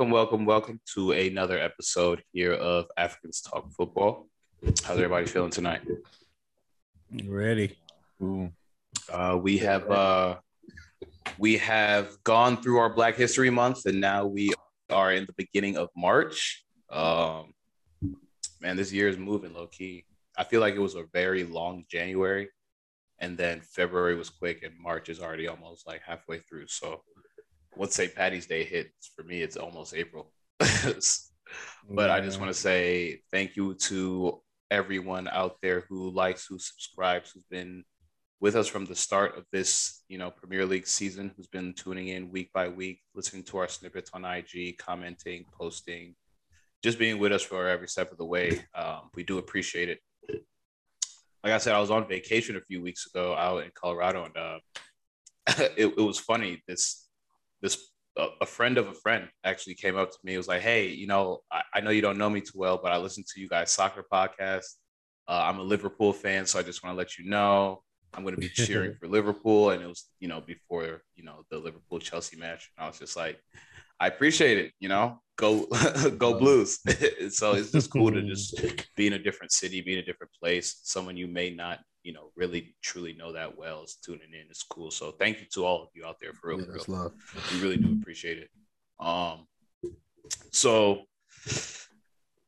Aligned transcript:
Welcome, 0.00 0.14
welcome, 0.14 0.44
welcome 0.46 0.80
to 0.94 1.12
another 1.12 1.58
episode 1.58 2.22
here 2.32 2.54
of 2.54 2.86
Africans 2.96 3.42
Talk 3.42 3.70
Football. 3.72 4.28
How's 4.82 4.96
everybody 4.96 5.26
feeling 5.26 5.50
tonight? 5.50 5.82
Ready. 7.26 7.76
Ooh. 8.22 8.50
Uh, 9.12 9.38
we 9.42 9.58
have 9.58 9.90
uh, 9.90 10.36
we 11.36 11.58
have 11.58 12.16
gone 12.24 12.62
through 12.62 12.78
our 12.78 12.88
Black 12.88 13.14
History 13.14 13.50
Month, 13.50 13.84
and 13.84 14.00
now 14.00 14.24
we 14.24 14.54
are 14.88 15.12
in 15.12 15.26
the 15.26 15.34
beginning 15.34 15.76
of 15.76 15.90
March. 15.94 16.64
Um, 16.88 17.52
man, 18.58 18.76
this 18.76 18.94
year 18.94 19.06
is 19.06 19.18
moving 19.18 19.52
low 19.52 19.66
key. 19.66 20.06
I 20.34 20.44
feel 20.44 20.62
like 20.62 20.76
it 20.76 20.80
was 20.80 20.94
a 20.94 21.04
very 21.12 21.44
long 21.44 21.84
January, 21.90 22.48
and 23.18 23.36
then 23.36 23.60
February 23.60 24.14
was 24.14 24.30
quick, 24.30 24.62
and 24.62 24.72
March 24.80 25.10
is 25.10 25.20
already 25.20 25.46
almost 25.46 25.86
like 25.86 26.00
halfway 26.06 26.38
through. 26.38 26.68
So 26.68 27.02
once 27.76 27.94
St. 27.94 28.14
Patty's 28.14 28.46
Day 28.46 28.64
hits, 28.64 29.10
for 29.14 29.22
me, 29.22 29.42
it's 29.42 29.56
almost 29.56 29.94
April. 29.94 30.32
but 30.58 31.00
yeah. 31.88 32.14
I 32.14 32.20
just 32.20 32.38
want 32.40 32.52
to 32.52 32.58
say 32.58 33.22
thank 33.30 33.56
you 33.56 33.74
to 33.74 34.40
everyone 34.70 35.28
out 35.28 35.56
there 35.62 35.84
who 35.88 36.10
likes, 36.10 36.46
who 36.46 36.58
subscribes, 36.58 37.32
who's 37.32 37.44
been 37.44 37.84
with 38.40 38.56
us 38.56 38.66
from 38.66 38.86
the 38.86 38.94
start 38.94 39.36
of 39.36 39.44
this, 39.52 40.02
you 40.08 40.16
know, 40.16 40.30
Premier 40.30 40.64
League 40.64 40.86
season, 40.86 41.30
who's 41.36 41.46
been 41.46 41.74
tuning 41.74 42.08
in 42.08 42.30
week 42.30 42.50
by 42.54 42.68
week, 42.68 43.00
listening 43.14 43.42
to 43.44 43.58
our 43.58 43.68
snippets 43.68 44.10
on 44.14 44.24
IG, 44.24 44.78
commenting, 44.78 45.44
posting, 45.52 46.14
just 46.82 46.98
being 46.98 47.18
with 47.18 47.32
us 47.32 47.42
for 47.42 47.68
every 47.68 47.88
step 47.88 48.10
of 48.10 48.18
the 48.18 48.24
way. 48.24 48.64
Um, 48.74 49.10
we 49.14 49.24
do 49.24 49.38
appreciate 49.38 49.90
it. 49.90 50.00
Like 51.44 51.52
I 51.52 51.58
said, 51.58 51.74
I 51.74 51.80
was 51.80 51.90
on 51.90 52.08
vacation 52.08 52.56
a 52.56 52.60
few 52.60 52.82
weeks 52.82 53.06
ago 53.06 53.34
out 53.34 53.64
in 53.64 53.70
Colorado, 53.74 54.24
and 54.24 54.36
uh, 54.36 54.58
it, 55.76 55.94
it 55.96 56.00
was 56.00 56.18
funny. 56.18 56.62
This 56.66 57.09
this 57.62 57.90
a 58.40 58.46
friend 58.46 58.78
of 58.78 58.88
a 58.88 58.94
friend 58.94 59.28
actually 59.44 59.74
came 59.74 59.96
up 59.96 60.10
to 60.10 60.18
me. 60.24 60.34
It 60.34 60.38
was 60.38 60.48
like, 60.48 60.62
"Hey, 60.62 60.88
you 60.88 61.06
know, 61.06 61.40
I, 61.50 61.62
I, 61.74 61.80
know 61.80 61.90
you 61.90 62.02
don't 62.02 62.18
know 62.18 62.28
me 62.28 62.40
too 62.40 62.58
well, 62.58 62.78
but 62.82 62.92
I 62.92 62.98
listen 62.98 63.24
to 63.32 63.40
you 63.40 63.48
guys 63.48 63.70
soccer 63.70 64.04
podcast. 64.12 64.66
Uh, 65.28 65.42
I'm 65.44 65.58
a 65.58 65.62
Liverpool 65.62 66.12
fan, 66.12 66.46
so 66.46 66.58
I 66.58 66.62
just 66.62 66.82
want 66.82 66.94
to 66.94 66.98
let 66.98 67.18
you 67.18 67.28
know 67.28 67.82
I'm 68.12 68.22
going 68.22 68.34
to 68.34 68.40
be 68.40 68.48
cheering 68.54 68.94
for 68.94 69.08
Liverpool." 69.08 69.70
And 69.70 69.82
it 69.82 69.86
was, 69.86 70.06
you 70.18 70.28
know, 70.28 70.40
before 70.40 71.02
you 71.14 71.24
know 71.24 71.44
the 71.50 71.58
Liverpool 71.58 71.98
Chelsea 71.98 72.36
match, 72.36 72.70
and 72.76 72.84
I 72.84 72.88
was 72.88 72.98
just 72.98 73.16
like, 73.16 73.40
"I 73.98 74.08
appreciate 74.08 74.58
it. 74.58 74.72
You 74.80 74.88
know, 74.88 75.20
go 75.36 75.66
go 76.18 76.38
Blues." 76.38 76.80
so 77.30 77.52
it's 77.52 77.70
just 77.70 77.90
cool 77.90 78.10
to 78.10 78.22
just 78.22 78.60
be 78.96 79.06
in 79.06 79.12
a 79.14 79.18
different 79.18 79.52
city, 79.52 79.80
be 79.80 79.94
in 79.94 80.00
a 80.00 80.04
different 80.04 80.32
place, 80.40 80.80
someone 80.82 81.16
you 81.16 81.28
may 81.28 81.50
not 81.50 81.78
you 82.02 82.12
know 82.12 82.30
really 82.36 82.74
truly 82.82 83.12
know 83.12 83.32
that 83.32 83.56
well 83.56 83.82
is 83.82 83.96
tuning 84.02 84.32
in. 84.32 84.46
It's 84.48 84.62
cool. 84.62 84.90
So 84.90 85.12
thank 85.12 85.40
you 85.40 85.46
to 85.54 85.64
all 85.64 85.82
of 85.82 85.88
you 85.94 86.04
out 86.04 86.16
there 86.20 86.32
for 86.32 86.48
real. 86.48 86.60
Yeah, 86.60 86.82
for 86.82 86.92
real. 86.92 87.12
We 87.52 87.60
really 87.60 87.76
do 87.76 87.96
appreciate 88.00 88.38
it. 88.38 88.50
Um, 88.98 89.46
so 90.50 91.02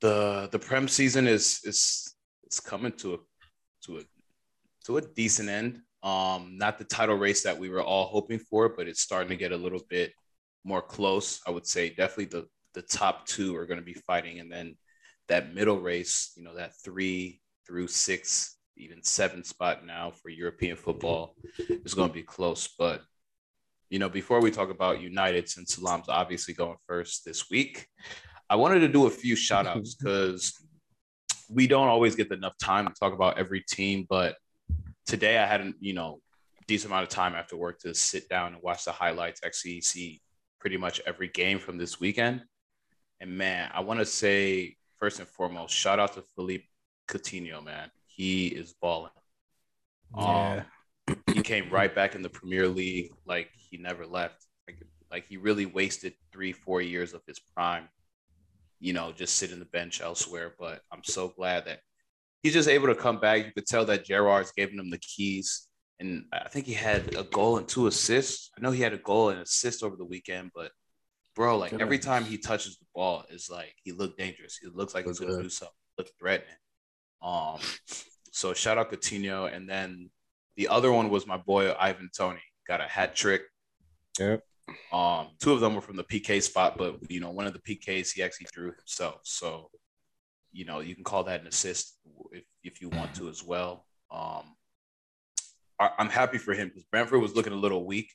the 0.00 0.48
the 0.50 0.58
prem 0.58 0.88
season 0.88 1.26
is 1.26 1.60
is 1.64 2.14
is 2.50 2.60
coming 2.60 2.92
to 2.92 3.14
a 3.14 3.18
to 3.86 3.98
a 3.98 4.02
to 4.86 4.96
a 4.98 5.00
decent 5.00 5.48
end. 5.48 5.80
Um, 6.02 6.56
not 6.58 6.78
the 6.78 6.84
title 6.84 7.16
race 7.16 7.44
that 7.44 7.56
we 7.56 7.68
were 7.68 7.82
all 7.82 8.06
hoping 8.06 8.40
for, 8.40 8.68
but 8.68 8.88
it's 8.88 9.00
starting 9.00 9.28
to 9.28 9.36
get 9.36 9.52
a 9.52 9.56
little 9.56 9.82
bit 9.88 10.12
more 10.64 10.82
close. 10.82 11.40
I 11.46 11.50
would 11.50 11.66
say 11.66 11.90
definitely 11.90 12.26
the 12.26 12.46
the 12.74 12.82
top 12.82 13.26
two 13.26 13.54
are 13.56 13.66
going 13.66 13.78
to 13.78 13.84
be 13.84 13.94
fighting, 13.94 14.40
and 14.40 14.50
then 14.50 14.76
that 15.28 15.54
middle 15.54 15.78
race, 15.78 16.32
you 16.36 16.42
know, 16.42 16.54
that 16.54 16.72
three 16.82 17.40
through 17.66 17.88
six 17.88 18.56
even 18.82 19.02
seven 19.02 19.44
spot 19.44 19.86
now 19.86 20.10
for 20.10 20.28
European 20.28 20.76
football 20.76 21.36
is 21.68 21.94
going 21.94 22.08
to 22.08 22.14
be 22.14 22.22
close. 22.22 22.68
But 22.78 23.02
you 23.90 23.98
know, 23.98 24.08
before 24.08 24.40
we 24.40 24.50
talk 24.50 24.70
about 24.70 25.00
United, 25.00 25.48
since 25.48 25.74
Salam's 25.74 26.08
obviously 26.08 26.54
going 26.54 26.76
first 26.86 27.24
this 27.24 27.50
week, 27.50 27.86
I 28.48 28.56
wanted 28.56 28.80
to 28.80 28.88
do 28.88 29.06
a 29.06 29.10
few 29.10 29.36
shout 29.36 29.66
outs 29.66 29.94
because 30.00 30.54
we 31.48 31.66
don't 31.66 31.88
always 31.88 32.16
get 32.16 32.32
enough 32.32 32.56
time 32.62 32.86
to 32.86 32.94
talk 32.94 33.12
about 33.12 33.38
every 33.38 33.62
team. 33.68 34.06
But 34.08 34.36
today 35.06 35.38
I 35.38 35.46
had 35.46 35.60
a 35.60 35.72
you 35.80 35.94
know 35.94 36.20
decent 36.66 36.90
amount 36.90 37.04
of 37.04 37.08
time 37.10 37.34
after 37.34 37.56
work 37.56 37.80
to 37.80 37.94
sit 37.94 38.28
down 38.28 38.54
and 38.54 38.62
watch 38.62 38.84
the 38.84 38.92
highlights, 38.92 39.42
actually 39.44 39.80
see 39.82 40.20
pretty 40.58 40.76
much 40.76 41.00
every 41.06 41.28
game 41.28 41.58
from 41.58 41.76
this 41.76 42.00
weekend. 42.00 42.42
And 43.20 43.36
man, 43.36 43.70
I 43.72 43.80
want 43.80 44.00
to 44.00 44.06
say 44.06 44.76
first 44.98 45.18
and 45.18 45.28
foremost, 45.28 45.74
shout 45.74 45.98
out 45.98 46.14
to 46.14 46.22
Philippe 46.34 46.64
Coutinho, 47.08 47.62
man 47.64 47.90
he 48.14 48.48
is 48.48 48.74
balling. 48.80 49.10
Yeah. 50.16 50.64
Um, 51.08 51.16
he 51.34 51.42
came 51.42 51.70
right 51.70 51.94
back 51.94 52.14
in 52.14 52.22
the 52.22 52.28
Premier 52.28 52.68
League 52.68 53.12
like 53.26 53.48
he 53.54 53.76
never 53.78 54.06
left. 54.06 54.46
Like, 54.66 54.82
like 55.10 55.26
he 55.26 55.36
really 55.36 55.66
wasted 55.66 56.14
three, 56.32 56.52
four 56.52 56.80
years 56.80 57.12
of 57.14 57.22
his 57.26 57.38
prime, 57.38 57.88
you 58.78 58.92
know, 58.92 59.12
just 59.12 59.36
sitting 59.36 59.58
the 59.58 59.64
bench 59.66 60.00
elsewhere. 60.00 60.54
But 60.58 60.80
I'm 60.92 61.04
so 61.04 61.28
glad 61.28 61.66
that 61.66 61.80
he's 62.42 62.52
just 62.52 62.68
able 62.68 62.88
to 62.88 62.94
come 62.94 63.20
back. 63.20 63.44
You 63.44 63.52
could 63.52 63.66
tell 63.66 63.84
that 63.86 64.04
Gerrard's 64.04 64.52
giving 64.52 64.78
him 64.78 64.90
the 64.90 64.98
keys. 64.98 65.68
And 66.00 66.24
I 66.32 66.48
think 66.48 66.66
he 66.66 66.72
had 66.72 67.14
a 67.14 67.22
goal 67.22 67.58
and 67.58 67.68
two 67.68 67.86
assists. 67.86 68.50
I 68.56 68.60
know 68.60 68.72
he 68.72 68.82
had 68.82 68.92
a 68.92 68.98
goal 68.98 69.30
and 69.30 69.40
assist 69.40 69.82
over 69.82 69.96
the 69.96 70.04
weekend, 70.04 70.50
but 70.54 70.72
bro, 71.36 71.58
like 71.58 71.72
every 71.74 71.98
time 71.98 72.24
he 72.24 72.38
touches 72.38 72.76
the 72.76 72.86
ball, 72.94 73.24
is 73.30 73.48
like 73.50 73.74
he 73.84 73.92
looked 73.92 74.18
dangerous. 74.18 74.58
He 74.60 74.68
looks 74.68 74.94
like 74.94 75.06
he's 75.06 75.20
gonna 75.20 75.42
do 75.42 75.48
something, 75.48 75.74
look 75.98 76.08
threatening. 76.18 76.54
Um, 77.22 77.58
so 78.32 78.54
shout 78.54 78.78
out 78.78 78.90
Coutinho, 78.90 79.54
and 79.54 79.68
then 79.68 80.10
the 80.56 80.68
other 80.68 80.92
one 80.92 81.10
was 81.10 81.26
my 81.26 81.36
boy 81.36 81.74
Ivan 81.78 82.10
Toney 82.16 82.40
got 82.66 82.80
a 82.80 82.84
hat 82.84 83.14
trick. 83.14 83.42
Yep. 84.18 84.42
Um, 84.92 85.28
two 85.40 85.52
of 85.52 85.60
them 85.60 85.74
were 85.74 85.80
from 85.80 85.96
the 85.96 86.04
PK 86.04 86.42
spot, 86.42 86.76
but 86.78 86.98
you 87.10 87.20
know, 87.20 87.30
one 87.30 87.46
of 87.46 87.52
the 87.52 87.58
PKs 87.58 88.12
he 88.12 88.22
actually 88.22 88.46
drew 88.52 88.72
himself. 88.72 89.20
So, 89.24 89.70
you 90.52 90.64
know, 90.64 90.80
you 90.80 90.94
can 90.94 91.04
call 91.04 91.24
that 91.24 91.40
an 91.40 91.46
assist 91.46 91.98
if 92.32 92.44
if 92.62 92.80
you 92.80 92.88
want 92.88 93.14
to 93.16 93.28
as 93.28 93.42
well. 93.42 93.86
Um, 94.10 94.54
I, 95.78 95.90
I'm 95.98 96.08
happy 96.08 96.38
for 96.38 96.54
him 96.54 96.68
because 96.68 96.84
Brentford 96.84 97.20
was 97.20 97.34
looking 97.34 97.52
a 97.52 97.56
little 97.56 97.84
weak, 97.84 98.12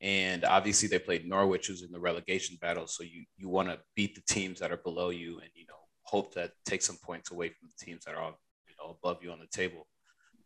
and 0.00 0.44
obviously 0.44 0.88
they 0.88 0.98
played 0.98 1.28
Norwich, 1.28 1.66
who's 1.66 1.82
in 1.82 1.92
the 1.92 2.00
relegation 2.00 2.58
battle. 2.60 2.86
So 2.86 3.02
you 3.02 3.24
you 3.36 3.48
want 3.48 3.68
to 3.68 3.78
beat 3.96 4.14
the 4.14 4.22
teams 4.32 4.60
that 4.60 4.72
are 4.72 4.76
below 4.78 5.10
you, 5.10 5.38
and 5.38 5.50
you 5.54 5.66
know 5.66 5.79
hope 6.10 6.34
to 6.34 6.50
take 6.66 6.82
some 6.82 6.96
points 7.04 7.30
away 7.30 7.48
from 7.48 7.68
the 7.68 7.84
teams 7.84 8.04
that 8.04 8.14
are 8.14 8.34
you 8.68 8.74
know 8.78 8.96
above 9.02 9.22
you 9.22 9.30
on 9.30 9.38
the 9.38 9.46
table. 9.46 9.86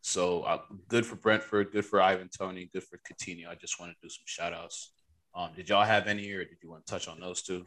So 0.03 0.43
uh, 0.43 0.61
good 0.89 1.07
for 1.07 1.17
Brentford, 1.17 1.73
good 1.73 1.87
for 1.87 2.01
Ivan 2.03 2.29
Toney, 2.29 2.69
good 2.73 2.85
for 2.85 2.99
Coutinho. 2.99 3.49
I 3.49 3.55
just 3.55 3.81
want 3.81 3.93
to 3.93 3.97
do 4.03 4.11
some 4.11 4.25
shout 4.27 4.53
outs. 4.53 4.93
Um, 5.35 5.51
did 5.57 5.69
y'all 5.69 5.85
have 5.85 6.07
any 6.07 6.31
or 6.33 6.45
did 6.45 6.59
you 6.63 6.71
want 6.71 6.85
to 6.85 6.93
touch 6.93 7.09
on 7.09 7.19
those 7.19 7.43
two? 7.43 7.65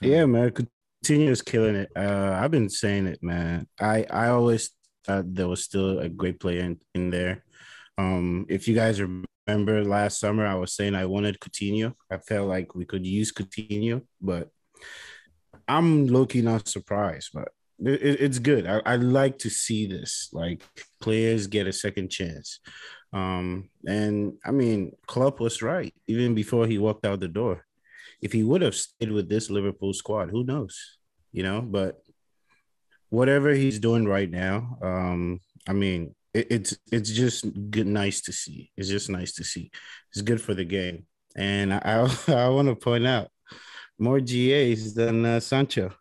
Yeah, 0.00 0.26
man. 0.26 0.50
Coutinho 0.50 1.28
is 1.28 1.40
killing 1.40 1.74
it. 1.74 1.90
Uh, 1.96 2.38
I've 2.38 2.50
been 2.50 2.68
saying 2.68 3.06
it, 3.06 3.22
man. 3.22 3.66
I, 3.80 4.04
I 4.10 4.28
always 4.28 4.70
thought 5.06 5.34
there 5.34 5.48
was 5.48 5.64
still 5.64 6.00
a 6.00 6.08
great 6.08 6.38
player 6.38 6.60
in, 6.60 6.78
in 6.94 7.10
there. 7.10 7.42
Um, 7.96 8.44
if 8.50 8.68
you 8.68 8.74
guys 8.74 9.00
remember 9.00 9.84
last 9.84 10.20
summer, 10.20 10.46
I 10.46 10.54
was 10.54 10.74
saying 10.74 10.94
I 10.94 11.06
wanted 11.06 11.40
Coutinho. 11.40 11.94
I 12.10 12.18
felt 12.18 12.48
like 12.48 12.74
we 12.74 12.84
could 12.84 13.06
use 13.06 13.32
Coutinho, 13.32 14.02
but 14.20 14.50
I'm 15.68 16.06
low 16.06 16.26
key 16.26 16.42
not 16.42 16.68
surprised, 16.68 17.30
but 17.32 17.48
it, 17.78 18.20
it's 18.20 18.38
good. 18.38 18.66
I, 18.66 18.80
I 18.84 18.96
like 18.96 19.38
to 19.38 19.50
see 19.50 19.86
this. 19.86 20.28
Like 20.32 20.62
players 21.00 21.46
get 21.46 21.66
a 21.66 21.72
second 21.72 22.10
chance. 22.10 22.60
Um, 23.12 23.70
and 23.86 24.34
I 24.44 24.50
mean, 24.50 24.92
Klopp 25.06 25.40
was 25.40 25.62
right 25.62 25.94
even 26.06 26.34
before 26.34 26.66
he 26.66 26.78
walked 26.78 27.06
out 27.06 27.20
the 27.20 27.28
door. 27.28 27.64
If 28.20 28.32
he 28.32 28.42
would 28.42 28.62
have 28.62 28.74
stayed 28.74 29.12
with 29.12 29.28
this 29.28 29.50
Liverpool 29.50 29.92
squad, 29.92 30.30
who 30.30 30.44
knows? 30.44 30.98
You 31.32 31.42
know, 31.42 31.60
but 31.60 32.00
whatever 33.10 33.52
he's 33.52 33.78
doing 33.78 34.06
right 34.06 34.30
now, 34.30 34.78
um, 34.82 35.40
I 35.68 35.72
mean, 35.72 36.14
it, 36.32 36.46
it's 36.50 36.78
it's 36.90 37.10
just 37.10 37.44
good, 37.70 37.86
nice 37.86 38.20
to 38.22 38.32
see. 38.32 38.70
It's 38.76 38.88
just 38.88 39.10
nice 39.10 39.34
to 39.34 39.44
see. 39.44 39.70
It's 40.10 40.22
good 40.22 40.40
for 40.40 40.54
the 40.54 40.64
game, 40.64 41.06
and 41.36 41.72
I 41.72 42.08
I, 42.28 42.32
I 42.32 42.48
want 42.48 42.68
to 42.68 42.76
point 42.76 43.06
out 43.06 43.28
more 43.98 44.20
GAs 44.20 44.94
than 44.94 45.24
uh, 45.24 45.40
Sancho. 45.40 45.92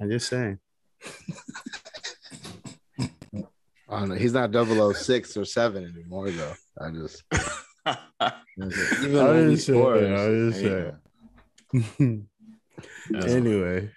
I'm 0.00 0.10
just 0.10 0.28
saying. 0.28 0.58
I 3.90 4.00
don't 4.00 4.10
know. 4.10 4.14
He's 4.16 4.32
not 4.34 4.52
006 4.52 5.36
or 5.36 5.44
7 5.44 5.84
anymore, 5.84 6.30
though. 6.30 6.54
I 6.80 6.90
just. 6.90 7.22
even 7.32 9.16
I 9.16 9.50
just 9.50 9.66
say, 9.66 9.80
I 9.80 10.50
just 10.50 10.60
say. 10.60 10.92
anyway. 13.36 13.90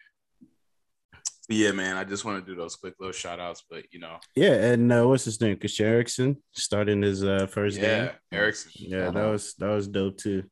Yeah, 1.49 1.71
man. 1.73 1.97
I 1.97 2.05
just 2.05 2.23
want 2.23 2.43
to 2.43 2.49
do 2.49 2.55
those 2.55 2.77
quick 2.77 2.93
little 2.99 3.11
shout 3.11 3.39
outs, 3.39 3.63
but 3.69 3.83
you 3.91 3.99
know. 3.99 4.17
Yeah, 4.35 4.53
and 4.53 4.91
uh, 4.91 5.05
what's 5.05 5.25
his 5.25 5.41
name? 5.41 5.57
Christian 5.57 5.87
Eriksen 5.87 6.37
starting 6.53 7.01
his 7.01 7.23
uh, 7.25 7.47
first 7.47 7.77
yeah, 7.77 8.05
game. 8.05 8.11
Eriksen. 8.31 8.71
Yeah, 8.75 9.11
that 9.11 9.25
was 9.25 9.53
that 9.55 9.67
was 9.67 9.87
dope 9.89 10.17
too. 10.17 10.43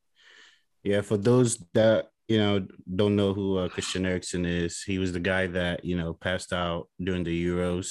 Yeah, 0.82 1.00
for 1.00 1.16
those 1.16 1.56
that 1.72 2.08
you 2.30 2.38
know, 2.38 2.64
don't 2.94 3.16
know 3.16 3.34
who 3.34 3.58
uh, 3.58 3.68
Christian 3.68 4.06
Eriksen 4.06 4.46
is. 4.46 4.82
He 4.82 4.98
was 4.98 5.12
the 5.12 5.18
guy 5.18 5.48
that 5.48 5.84
you 5.84 5.96
know 5.96 6.14
passed 6.14 6.52
out 6.52 6.88
during 7.02 7.24
the 7.24 7.46
Euros, 7.46 7.88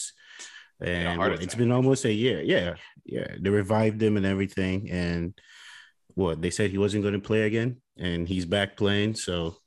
and 0.79 1.19
yeah, 1.19 1.37
it's 1.41 1.55
been 1.55 1.73
almost 1.73 2.05
a 2.05 2.13
year. 2.13 2.41
Yeah, 2.41 2.75
yeah, 3.05 3.27
they 3.37 3.49
revived 3.49 4.01
him 4.01 4.15
and 4.15 4.25
everything. 4.25 4.89
And 4.89 5.37
what 6.15 6.41
they 6.41 6.51
said 6.51 6.71
he 6.71 6.77
wasn't 6.77 7.03
going 7.03 7.15
to 7.15 7.27
play 7.31 7.41
again, 7.43 7.81
and 7.97 8.29
he's 8.29 8.45
back 8.45 8.77
playing. 8.77 9.15
So 9.15 9.57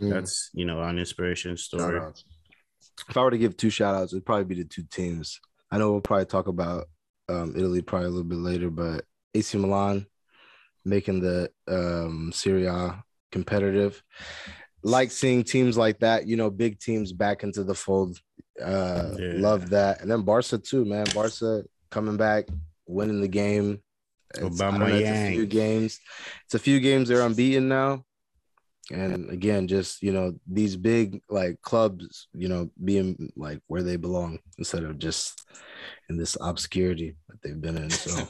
Mm. 0.00 0.10
that's 0.10 0.50
you 0.52 0.64
know 0.64 0.82
an 0.82 0.98
inspiration 0.98 1.56
story. 1.56 1.98
Shout-outs. 1.98 2.24
If 3.08 3.16
I 3.16 3.22
were 3.22 3.30
to 3.30 3.38
give 3.38 3.56
two 3.56 3.70
shout 3.70 3.94
outs, 3.94 4.12
it'd 4.12 4.26
probably 4.26 4.44
be 4.44 4.62
the 4.62 4.68
two 4.68 4.82
teams. 4.90 5.38
I 5.70 5.78
know 5.78 5.92
we'll 5.92 6.00
probably 6.00 6.26
talk 6.26 6.48
about 6.48 6.88
um, 7.28 7.54
Italy 7.56 7.82
probably 7.82 8.08
a 8.08 8.10
little 8.10 8.28
bit 8.28 8.38
later, 8.38 8.68
but 8.68 9.04
AC 9.34 9.56
Milan 9.58 10.06
making 10.84 11.20
the 11.20 11.50
um, 11.68 12.32
Serie 12.34 12.66
A 12.66 13.02
competitive. 13.32 14.02
Like 14.84 15.10
seeing 15.10 15.42
teams 15.44 15.76
like 15.76 16.00
that, 16.00 16.26
you 16.26 16.36
know, 16.36 16.50
big 16.50 16.78
teams 16.78 17.12
back 17.12 17.42
into 17.42 17.64
the 17.64 17.74
fold. 17.74 18.18
Uh, 18.62 19.14
Yeah. 19.18 19.32
Love 19.36 19.70
that. 19.70 20.00
And 20.00 20.10
then 20.10 20.22
Barca 20.22 20.58
too, 20.58 20.84
man. 20.84 21.06
Barca 21.14 21.64
coming 21.90 22.16
back, 22.16 22.48
winning 22.86 23.20
the 23.20 23.28
game. 23.28 23.80
It's, 24.34 24.60
I 24.60 24.70
know, 24.78 24.86
it's 24.86 25.08
a 25.08 25.30
few 25.32 25.46
games. 25.46 26.00
It's 26.44 26.54
a 26.54 26.58
few 26.58 26.80
games 26.80 27.08
they're 27.08 27.26
unbeaten 27.26 27.68
now. 27.68 28.04
And 28.90 29.30
again, 29.30 29.68
just 29.68 30.02
you 30.02 30.12
know, 30.12 30.34
these 30.46 30.74
big 30.76 31.22
like 31.30 31.60
clubs, 31.62 32.28
you 32.34 32.48
know, 32.48 32.68
being 32.82 33.30
like 33.36 33.60
where 33.68 33.82
they 33.82 33.96
belong 33.96 34.38
instead 34.58 34.82
of 34.82 34.98
just 34.98 35.46
in 36.08 36.16
this 36.16 36.36
obscurity 36.40 37.16
that 37.28 37.40
they've 37.42 37.60
been 37.60 37.76
in. 37.76 37.90
So 37.90 38.26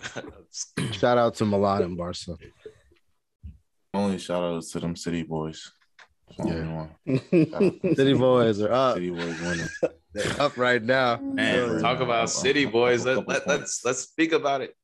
shout 0.93 1.19
out 1.19 1.35
to 1.37 1.47
Milan 1.47 1.83
and 1.83 1.97
Barca. 1.97 2.37
Only 3.95 4.19
shout 4.19 4.43
outs 4.43 4.71
to 4.73 4.81
them 4.81 4.97
City 4.97 5.23
boys. 5.23 5.71
Yeah. 6.45 6.87
City 7.07 8.15
boys 8.15 8.61
are 8.63 8.73
up. 8.73 8.95
City 8.95 9.11
boys 9.11 9.41
winning. 9.41 9.69
They're 10.15 10.41
up 10.41 10.57
right 10.57 10.83
now. 10.83 11.17
Man, 11.19 11.75
Yeah. 11.75 11.79
talk 11.81 12.01
about 12.01 12.31
City 12.31 12.65
boys. 12.65 13.05
Let, 13.05 13.29
let, 13.29 13.47
let's 13.47 13.85
let's 13.85 14.01
speak 14.01 14.33
about 14.33 14.63
it. 14.63 14.75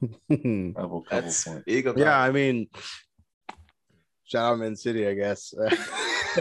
Couple, 0.30 1.02
couple 1.02 1.04
Let's 1.10 1.36
speak 1.44 1.86
about 1.86 1.98
Yeah, 1.98 2.16
it. 2.24 2.28
I 2.28 2.30
mean, 2.30 2.68
shout 4.24 4.52
out 4.52 4.58
Man 4.60 4.76
City, 4.76 5.06
I 5.08 5.14
guess. 5.14 5.50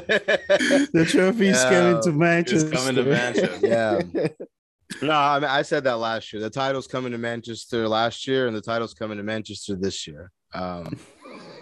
the 0.08 1.08
trophy's 1.10 1.58
Yeah. 1.64 1.70
coming 1.72 2.02
to 2.04 2.12
Manchester. 2.12 2.68
It's 2.72 2.78
coming 2.78 2.96
to 3.04 3.10
Manchester. 3.10 3.68
yeah. 3.68 4.02
No, 5.02 5.12
I 5.14 5.40
mean 5.40 5.50
I 5.50 5.62
said 5.64 5.84
that 5.86 5.98
last 5.98 6.32
year. 6.34 6.42
The 6.42 6.50
title's 6.52 6.88
coming 6.88 7.12
to 7.14 7.18
Manchester 7.18 7.88
last 7.88 8.28
year, 8.28 8.48
and 8.48 8.56
the 8.56 8.62
title's 8.62 8.94
coming 8.94 9.18
to 9.18 9.24
Manchester 9.24 9.76
this 9.76 10.06
year. 10.08 10.32
Um, 10.54 10.94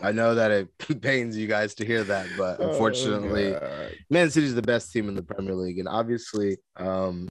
I 0.01 0.11
know 0.11 0.35
that 0.35 0.51
it 0.51 0.69
pains 1.01 1.37
you 1.37 1.47
guys 1.47 1.73
to 1.75 1.85
hear 1.85 2.03
that, 2.03 2.27
but 2.37 2.59
Oh, 2.59 2.69
unfortunately, 2.69 3.51
God. 3.51 3.93
Man 4.09 4.29
City's 4.29 4.55
the 4.55 4.61
best 4.61 4.91
team 4.91 5.09
in 5.09 5.15
the 5.15 5.23
Premier 5.23 5.55
League, 5.55 5.79
and 5.79 5.87
obviously, 5.87 6.57
um, 6.75 7.29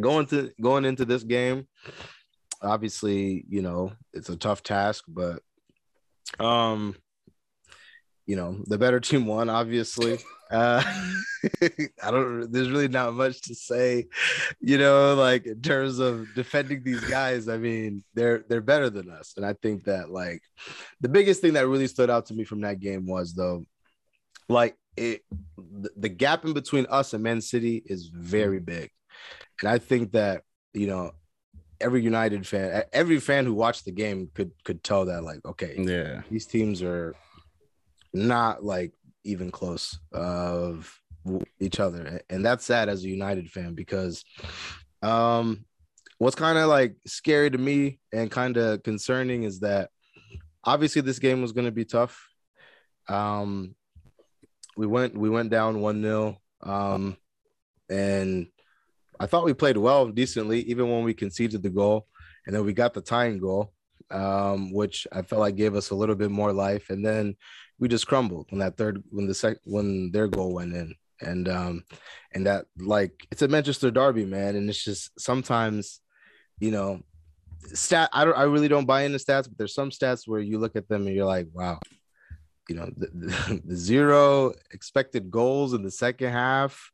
going 0.00 0.26
to 0.26 0.52
going 0.60 0.84
into 0.84 1.04
this 1.04 1.22
game, 1.22 1.66
obviously, 2.62 3.44
you 3.48 3.62
know, 3.62 3.92
it's 4.12 4.28
a 4.28 4.36
tough 4.36 4.62
task, 4.62 5.04
but 5.08 5.40
um, 6.38 6.94
you 8.26 8.36
know, 8.36 8.56
the 8.66 8.78
better 8.78 9.00
team 9.00 9.26
won, 9.26 9.48
obviously. 9.48 10.18
Uh, 10.50 10.82
I 11.62 12.10
don't. 12.10 12.50
There's 12.52 12.70
really 12.70 12.88
not 12.88 13.14
much 13.14 13.40
to 13.42 13.54
say, 13.54 14.06
you 14.60 14.78
know, 14.78 15.14
like 15.14 15.46
in 15.46 15.60
terms 15.60 15.98
of 15.98 16.26
defending 16.34 16.82
these 16.82 17.00
guys. 17.00 17.48
I 17.48 17.56
mean, 17.56 18.04
they're 18.14 18.44
they're 18.48 18.60
better 18.60 18.90
than 18.90 19.10
us, 19.10 19.34
and 19.36 19.44
I 19.44 19.54
think 19.54 19.84
that 19.84 20.10
like 20.10 20.42
the 21.00 21.08
biggest 21.08 21.40
thing 21.40 21.54
that 21.54 21.66
really 21.66 21.86
stood 21.88 22.10
out 22.10 22.26
to 22.26 22.34
me 22.34 22.44
from 22.44 22.60
that 22.62 22.80
game 22.80 23.06
was 23.06 23.34
though, 23.34 23.64
like 24.48 24.76
it, 24.96 25.22
the, 25.56 25.90
the 25.96 26.08
gap 26.08 26.44
in 26.44 26.52
between 26.52 26.86
us 26.90 27.12
and 27.12 27.22
Man 27.22 27.40
City 27.40 27.82
is 27.86 28.06
very 28.06 28.60
big, 28.60 28.90
and 29.62 29.70
I 29.70 29.78
think 29.78 30.12
that 30.12 30.42
you 30.72 30.86
know 30.86 31.12
every 31.80 32.02
United 32.02 32.46
fan, 32.46 32.84
every 32.92 33.18
fan 33.20 33.44
who 33.46 33.54
watched 33.54 33.84
the 33.84 33.92
game 33.92 34.30
could 34.34 34.52
could 34.64 34.82
tell 34.84 35.04
that 35.06 35.22
like 35.24 35.44
okay, 35.44 35.74
Yeah. 35.78 36.22
these 36.30 36.46
teams 36.46 36.82
are 36.82 37.14
not 38.16 38.64
like 38.64 38.92
even 39.24 39.50
close 39.50 39.98
of 40.12 41.00
each 41.58 41.80
other 41.80 42.20
and 42.30 42.44
that's 42.44 42.64
sad 42.64 42.88
as 42.88 43.02
a 43.02 43.08
united 43.08 43.50
fan 43.50 43.74
because 43.74 44.24
um 45.02 45.64
what's 46.18 46.36
kind 46.36 46.56
of 46.56 46.68
like 46.68 46.94
scary 47.06 47.50
to 47.50 47.58
me 47.58 47.98
and 48.12 48.30
kind 48.30 48.56
of 48.56 48.82
concerning 48.82 49.42
is 49.42 49.60
that 49.60 49.90
obviously 50.64 51.02
this 51.02 51.18
game 51.18 51.42
was 51.42 51.52
going 51.52 51.64
to 51.64 51.72
be 51.72 51.84
tough. 51.84 52.28
Um 53.08 53.74
we 54.76 54.86
went 54.86 55.16
we 55.16 55.30
went 55.30 55.50
down 55.50 55.76
1-0 55.76 56.36
um 56.62 57.16
and 57.88 58.46
i 59.18 59.26
thought 59.26 59.44
we 59.44 59.54
played 59.54 59.76
well 59.76 60.08
decently 60.08 60.60
even 60.62 60.90
when 60.90 61.02
we 61.02 61.14
conceded 61.14 61.62
the 61.62 61.70
goal 61.70 62.06
and 62.46 62.54
then 62.54 62.64
we 62.64 62.72
got 62.72 62.92
the 62.92 63.00
tying 63.00 63.38
goal 63.38 63.72
um 64.10 64.72
which 64.72 65.06
i 65.12 65.22
felt 65.22 65.40
like 65.40 65.56
gave 65.56 65.74
us 65.74 65.90
a 65.90 65.94
little 65.94 66.14
bit 66.14 66.30
more 66.30 66.52
life 66.52 66.90
and 66.90 67.04
then 67.04 67.34
we 67.78 67.88
just 67.88 68.06
crumbled 68.06 68.46
when 68.50 68.60
that 68.60 68.76
third 68.76 69.02
when 69.10 69.26
the 69.26 69.34
sec 69.34 69.58
when 69.64 70.10
their 70.12 70.28
goal 70.28 70.54
went 70.54 70.74
in 70.74 70.94
and 71.20 71.48
um 71.48 71.82
and 72.32 72.46
that 72.46 72.66
like 72.78 73.26
it's 73.30 73.42
a 73.42 73.48
manchester 73.48 73.90
derby 73.90 74.24
man 74.24 74.56
and 74.56 74.68
it's 74.68 74.82
just 74.82 75.10
sometimes 75.18 76.00
you 76.60 76.70
know 76.70 77.00
stat 77.72 78.08
i 78.12 78.24
don't 78.24 78.36
i 78.36 78.42
really 78.42 78.68
don't 78.68 78.86
buy 78.86 79.02
into 79.02 79.18
stats 79.18 79.44
but 79.44 79.56
there's 79.58 79.74
some 79.74 79.90
stats 79.90 80.26
where 80.26 80.40
you 80.40 80.58
look 80.58 80.76
at 80.76 80.88
them 80.88 81.06
and 81.06 81.16
you're 81.16 81.26
like 81.26 81.48
wow 81.52 81.78
you 82.68 82.74
know 82.74 82.88
the, 82.96 83.06
the, 83.14 83.62
the 83.64 83.76
zero 83.76 84.52
expected 84.72 85.30
goals 85.30 85.72
in 85.72 85.82
the 85.82 85.90
second 85.90 86.32
half 86.32 86.90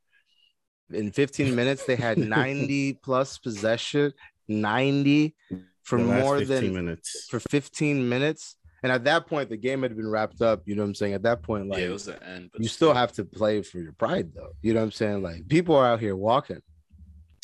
in 0.93 1.11
15 1.11 1.55
minutes 1.57 1.85
they 1.85 1.97
had 1.97 2.19
90 2.19 2.95
plus 2.95 3.39
possession 3.39 4.13
90 4.49 5.35
for 5.83 5.99
more 5.99 6.41
than 6.41 6.73
minutes. 6.73 7.27
for 7.29 7.41
15 7.41 8.09
minutes. 8.09 8.57
And 8.83 8.91
at 8.91 9.05
that 9.05 9.27
point, 9.27 9.49
the 9.49 9.57
game 9.57 9.83
had 9.83 9.97
been 9.97 10.11
wrapped 10.11 10.43
up. 10.43 10.63
You 10.65 10.75
know 10.75 10.83
what 10.83 10.89
I'm 10.89 10.95
saying? 10.95 11.15
At 11.15 11.23
that 11.23 11.43
point, 11.43 11.69
like 11.69 11.79
yeah, 11.79 11.87
it 11.87 11.93
was 11.93 12.07
the 12.07 12.23
end. 12.27 12.51
you 12.59 12.69
still 12.69 12.93
have 12.93 13.13
to 13.13 13.25
play 13.25 13.63
for 13.63 13.79
your 13.79 13.93
pride, 13.93 14.33
though. 14.35 14.53
You 14.61 14.75
know 14.75 14.81
what 14.81 14.87
I'm 14.87 14.93
saying? 14.93 15.23
Like 15.23 15.49
people 15.49 15.77
are 15.77 15.87
out 15.87 16.01
here 16.01 16.17
walking. 16.17 16.61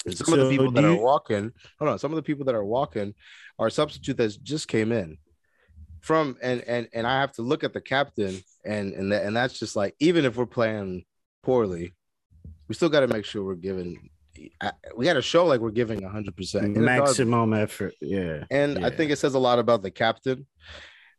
And 0.04 0.16
some 0.16 0.32
of 0.34 0.40
the 0.40 0.50
people 0.50 0.70
do 0.70 0.80
that 0.80 0.84
are 0.84 0.96
walking, 0.96 1.52
hold 1.78 1.90
on, 1.90 1.98
some 1.98 2.12
of 2.12 2.16
the 2.16 2.22
people 2.22 2.44
that 2.46 2.54
are 2.54 2.64
walking 2.64 3.14
are 3.58 3.68
substitute 3.68 4.16
that 4.16 4.42
just 4.42 4.68
came 4.68 4.92
in 4.92 5.18
from 6.00 6.36
and 6.42 6.62
and 6.62 6.88
and 6.92 7.06
I 7.06 7.20
have 7.20 7.32
to 7.32 7.42
look 7.42 7.64
at 7.64 7.72
the 7.72 7.80
captain 7.80 8.42
and 8.64 8.92
and 8.92 9.12
that, 9.12 9.24
and 9.24 9.36
that's 9.36 9.58
just 9.58 9.76
like 9.76 9.94
even 9.98 10.24
if 10.24 10.36
we're 10.36 10.46
playing 10.46 11.04
poorly, 11.42 11.94
we 12.68 12.74
still 12.74 12.88
got 12.88 13.00
to 13.00 13.08
make 13.08 13.24
sure 13.24 13.44
we're 13.44 13.54
giving. 13.54 14.10
We 14.96 15.04
got 15.04 15.14
to 15.14 15.22
show 15.22 15.46
like 15.46 15.60
we're 15.60 15.70
giving 15.70 16.02
100 16.02 16.36
percent 16.36 16.76
Maximum 16.76 17.52
effort. 17.54 17.94
Yeah. 18.00 18.44
and 18.50 18.84
I 18.84 18.90
think 18.90 19.10
it 19.10 19.16
says 19.16 19.34
a 19.34 19.38
lot 19.38 19.58
about 19.58 19.82
the 19.82 19.90
captain. 19.90 20.46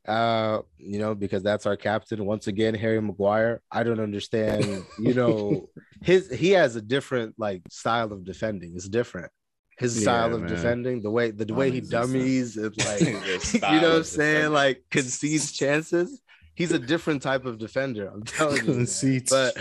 Uh, 0.10 0.62
you 0.78 0.98
know, 1.00 1.14
because 1.14 1.44
that's 1.44 1.66
our 1.68 1.78
captain. 1.78 2.26
Once 2.26 2.48
again, 2.48 2.74
Harry 2.74 3.00
Maguire. 3.02 3.62
I 3.72 3.84
don't 3.84 4.00
understand, 4.00 4.84
you 5.00 5.14
know, 5.14 5.70
his 6.04 6.30
he 6.32 6.50
has 6.52 6.76
a 6.76 6.82
different 6.82 7.36
like 7.38 7.62
style 7.70 8.12
of 8.12 8.24
defending. 8.26 8.74
It's 8.76 8.90
different. 8.90 9.32
His 9.78 9.96
Yeah, 9.96 10.02
style 10.02 10.34
of 10.36 10.42
man. 10.42 10.50
defending, 10.50 11.02
the 11.02 11.12
way 11.12 11.32
the 11.32 11.54
way 11.54 11.70
he 11.72 11.80
dummies 11.82 12.58
and 12.58 12.76
like 12.86 13.02
you 13.54 13.82
know 13.82 13.92
what 13.92 13.98
I'm 13.98 14.04
saying, 14.04 14.52
like 14.52 14.84
concedes 14.90 15.52
chances. 15.52 16.22
He's 16.56 16.72
a 16.74 16.80
different 16.80 17.22
type 17.22 17.46
of 17.46 17.58
defender. 17.58 18.08
I'm 18.14 18.24
telling 18.24 18.58
you. 18.66 18.74
Concedes 18.74 19.30
But 19.30 19.58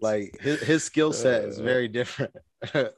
like 0.00 0.40
his, 0.40 0.60
his 0.62 0.84
skill 0.84 1.12
set 1.12 1.44
is 1.44 1.60
Uh. 1.60 1.64
very 1.64 1.86
different. 1.88 2.34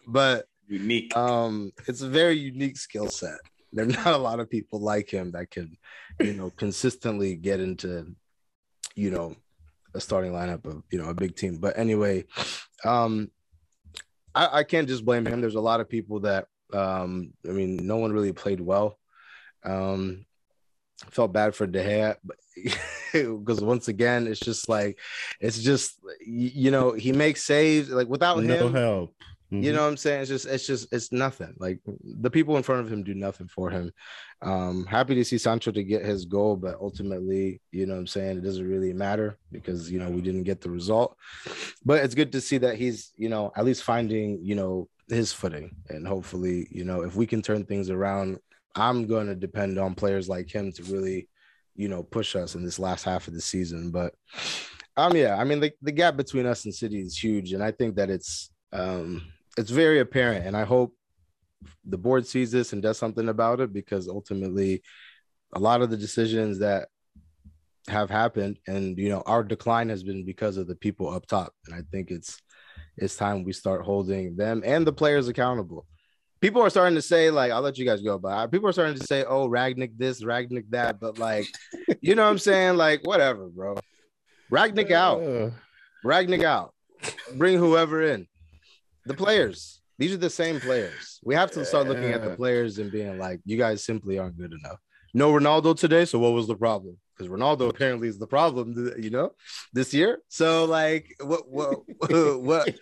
but 0.06 0.46
unique. 0.68 1.14
um 1.16 1.72
it's 1.88 2.00
a 2.02 2.08
very 2.08 2.38
unique 2.38 2.76
skill 2.78 3.08
set 3.08 3.38
there 3.74 3.84
are 3.84 3.88
not 4.04 4.14
a 4.14 4.18
lot 4.18 4.40
of 4.40 4.50
people 4.50 4.80
like 4.80 5.10
him 5.10 5.32
that 5.32 5.50
can 5.50 5.76
you 6.20 6.32
know 6.32 6.50
consistently 6.56 7.34
get 7.36 7.60
into 7.60 8.14
you 8.94 9.10
know 9.10 9.36
a 9.94 10.00
starting 10.00 10.32
lineup 10.32 10.64
of 10.64 10.82
you 10.90 10.98
know 10.98 11.08
a 11.10 11.14
big 11.14 11.36
team. 11.36 11.58
But 11.58 11.78
anyway 11.78 12.24
um 12.84 13.30
i, 14.34 14.60
I 14.60 14.64
can't 14.64 14.88
just 14.88 15.04
blame 15.04 15.26
him. 15.26 15.40
There's 15.40 15.54
a 15.54 15.60
lot 15.60 15.80
of 15.80 15.88
people 15.88 16.20
that 16.20 16.46
um 16.72 17.32
i 17.48 17.52
mean 17.52 17.86
no 17.86 17.96
one 17.96 18.12
really 18.12 18.32
played 18.32 18.60
well. 18.60 18.98
Um 19.64 20.26
felt 21.10 21.32
bad 21.32 21.54
for 21.54 21.66
De 21.66 21.82
Gea, 21.82 22.16
but 22.24 22.36
because 23.12 23.60
once 23.60 23.88
again 23.88 24.26
it's 24.26 24.40
just 24.40 24.68
like 24.68 24.98
it's 25.40 25.58
just 25.58 25.98
you 26.24 26.70
know 26.70 26.92
he 26.92 27.12
makes 27.12 27.42
saves 27.42 27.90
like 27.90 28.08
without 28.08 28.42
no 28.42 28.68
him 28.68 28.72
help. 28.72 29.14
You 29.62 29.70
Mhm. 29.70 29.74
know 29.74 29.82
what 29.82 29.88
I'm 29.88 29.96
saying? 29.96 30.22
It's 30.22 30.30
just, 30.30 30.46
it's 30.46 30.66
just, 30.66 30.92
it's 30.92 31.12
nothing. 31.12 31.54
Like 31.58 31.80
the 32.02 32.30
people 32.30 32.56
in 32.56 32.62
front 32.62 32.80
of 32.80 32.92
him 32.92 33.02
do 33.04 33.14
nothing 33.14 33.48
for 33.48 33.70
him. 33.70 33.92
Um, 34.42 34.86
happy 34.86 35.14
to 35.14 35.24
see 35.24 35.38
Sancho 35.38 35.70
to 35.70 35.82
get 35.84 36.04
his 36.04 36.24
goal, 36.24 36.56
but 36.56 36.76
ultimately, 36.80 37.60
you 37.72 37.86
know 37.86 37.94
what 37.94 38.00
I'm 38.00 38.06
saying? 38.06 38.38
It 38.38 38.44
doesn't 38.44 38.68
really 38.68 38.92
matter 38.92 39.38
because, 39.52 39.90
you 39.90 39.98
know, 39.98 40.10
we 40.10 40.20
didn't 40.20 40.42
get 40.44 40.60
the 40.60 40.70
result. 40.70 41.16
But 41.84 42.04
it's 42.04 42.14
good 42.14 42.32
to 42.32 42.40
see 42.40 42.58
that 42.58 42.76
he's, 42.76 43.12
you 43.16 43.28
know, 43.28 43.52
at 43.56 43.64
least 43.64 43.84
finding, 43.84 44.40
you 44.42 44.54
know, 44.54 44.88
his 45.08 45.32
footing. 45.32 45.76
And 45.88 46.06
hopefully, 46.06 46.66
you 46.70 46.84
know, 46.84 47.02
if 47.02 47.14
we 47.16 47.26
can 47.26 47.42
turn 47.42 47.64
things 47.64 47.90
around, 47.90 48.38
I'm 48.74 49.06
going 49.06 49.28
to 49.28 49.34
depend 49.34 49.78
on 49.78 49.94
players 49.94 50.28
like 50.28 50.50
him 50.50 50.72
to 50.72 50.82
really, 50.84 51.28
you 51.76 51.88
know, 51.88 52.02
push 52.02 52.34
us 52.36 52.54
in 52.54 52.64
this 52.64 52.78
last 52.78 53.04
half 53.04 53.28
of 53.28 53.34
the 53.34 53.40
season. 53.40 53.90
But 53.90 54.14
um, 54.96 55.16
yeah, 55.16 55.36
I 55.36 55.44
mean, 55.44 55.60
the, 55.60 55.72
the 55.82 55.92
gap 55.92 56.16
between 56.16 56.46
us 56.46 56.64
and 56.64 56.74
City 56.74 57.00
is 57.00 57.16
huge. 57.16 57.52
And 57.52 57.62
I 57.62 57.70
think 57.70 57.96
that 57.96 58.10
it's, 58.10 58.50
um, 58.72 59.30
it's 59.56 59.70
very 59.70 60.00
apparent 60.00 60.46
and 60.46 60.56
i 60.56 60.64
hope 60.64 60.94
the 61.84 61.98
board 61.98 62.26
sees 62.26 62.50
this 62.50 62.72
and 62.72 62.82
does 62.82 62.98
something 62.98 63.28
about 63.28 63.60
it 63.60 63.72
because 63.72 64.08
ultimately 64.08 64.82
a 65.54 65.58
lot 65.58 65.82
of 65.82 65.90
the 65.90 65.96
decisions 65.96 66.58
that 66.58 66.88
have 67.88 68.10
happened, 68.10 68.58
and 68.66 68.98
you 68.98 69.08
know, 69.08 69.22
our 69.26 69.42
decline 69.44 69.88
has 69.88 70.02
been 70.02 70.24
because 70.24 70.56
of 70.56 70.66
the 70.66 70.76
people 70.76 71.08
up 71.08 71.26
top. 71.26 71.52
And 71.66 71.74
I 71.74 71.82
think 71.90 72.10
it's 72.10 72.40
it's 72.96 73.16
time 73.16 73.44
we 73.44 73.52
start 73.52 73.82
holding 73.82 74.36
them 74.36 74.62
and 74.64 74.86
the 74.86 74.92
players 74.92 75.28
accountable. 75.28 75.86
People 76.40 76.62
are 76.62 76.70
starting 76.70 76.94
to 76.94 77.02
say, 77.02 77.30
like, 77.30 77.50
I'll 77.50 77.62
let 77.62 77.78
you 77.78 77.86
guys 77.86 78.02
go, 78.02 78.18
but 78.18 78.48
people 78.48 78.68
are 78.68 78.72
starting 78.72 78.98
to 78.98 79.06
say, 79.06 79.24
oh, 79.24 79.48
Rangnick 79.48 79.96
this, 79.96 80.22
Rangnick 80.22 80.70
that, 80.70 81.00
but 81.00 81.18
like, 81.18 81.46
you 82.00 82.14
know 82.14 82.24
what 82.24 82.30
I'm 82.30 82.38
saying? 82.38 82.76
Like, 82.76 83.00
whatever, 83.06 83.48
bro. 83.48 83.76
Rangnick 84.52 84.90
out. 84.90 85.22
Uh, 85.22 85.50
Rangnick 86.04 86.44
out. 86.44 86.74
Bring 87.34 87.58
whoever 87.58 88.02
in. 88.02 88.26
The 89.06 89.14
players. 89.14 89.80
These 89.98 90.12
are 90.12 90.18
the 90.18 90.30
same 90.30 90.60
players. 90.60 91.20
We 91.22 91.34
have 91.34 91.50
to 91.52 91.64
start 91.64 91.86
looking 91.86 92.12
at 92.12 92.24
the 92.24 92.34
players 92.34 92.78
and 92.78 92.90
being 92.90 93.18
like, 93.18 93.40
you 93.44 93.56
guys 93.56 93.84
simply 93.84 94.18
aren't 94.18 94.36
good 94.36 94.52
enough. 94.52 94.78
No 95.12 95.32
Ronaldo 95.32 95.78
today. 95.78 96.04
So 96.04 96.18
what 96.18 96.32
was 96.32 96.48
the 96.48 96.56
problem? 96.56 96.96
Because 97.16 97.30
Ronaldo 97.30 97.70
apparently 97.70 98.08
is 98.08 98.18
the 98.18 98.26
problem, 98.26 98.92
you 98.98 99.10
know, 99.10 99.30
this 99.72 99.94
year. 99.94 100.18
So 100.28 100.64
like, 100.64 101.14
what, 101.20 101.48
what, 101.48 101.82
what, 102.40 102.74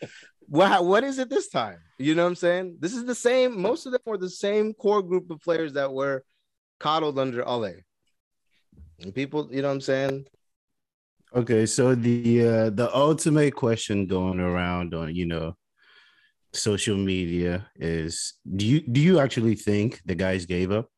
what, 0.49 0.85
what 0.85 1.05
is 1.05 1.19
it 1.19 1.29
this 1.29 1.49
time? 1.49 1.79
You 1.99 2.15
know 2.15 2.23
what 2.23 2.31
I'm 2.31 2.35
saying? 2.37 2.77
This 2.81 2.95
is 2.95 3.05
the 3.05 3.15
same. 3.15 3.61
Most 3.61 3.85
of 3.85 3.93
them 3.93 4.01
were 4.07 4.17
the 4.17 4.31
same 4.31 4.73
core 4.73 5.03
group 5.03 5.31
of 5.31 5.41
players 5.43 5.75
that 5.75 5.93
were 5.93 6.25
coddled 6.81 7.19
under 7.19 7.47
Ole. 7.47 7.75
And 9.01 9.15
people, 9.15 9.49
you 9.51 9.61
know 9.61 9.69
what 9.69 9.75
I'm 9.75 9.81
saying? 9.83 10.27
Okay, 11.35 11.65
so 11.65 11.95
the 11.95 12.47
uh, 12.47 12.71
the 12.71 12.95
ultimate 12.95 13.55
question 13.55 14.07
going 14.07 14.39
around 14.39 14.93
on 14.93 15.15
you 15.15 15.25
know 15.25 15.57
social 16.53 16.97
media 16.97 17.67
is 17.77 18.35
do 18.57 18.67
you 18.67 18.81
do 18.81 19.01
you 19.01 19.19
actually 19.21 19.55
think 19.55 20.01
the 20.05 20.15
guys 20.15 20.47
gave 20.47 20.71
up 20.71 20.89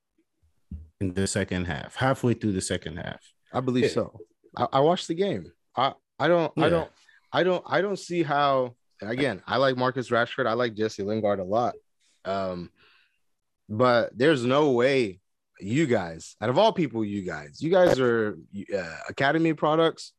in 1.01 1.15
the 1.15 1.27
second 1.27 1.67
half, 1.67 1.95
halfway 1.97 2.35
through 2.35 2.53
the 2.53 2.61
second 2.61 2.97
half? 2.97 3.21
I 3.53 3.61
believe 3.61 3.85
Yeah. 3.85 3.91
so. 3.91 4.21
I, 4.57 4.67
I 4.75 4.81
watched 4.81 5.09
the 5.09 5.15
game. 5.15 5.53
I 5.77 5.93
I 6.19 6.29
don't 6.29 6.53
I 6.57 6.69
don't 6.69 6.91
I 7.33 7.43
don't 7.43 7.65
I 7.67 7.81
don't 7.81 7.99
see 7.99 8.23
how. 8.23 8.75
Again, 9.03 9.43
I 9.47 9.57
like 9.57 9.77
Marcus 9.77 10.09
Rashford. 10.09 10.47
I 10.47 10.53
like 10.55 10.75
Jesse 10.75 11.03
Lingard 11.03 11.41
a 11.41 11.45
lot. 11.45 11.75
Um, 12.25 12.71
but 13.69 14.17
there's 14.17 14.45
no 14.45 14.71
way 14.71 15.21
you 15.61 15.87
guys, 15.87 16.37
out 16.41 16.49
of 16.49 16.59
all 16.59 16.73
people, 16.73 17.05
you 17.05 17.23
guys, 17.23 17.61
you 17.61 17.71
guys 17.71 17.99
are 18.01 18.39
uh, 18.75 18.97
academy 19.09 19.53
products, 19.53 20.13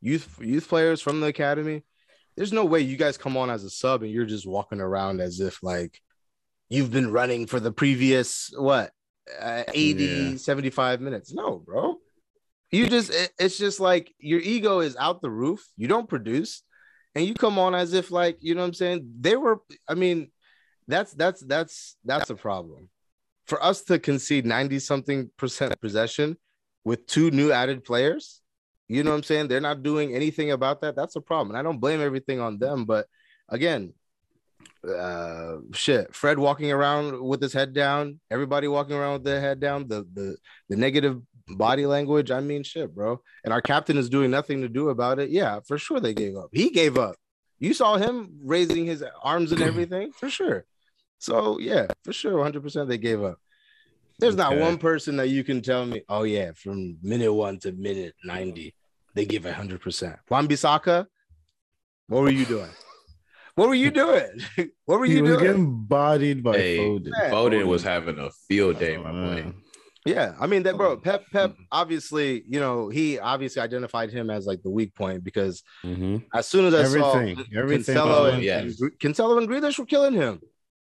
youth 0.00 0.38
youth 0.40 0.68
players 0.68 1.00
from 1.02 1.20
the 1.20 1.26
academy. 1.26 1.82
There's 2.40 2.54
no 2.54 2.64
way 2.64 2.80
you 2.80 2.96
guys 2.96 3.18
come 3.18 3.36
on 3.36 3.50
as 3.50 3.64
a 3.64 3.68
sub 3.68 4.02
and 4.02 4.10
you're 4.10 4.24
just 4.24 4.46
walking 4.46 4.80
around 4.80 5.20
as 5.20 5.40
if 5.40 5.62
like 5.62 6.00
you've 6.70 6.90
been 6.90 7.12
running 7.12 7.46
for 7.46 7.60
the 7.60 7.70
previous 7.70 8.50
what 8.56 8.92
uh, 9.38 9.64
80 9.74 10.04
Yeah. 10.04 10.36
75 10.38 11.02
minutes. 11.02 11.34
No, 11.34 11.58
bro. 11.58 11.96
You 12.70 12.88
just 12.88 13.10
it- 13.12 13.32
it's 13.38 13.58
just 13.58 13.78
like 13.78 14.14
your 14.18 14.40
ego 14.40 14.80
is 14.80 14.96
out 14.96 15.20
the 15.20 15.28
roof. 15.30 15.62
You 15.76 15.86
don't 15.86 16.08
produce. 16.08 16.62
And 17.14 17.26
you 17.26 17.34
come 17.34 17.58
on 17.58 17.74
as 17.74 17.92
if 17.92 18.10
like 18.10 18.38
you 18.40 18.54
know 18.54 18.62
what 18.62 18.68
i'm 18.68 18.72
saying? 18.72 19.12
They 19.20 19.36
were 19.36 19.60
i 19.86 19.92
mean 19.92 20.30
that's 20.88 21.12
that's 21.12 21.42
that's 21.42 21.98
that's 22.06 22.30
a 22.30 22.36
problem. 22.36 22.88
For 23.48 23.62
us 23.62 23.82
to 23.84 23.98
concede 23.98 24.46
90 24.46 24.78
something 24.78 25.30
percent 25.36 25.78
possession 25.78 26.38
with 26.84 27.06
two 27.06 27.30
new 27.32 27.52
added 27.52 27.84
players 27.84 28.39
you 28.96 29.02
know 29.02 29.10
what 29.10 29.16
i'm 29.16 29.22
saying? 29.22 29.48
They're 29.48 29.60
not 29.60 29.82
doing 29.82 30.14
anything 30.14 30.50
about 30.50 30.80
that. 30.82 30.96
That's 30.96 31.16
a 31.16 31.20
problem. 31.20 31.50
And 31.50 31.58
i 31.58 31.62
don't 31.62 31.78
blame 31.78 32.00
everything 32.00 32.40
on 32.40 32.58
them 32.58 32.84
but 32.84 33.06
again 33.48 33.92
uh 34.86 35.56
shit 35.72 36.14
fred 36.14 36.38
walking 36.38 36.70
around 36.72 37.20
with 37.22 37.40
his 37.40 37.52
head 37.52 37.74
down 37.74 38.18
everybody 38.30 38.66
walking 38.66 38.94
around 38.94 39.14
with 39.14 39.24
their 39.24 39.40
head 39.40 39.60
down 39.60 39.86
the 39.88 40.06
the 40.14 40.36
the 40.70 40.76
negative 40.76 41.20
body 41.56 41.86
language. 41.86 42.30
I 42.30 42.40
mean 42.40 42.62
shit 42.62 42.94
bro. 42.94 43.20
And 43.44 43.52
our 43.52 43.62
captain 43.62 43.98
is 43.98 44.08
doing 44.08 44.30
nothing 44.30 44.62
to 44.62 44.68
do 44.68 44.88
about 44.90 45.18
it. 45.18 45.30
Yeah 45.30 45.60
for 45.66 45.78
sure 45.78 46.00
they 46.00 46.14
gave 46.14 46.36
up. 46.36 46.48
He 46.52 46.70
gave 46.70 46.98
up. 46.98 47.16
You 47.58 47.74
saw 47.74 47.96
him 47.96 48.38
raising 48.42 48.86
his 48.86 49.04
arms 49.22 49.52
and 49.52 49.62
everything? 49.62 50.12
For 50.12 50.30
sure. 50.30 50.64
So 51.18 51.58
yeah 51.58 51.86
for 52.04 52.12
sure 52.12 52.32
100% 52.32 52.88
they 52.88 52.98
gave 52.98 53.22
up. 53.22 53.38
There's 54.18 54.36
not 54.36 54.58
one 54.58 54.76
person 54.76 55.16
that 55.16 55.28
you 55.28 55.44
can 55.44 55.62
tell 55.62 55.86
me 55.86 56.02
oh 56.08 56.24
yeah 56.24 56.52
from 56.54 56.98
minute 57.02 57.32
one 57.32 57.58
to 57.60 57.72
minute 57.72 58.14
90 58.24 58.74
they 59.14 59.24
give 59.26 59.42
100% 59.44 60.16
Wan-Bissaka, 60.28 61.06
what 62.08 62.22
were 62.22 62.30
you 62.30 62.44
doing 62.44 62.70
what 63.54 63.68
were 63.68 63.74
you 63.74 63.90
doing 63.90 64.28
what 64.86 64.98
were 65.00 65.06
you 65.06 65.12
He 65.12 65.16
you 65.18 65.22
was 65.24 65.32
doing 65.32 65.44
getting 65.44 65.84
bodied 65.84 66.42
by 66.42 66.56
Hey, 66.56 66.78
Foden. 66.78 67.10
Yeah. 67.18 67.30
Foden 67.30 67.66
was 67.66 67.82
having 67.82 68.18
a 68.18 68.30
field 68.48 68.78
day, 68.78 68.96
my 68.96 69.10
boy. 69.12 69.52
Yeah, 70.06 70.34
I 70.40 70.46
mean 70.46 70.62
that, 70.62 70.78
bro. 70.78 70.96
Pep, 70.96 71.24
Pep, 71.30 71.50
Mm-hmm. 71.50 71.62
obviously, 71.70 72.42
you 72.48 72.58
know, 72.58 72.88
he 72.88 73.18
obviously 73.18 73.60
identified 73.60 74.10
him 74.10 74.30
as 74.30 74.46
like 74.46 74.62
the 74.62 74.70
weak 74.70 74.94
point 74.94 75.22
because 75.22 75.62
mhm. 75.84 76.24
as 76.32 76.46
soon 76.46 76.64
as 76.64 76.72
I 76.74 76.80
Everything, 76.84 77.36
saw 77.36 77.58
everything 77.60 77.94
Cancelo 77.96 78.32
and, 78.32 78.42
him. 78.42 78.66
and 78.80 78.98
Cancelo 78.98 79.36
and 79.36 79.46
Grealish 79.46 79.78
were 79.78 79.84
killing 79.84 80.14
him, 80.14 80.40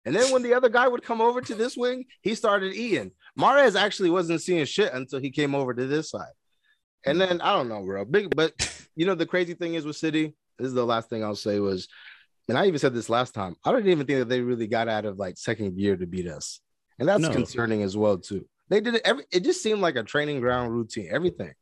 and 0.04 0.16
then 0.16 0.32
when 0.32 0.42
the 0.42 0.52
other 0.54 0.68
guy 0.68 0.88
would 0.88 1.04
come 1.04 1.20
over 1.20 1.40
to 1.42 1.54
this 1.54 1.76
wing, 1.76 2.06
he 2.22 2.34
started 2.34 2.74
eating. 2.74 3.12
Mahrez 3.38 3.76
actually 3.80 4.10
wasn't 4.10 4.42
seeing 4.42 4.64
shit 4.64 4.92
until 4.92 5.20
he 5.20 5.30
came 5.30 5.54
over 5.54 5.72
to 5.74 5.86
this 5.86 6.10
side, 6.10 6.32
and 7.06 7.20
then 7.20 7.40
I 7.40 7.52
don't 7.54 7.68
know, 7.68 7.82
bro. 7.82 8.04
Big, 8.04 8.34
but 8.34 8.52
you 8.96 9.06
know 9.06 9.14
the 9.14 9.26
crazy 9.26 9.54
thing 9.54 9.74
is 9.74 9.84
with 9.84 9.96
City. 9.96 10.34
This 10.58 10.68
is 10.68 10.74
the 10.74 10.84
last 10.86 11.08
thing 11.10 11.24
I'll 11.24 11.34
say 11.34 11.58
was, 11.60 11.88
and 12.48 12.56
I 12.56 12.66
even 12.66 12.78
said 12.78 12.94
this 12.94 13.08
last 13.10 13.34
time. 13.34 13.56
I 13.64 13.72
don't 13.72 13.86
even 13.86 14.06
think 14.06 14.18
that 14.20 14.28
they 14.28 14.40
really 14.40 14.66
got 14.66 14.88
out 14.88 15.04
of 15.04 15.18
like 15.18 15.36
second 15.36 15.76
gear 15.76 15.96
to 15.96 16.06
beat 16.06 16.26
us, 16.28 16.60
and 16.98 17.08
that's 17.08 17.22
No. 17.22 17.30
concerning 17.30 17.82
as 17.82 17.96
well 17.96 18.18
too. 18.18 18.46
They 18.68 18.80
did 18.80 18.94
it 18.94 19.02
every. 19.04 19.24
It 19.32 19.40
just 19.44 19.62
seemed 19.62 19.80
like 19.80 19.96
a 19.96 20.02
training 20.02 20.40
ground 20.40 20.72
routine. 20.72 21.08
Everything, 21.10 21.52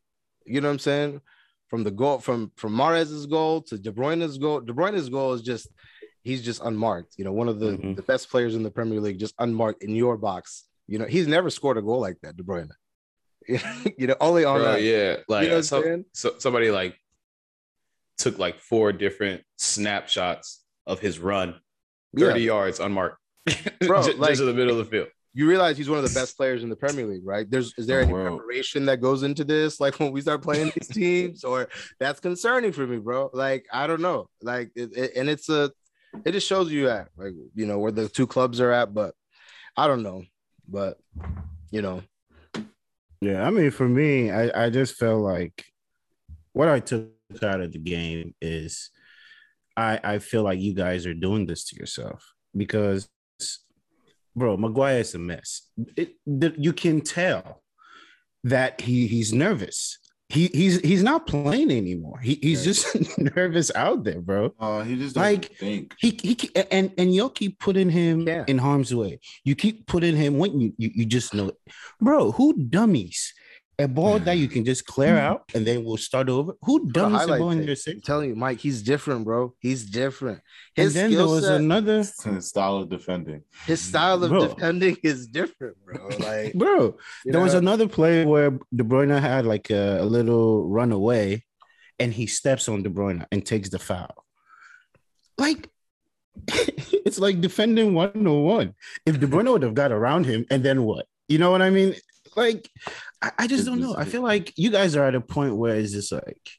you 0.45 0.61
know 0.61 0.67
what 0.69 0.73
I'm 0.73 0.79
saying? 0.79 1.21
From 1.69 1.83
the 1.83 1.91
goal, 1.91 2.19
from 2.19 2.51
from 2.55 2.73
Mahrez's 2.73 3.25
goal 3.25 3.61
to 3.63 3.77
De 3.79 3.91
Bruyne's 3.91 4.37
goal. 4.37 4.61
De 4.61 4.73
Bruyne's 4.73 5.09
goal 5.09 5.33
is 5.33 5.41
just 5.41 5.67
he's 6.23 6.41
just 6.43 6.61
unmarked. 6.63 7.15
You 7.17 7.25
know, 7.25 7.33
one 7.33 7.49
of 7.49 7.59
the 7.59 7.71
Mhm. 7.77 7.95
the 7.95 8.01
best 8.03 8.29
players 8.29 8.55
in 8.55 8.63
the 8.63 8.71
Premier 8.71 9.01
League, 9.01 9.17
just 9.19 9.33
unmarked 9.39 9.83
in 9.83 9.95
your 9.95 10.17
box. 10.17 10.65
You 10.87 10.99
know, 10.99 11.05
he's 11.05 11.27
never 11.27 11.49
scored 11.49 11.77
a 11.77 11.81
goal 11.81 11.99
like 11.99 12.19
that, 12.21 12.37
De 12.37 12.43
Bruyne. 12.43 12.69
you 13.97 14.07
know, 14.07 14.15
only 14.21 14.45
on 14.45 14.59
Bro, 14.59 14.71
that. 14.73 14.81
yeah, 14.81 15.17
like 15.27 15.43
you 15.45 15.49
know 15.49 15.61
so- 16.13 16.35
somebody 16.39 16.71
like 16.71 16.95
took 18.17 18.37
like 18.37 18.59
four 18.59 18.91
different 18.93 19.41
snapshots 19.57 20.63
of 20.85 20.99
his 20.99 21.19
run, 21.19 21.55
30 22.17 22.39
Yeah. 22.41 22.45
yards 22.45 22.79
unmarked. 22.79 23.17
Bro, 23.81 24.03
just, 24.03 24.17
like- 24.17 24.29
just 24.31 24.41
in 24.41 24.47
the 24.47 24.53
middle 24.53 24.79
of 24.79 24.85
the 24.85 24.91
field. 24.91 25.07
You 25.35 25.49
realize 25.49 25.77
he's 25.79 25.89
one 25.89 25.97
of 25.97 26.07
the 26.07 26.13
best 26.19 26.37
players 26.37 26.61
in 26.61 26.69
the 26.69 26.75
Premier 26.75 27.07
League, 27.07 27.25
right? 27.25 27.49
There's 27.49 27.73
is 27.79 27.87
there 27.87 27.97
The 28.01 28.03
any 28.03 28.13
world. 28.13 28.37
preparation 28.37 28.85
that 28.85 29.01
goes 29.01 29.23
into 29.23 29.43
this? 29.43 29.79
Like 29.79 29.99
when 29.99 30.11
we 30.11 30.21
start 30.21 30.43
playing 30.43 30.71
these 30.75 30.87
teams, 30.91 31.43
or 31.43 31.69
that's 31.99 32.19
concerning 32.19 32.71
for 32.71 32.85
me, 32.85 32.97
bro. 32.97 33.31
Like 33.33 33.65
I 33.73 33.87
don't 33.87 34.01
know, 34.01 34.29
like 34.43 34.69
it, 34.75 34.95
it- 34.95 35.13
and 35.15 35.27
it's 35.29 35.49
a, 35.49 35.71
it 36.23 36.33
just 36.33 36.47
shows 36.47 36.71
you 36.71 36.87
at 36.87 37.07
like 37.17 37.33
you 37.55 37.65
know 37.65 37.79
where 37.79 37.91
the 37.91 38.07
two 38.07 38.27
clubs 38.27 38.61
are 38.61 38.71
at, 38.71 38.93
but 38.93 39.15
I 39.75 39.87
don't 39.87 40.03
know, 40.03 40.23
but 40.69 40.99
you 41.71 41.81
know, 41.81 42.03
Yeah, 43.23 43.47
I 43.47 43.51
mean, 43.51 43.71
for 43.71 43.87
me, 43.87 44.31
I, 44.31 44.65
I 44.65 44.69
just 44.69 44.95
felt 44.95 45.21
like 45.21 45.63
what 46.51 46.67
I 46.67 46.81
took 46.81 47.09
out 47.41 47.61
of 47.61 47.71
the 47.71 47.79
game 47.79 48.35
is 48.41 48.89
I 49.77 49.97
I 50.03 50.19
feel 50.19 50.43
like 50.43 50.59
you 50.59 50.73
guys 50.73 51.05
are 51.05 51.13
doing 51.13 51.45
this 51.45 51.63
to 51.69 51.77
yourself 51.77 52.33
because, 52.55 53.07
bro, 54.35 54.57
Maguire 54.57 54.99
is 54.99 55.15
a 55.15 55.19
mess. 55.19 55.69
It, 55.95 56.15
you 56.25 56.73
can 56.73 56.99
tell 56.99 57.63
that 58.43 58.81
he 58.81 59.07
he's 59.07 59.31
nervous. 59.31 59.99
He 60.33 60.47
he's 60.47 60.79
he's 60.81 61.03
not 61.03 61.27
playing 61.27 61.69
anymore. 61.71 62.19
He, 62.19 62.39
he's 62.41 62.61
Yeah. 62.65 62.71
just 62.73 63.17
nervous 63.35 63.71
out 63.75 64.03
there, 64.03 64.19
bro. 64.19 64.53
Uh, 64.59 64.81
he 64.83 64.95
just 64.95 65.15
Like, 65.15 65.55
think. 65.57 65.93
He 65.99 66.09
he 66.23 66.35
and 66.71 66.91
and 66.97 67.13
you'll 67.13 67.29
keep 67.29 67.59
putting 67.59 67.89
him 67.89 68.27
Yeah. 68.27 68.43
in 68.47 68.57
harm's 68.57 68.93
way. 68.95 69.19
You 69.43 69.55
keep 69.55 69.85
putting 69.87 70.15
him 70.15 70.37
when 70.39 70.59
you 70.59 70.73
you, 70.77 70.89
you 70.95 71.05
just 71.05 71.33
know 71.33 71.49
it, 71.49 71.57
bro. 72.01 72.31
Who 72.31 72.53
dummies 72.53 73.33
a 73.79 73.87
ball 73.87 74.19
that 74.19 74.37
you 74.37 74.47
can 74.47 74.63
just 74.63 74.85
clear 74.85 75.15
mm. 75.15 75.19
out 75.19 75.43
and 75.55 75.65
then 75.65 75.83
we'll 75.83 75.97
start 75.97 76.29
over? 76.29 76.53
Who 76.63 76.91
dummies 76.91 77.23
a 77.23 77.37
ball 77.37 77.51
in 77.51 77.59
tape. 77.59 77.67
your 77.67 77.73
I'm 77.73 77.77
six? 77.77 78.01
telling 78.05 78.29
you, 78.29 78.35
Mike, 78.35 78.59
he's 78.59 78.81
different, 78.81 79.25
bro. 79.25 79.53
He's 79.59 79.83
different. 79.85 80.41
And 80.77 80.85
His 80.85 80.93
then 80.93 81.11
there 81.11 81.27
was 81.27 81.45
set, 81.45 81.59
another 81.59 81.97
His 81.97 82.47
style 82.47 82.77
of 82.77 82.89
defending. 82.89 83.43
his 83.65 83.81
style 83.81 84.23
of 84.23 84.29
Bro. 84.29 84.47
defending 84.47 84.97
is 85.03 85.27
different, 85.27 85.77
bro. 85.85 86.07
Like 86.19 86.53
bro. 86.55 86.97
you 87.25 87.31
There 87.31 87.41
was 87.41 87.53
another 87.55 87.87
play 87.87 88.25
where 88.25 88.51
De 88.73 88.83
Bruyne 88.83 89.19
had 89.19 89.45
like 89.45 89.69
a, 89.69 90.01
a 90.01 90.05
little 90.05 90.67
runaway, 90.67 91.43
and 91.99 92.13
he 92.13 92.27
steps 92.27 92.69
on 92.69 92.83
De 92.83 92.89
Bruyne 92.89 93.25
and 93.31 93.45
takes 93.45 93.69
the 93.69 93.79
foul. 93.79 94.25
Like 95.37 95.69
it's 96.47 97.19
like 97.19 97.41
defending 97.41 97.93
101. 97.93 98.73
If 99.05 99.19
De 99.19 99.27
Bruyne 99.27 99.51
would 99.51 99.63
have 99.63 99.73
got 99.73 99.91
around 99.91 100.25
him, 100.25 100.45
and 100.49 100.63
then 100.63 100.83
what? 100.83 101.07
You 101.27 101.37
know 101.37 101.51
what 101.51 101.61
I 101.61 101.69
mean? 101.69 101.95
Like, 102.35 102.69
I, 103.21 103.31
I 103.39 103.47
just 103.47 103.65
don't 103.65 103.79
know. 103.79 103.95
I 103.97 104.05
feel 104.05 104.21
like 104.21 104.53
you 104.57 104.69
guys 104.71 104.95
are 104.95 105.05
at 105.05 105.15
a 105.15 105.21
point 105.21 105.55
where 105.55 105.75
it's 105.75 105.91
just 105.91 106.11
like, 106.11 106.49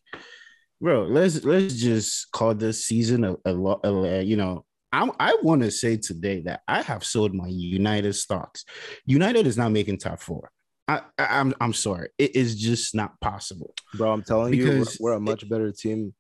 bro, 0.81 1.05
let's 1.05 1.45
let's 1.45 1.75
just 1.75 2.31
call 2.33 2.55
this 2.55 2.85
season 2.85 3.25
a, 3.25 3.37
a, 3.45 3.53
lo- 3.53 3.81
a 3.85 4.23
you 4.23 4.37
know. 4.37 4.65
I, 4.93 5.11
I 5.19 5.37
want 5.43 5.63
to 5.63 5.73
say 5.73 5.97
today 5.97 6.43
that 6.43 6.61
I 6.69 6.83
have 6.83 7.05
sold 7.05 7.35
my 7.35 7.49
United 7.49 8.13
stocks. 8.15 8.65
United 9.07 9.45
is 9.47 9.57
not 9.57 9.73
making 9.73 9.99
top 9.99 10.21
four. 10.21 10.51
I, 10.87 11.01
I 11.19 11.41
I'm 11.41 11.55
I'm 11.61 11.73
sorry. 11.73 12.11
It 12.19 12.37
is 12.37 12.57
just 12.57 12.95
not 12.95 13.19
possible. 13.21 13.75
bro. 13.95 14.13
I'm 14.13 14.23
telling 14.23 14.55
you, 14.55 14.69
we're, 14.81 14.85
we're 15.01 15.13
a 15.15 15.21
much 15.21 15.49
better 15.49 15.73
team. 15.73 16.15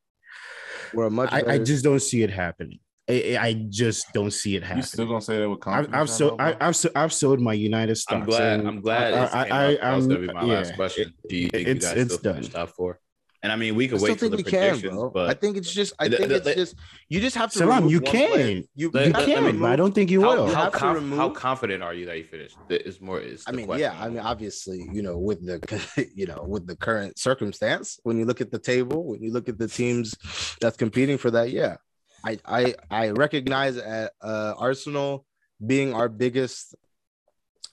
We're 0.92 1.06
a 1.06 1.10
much. 1.10 1.32
I, 1.32 1.54
I 1.54 1.58
just 1.58 1.84
don't 1.84 2.00
see 2.00 2.22
it 2.22 2.30
happening. 2.30 2.80
I, 3.08 3.36
I 3.38 3.52
just 3.68 4.06
don't 4.14 4.30
see 4.32 4.56
it 4.56 4.60
You 4.62 4.66
happening. 4.66 4.84
still 4.86 5.06
gonna 5.06 5.20
say 5.20 5.38
that 5.38 5.48
with 5.48 5.58
I've, 5.58 5.60
confidence? 5.90 5.94
I've 5.94 6.00
right 6.00 6.08
so 6.08 6.36
now, 6.36 6.44
I, 6.44 6.68
I've, 6.68 6.76
so, 6.76 6.90
I've 6.96 7.12
sold 7.12 7.40
my 7.40 7.52
United 7.52 7.96
stock. 7.96 8.20
I'm 8.20 8.24
glad. 8.24 8.64
I'm 8.64 8.80
glad. 8.80 9.12
I, 9.14 9.24
it 9.24 9.30
came 9.30 9.34
I, 9.34 9.44
up. 9.44 9.52
I, 9.52 9.74
that 9.90 9.96
was 9.96 10.06
gonna 10.06 10.20
be 10.20 10.28
I'm- 10.30 10.48
my 10.48 10.54
last 10.54 10.74
question. 10.74 11.14
Do 11.28 11.36
you 11.36 11.48
think 11.50 11.68
It's- 11.68 11.82
you 11.82 11.88
guys 11.96 12.06
it's 12.06 12.14
still 12.14 12.32
finish 12.34 12.48
done. 12.48 12.66
top 12.66 12.74
four? 12.74 13.00
And 13.42 13.52
I 13.52 13.56
mean, 13.56 13.74
we 13.74 13.84
I 13.84 13.88
could 13.88 13.98
still 14.00 14.08
wait 14.12 14.18
for 14.20 14.28
the 14.30 14.36
we 14.38 14.42
can, 14.42 14.80
bro. 14.80 15.10
but 15.10 15.28
I 15.28 15.34
think 15.34 15.58
it's 15.58 15.70
just. 15.70 15.92
I 15.98 16.08
think 16.08 16.28
the- 16.28 16.36
it's 16.36 16.46
the- 16.46 16.54
just. 16.54 16.76
You 17.10 17.20
just 17.20 17.36
have 17.36 17.52
to. 17.52 17.58
Salam, 17.58 17.76
remove 17.84 17.92
you 17.92 18.00
can. 18.00 18.30
player. 18.30 18.46
You, 18.46 18.64
You 18.74 18.90
Let- 18.94 19.06
you 19.08 19.12
let- 19.12 19.26
can, 19.26 19.44
me- 19.44 19.52
but 19.60 19.70
I 19.70 19.76
don't 19.76 19.94
think 19.94 20.10
you 20.10 20.22
how, 20.22 20.34
will. 20.36 20.48
You 20.48 20.54
how, 20.54 20.70
to 20.70 20.78
conf- 20.78 20.94
remove- 20.94 21.18
how 21.18 21.28
confident 21.28 21.82
are 21.82 21.92
you 21.92 22.06
that 22.06 22.16
you 22.16 22.24
finished? 22.24 22.56
It's 22.70 23.02
more. 23.02 23.20
Is 23.20 23.44
I 23.46 23.52
mean, 23.52 23.66
question. 23.66 23.82
yeah. 23.82 24.02
I 24.02 24.08
mean, 24.08 24.20
obviously, 24.20 24.88
you 24.90 25.02
know, 25.02 25.18
with 25.18 25.44
the 25.44 26.08
you 26.14 26.24
know 26.26 26.42
with 26.48 26.66
the 26.66 26.74
current 26.74 27.18
circumstance, 27.18 28.00
when 28.02 28.16
you 28.18 28.24
look 28.24 28.40
at 28.40 28.50
the 28.50 28.58
table, 28.58 29.04
when 29.04 29.22
you 29.22 29.30
look 29.30 29.50
at 29.50 29.58
the 29.58 29.68
teams 29.68 30.14
that's 30.62 30.78
competing 30.78 31.18
for 31.18 31.30
that, 31.32 31.50
yeah, 31.50 31.76
I 32.24 32.38
I 32.44 32.74
I 32.90 33.10
recognize 33.10 33.76
uh, 33.76 34.08
uh, 34.22 34.54
Arsenal 34.56 35.26
being 35.64 35.94
our 35.94 36.08
biggest 36.08 36.74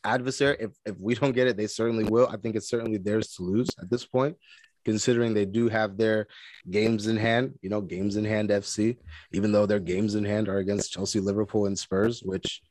adversary. 0.03 0.57
If 0.59 0.71
if 0.85 0.99
we 0.99 1.15
don't 1.15 1.31
get 1.31 1.47
it, 1.47 1.57
they 1.57 1.67
certainly 1.67 2.03
will. 2.03 2.27
I 2.27 2.37
think 2.37 2.55
it's 2.55 2.69
certainly 2.69 2.97
theirs 2.97 3.33
to 3.35 3.43
lose 3.43 3.69
at 3.81 3.89
this 3.89 4.05
point, 4.05 4.35
considering 4.83 5.33
they 5.33 5.45
do 5.45 5.69
have 5.69 5.97
their 5.97 6.27
games 6.69 7.07
in 7.07 7.17
hand. 7.17 7.53
You 7.61 7.69
know, 7.69 7.81
games 7.81 8.17
in 8.17 8.25
hand 8.25 8.49
FC, 8.49 8.97
even 9.31 9.51
though 9.51 9.65
their 9.65 9.79
games 9.79 10.15
in 10.15 10.25
hand 10.25 10.49
are 10.49 10.57
against 10.57 10.91
Chelsea, 10.91 11.19
Liverpool, 11.19 11.65
and 11.65 11.77
Spurs, 11.77 12.21
which. 12.21 12.61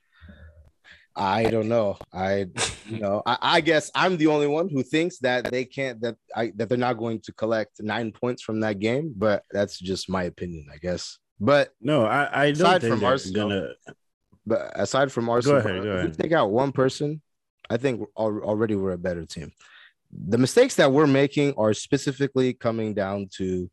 I 1.17 1.51
don't 1.51 1.69
know. 1.69 1.99
I, 2.13 2.47
you 2.87 3.01
know, 3.01 3.21
I, 3.27 3.37
I 3.43 3.61
guess 3.61 3.91
I'm 3.97 4.17
the 4.17 4.29
only 4.29 4.47
one 4.47 4.69
who 4.69 4.85
thinks 4.85 5.19
that 5.19 5.51
they 5.51 5.65
can't 5.65 6.01
that 6.03 6.15
I 6.37 6.53
that 6.55 6.69
they're 6.69 6.79
not 6.79 6.99
going 6.99 7.21
to 7.23 7.33
collect 7.33 7.83
nine 7.83 8.13
points 8.13 8.43
from 8.43 8.61
that 8.61 8.79
game, 8.79 9.13
but 9.17 9.43
that's 9.51 9.77
just 9.77 10.09
my 10.09 10.23
opinion, 10.23 10.69
I 10.73 10.79
guess. 10.79 11.19
But 11.41 11.73
No, 11.81 12.05
I, 12.05 12.43
I 12.43 12.53
don't 12.53 12.61
Aside 12.61 12.81
think 12.83 12.95
from 12.95 13.05
Arsenal, 13.05 13.49
gonna. 13.49 13.69
but 14.47 14.73
aside 14.75 15.11
from 15.11 15.29
Arsenal, 15.31 15.59
ahead, 15.59 15.83
go 15.83 15.89
if 15.91 15.99
ahead. 15.99 16.11
we 16.17 16.23
take 16.23 16.33
out 16.33 16.51
one 16.51 16.71
person, 16.73 17.23
I 17.71 17.77
think 17.79 18.07
already 18.17 18.75
we're 18.77 18.93
a 18.93 18.99
better 18.99 19.25
team. 19.25 19.51
The 20.13 20.39
mistakes 20.39 20.75
that 20.77 20.93
we're 20.93 21.07
making 21.07 21.55
are 21.57 21.73
specifically 21.73 22.53
coming 22.53 22.95
down 22.95 23.29
to 23.37 23.71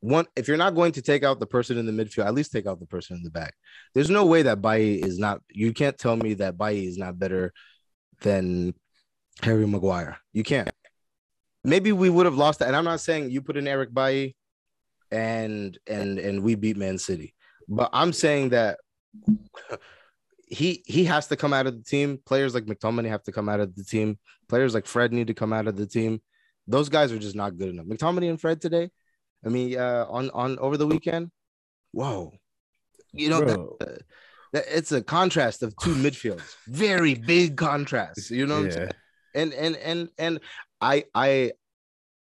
one. 0.00 0.26
If 0.36 0.46
you're 0.48 0.56
not 0.58 0.74
going 0.74 0.92
to 0.92 1.02
take 1.02 1.24
out 1.24 1.40
the 1.40 1.46
person 1.46 1.76
in 1.78 1.86
the 1.86 1.92
midfield, 1.92 2.26
at 2.26 2.34
least 2.34 2.52
take 2.52 2.66
out 2.66 2.78
the 2.78 2.86
person 2.86 3.16
in 3.16 3.22
the 3.22 3.30
back. 3.30 3.54
There's 3.94 4.10
no 4.10 4.26
way 4.26 4.42
that 4.42 4.60
Bailly 4.62 5.02
is 5.02 5.18
not. 5.18 5.40
You 5.50 5.72
can't 5.72 5.96
tell 5.98 6.14
me 6.16 6.34
that 6.34 6.56
Bailly 6.58 6.86
is 6.86 6.98
not 6.98 7.18
better 7.18 7.52
than 8.20 8.74
Harry 9.42 9.66
Maguire. 9.66 10.18
You 10.32 10.42
can't. 10.44 10.70
Maybe 11.64 11.90
we 11.92 12.10
would 12.10 12.26
have 12.26 12.36
lost 12.36 12.58
that, 12.60 12.68
and 12.68 12.76
I'm 12.76 12.84
not 12.84 13.00
saying 13.00 13.30
you 13.30 13.40
put 13.42 13.56
in 13.56 13.66
Eric 13.66 13.92
Bailly, 13.94 14.36
and 15.10 15.78
and 15.86 16.18
and 16.18 16.42
we 16.42 16.54
beat 16.54 16.76
Man 16.76 16.98
City, 16.98 17.34
but 17.68 17.90
I'm 17.92 18.12
saying 18.12 18.50
that 18.50 18.78
he 20.46 20.82
he 20.86 21.04
has 21.04 21.28
to 21.28 21.36
come 21.36 21.52
out 21.52 21.66
of 21.66 21.76
the 21.76 21.84
team. 21.84 22.18
Players 22.26 22.54
like 22.54 22.64
McTominay 22.64 23.08
have 23.08 23.22
to 23.24 23.32
come 23.32 23.48
out 23.48 23.60
of 23.60 23.74
the 23.74 23.84
team. 23.84 24.18
Players 24.48 24.74
like 24.74 24.86
Fred 24.86 25.12
need 25.12 25.28
to 25.28 25.34
come 25.34 25.52
out 25.52 25.68
of 25.68 25.76
the 25.76 25.86
team. 25.86 26.20
Those 26.66 26.88
guys 26.88 27.12
are 27.12 27.18
just 27.18 27.36
not 27.36 27.56
good 27.56 27.68
enough. 27.68 27.86
McTominay 27.86 28.28
and 28.28 28.40
Fred 28.40 28.60
today, 28.60 28.90
I 29.44 29.48
mean, 29.48 29.78
uh, 29.78 30.06
on 30.08 30.30
on 30.30 30.58
over 30.58 30.76
the 30.76 30.86
weekend, 30.86 31.30
whoa, 31.92 32.32
you 33.12 33.28
know 33.30 33.40
that, 33.40 33.58
uh, 33.58 33.98
that 34.52 34.64
it's 34.68 34.92
a 34.92 35.02
contrast 35.02 35.62
of 35.62 35.74
two 35.76 35.94
midfields, 35.94 36.54
very 36.66 37.14
big 37.14 37.56
contrast. 37.56 38.30
You 38.30 38.46
know 38.46 38.56
what 38.56 38.64
I'm 38.66 38.70
saying? 38.72 38.90
Yeah. 39.34 39.40
and 39.42 39.52
and 39.54 39.76
and 39.76 40.08
and 40.18 40.40
I 40.80 41.04
I 41.14 41.52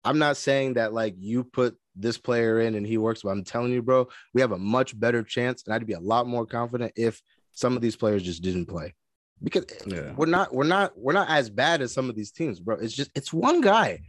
I'm 0.04 0.18
not 0.18 0.36
saying 0.36 0.74
that 0.74 0.92
like 0.92 1.14
you 1.18 1.44
put 1.44 1.76
this 1.96 2.18
player 2.18 2.60
in 2.60 2.74
and 2.74 2.86
he 2.86 2.98
works, 2.98 3.22
but 3.22 3.30
I'm 3.30 3.44
telling 3.44 3.72
you, 3.72 3.82
bro, 3.82 4.08
we 4.34 4.40
have 4.40 4.52
a 4.52 4.58
much 4.58 4.98
better 4.98 5.22
chance, 5.22 5.64
and 5.64 5.74
I'd 5.74 5.86
be 5.86 5.92
a 5.94 6.00
lot 6.00 6.26
more 6.26 6.46
confident 6.46 6.92
if 6.96 7.20
some 7.52 7.74
of 7.76 7.82
these 7.82 7.96
players 7.96 8.22
just 8.22 8.42
didn't 8.42 8.66
play. 8.66 8.94
Because 9.42 9.64
Yeah. 9.86 10.12
we're 10.16 10.26
not 10.26 10.54
we're 10.54 10.64
not 10.64 10.92
we're 10.96 11.14
not 11.14 11.28
as 11.30 11.48
bad 11.48 11.80
as 11.82 11.92
some 11.94 12.08
of 12.10 12.14
these 12.16 12.30
teams, 12.30 12.60
bro. 12.60 12.76
It's 12.76 12.94
just 12.94 13.10
it's 13.14 13.32
one 13.32 13.60
guy. 13.60 14.00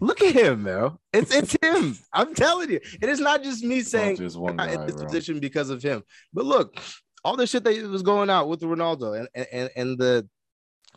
Look 0.00 0.22
at 0.22 0.34
him, 0.34 0.64
bro. 0.64 0.98
It's 1.12 1.34
it's 1.34 1.56
him. 1.62 1.96
I'm 2.12 2.34
telling 2.34 2.70
you. 2.70 2.80
It 3.00 3.08
is 3.08 3.18
not 3.20 3.42
just 3.42 3.64
me 3.64 3.80
saying 3.80 4.16
just 4.16 4.36
one 4.36 4.56
guy, 4.56 4.72
in 4.72 4.86
this 4.86 4.96
bro. 4.96 5.04
position 5.06 5.40
because 5.40 5.70
of 5.70 5.82
him. 5.82 6.02
But 6.34 6.44
look, 6.44 6.76
all 7.24 7.36
the 7.36 7.46
shit 7.46 7.64
that 7.64 7.82
was 7.88 8.02
going 8.02 8.28
out 8.28 8.48
with 8.48 8.60
Ronaldo 8.60 9.26
and 9.34 9.46
and 9.52 9.70
and 9.74 9.98
the 9.98 10.28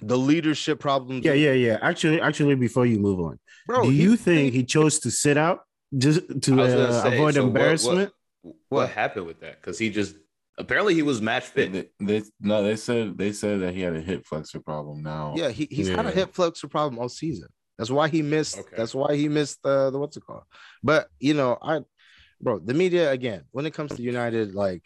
the 0.02 0.17
leadership 0.17 0.80
problems. 0.80 1.26
Yeah, 1.26 1.34
yeah, 1.34 1.54
yeah. 1.54 1.78
Actually, 1.82 2.19
actually, 2.21 2.56
before 2.56 2.86
you 2.86 3.00
move 3.00 3.19
on, 3.19 3.39
bro. 3.67 3.84
do 3.84 3.89
he- 3.89 4.04
you 4.04 4.15
think 4.17 4.54
he 4.54 4.63
chose 4.63 5.00
to 5.00 5.12
sit 5.12 5.38
out 5.38 5.62
just 5.95 6.41
to 6.43 6.54
I 6.54 6.56
was 6.56 6.73
gonna 6.73 6.84
uh, 6.86 7.04
say, 7.04 7.15
avoid 7.15 7.34
so 7.36 7.41
what- 7.41 7.47
embarrassment? 7.47 8.13
What, 8.41 8.56
what 8.69 8.89
happened 8.89 9.26
with 9.26 9.41
that? 9.41 9.62
Because 9.62 9.78
he 9.78 9.89
just 9.89 10.15
apparently 10.58 10.93
he 10.93 11.04
was 11.04 11.21
match 11.21 11.45
fit. 11.45 11.71
They, 11.71 11.89
they 12.00 12.23
no, 12.39 12.63
they 12.63 12.76
said 12.76 13.17
they 13.17 13.32
said 13.32 13.62
that 13.62 13.73
he 13.73 13.82
had 13.82 13.95
a 13.95 14.02
hip 14.02 14.26
flexor 14.26 14.60
problem. 14.60 15.04
Now, 15.04 15.34
Yeah, 15.36 15.50
he, 15.50 15.67
he's 15.69 15.89
had 15.89 16.06
a 16.06 16.12
hip 16.12 16.34
flexor 16.34 16.67
problem 16.67 17.00
all 17.00 17.10
season. 17.10 17.50
That's 17.78 17.91
why 17.91 18.08
he 18.08 18.21
missed. 18.21 18.58
Okay. 18.58 18.76
That's 18.76 18.95
why 18.95 19.15
he 19.15 19.30
missed 19.30 19.60
uh, 19.63 19.91
the 19.91 20.00
what's 20.00 20.17
it 20.17 20.26
called. 20.26 20.43
But 20.84 21.10
you 21.19 21.34
know, 21.34 21.58
I, 21.62 21.82
bro, 22.41 22.60
the 22.60 22.73
media 22.73 23.12
again. 23.12 23.43
When 23.52 23.65
it 23.65 23.73
comes 23.73 23.93
to 23.95 24.02
United, 24.02 24.56
like 24.56 24.84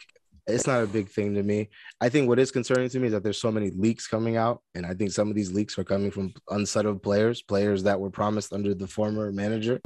it's 0.48 0.68
not 0.68 0.84
a 0.84 0.88
big 0.88 1.08
thing 1.10 1.36
to 1.36 1.44
me. 1.44 1.70
I 2.02 2.10
think 2.10 2.28
what 2.28 2.40
is 2.40 2.52
concerning 2.52 2.90
to 2.90 3.00
me 3.00 3.08
is 3.08 3.14
that 3.14 3.24
there's 3.24 3.40
so 3.40 3.52
many 3.52 3.72
leaks 3.72 4.08
coming 4.08 4.36
out, 4.36 4.62
and 4.76 4.86
I 4.86 4.94
think 4.94 5.12
some 5.12 5.30
of 5.30 5.36
these 5.36 5.52
leaks 5.52 5.78
are 5.78 5.84
coming 5.84 6.12
from 6.12 6.34
unsettled 6.50 7.02
players, 7.04 7.42
players 7.42 7.84
that 7.84 8.00
were 8.00 8.10
promised 8.10 8.52
under 8.52 8.74
the 8.74 8.88
former 8.88 9.32
manager 9.32 9.80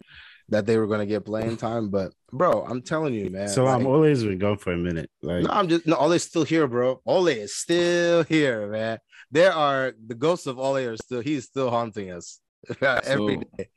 that 0.49 0.65
they 0.65 0.77
were 0.77 0.87
going 0.87 0.99
to 0.99 1.05
get 1.05 1.25
playing 1.25 1.57
time. 1.57 1.89
But 1.89 2.13
bro, 2.31 2.63
I'm 2.63 2.81
telling 2.81 3.13
you, 3.13 3.29
man. 3.29 3.47
So 3.49 3.65
I'm 3.67 3.79
like- 3.83 3.87
always 3.87 4.23
been 4.23 4.37
gone 4.37 4.57
for 4.57 4.73
a 4.73 4.77
minute. 4.77 5.09
Like, 5.21 5.43
no, 5.43 5.49
I'm 5.49 5.67
just 5.67 5.85
no. 5.87 5.95
Ole's 5.95 6.23
still 6.23 6.43
here, 6.43 6.67
bro. 6.67 7.01
Ole 7.05 7.27
is 7.27 7.55
still 7.55 8.23
here, 8.23 8.67
man. 8.67 8.99
There 9.31 9.51
are 9.53 9.93
the 10.05 10.15
ghosts 10.15 10.47
of 10.47 10.59
Ole 10.59 10.77
are 10.77 10.97
still. 10.97 11.21
He's 11.21 11.45
still 11.45 11.69
haunting 11.69 12.11
us 12.11 12.39
every 12.81 13.35
So- 13.35 13.43
day. 13.57 13.69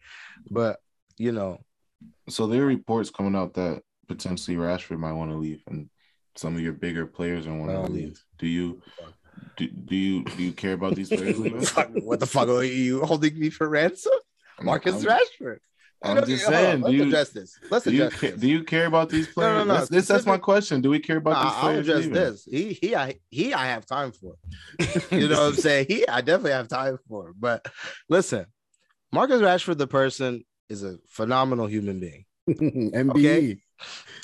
But 0.50 0.78
you 1.16 1.33
know, 1.33 1.59
so 2.28 2.46
there 2.46 2.62
are 2.62 2.66
reports 2.66 3.11
coming 3.11 3.35
out 3.35 3.54
that 3.54 3.83
potentially 4.07 4.57
Rashford 4.57 4.98
might 4.98 5.12
want 5.12 5.31
to 5.31 5.37
leave, 5.37 5.62
and 5.66 5.88
some 6.37 6.54
of 6.54 6.61
your 6.61 6.72
bigger 6.74 7.07
players 7.07 7.46
are 7.46 7.54
want 7.54 7.70
to 7.70 7.78
Um, 7.81 7.92
leave. 7.92 8.22
Do 8.38 8.46
you 8.46 8.81
do, 9.57 9.68
do 9.68 9.96
you 9.96 10.24
do 10.24 10.42
you 10.42 10.52
care 10.52 10.74
about 10.74 10.94
these 10.94 11.09
players 11.09 11.37
what 12.04 12.20
the 12.20 12.26
fuck 12.26 12.48
are 12.48 12.62
you 12.62 13.04
holding 13.04 13.38
me 13.38 13.50
for 13.50 13.68
ransom, 13.68 14.12
Marcus 14.62 15.04
I'm, 15.04 15.11
Rashford? 15.18 15.59
I'm 16.02 16.14
No, 16.16 16.20
just 16.22 16.46
saying. 16.46 16.78
Do 16.80 16.84
Let's 16.84 16.94
you, 16.94 17.02
address 17.04 17.28
this. 17.30 17.58
Let's 17.70 17.84
do 17.84 17.90
you 17.92 18.04
address 18.04 18.20
this. 18.20 18.40
do 18.40 18.48
you 18.48 18.62
care 18.64 18.87
about 18.87 19.08
these 19.08 19.26
No, 19.28 19.32
players? 19.34 19.58
no, 19.58 19.64
no, 19.64 19.74
That's, 19.74 19.88
this, 19.88 20.06
that's 20.06 20.26
my 20.26 20.38
question. 20.38 20.80
Do 20.80 20.90
we 20.90 21.00
care 21.00 21.16
about 21.16 21.42
these 21.44 21.52
players? 21.61 21.88
I'll 21.88 21.96
address 21.98 22.12
this. 22.12 22.44
He 22.50 22.72
he 22.72 22.94
I 22.94 23.18
he 23.30 23.52
I 23.52 23.66
have 23.66 23.84
time 23.87 24.12
for. 24.12 24.34
You 25.11 25.28
know 25.28 25.40
what 25.40 25.48
I'm 25.48 25.54
saying? 25.54 25.87
He 25.88 26.06
I 26.06 26.20
definitely 26.20 26.52
have 26.52 26.68
time 26.68 26.98
for. 27.08 27.32
But 27.38 27.66
listen, 28.08 28.46
Marcus 29.12 29.40
Rashford, 29.40 29.78
the 29.78 29.87
person, 29.88 30.44
is 30.68 30.84
a 30.84 30.98
phenomenal 31.08 31.66
human 31.66 31.98
being. 31.98 32.24
MBE. 32.48 33.58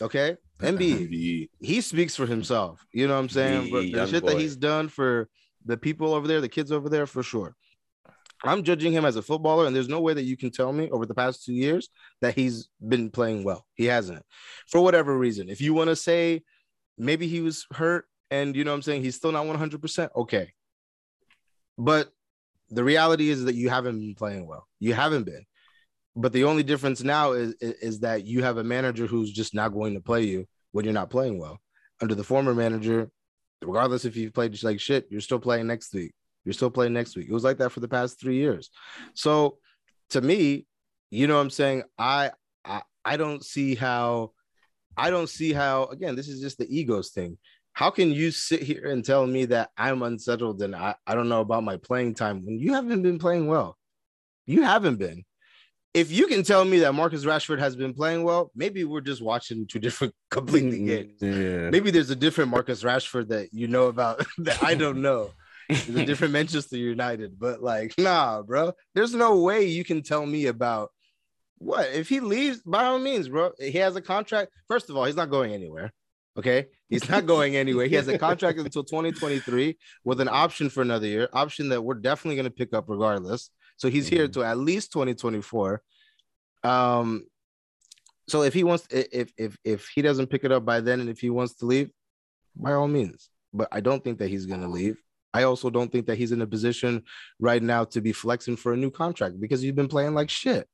Okay. 0.00 0.36
Okay. 0.36 0.36
MB, 0.60 1.08
MBE. 1.08 1.48
he 1.60 1.80
speaks 1.80 2.14
for 2.14 2.26
himself. 2.26 2.86
You 2.92 3.08
know 3.08 3.14
what 3.14 3.20
I'm 3.20 3.28
saying? 3.28 3.70
But 3.72 3.90
The 3.90 4.06
shit 4.06 4.24
that 4.26 4.38
he's 4.38 4.56
done 4.56 4.88
for 4.88 5.28
the 5.66 5.76
people 5.76 6.14
over 6.14 6.28
there, 6.28 6.40
the 6.40 6.48
kids 6.48 6.70
over 6.70 6.88
there, 6.88 7.06
for 7.06 7.22
sure. 7.22 7.56
I'm 8.44 8.62
judging 8.62 8.92
him 8.92 9.04
as 9.04 9.16
a 9.16 9.22
footballer, 9.22 9.66
and 9.66 9.74
there's 9.74 9.88
no 9.88 10.00
way 10.00 10.14
that 10.14 10.24
you 10.24 10.36
can 10.36 10.50
tell 10.50 10.72
me 10.72 10.90
over 10.90 11.06
the 11.06 11.14
past 11.14 11.44
two 11.44 11.54
years 11.54 11.88
that 12.20 12.34
he's 12.34 12.68
been 12.86 13.10
playing 13.10 13.44
well. 13.44 13.66
He 13.74 13.86
hasn't, 13.86 14.22
for 14.68 14.80
whatever 14.80 15.16
reason. 15.16 15.48
If 15.48 15.60
you 15.60 15.74
want 15.74 15.88
to 15.88 15.96
say 15.96 16.42
maybe 16.98 17.26
he 17.26 17.40
was 17.40 17.66
hurt, 17.72 18.06
and 18.30 18.54
you 18.54 18.64
know 18.64 18.72
what 18.72 18.76
I'm 18.76 18.82
saying, 18.82 19.02
he's 19.02 19.16
still 19.16 19.32
not 19.32 19.46
100%, 19.46 20.08
okay. 20.16 20.52
But 21.78 22.10
the 22.70 22.84
reality 22.84 23.30
is 23.30 23.44
that 23.44 23.54
you 23.54 23.68
haven't 23.68 23.98
been 23.98 24.14
playing 24.14 24.46
well. 24.46 24.66
You 24.80 24.94
haven't 24.94 25.24
been. 25.24 25.44
But 26.16 26.32
the 26.32 26.44
only 26.44 26.62
difference 26.62 27.02
now 27.02 27.32
is, 27.32 27.54
is, 27.60 28.00
that 28.00 28.24
you 28.24 28.42
have 28.44 28.58
a 28.58 28.64
manager 28.64 29.06
who's 29.06 29.32
just 29.32 29.52
not 29.52 29.74
going 29.74 29.94
to 29.94 30.00
play 30.00 30.22
you 30.22 30.46
when 30.70 30.84
you're 30.84 30.94
not 30.94 31.10
playing 31.10 31.38
well. 31.38 31.58
Under 32.00 32.14
the 32.14 32.22
former 32.22 32.54
manager, 32.54 33.10
regardless 33.62 34.04
if 34.04 34.16
you've 34.16 34.32
played 34.32 34.60
like 34.62 34.78
shit, 34.78 35.06
you're 35.10 35.20
still 35.20 35.40
playing 35.40 35.66
next 35.66 35.92
week. 35.92 36.12
You're 36.44 36.52
still 36.52 36.70
playing 36.70 36.92
next 36.92 37.16
week. 37.16 37.28
It 37.28 37.32
was 37.32 37.44
like 37.44 37.58
that 37.58 37.70
for 37.70 37.80
the 37.80 37.88
past 37.88 38.20
three 38.20 38.36
years. 38.36 38.70
So 39.14 39.58
to 40.10 40.20
me, 40.20 40.66
you 41.10 41.26
know 41.26 41.36
what 41.36 41.42
I'm 41.42 41.50
saying? 41.50 41.84
I 41.98 42.32
I, 42.64 42.82
I 43.04 43.16
don't 43.16 43.44
see 43.44 43.74
how 43.74 44.32
I 44.96 45.10
don't 45.10 45.28
see 45.28 45.52
how 45.52 45.84
again, 45.86 46.16
this 46.16 46.28
is 46.28 46.40
just 46.40 46.58
the 46.58 46.66
egos 46.74 47.10
thing. 47.10 47.38
How 47.72 47.90
can 47.90 48.12
you 48.12 48.30
sit 48.30 48.62
here 48.62 48.90
and 48.90 49.04
tell 49.04 49.26
me 49.26 49.46
that 49.46 49.70
I'm 49.76 50.02
unsettled 50.02 50.62
and 50.62 50.76
I, 50.76 50.94
I 51.06 51.16
don't 51.16 51.28
know 51.28 51.40
about 51.40 51.64
my 51.64 51.76
playing 51.76 52.14
time 52.14 52.44
when 52.44 52.58
you 52.58 52.72
haven't 52.74 53.02
been 53.02 53.18
playing 53.18 53.48
well? 53.48 53.76
You 54.46 54.62
haven't 54.62 54.96
been. 54.96 55.24
If 55.92 56.10
you 56.10 56.26
can 56.26 56.42
tell 56.42 56.64
me 56.64 56.80
that 56.80 56.92
Marcus 56.92 57.24
Rashford 57.24 57.60
has 57.60 57.76
been 57.76 57.94
playing 57.94 58.24
well, 58.24 58.50
maybe 58.54 58.84
we're 58.84 59.00
just 59.00 59.22
watching 59.22 59.66
two 59.66 59.78
different 59.78 60.14
completely 60.30 60.78
mm-hmm. 60.80 60.86
games 60.86 61.22
Yeah. 61.22 61.70
maybe 61.70 61.90
there's 61.90 62.10
a 62.10 62.16
different 62.16 62.50
Marcus 62.50 62.82
Rashford 62.82 63.28
that 63.28 63.52
you 63.52 63.68
know 63.68 63.86
about 63.86 64.24
that 64.38 64.62
I 64.62 64.74
don't 64.74 65.02
know. 65.02 65.30
It's 65.68 65.88
a 65.88 66.04
different 66.04 66.32
Manchester 66.34 66.76
United. 66.76 67.38
But 67.38 67.62
like, 67.62 67.94
nah, 67.98 68.42
bro. 68.42 68.72
There's 68.94 69.14
no 69.14 69.40
way 69.40 69.64
you 69.66 69.84
can 69.84 70.02
tell 70.02 70.24
me 70.24 70.46
about 70.46 70.90
what 71.58 71.90
if 71.92 72.08
he 72.08 72.20
leaves. 72.20 72.60
By 72.60 72.84
all 72.84 72.98
means, 72.98 73.28
bro. 73.28 73.52
He 73.58 73.78
has 73.78 73.96
a 73.96 74.02
contract. 74.02 74.52
First 74.68 74.90
of 74.90 74.96
all, 74.96 75.04
he's 75.04 75.16
not 75.16 75.30
going 75.30 75.52
anywhere. 75.52 75.92
Okay, 76.36 76.66
he's 76.88 77.08
not 77.08 77.26
going 77.26 77.54
anywhere. 77.54 77.86
He 77.86 77.94
has 77.94 78.08
a 78.08 78.18
contract 78.18 78.58
until 78.58 78.82
2023 78.82 79.78
with 80.02 80.20
an 80.20 80.28
option 80.28 80.68
for 80.68 80.82
another 80.82 81.06
year, 81.06 81.28
option 81.32 81.68
that 81.68 81.82
we're 81.82 81.94
definitely 81.94 82.34
going 82.34 82.44
to 82.44 82.50
pick 82.50 82.74
up 82.74 82.86
regardless. 82.88 83.50
So 83.76 83.88
he's 83.88 84.08
here 84.08 84.26
to 84.26 84.42
at 84.42 84.58
least 84.58 84.92
2024. 84.92 85.80
Um, 86.64 87.26
so 88.26 88.42
if 88.42 88.52
he 88.52 88.64
wants, 88.64 88.88
if 88.90 89.32
if 89.36 89.56
if 89.64 89.88
he 89.94 90.02
doesn't 90.02 90.28
pick 90.28 90.44
it 90.44 90.50
up 90.50 90.64
by 90.64 90.80
then, 90.80 91.00
and 91.00 91.08
if 91.08 91.20
he 91.20 91.30
wants 91.30 91.54
to 91.56 91.66
leave, 91.66 91.90
by 92.56 92.72
all 92.72 92.88
means. 92.88 93.30
But 93.52 93.68
I 93.70 93.80
don't 93.80 94.02
think 94.02 94.18
that 94.18 94.28
he's 94.28 94.46
going 94.46 94.62
to 94.62 94.68
leave. 94.68 94.96
I 95.34 95.42
also 95.42 95.68
don't 95.68 95.92
think 95.92 96.06
that 96.06 96.16
he's 96.16 96.32
in 96.32 96.40
a 96.40 96.46
position 96.46 97.02
right 97.38 97.62
now 97.62 97.84
to 97.86 98.00
be 98.00 98.12
flexing 98.12 98.56
for 98.56 98.72
a 98.72 98.76
new 98.76 98.90
contract 98.90 99.40
because 99.40 99.62
you've 99.62 99.76
been 99.76 99.88
playing 99.88 100.14
like 100.14 100.30
shit. 100.30 100.68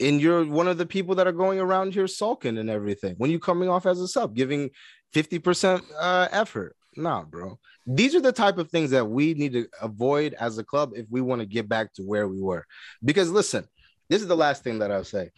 And 0.00 0.20
you're 0.20 0.44
one 0.44 0.68
of 0.68 0.78
the 0.78 0.86
people 0.86 1.16
that 1.16 1.26
are 1.26 1.32
going 1.32 1.60
around 1.60 1.92
here 1.92 2.06
sulking 2.06 2.58
and 2.58 2.70
everything. 2.70 3.14
When 3.18 3.30
you're 3.30 3.40
coming 3.40 3.68
off 3.68 3.84
as 3.84 4.00
a 4.00 4.08
sub 4.08 4.34
giving 4.34 4.70
50% 5.14 5.82
uh, 5.98 6.28
effort. 6.30 6.76
Nah 6.96 7.24
bro. 7.24 7.58
These 7.86 8.14
are 8.14 8.20
the 8.20 8.32
type 8.32 8.56
of 8.58 8.70
things 8.70 8.90
that 8.90 9.04
we 9.04 9.34
need 9.34 9.52
to 9.52 9.66
avoid 9.82 10.34
as 10.34 10.56
a 10.58 10.64
club 10.64 10.92
if 10.94 11.06
we 11.10 11.20
want 11.20 11.40
to 11.40 11.46
get 11.46 11.68
back 11.68 11.92
to 11.94 12.02
where 12.02 12.28
we 12.28 12.40
were. 12.40 12.64
Because 13.04 13.30
listen 13.30 13.68
this 14.10 14.20
is 14.20 14.28
the 14.28 14.36
last 14.36 14.62
thing 14.62 14.78
that 14.80 14.90
i'll 14.90 15.04
say. 15.04 15.30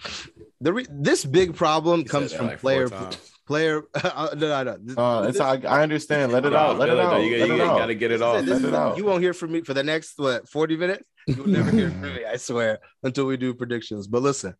The 0.60 0.72
re- 0.72 0.86
this 0.90 1.24
big 1.24 1.54
problem 1.54 2.04
comes 2.04 2.32
from 2.32 2.48
like 2.48 2.60
player 2.60 2.88
times. 2.88 3.32
Player 3.46 3.82
uh, 3.94 4.30
no 4.36 4.48
no 4.48 4.62
no 4.64 4.76
This- 4.82 4.96
Uh, 4.98 5.24
it's 5.28 5.38
this- 5.38 5.40
I, 5.40 5.54
I 5.76 5.82
understand. 5.82 6.32
Let 6.32 6.44
it 6.44 6.50
No, 6.50 6.56
out. 6.58 6.78
Let 6.78 6.88
it 6.88 6.92
feel 6.92 7.00
it, 7.00 7.02
though. 7.02 7.10
out. 7.16 7.22
You, 7.22 7.38
Let 7.38 7.48
you, 7.48 7.54
you 7.54 7.58
gotta 7.58 7.94
get 7.94 8.10
it 8.10 8.14
This 8.14 8.22
off. 8.22 8.46
Let 8.46 8.62
it 8.64 8.74
out. 8.74 8.96
you 8.98 9.04
won't 9.04 9.22
hear 9.22 9.32
from 9.34 9.52
me 9.52 9.60
for 9.62 9.74
the 9.74 9.82
next 9.82 10.14
what 10.18 10.48
40 10.48 10.76
minutes 10.76 11.04
you'll 11.28 11.46
never 11.48 11.70
hear 11.70 11.90
from 11.90 12.02
me 12.14 12.24
i 12.24 12.36
swear 12.36 12.78
until 13.02 13.24
we 13.26 13.36
do 13.36 13.52
predictions 13.52 14.06
but 14.06 14.22
listen 14.22 14.54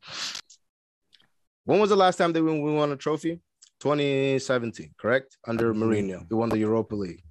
when 1.64 1.78
was 1.78 1.90
the 1.90 1.96
last 1.96 2.16
time 2.16 2.32
that 2.32 2.42
we, 2.42 2.50
we 2.60 2.72
won 2.72 2.90
a 2.92 2.96
trophy 2.96 3.40
2017 3.80 4.90
correct 4.98 5.36
under 5.46 5.72
Mourinho 5.74 6.26
we 6.30 6.36
won 6.36 6.48
the 6.48 6.58
europa 6.58 6.94
league 6.96 7.22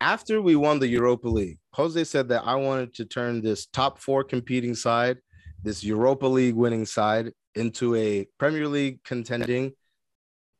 after 0.00 0.40
we 0.40 0.54
won 0.54 0.78
the 0.78 0.86
europa 0.88 1.28
league 1.28 1.58
jose 1.72 2.04
said 2.04 2.28
that 2.28 2.42
i 2.44 2.54
wanted 2.54 2.94
to 2.94 3.04
turn 3.04 3.42
this 3.42 3.66
top 3.66 3.98
four 3.98 4.22
competing 4.22 4.74
side 4.76 5.18
this 5.64 5.82
europa 5.82 6.26
league 6.26 6.54
winning 6.54 6.86
side 6.86 7.32
into 7.56 7.94
a 7.96 8.26
premier 8.38 8.68
league 8.68 9.02
contending 9.02 9.72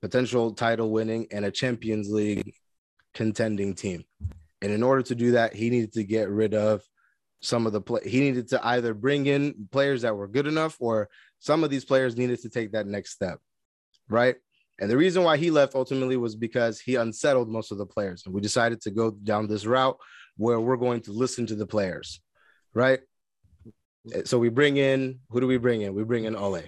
potential 0.02 0.52
title 0.52 0.90
winning 0.90 1.26
and 1.30 1.44
a 1.44 1.50
champions 1.50 2.10
league 2.10 2.52
contending 3.14 3.74
team 3.74 4.04
and 4.62 4.72
in 4.72 4.82
order 4.82 5.02
to 5.02 5.14
do 5.14 5.32
that, 5.32 5.54
he 5.54 5.70
needed 5.70 5.92
to 5.94 6.04
get 6.04 6.28
rid 6.28 6.54
of 6.54 6.82
some 7.40 7.66
of 7.66 7.72
the 7.72 7.80
play. 7.80 8.00
He 8.04 8.20
needed 8.20 8.48
to 8.48 8.66
either 8.66 8.94
bring 8.94 9.26
in 9.26 9.68
players 9.70 10.02
that 10.02 10.16
were 10.16 10.28
good 10.28 10.46
enough, 10.46 10.76
or 10.80 11.08
some 11.38 11.62
of 11.62 11.70
these 11.70 11.84
players 11.84 12.16
needed 12.16 12.40
to 12.42 12.48
take 12.48 12.72
that 12.72 12.86
next 12.86 13.12
step, 13.12 13.38
right? 14.08 14.36
And 14.78 14.90
the 14.90 14.96
reason 14.96 15.22
why 15.22 15.36
he 15.36 15.50
left 15.50 15.74
ultimately 15.74 16.16
was 16.16 16.34
because 16.34 16.80
he 16.80 16.96
unsettled 16.96 17.48
most 17.48 17.70
of 17.70 17.78
the 17.78 17.86
players, 17.86 18.22
and 18.24 18.34
we 18.34 18.40
decided 18.40 18.80
to 18.82 18.90
go 18.90 19.10
down 19.10 19.46
this 19.46 19.66
route 19.66 19.98
where 20.36 20.60
we're 20.60 20.76
going 20.76 21.02
to 21.02 21.12
listen 21.12 21.46
to 21.46 21.54
the 21.54 21.66
players, 21.66 22.20
right? 22.74 23.00
Eh, 24.12 24.22
so 24.24 24.38
we 24.38 24.48
bring 24.48 24.76
in 24.76 25.20
who 25.30 25.40
do 25.40 25.46
we 25.46 25.58
bring 25.58 25.82
in? 25.82 25.94
We 25.94 26.04
bring 26.04 26.24
in 26.24 26.36
Ole. 26.36 26.62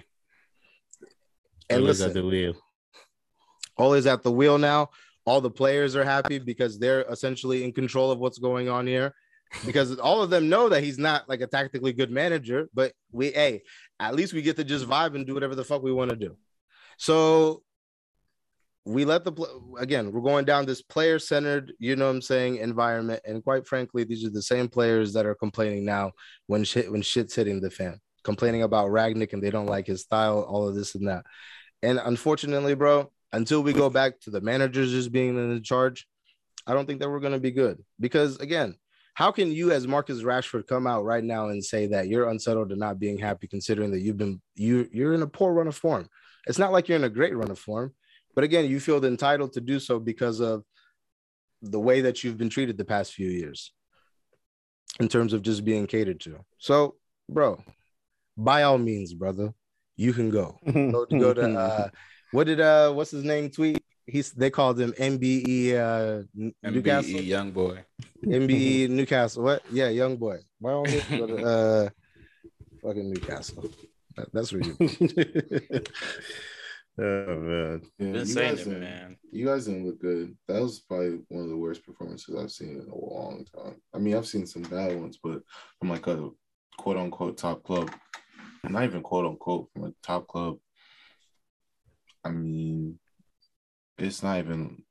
And 1.69 1.83
listen, 1.83 2.13
wheel. 3.79 3.87
Ole's 3.87 4.05
at 4.05 4.23
the 4.23 4.31
wheel 4.31 4.57
now. 4.57 4.89
All 5.25 5.41
the 5.41 5.51
players 5.51 5.95
are 5.95 6.03
happy 6.03 6.39
because 6.39 6.79
they're 6.79 7.01
essentially 7.03 7.63
in 7.63 7.71
control 7.71 8.11
of 8.11 8.19
what's 8.19 8.39
going 8.39 8.69
on 8.69 8.87
here. 8.87 9.13
Because 9.65 9.97
all 9.97 10.21
of 10.21 10.29
them 10.29 10.47
know 10.47 10.69
that 10.69 10.83
he's 10.83 10.99
not 10.99 11.27
like 11.27 11.41
a 11.41 11.47
tactically 11.47 11.91
good 11.91 12.11
manager, 12.11 12.69
but 12.73 12.93
we, 13.11 13.31
hey, 13.31 13.63
at 13.99 14.15
least 14.15 14.33
we 14.33 14.43
get 14.43 14.55
to 14.57 14.63
just 14.63 14.87
vibe 14.87 15.15
and 15.15 15.25
do 15.25 15.33
whatever 15.33 15.55
the 15.55 15.63
fuck 15.63 15.81
we 15.81 15.91
want 15.91 16.11
to 16.11 16.15
do. 16.15 16.37
So 16.97 17.63
we 18.85 19.05
let 19.05 19.23
the 19.23 19.33
again, 19.77 20.11
we're 20.11 20.21
going 20.21 20.45
down 20.45 20.65
this 20.65 20.81
player 20.81 21.19
centered, 21.19 21.73
you 21.79 21.95
know 21.95 22.05
what 22.05 22.15
I'm 22.15 22.21
saying, 22.21 22.57
environment. 22.57 23.21
And 23.25 23.43
quite 23.43 23.67
frankly, 23.67 24.03
these 24.03 24.25
are 24.25 24.29
the 24.29 24.41
same 24.41 24.67
players 24.67 25.13
that 25.13 25.25
are 25.25 25.35
complaining 25.35 25.85
now 25.85 26.11
when 26.47 26.63
shit 26.63 26.91
when 26.91 27.01
shit's 27.01 27.35
hitting 27.35 27.61
the 27.61 27.69
fan, 27.69 27.99
complaining 28.23 28.63
about 28.63 28.89
Rangnick 28.89 29.33
and 29.33 29.43
they 29.43 29.51
don't 29.51 29.67
like 29.67 29.87
his 29.87 30.01
style, 30.01 30.41
all 30.41 30.67
of 30.67 30.75
this 30.75 30.95
and 30.95 31.07
that. 31.07 31.23
And 31.81 31.99
unfortunately, 32.03 32.75
bro, 32.75 33.11
until 33.31 33.61
we 33.61 33.73
go 33.73 33.89
back 33.89 34.19
to 34.21 34.31
the 34.31 34.41
managers 34.41 34.91
just 34.91 35.11
being 35.11 35.37
in 35.37 35.63
charge, 35.63 36.07
I 36.65 36.73
don't 36.73 36.85
think 36.85 36.99
that 37.01 37.09
we're 37.09 37.19
going 37.19 37.33
to 37.33 37.39
be 37.39 37.51
good. 37.51 37.83
Because 37.99 38.37
again, 38.37 38.75
how 39.13 39.31
can 39.31 39.51
you, 39.51 39.71
as 39.71 39.87
Marcus 39.87 40.21
Rashford, 40.23 40.67
come 40.67 40.87
out 40.87 41.03
right 41.03 41.23
now 41.23 41.49
and 41.49 41.63
say 41.63 41.87
that 41.87 42.07
you're 42.07 42.29
unsettled 42.29 42.71
and 42.71 42.79
not 42.79 42.99
being 42.99 43.17
happy, 43.17 43.47
considering 43.47 43.91
that 43.91 43.99
you've 43.99 44.17
been 44.17 44.41
you 44.55 44.87
you're 44.91 45.13
in 45.13 45.21
a 45.21 45.27
poor 45.27 45.53
run 45.53 45.67
of 45.67 45.75
form? 45.75 46.07
It's 46.47 46.59
not 46.59 46.71
like 46.71 46.87
you're 46.87 46.97
in 46.97 47.03
a 47.03 47.09
great 47.09 47.35
run 47.35 47.51
of 47.51 47.59
form, 47.59 47.93
but 48.33 48.43
again, 48.43 48.69
you 48.69 48.79
feel 48.79 49.03
entitled 49.03 49.53
to 49.53 49.61
do 49.61 49.79
so 49.79 49.99
because 49.99 50.39
of 50.39 50.63
the 51.61 51.79
way 51.79 52.01
that 52.01 52.23
you've 52.23 52.37
been 52.37 52.49
treated 52.49 52.77
the 52.77 52.85
past 52.85 53.13
few 53.13 53.27
years, 53.27 53.73
in 54.99 55.09
terms 55.09 55.33
of 55.33 55.41
just 55.41 55.65
being 55.65 55.85
catered 55.85 56.21
to. 56.21 56.39
So, 56.57 56.95
bro, 57.27 57.61
by 58.37 58.63
all 58.63 58.77
means, 58.77 59.13
brother, 59.13 59.53
you 59.97 60.13
can 60.13 60.29
go 60.29 60.57
go 60.65 61.05
to 61.05 61.19
go 61.19 61.33
to 61.33 61.59
uh 61.59 61.89
what 62.31 62.45
did 62.47 62.59
uh 62.61 62.91
what's 62.91 63.11
his 63.11 63.23
name 63.23 63.49
tweet 63.49 63.81
he's 64.05 64.31
they 64.31 64.49
called 64.49 64.79
him 64.79 64.91
mbe 64.93 65.73
uh 65.75 66.23
N- 66.37 66.53
newcastle 66.63 67.19
MBE 67.19 67.25
young 67.25 67.51
boy. 67.51 67.83
mbe 68.23 68.89
newcastle 68.99 69.43
what 69.43 69.61
yeah 69.71 69.89
young 69.89 70.17
boy 70.17 70.37
by 70.61 70.71
all 70.71 70.83
means, 70.85 71.03
go 71.09 71.27
to, 71.27 71.43
uh 71.45 71.89
fucking 72.81 73.09
newcastle 73.11 73.69
That- 74.15 74.31
that's 74.33 74.51
where 74.51 74.61
you 74.61 74.75
oh 76.99 77.39
man. 77.39 77.81
Yeah, 77.97 78.11
Been 78.11 78.15
you 78.15 78.25
saying 78.25 78.49
guys 78.55 78.61
it, 78.61 78.63
didn't- 78.65 78.79
man. 78.81 79.17
You 79.31 79.45
guys 79.45 79.65
didn't 79.65 79.85
look 79.85 80.01
good. 80.01 80.35
That 80.47 80.59
was 80.61 80.79
probably 80.79 81.19
one 81.29 81.43
of 81.43 81.49
the 81.49 81.57
worst 81.57 81.85
performances 81.85 82.35
I've 82.35 82.51
seen 82.51 82.81
in 82.81 82.89
a 82.89 82.95
long 82.95 83.45
time. 83.55 83.75
I 83.93 83.99
mean, 83.99 84.15
I've 84.15 84.25
seen 84.27 84.47
some 84.47 84.63
bad 84.63 84.99
ones, 84.99 85.19
but 85.23 85.41
from 85.77 85.89
like 85.89 86.07
a 86.07 86.29
quote 86.79 86.97
unquote 86.97 87.37
top 87.37 87.63
club, 87.63 87.91
not 88.67 88.83
even 88.85 89.03
quote 89.03 89.25
unquote 89.27 89.69
from 89.71 89.83
a 89.85 89.93
top 90.03 90.27
club. 90.27 90.57
I 92.29 92.31
mean, 92.31 92.99
it's 93.97 94.23
not 94.23 94.37
even. 94.37 94.83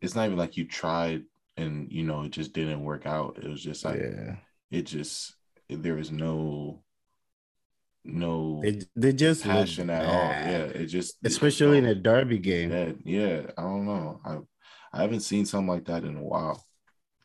It's 0.00 0.14
not 0.14 0.26
even 0.26 0.38
like 0.38 0.56
you 0.56 0.66
tried 0.66 1.24
and 1.56 1.92
you 1.92 2.04
know 2.04 2.22
it 2.22 2.30
just 2.30 2.52
didn't 2.52 2.84
work 2.84 3.06
out. 3.06 3.38
It 3.42 3.48
was 3.48 3.62
just 3.62 3.84
like 3.84 4.00
yeah. 4.00 4.36
it 4.70 4.82
just 4.82 5.34
there 5.68 5.94
was 5.94 6.10
no 6.10 6.82
no 8.04 8.60
They, 8.62 8.80
they 8.96 9.12
just 9.12 9.44
look 9.44 9.54
passion 9.56 9.90
at 9.90 10.06
all. 10.06 10.30
Yeah, 10.30 10.64
it 10.64 10.86
just 10.86 11.16
Especially 11.24 11.78
in 11.78 11.84
a 11.86 11.94
derby 11.94 12.38
game. 12.38 12.70
yeah, 12.70 12.92
yeah. 13.04 13.42
I 13.58 13.62
don't 13.62 13.86
know. 13.86 14.20
I 14.24 14.38
I 14.92 15.02
haven't 15.02 15.20
seen 15.20 15.44
something 15.46 15.68
like 15.68 15.84
that 15.86 16.04
in 16.04 16.16
a 16.16 16.22
while, 16.22 16.64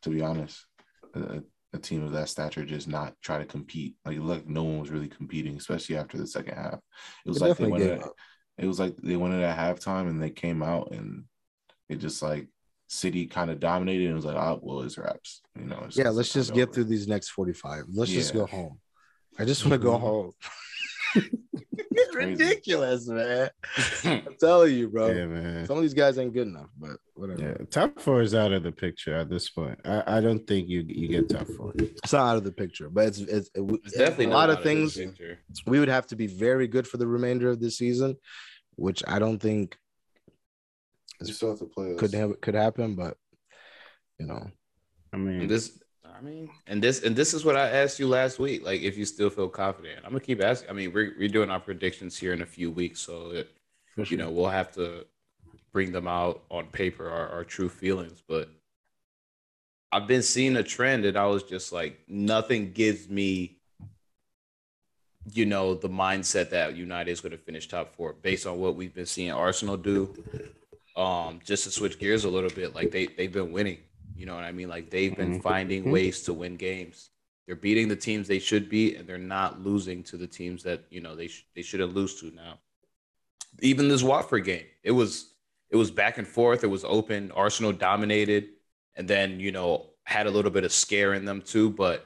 to 0.02 0.10
be 0.10 0.22
honest. 0.22 0.66
A, 1.14 1.42
a 1.74 1.78
team 1.78 2.04
of 2.04 2.12
that 2.12 2.30
stature 2.30 2.66
just 2.66 2.88
not 2.88 3.14
try 3.22 3.38
to 3.40 3.46
compete. 3.46 3.96
Like 4.06 4.20
like 4.20 4.48
no 4.48 4.64
one 4.64 4.80
was 4.80 4.92
really 4.92 5.08
competing, 5.08 5.56
especially 5.56 5.98
after 5.98 6.18
the 6.18 6.28
second 6.28 6.56
half. 6.56 6.80
It 7.26 7.30
was 7.30 7.40
They 7.40 7.48
like 7.50 7.58
they 7.58 7.68
went 7.68 7.84
gave 7.84 7.92
at, 7.94 8.04
up. 8.04 8.14
It 8.58 8.66
was 8.68 8.80
like 8.80 8.96
they 8.98 9.16
went 9.16 9.34
in 9.34 9.42
at 9.42 9.58
halftime 9.58 10.10
and 10.10 10.22
they 10.22 10.30
came 10.30 10.64
out 10.64 10.92
and 10.92 11.26
it 11.90 11.98
just 11.98 12.22
like 12.22 12.48
City 12.88 13.26
kind 13.26 13.50
of 13.50 13.60
dominated 13.60 14.04
and 14.04 14.12
it 14.12 14.16
was 14.16 14.26
like, 14.26 14.36
oh 14.36 14.60
well, 14.62 14.82
it's 14.82 14.98
wraps. 14.98 15.42
You 15.60 15.66
know, 15.66 15.88
yeah 15.92 16.10
let's 16.10 16.32
just 16.34 16.54
get 16.54 16.64
over. 16.70 16.74
through 16.74 16.84
these 16.86 17.08
next 17.08 17.30
45 17.30 17.86
let's 17.94 18.12
just 18.12 18.34
go 18.34 18.46
home 18.46 18.80
i 19.40 19.46
just 19.46 19.64
want 19.66 19.74
to 19.74 19.78
go 19.80 19.98
Mhm. 19.98 20.02
home 20.02 20.32
it's 21.78 22.16
ridiculous 22.16 23.08
man 23.08 23.50
i'm 24.04 24.36
telling 24.40 24.74
you 24.76 24.88
bro 24.90 25.12
Yeah, 25.14 25.26
man. 25.26 25.66
some 25.66 25.78
of 25.78 25.82
these 25.84 25.94
guys 25.94 26.18
ain't 26.18 26.34
good 26.34 26.48
enough 26.48 26.70
but 26.78 26.98
whatever 27.16 27.42
Yeah, 27.42 27.66
top 27.70 28.00
four 28.00 28.22
is 28.22 28.34
out 28.36 28.52
of 28.54 28.64
the 28.64 28.72
picture 28.72 29.16
at 29.16 29.30
this 29.30 29.50
point. 29.50 29.80
I, 29.86 30.18
I 30.18 30.22
don't 30.22 30.46
think 30.48 30.68
you 30.70 30.84
you 30.88 31.08
get 31.08 31.30
top 31.30 31.48
four. 31.48 31.74
it's 31.76 32.14
not 32.14 32.28
out 32.30 32.38
of 32.38 32.44
the 32.44 32.52
picture 32.52 32.90
but 32.90 33.08
it's 33.08 33.20
it's, 33.20 33.50
it, 33.56 33.62
It's 33.86 33.98
definitely 33.98 34.26
a 34.26 34.30
not 34.30 34.36
lot 34.36 34.50
out 34.52 34.58
of 34.58 34.64
things 34.64 34.96
picture. 34.98 35.40
we 35.68 35.80
would 35.80 35.90
have 35.90 36.08
to 36.08 36.16
be 36.16 36.28
very 36.28 36.68
good 36.68 36.88
for 36.88 36.98
the 36.98 37.08
remainder 37.08 37.50
of 37.50 37.60
this 37.60 37.78
season, 37.78 38.16
which 38.76 39.02
I 39.08 39.20
don't 39.20 39.40
think 39.40 39.78
You 41.26 41.34
still 41.34 41.50
have 41.52 41.60
to 41.60 41.66
play 41.66 41.94
us. 41.94 42.00
could 42.00 42.14
have, 42.14 42.42
could 42.42 42.56
happen. 42.56 42.96
But 42.96 43.16
you 44.20 44.28
know, 44.28 44.44
I 45.14 45.18
mean, 45.18 45.48
this, 45.48 45.80
I 46.18 46.22
mean, 46.22 46.50
and 46.68 46.82
this, 46.82 47.04
and 47.04 47.16
this 47.16 47.34
is 47.34 47.44
what 47.44 47.58
I 47.58 47.70
asked 47.70 48.00
you 48.00 48.08
last 48.08 48.40
week. 48.40 48.64
Like, 48.64 48.82
if 48.82 48.98
you 48.98 49.06
still 49.06 49.30
feel 49.30 49.50
confident, 49.50 50.00
I'm 50.04 50.12
gonna 50.12 50.22
keep 50.22 50.42
asking. 50.42 50.70
I 50.70 50.74
mean, 50.74 50.94
we're 50.94 51.14
we're 51.18 51.28
doing 51.28 51.50
our 51.50 51.60
predictions 51.60 52.18
here 52.18 52.32
in 52.32 52.42
a 52.42 52.46
few 52.46 52.72
weeks, 52.72 53.02
so 53.02 53.32
it, 53.32 53.52
you 54.10 54.18
know 54.18 54.30
we'll 54.30 54.50
have 54.50 54.72
to 54.76 55.06
bring 55.74 55.92
them 55.92 56.08
out 56.08 56.44
on 56.50 56.68
paper, 56.68 57.10
our, 57.10 57.28
our 57.30 57.44
true 57.44 57.68
feelings. 57.68 58.24
But 58.26 58.50
I've 59.92 60.08
been 60.08 60.22
seeing 60.22 60.56
a 60.56 60.64
trend, 60.64 61.06
and 61.06 61.18
I 61.18 61.26
was 61.26 61.44
just 61.44 61.74
like, 61.74 62.00
nothing 62.08 62.72
gives 62.72 63.10
me, 63.10 63.58
you 65.34 65.46
know, 65.46 65.74
the 65.74 65.90
mindset 65.90 66.50
that 66.52 66.78
United 66.78 67.12
is 67.12 67.20
going 67.20 67.34
to 67.34 67.38
finish 67.38 67.68
top 67.68 67.94
four 67.96 68.14
based 68.14 68.48
on 68.48 68.58
what 68.60 68.76
we've 68.76 68.94
been 68.94 69.06
seeing 69.06 69.32
Arsenal 69.32 69.76
do. 69.76 70.14
Um, 70.96 71.42
just 71.44 71.66
to 71.66 71.72
switch 71.72 72.00
gears 72.00 72.24
a 72.24 72.30
little 72.30 72.50
bit, 72.50 72.74
like 72.74 72.92
they 72.92 73.08
they've 73.08 73.34
been 73.34 73.52
winning. 73.52 73.80
You 74.16 74.26
know 74.26 74.36
what 74.36 74.44
I 74.44 74.52
mean? 74.52 74.70
Like 74.70 74.90
they've 74.90 75.16
been 75.16 75.40
Mhm. 75.40 75.44
finding 75.44 75.92
ways 75.92 76.22
to 76.24 76.34
win 76.34 76.56
games. 76.56 77.10
They're 77.46 77.56
beating 77.56 77.88
the 77.90 77.96
teams 77.96 78.28
they 78.28 78.40
should 78.40 78.70
beat, 78.70 78.96
and 78.96 79.08
they're 79.08 79.18
not 79.18 79.62
losing 79.62 80.04
to 80.04 80.18
the 80.18 80.28
teams 80.28 80.64
that 80.64 80.86
you 80.90 81.02
know 81.02 81.16
they 81.16 81.28
sh- 81.28 81.46
they 81.54 81.62
shouldn't 81.62 81.94
lose 81.94 82.20
to 82.22 82.32
now. 82.32 82.60
Even 83.62 83.88
this 83.88 84.04
Watford 84.04 84.46
game, 84.46 84.66
it 84.84 84.92
was 84.92 85.34
it 85.70 85.76
was 85.76 85.92
back 85.92 86.18
and 86.18 86.28
forth. 86.28 86.64
It 86.64 86.68
was 86.68 86.84
open. 86.86 87.32
Arsenal 87.32 87.72
dominated, 87.72 88.50
and 88.96 89.08
then 89.08 89.40
you 89.40 89.52
know 89.52 89.92
had 90.04 90.28
a 90.28 90.32
little 90.32 90.52
bit 90.52 90.64
of 90.64 90.72
scare 90.72 91.14
in 91.14 91.26
them 91.26 91.42
too. 91.42 91.70
But 91.70 92.06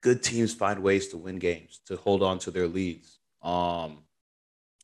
good 0.00 0.22
teams 0.22 0.52
find 0.54 0.82
ways 0.82 1.08
to 1.08 1.16
win 1.16 1.38
games 1.38 1.80
to 1.86 1.96
hold 1.96 2.22
on 2.22 2.38
to 2.40 2.50
their 2.50 2.68
leads. 2.68 3.18
Um, 3.42 4.04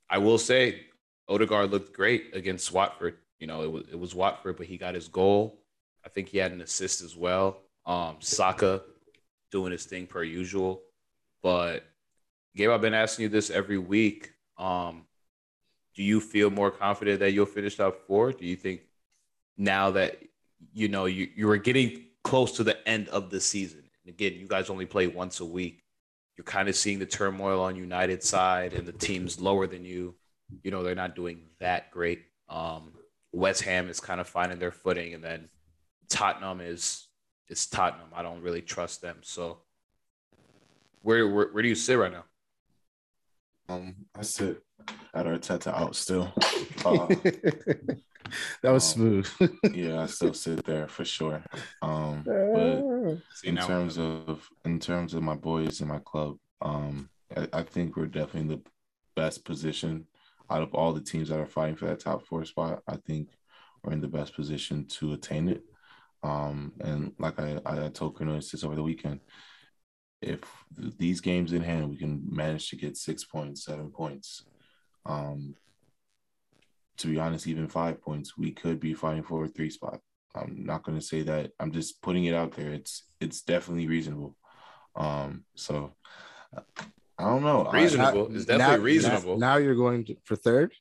I 0.09 0.19
will 0.19 0.39
say, 0.39 0.87
Odegaard 1.29 1.71
looked 1.71 1.93
great 1.95 2.31
against 2.35 2.73
Watford. 2.73 3.19
You 3.39 3.47
know, 3.47 3.63
it 3.65 3.71
was 3.73 3.89
it 3.89 3.99
was 3.99 4.15
Watford, 4.15 4.57
but 4.57 4.67
he 4.67 4.77
got 4.79 4.95
his 4.95 5.09
goal. 5.09 5.62
I 6.05 6.09
think 6.09 6.29
he 6.29 6.39
had 6.39 6.53
an 6.53 6.61
assist 6.61 7.03
as 7.03 7.17
well. 7.17 7.61
Um, 7.87 8.17
Saka 8.21 8.83
doing 9.51 9.73
his 9.73 9.85
thing 9.85 10.07
per 10.07 10.23
usual. 10.23 10.83
But 11.43 11.85
Gabe, 12.57 12.71
I've 12.71 12.81
been 12.81 12.95
asking 12.95 13.25
you 13.25 13.29
this 13.29 13.51
every 13.51 13.79
week. 13.79 14.33
Um, 14.59 15.07
do 15.95 16.03
you 16.03 16.21
feel 16.21 16.51
more 16.51 16.71
confident 16.71 17.21
that 17.21 17.33
you'll 17.33 17.47
finish 17.47 17.77
top 17.77 18.07
four? 18.07 18.33
Do 18.33 18.47
you 18.47 18.57
think 18.57 18.83
now 19.57 19.91
that 19.91 20.19
you 20.73 20.89
know 20.89 21.05
you, 21.05 21.29
you 21.35 21.47
were 21.47 21.59
getting 21.59 22.05
close 22.25 22.53
to 22.53 22.65
the 22.65 22.89
end 22.89 23.09
of 23.09 23.31
the 23.31 23.41
season? 23.41 23.83
And 24.05 24.15
again, 24.15 24.35
you 24.35 24.47
guys 24.47 24.71
only 24.71 24.87
play 24.87 25.07
once 25.07 25.41
a 25.41 25.45
week. 25.45 25.83
You're 26.37 26.45
kind 26.45 26.69
of 26.69 26.77
seeing 26.77 26.99
the 26.99 27.07
turmoil 27.07 27.61
on 27.61 27.77
United 27.77 28.23
side 28.23 28.73
and 28.73 28.87
the 28.87 28.93
teams 28.93 29.41
lower 29.41 29.67
than 29.67 29.85
you. 29.85 30.15
You 30.63 30.71
know, 30.71 30.83
they're 30.83 30.95
not 30.95 31.15
doing 31.15 31.43
that 31.61 31.91
great. 31.91 32.23
Um, 32.49 32.93
West 33.33 33.63
Ham 33.63 33.89
is 33.89 34.01
kind 34.01 34.21
of 34.21 34.29
finding 34.29 34.59
their 34.59 34.71
footing, 34.71 35.15
and 35.15 35.23
then 35.23 35.49
Tottenham 36.13 36.61
is 36.61 37.09
is 37.49 37.67
Tottenham. 37.67 38.09
I 38.15 38.23
don't 38.23 38.43
really 38.43 38.63
trust 38.63 39.01
them. 39.01 39.19
So 39.23 39.63
where 41.01 41.27
where, 41.29 41.49
where 41.49 41.63
do 41.63 41.69
you 41.69 41.75
sit 41.75 41.95
right 41.95 42.13
now? 42.13 42.25
Um, 43.69 43.97
I 44.15 44.23
sit 44.23 44.63
at 45.15 45.27
Arteta 45.27 45.75
out 45.75 45.97
still. 45.97 46.33
Uh, 46.85 47.07
that 48.63 48.73
was 48.73 48.97
um, 48.97 49.23
smooth. 49.23 49.53
yeah, 49.73 50.03
I 50.03 50.07
still 50.07 50.35
sit 50.35 50.65
there 50.65 50.89
for 50.89 51.05
sure. 51.05 51.45
Um, 51.81 52.23
but 52.25 53.19
See 53.35 53.49
in 53.49 53.55
now, 53.55 53.69
terms 53.69 53.99
of 53.99 54.49
in 54.65 54.81
terms 54.81 55.15
of 55.15 55.23
my 55.23 55.37
boys 55.37 55.81
in 55.81 55.87
my 55.87 56.01
club, 56.01 56.39
um, 56.61 57.09
I, 57.37 57.47
I 57.53 57.63
think 57.63 57.97
we're 57.97 58.07
definitely 58.07 58.41
in 58.41 58.49
the 58.49 58.63
best 59.15 59.45
position 59.45 60.09
out 60.51 60.63
of 60.63 60.75
all 60.75 60.93
the 60.93 61.01
teams 61.01 61.29
that 61.29 61.39
are 61.39 61.47
fighting 61.47 61.77
for 61.77 61.87
that 61.87 62.01
top 62.01 62.27
four 62.27 62.45
spot. 62.45 62.83
I 62.89 62.97
think 62.97 63.29
we're 63.85 63.93
in 63.93 64.01
the 64.01 64.09
best 64.09 64.35
position 64.35 64.87
to 64.99 65.13
attain 65.13 65.49
it. 65.49 65.63
Um, 66.23 66.73
and 66.81 67.13
like 67.19 67.39
I, 67.41 67.59
I 67.65 67.89
told 67.89 68.17
Cornelius 68.17 68.51
this 68.51 68.65
over 68.65 68.75
the 68.75 68.83
weekend, 68.83 69.21
if 70.21 70.41
these 70.99 71.21
games 71.21 71.53
in 71.53 71.63
hand, 71.63 71.91
we 71.91 71.97
can 71.97 72.23
manage 72.31 72.71
to 72.71 72.77
get 72.77 72.97
six 72.97 73.25
points, 73.25 73.65
seven 73.65 73.91
points. 73.91 74.45
Um, 75.05 75.57
to 76.99 77.09
be 77.09 77.19
honest, 77.19 77.49
even 77.49 77.67
five 77.67 78.01
points, 78.01 78.39
we 78.39 78.53
could 78.53 78.79
be 78.79 78.95
fighting 78.95 79.25
for 79.25 79.45
a 79.45 79.49
three 79.49 79.71
spot. 79.71 79.99
I'm 80.35 80.65
not 80.65 80.85
going 80.85 80.99
to 80.99 81.05
say 81.05 81.23
that. 81.23 81.51
I'm 81.59 81.73
just 81.73 82.01
putting 82.03 82.27
it 82.27 82.35
out 82.35 82.53
there. 82.53 82.73
It's 82.73 83.05
it's 83.21 83.43
definitely 83.43 83.89
reasonable. 83.89 84.37
Um, 84.95 85.45
so 85.57 85.95
I 87.19 87.25
don't 87.25 87.43
know. 87.43 87.67
I- 87.67 87.83
reasonable. 87.83 88.35
it's 88.35 88.45
definitely 88.45 88.85
reasonable. 88.85 89.39
Now, 89.39 89.57
you're 89.57 89.75
going 89.75 90.05
to, 90.07 90.17
for 90.25 90.37
third. 90.37 90.73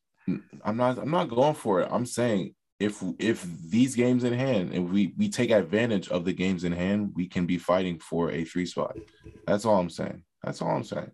I'm 0.64 0.78
not. 0.78 1.00
I'm 1.00 1.12
not 1.12 1.30
going 1.30 1.56
for 1.56 1.82
it. 1.82 1.90
I'm 1.92 2.06
saying 2.06 2.54
if 2.82 3.04
if 3.20 3.46
these 3.70 3.96
games 3.96 4.24
in 4.24 4.34
hand 4.34 4.74
and 4.74 4.92
we 4.92 5.14
we 5.18 5.30
take 5.30 5.52
advantage 5.52 6.10
of 6.10 6.26
the 6.26 6.34
games 6.34 6.64
in 6.64 6.72
hand, 6.72 7.12
we 7.16 7.28
can 7.28 7.46
be 7.46 7.58
fighting 7.58 8.00
for 8.00 8.32
a 8.32 8.44
three 8.44 8.66
spot. 8.66 8.98
That's 9.46 9.66
all 9.66 9.78
I'm 9.78 9.90
saying. 9.90 10.24
That's 10.44 10.62
all 10.62 10.76
I'm 10.76 10.84
saying. 10.84 11.12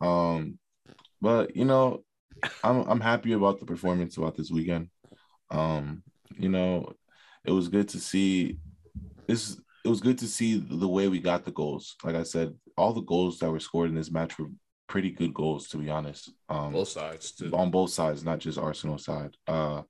Um, 0.00 0.58
but 1.20 1.54
you 1.54 1.66
know, 1.66 2.02
I'm 2.64 2.88
I'm 2.88 3.00
happy 3.00 3.32
about 3.32 3.60
the 3.60 3.66
performance 3.66 4.16
about 4.16 4.36
this 4.36 4.50
weekend. 4.50 4.88
Um, 5.50 6.02
you 6.38 6.48
know, 6.48 6.94
it 7.44 7.52
was 7.52 7.68
good 7.68 7.88
to 7.90 8.00
see 8.00 8.56
this. 9.26 9.60
It 9.84 9.88
was 9.88 10.00
good 10.00 10.18
to 10.18 10.26
see 10.26 10.58
the 10.58 10.88
way 10.88 11.08
we 11.08 11.20
got 11.20 11.44
the 11.44 11.52
goals. 11.52 11.94
Like 12.02 12.16
I 12.16 12.22
said, 12.22 12.54
all 12.76 12.92
the 12.92 13.02
goals 13.02 13.38
that 13.38 13.50
were 13.50 13.60
scored 13.60 13.90
in 13.90 13.94
this 13.94 14.10
match 14.10 14.38
were 14.38 14.48
pretty 14.88 15.10
good 15.10 15.34
goals, 15.34 15.68
to 15.68 15.76
be 15.76 15.90
honest. 15.90 16.32
Um, 16.48 16.72
both 16.72 16.88
sides. 16.88 17.32
Too. 17.32 17.50
on 17.52 17.70
both 17.70 17.90
sides, 17.90 18.24
not 18.24 18.38
just 18.38 18.58
Arsenal 18.58 18.98
side. 18.98 19.36
Uh, 19.46 19.82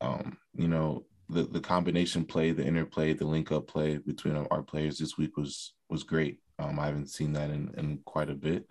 um, 0.00 0.38
you 0.54 0.68
know, 0.68 1.04
the 1.28 1.44
the 1.44 1.60
combination 1.60 2.24
play, 2.24 2.52
the 2.52 2.64
interplay, 2.64 3.12
the 3.12 3.26
link 3.26 3.52
up 3.52 3.66
play 3.66 3.98
between 3.98 4.36
our 4.36 4.62
players 4.62 4.98
this 4.98 5.18
week 5.18 5.36
was 5.36 5.74
was 5.88 6.02
great. 6.02 6.38
Um, 6.58 6.78
I 6.78 6.86
haven't 6.86 7.10
seen 7.10 7.32
that 7.34 7.50
in, 7.50 7.72
in 7.76 7.98
quite 8.04 8.30
a 8.30 8.34
bit. 8.34 8.66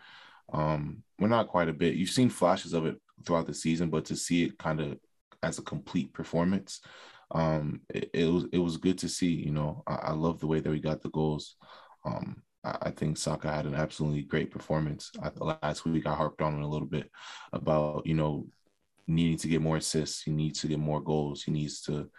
Um, 0.51 1.03
well, 1.19 1.29
not 1.29 1.47
quite 1.47 1.69
a 1.69 1.73
bit. 1.73 1.95
You've 1.95 2.09
seen 2.09 2.29
flashes 2.29 2.73
of 2.73 2.85
it 2.85 2.97
throughout 3.25 3.47
the 3.47 3.53
season, 3.53 3.89
but 3.89 4.05
to 4.05 4.15
see 4.15 4.43
it 4.43 4.57
kind 4.57 4.81
of 4.81 4.97
as 5.43 5.59
a 5.59 5.63
complete 5.63 6.13
performance, 6.13 6.81
um, 7.31 7.81
it, 7.93 8.09
it 8.13 8.25
was 8.25 8.45
it 8.51 8.59
was 8.59 8.77
good 8.77 8.97
to 8.99 9.09
see. 9.09 9.31
You 9.31 9.51
know, 9.51 9.83
I, 9.87 9.95
I 9.95 10.11
love 10.13 10.39
the 10.39 10.47
way 10.47 10.59
that 10.59 10.69
we 10.69 10.79
got 10.79 11.01
the 11.01 11.09
goals. 11.09 11.55
Um, 12.05 12.43
I, 12.63 12.91
think 12.91 13.17
Saka 13.17 13.51
had 13.51 13.65
an 13.65 13.75
absolutely 13.75 14.23
great 14.23 14.51
performance. 14.51 15.11
I, 15.21 15.31
last 15.39 15.85
week 15.85 16.05
I 16.05 16.13
harped 16.13 16.41
on 16.41 16.59
it 16.59 16.63
a 16.63 16.67
little 16.67 16.87
bit 16.87 17.09
about 17.53 18.05
you 18.05 18.13
know 18.13 18.47
needing 19.07 19.37
to 19.37 19.47
get 19.47 19.61
more 19.61 19.77
assists. 19.77 20.23
He 20.23 20.31
needs 20.31 20.61
to 20.61 20.67
get 20.67 20.79
more 20.79 21.01
goals. 21.01 21.43
He 21.43 21.51
needs 21.51 21.81
to. 21.83 22.09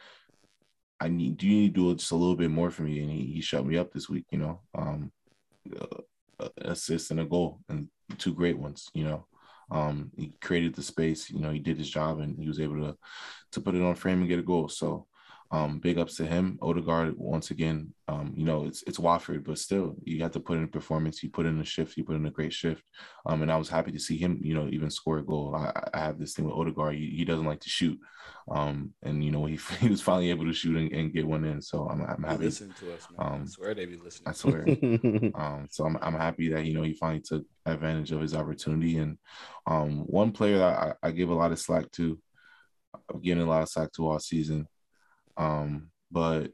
I 1.00 1.08
need. 1.08 1.36
Do 1.36 1.46
you 1.46 1.54
need 1.54 1.74
to 1.74 1.90
do 1.90 1.94
just 1.94 2.12
a 2.12 2.16
little 2.16 2.36
bit 2.36 2.50
more 2.50 2.70
for 2.70 2.82
me? 2.82 3.00
And 3.00 3.10
he, 3.10 3.32
he 3.34 3.40
shut 3.40 3.66
me 3.66 3.76
up 3.76 3.92
this 3.92 4.08
week. 4.08 4.26
You 4.30 4.38
know, 4.38 4.60
um, 4.74 5.12
uh, 5.80 6.48
assist 6.62 7.10
and 7.10 7.20
a 7.20 7.24
goal 7.24 7.60
and 7.68 7.88
two 8.16 8.34
great 8.34 8.58
ones. 8.58 8.88
You 8.94 9.04
know, 9.04 9.26
um, 9.70 10.10
he 10.16 10.32
created 10.40 10.74
the 10.74 10.82
space. 10.82 11.30
You 11.30 11.40
know, 11.40 11.50
he 11.50 11.58
did 11.58 11.78
his 11.78 11.90
job 11.90 12.20
and 12.20 12.38
he 12.38 12.48
was 12.48 12.60
able 12.60 12.76
to 12.76 12.96
to 13.52 13.60
put 13.60 13.74
it 13.74 13.82
on 13.82 13.94
frame 13.94 14.20
and 14.20 14.28
get 14.28 14.38
a 14.38 14.42
goal. 14.42 14.68
So 14.68 15.06
um, 15.50 15.78
big 15.78 15.98
ups 15.98 16.16
to 16.16 16.26
him. 16.26 16.58
Odegaard 16.60 17.14
once 17.16 17.50
again. 17.50 17.94
Um, 18.06 18.34
you 18.36 18.44
know, 18.44 18.66
it's 18.66 18.82
it's 18.86 18.98
Watford, 18.98 19.44
but 19.44 19.58
still, 19.58 19.96
you 20.04 20.22
have 20.22 20.32
to 20.32 20.40
put 20.40 20.58
in 20.58 20.64
a 20.64 20.68
performance. 20.68 21.22
You 21.22 21.30
put 21.30 21.46
in 21.46 21.58
a 21.60 21.64
shift. 21.64 21.96
You 21.96 22.04
put 22.04 22.16
in 22.16 22.26
a 22.26 22.30
great 22.30 22.52
shift. 22.52 22.82
Um, 23.26 23.42
and 23.42 23.50
I 23.50 23.56
was 23.56 23.68
happy 23.68 23.92
to 23.92 23.98
see 23.98 24.18
him. 24.18 24.38
You 24.42 24.54
know, 24.54 24.68
even 24.70 24.90
score 24.90 25.18
a 25.18 25.24
goal. 25.24 25.54
I, 25.56 25.72
I 25.94 25.98
have 26.00 26.18
this 26.18 26.34
thing 26.34 26.44
with 26.44 26.54
Odegaard. 26.54 26.96
He, 26.96 27.10
he 27.16 27.24
doesn't 27.24 27.46
like 27.46 27.60
to 27.60 27.70
shoot. 27.70 27.98
Um, 28.50 28.92
and 29.02 29.24
you 29.24 29.30
know, 29.30 29.46
he, 29.46 29.58
he 29.80 29.88
was 29.88 30.02
finally 30.02 30.30
able 30.30 30.44
to 30.46 30.52
shoot 30.52 30.76
and, 30.76 30.92
and 30.92 31.12
get 31.12 31.26
one 31.26 31.44
in. 31.44 31.62
So 31.62 31.88
I'm 31.88 32.02
I'm 32.02 32.24
They 32.26 32.28
happy. 32.28 32.44
listen 32.44 32.74
to 32.74 32.92
us, 32.92 33.08
man. 33.10 33.20
I 33.32 33.36
Um, 33.36 33.46
swear 33.46 33.74
they 33.74 33.86
be 33.86 33.96
listening. 33.96 34.28
I 34.28 34.32
swear. 34.32 34.64
Um, 35.34 35.68
so 35.70 35.84
I'm 35.84 35.96
I'm 36.02 36.14
happy 36.14 36.48
that 36.50 36.64
you 36.64 36.74
know 36.74 36.82
he 36.82 36.94
finally 36.94 37.20
took 37.20 37.44
advantage 37.66 38.12
of 38.12 38.20
his 38.20 38.34
opportunity. 38.34 38.98
And 38.98 39.18
um, 39.66 40.00
one 40.06 40.32
player 40.32 40.58
that 40.58 40.96
I, 41.02 41.08
I 41.08 41.10
give 41.12 41.30
a 41.30 41.34
lot 41.34 41.52
of 41.52 41.58
slack 41.58 41.90
to, 41.92 42.18
I'm 43.12 43.20
getting 43.20 43.42
a 43.42 43.46
lot 43.46 43.62
of 43.62 43.68
slack 43.68 43.92
to 43.92 44.08
all 44.08 44.18
season. 44.18 44.66
Um, 45.38 45.90
but 46.10 46.52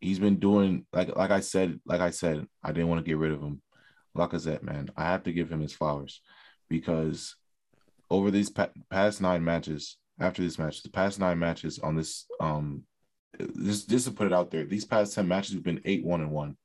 he's 0.00 0.18
been 0.18 0.40
doing 0.40 0.84
like 0.92 1.14
like 1.16 1.30
I 1.30 1.40
said, 1.40 1.80
like 1.86 2.00
I 2.00 2.10
said, 2.10 2.46
I 2.62 2.72
didn't 2.72 2.88
want 2.88 3.04
to 3.04 3.08
get 3.08 3.18
rid 3.18 3.32
of 3.32 3.40
him. 3.40 3.62
Lacazette, 4.16 4.62
man, 4.62 4.90
I 4.96 5.04
have 5.04 5.22
to 5.22 5.32
give 5.32 5.50
him 5.50 5.60
his 5.60 5.72
flowers 5.72 6.20
because 6.68 7.36
over 8.10 8.30
these 8.30 8.50
pa- 8.50 8.68
past 8.90 9.22
nine 9.22 9.42
matches, 9.42 9.96
after 10.20 10.42
this 10.42 10.58
match, 10.58 10.82
the 10.82 10.90
past 10.90 11.18
nine 11.18 11.38
matches 11.38 11.78
on 11.78 11.96
this 11.96 12.26
um 12.40 12.82
just 13.62 13.88
just 13.88 14.06
to 14.06 14.10
put 14.10 14.26
it 14.26 14.32
out 14.32 14.50
there, 14.50 14.64
these 14.64 14.84
past 14.84 15.14
10 15.14 15.26
matches 15.26 15.54
we've 15.54 15.64
been 15.64 15.80
8 15.84 16.04
1 16.04 16.20
and 16.20 16.30
1. 16.30 16.56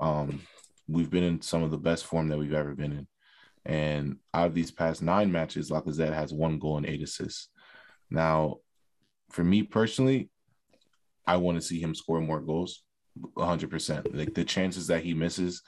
Um 0.00 0.40
we've 0.88 1.10
been 1.10 1.24
in 1.24 1.40
some 1.40 1.62
of 1.62 1.70
the 1.70 1.78
best 1.78 2.04
form 2.04 2.28
that 2.28 2.38
we've 2.38 2.52
ever 2.52 2.74
been 2.74 2.92
in. 2.92 3.06
And 3.64 4.18
out 4.34 4.48
of 4.48 4.54
these 4.54 4.70
past 4.70 5.00
nine 5.00 5.32
matches, 5.32 5.70
Lacazette 5.70 6.12
has 6.12 6.34
one 6.34 6.58
goal 6.58 6.76
and 6.76 6.84
eight 6.84 7.02
assists. 7.02 7.48
Now, 8.10 8.58
for 9.30 9.44
me 9.44 9.62
personally, 9.62 10.30
I 11.26 11.36
want 11.36 11.56
to 11.56 11.62
see 11.62 11.80
him 11.80 11.94
score 11.94 12.20
more 12.20 12.40
goals 12.40 12.82
100%. 13.34 14.14
Like 14.14 14.34
the 14.34 14.44
chances 14.44 14.88
that 14.88 15.02
he 15.02 15.14
misses 15.14 15.62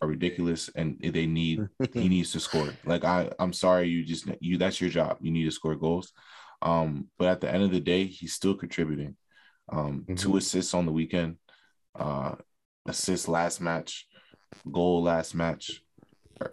are 0.00 0.08
ridiculous 0.08 0.70
and 0.74 0.96
they 1.00 1.26
need 1.26 1.66
he 1.94 2.08
needs 2.08 2.32
to 2.32 2.40
score. 2.40 2.78
Like 2.84 3.04
I 3.04 3.30
I'm 3.38 3.52
sorry 3.52 3.88
you 3.88 4.04
just 4.04 4.26
you 4.40 4.58
that's 4.58 4.80
your 4.80 4.90
job. 4.90 5.18
You 5.20 5.30
need 5.30 5.44
to 5.44 5.50
score 5.50 5.74
goals. 5.76 6.12
Um 6.62 7.08
but 7.18 7.28
at 7.28 7.40
the 7.40 7.52
end 7.52 7.62
of 7.62 7.70
the 7.70 7.80
day, 7.80 8.04
he's 8.04 8.32
still 8.34 8.54
contributing. 8.54 9.16
Um 9.70 10.04
Mhm. 10.08 10.16
two 10.16 10.36
assists 10.36 10.74
on 10.74 10.86
the 10.86 10.92
weekend. 10.92 11.36
Uh 11.94 12.36
assist 12.86 13.28
last 13.28 13.60
match, 13.60 14.06
goal 14.70 15.02
last 15.02 15.34
match. 15.34 15.82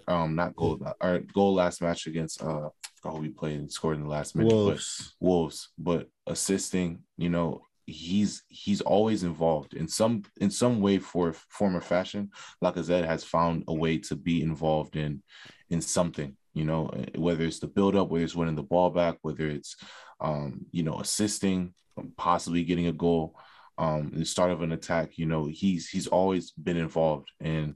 Um 0.07 0.35
not 0.35 0.55
goal 0.55 0.79
or 1.01 1.19
goal 1.33 1.53
last 1.55 1.81
match 1.81 2.07
against 2.07 2.41
uh 2.43 2.69
who 3.03 3.19
we 3.19 3.29
played 3.29 3.59
and 3.59 3.71
scored 3.71 3.97
in 3.97 4.03
the 4.03 4.09
last 4.09 4.35
minute. 4.35 4.49
but- 4.49 4.55
Wolves. 4.55 5.15
Wolves, 5.19 5.69
but 5.77 6.07
assisting, 6.25 7.03
you 7.17 7.29
know, 7.29 7.61
he's 7.85 8.43
he's 8.47 8.81
always 8.81 9.23
involved 9.23 9.75
in 9.75 9.87
some 9.87 10.23
in 10.41 10.49
some 10.49 10.81
way 10.81 10.97
for 10.97 11.33
form 11.49 11.75
or 11.75 11.81
fashion. 11.81 12.31
Lacazette 12.63 13.05
has 13.05 13.23
found 13.23 13.63
a 13.67 13.73
way 13.73 13.99
to 13.99 14.15
be 14.15 14.41
involved 14.41 14.95
in 14.95 15.21
in 15.69 15.81
something, 15.81 16.35
you 16.53 16.65
know, 16.65 16.89
whether 17.15 17.43
it's 17.45 17.59
the 17.59 17.67
build 17.67 17.95
up, 17.95 18.09
whether 18.09 18.23
it's 18.23 18.35
winning 18.35 18.55
the 18.55 18.63
ball 18.63 18.89
back, 18.89 19.17
whether 19.21 19.47
it's 19.47 19.75
um, 20.19 20.65
you 20.71 20.81
know, 20.81 20.99
assisting, 20.99 21.73
possibly 22.17 22.63
getting 22.63 22.87
a 22.87 22.91
goal, 22.93 23.35
um, 23.77 24.11
the 24.15 24.25
start 24.25 24.49
of 24.51 24.61
an 24.63 24.71
attack. 24.71 25.17
You 25.17 25.25
know, 25.27 25.45
he's 25.45 25.89
he's 25.89 26.07
always 26.07 26.51
been 26.51 26.77
involved, 26.77 27.29
and 27.39 27.75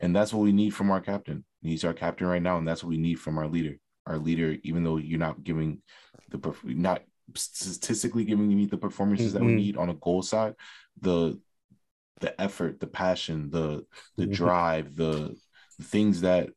and 0.00 0.14
that's 0.14 0.32
what 0.32 0.42
we 0.42 0.52
need 0.52 0.70
from 0.74 0.90
our 0.90 1.00
captain. 1.00 1.44
He's 1.62 1.84
our 1.84 1.94
captain 1.94 2.26
right 2.26 2.42
now, 2.42 2.58
and 2.58 2.66
that's 2.68 2.82
what 2.82 2.90
we 2.90 2.98
need 2.98 3.16
from 3.16 3.38
our 3.38 3.48
leader. 3.48 3.78
Our 4.06 4.18
leader, 4.18 4.56
even 4.62 4.84
though 4.84 4.98
you're 4.98 5.18
not 5.18 5.42
giving 5.44 5.82
the 6.30 6.54
not 6.64 7.02
statistically 7.34 8.24
giving 8.24 8.48
me 8.48 8.66
the 8.66 8.76
performances 8.76 9.32
that 9.32 9.42
we 9.44 9.52
Mhm. 9.52 9.56
need 9.56 9.76
on 9.76 9.88
a 9.88 9.94
goal 9.94 10.22
side, 10.22 10.54
the 11.00 11.40
the 12.20 12.38
effort, 12.40 12.80
the 12.80 12.86
passion, 12.86 13.50
the 13.50 13.86
the 14.16 14.26
Mhm. 14.26 14.32
drive, 14.32 14.96
the 14.96 15.36
things 15.82 16.20
that 16.20 16.50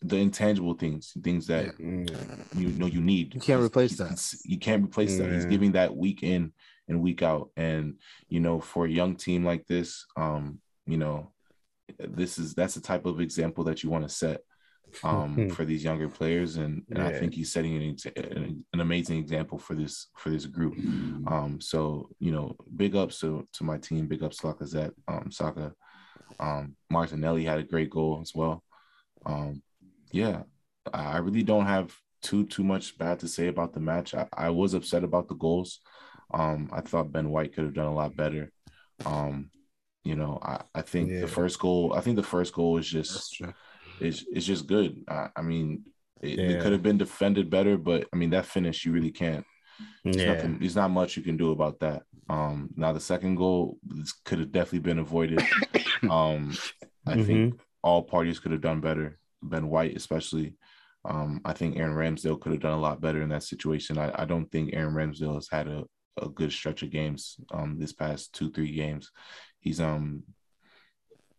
the 0.00 0.16
intangible 0.16 0.74
things, 0.74 1.12
things 1.22 1.46
that 1.46 1.76
Mm. 1.76 2.58
you 2.58 2.68
know 2.70 2.86
you 2.86 3.00
need. 3.00 3.34
You 3.34 3.40
can't 3.40 3.62
replace 3.62 3.96
that. 3.98 4.34
You 4.44 4.58
can't 4.58 4.84
replace 4.84 5.16
that. 5.18 5.30
He's 5.30 5.46
giving 5.46 5.72
that 5.72 5.96
week 5.96 6.22
in 6.22 6.52
and 6.88 7.02
week 7.02 7.22
out. 7.22 7.50
And 7.56 8.00
you 8.28 8.40
know, 8.40 8.60
for 8.60 8.86
a 8.86 8.90
young 8.90 9.16
team 9.16 9.44
like 9.44 9.66
this, 9.66 10.06
um, 10.16 10.60
you 10.86 10.96
know, 10.96 11.32
this 11.98 12.38
is 12.38 12.54
that's 12.54 12.74
the 12.74 12.80
type 12.80 13.06
of 13.06 13.20
example 13.20 13.64
that 13.64 13.82
you 13.82 13.90
want 13.90 14.04
to 14.04 14.14
set 14.14 14.40
um 15.02 15.44
for 15.48 15.64
these 15.64 15.82
younger 15.82 16.08
players 16.08 16.56
and, 16.56 16.82
and 16.94 17.02
I 17.02 17.10
think 17.10 17.34
he's 17.34 17.52
setting 17.52 17.76
an, 17.76 17.96
an 18.16 18.64
an 18.72 18.80
amazing 18.80 19.18
example 19.18 19.58
for 19.58 19.74
this 19.74 20.08
for 20.16 20.30
this 20.30 20.46
group. 20.46 20.78
Um 21.26 21.60
so 21.60 22.08
you 22.18 22.32
know, 22.32 22.56
big 22.76 22.94
ups 22.94 23.18
to 23.20 23.46
to 23.54 23.64
my 23.64 23.78
team, 23.78 24.06
big 24.06 24.22
ups 24.22 24.38
to 24.38 24.46
Lacazette, 24.46 24.92
um 25.08 25.30
Saka. 25.30 25.72
Um 26.38 26.76
Martinelli 26.90 27.44
had 27.44 27.58
a 27.58 27.64
great 27.64 27.90
goal 27.90 28.20
as 28.22 28.32
well. 28.34 28.62
Um 29.26 29.62
yeah, 30.12 30.42
I 30.92 31.14
I 31.14 31.18
really 31.18 31.42
don't 31.42 31.66
have 31.66 31.94
too 32.22 32.46
too 32.46 32.64
much 32.64 32.96
bad 32.98 33.18
to 33.20 33.28
say 33.28 33.48
about 33.48 33.72
the 33.74 33.80
match. 33.80 34.14
I, 34.14 34.26
I 34.32 34.50
was 34.50 34.74
upset 34.74 35.04
about 35.04 35.28
the 35.28 35.34
goals. 35.34 35.80
Um, 36.32 36.70
I 36.72 36.80
thought 36.80 37.12
Ben 37.12 37.30
White 37.30 37.54
could 37.54 37.64
have 37.64 37.74
done 37.74 37.86
a 37.86 37.94
lot 37.94 38.16
better. 38.16 38.50
Um, 39.04 39.50
you 40.04 40.16
know, 40.16 40.38
I, 40.42 40.62
I 40.74 40.82
think 40.82 41.10
Yeah. 41.10 41.20
the 41.20 41.28
first 41.28 41.58
goal, 41.58 41.94
I 41.94 42.00
think 42.00 42.16
the 42.16 42.22
first 42.22 42.52
goal 42.54 42.78
is 42.78 42.88
just 42.88 43.34
true. 43.34 43.52
is 44.00 44.24
is 44.32 44.46
just 44.46 44.66
good. 44.66 45.02
I, 45.08 45.28
I 45.36 45.42
mean, 45.42 45.84
it, 46.22 46.40
it 46.46 46.58
could 46.60 46.72
have 46.72 46.82
been 46.82 46.98
defended 46.98 47.50
better, 47.50 47.76
but 47.78 48.06
I 48.12 48.16
mean 48.16 48.30
that 48.30 48.46
finish 48.46 48.84
you 48.84 48.92
really 48.92 49.10
can't. 49.12 49.44
There's 50.12 50.26
Yeah. 50.26 50.26
nothing. 50.26 50.58
There's 50.58 50.76
not 50.76 50.90
much 50.90 51.16
you 51.16 51.22
can 51.22 51.36
do 51.36 51.52
about 51.52 51.80
that. 51.80 52.02
Um, 52.28 52.70
now 52.76 52.92
the 52.92 53.00
second 53.00 53.36
goal 53.36 53.78
this 53.84 54.12
could 54.24 54.38
have 54.38 54.52
definitely 54.52 54.80
been 54.80 54.98
avoided. 54.98 55.40
Um, 56.10 56.56
I 57.06 57.16
Mm-hmm. 57.16 57.50
think 57.50 57.60
all 57.82 58.02
parties 58.02 58.38
could 58.38 58.52
have 58.52 58.60
done 58.60 58.80
better. 58.80 59.18
Ben 59.42 59.68
White, 59.68 59.96
especially. 59.96 60.54
Um, 61.06 61.40
I 61.44 61.52
think 61.52 61.76
Aaron 61.76 61.94
Ramsdale 61.94 62.40
could 62.40 62.52
have 62.52 62.62
done 62.62 62.72
a 62.72 62.80
lot 62.80 63.00
better 63.00 63.20
in 63.22 63.28
that 63.30 63.42
situation. 63.42 63.98
I, 63.98 64.10
I 64.22 64.24
don't 64.24 64.50
think 64.50 64.70
Aaron 64.72 64.94
Ramsdale 64.94 65.34
has 65.34 65.48
had 65.50 65.68
a, 65.68 65.84
a 66.20 66.28
good 66.28 66.52
stretch 66.52 66.82
of 66.82 66.90
games 66.90 67.36
um 67.50 67.78
this 67.78 67.92
past 67.92 68.32
two, 68.34 68.50
three 68.50 68.72
games. 68.72 69.10
He's 69.60 69.80
um 69.80 70.22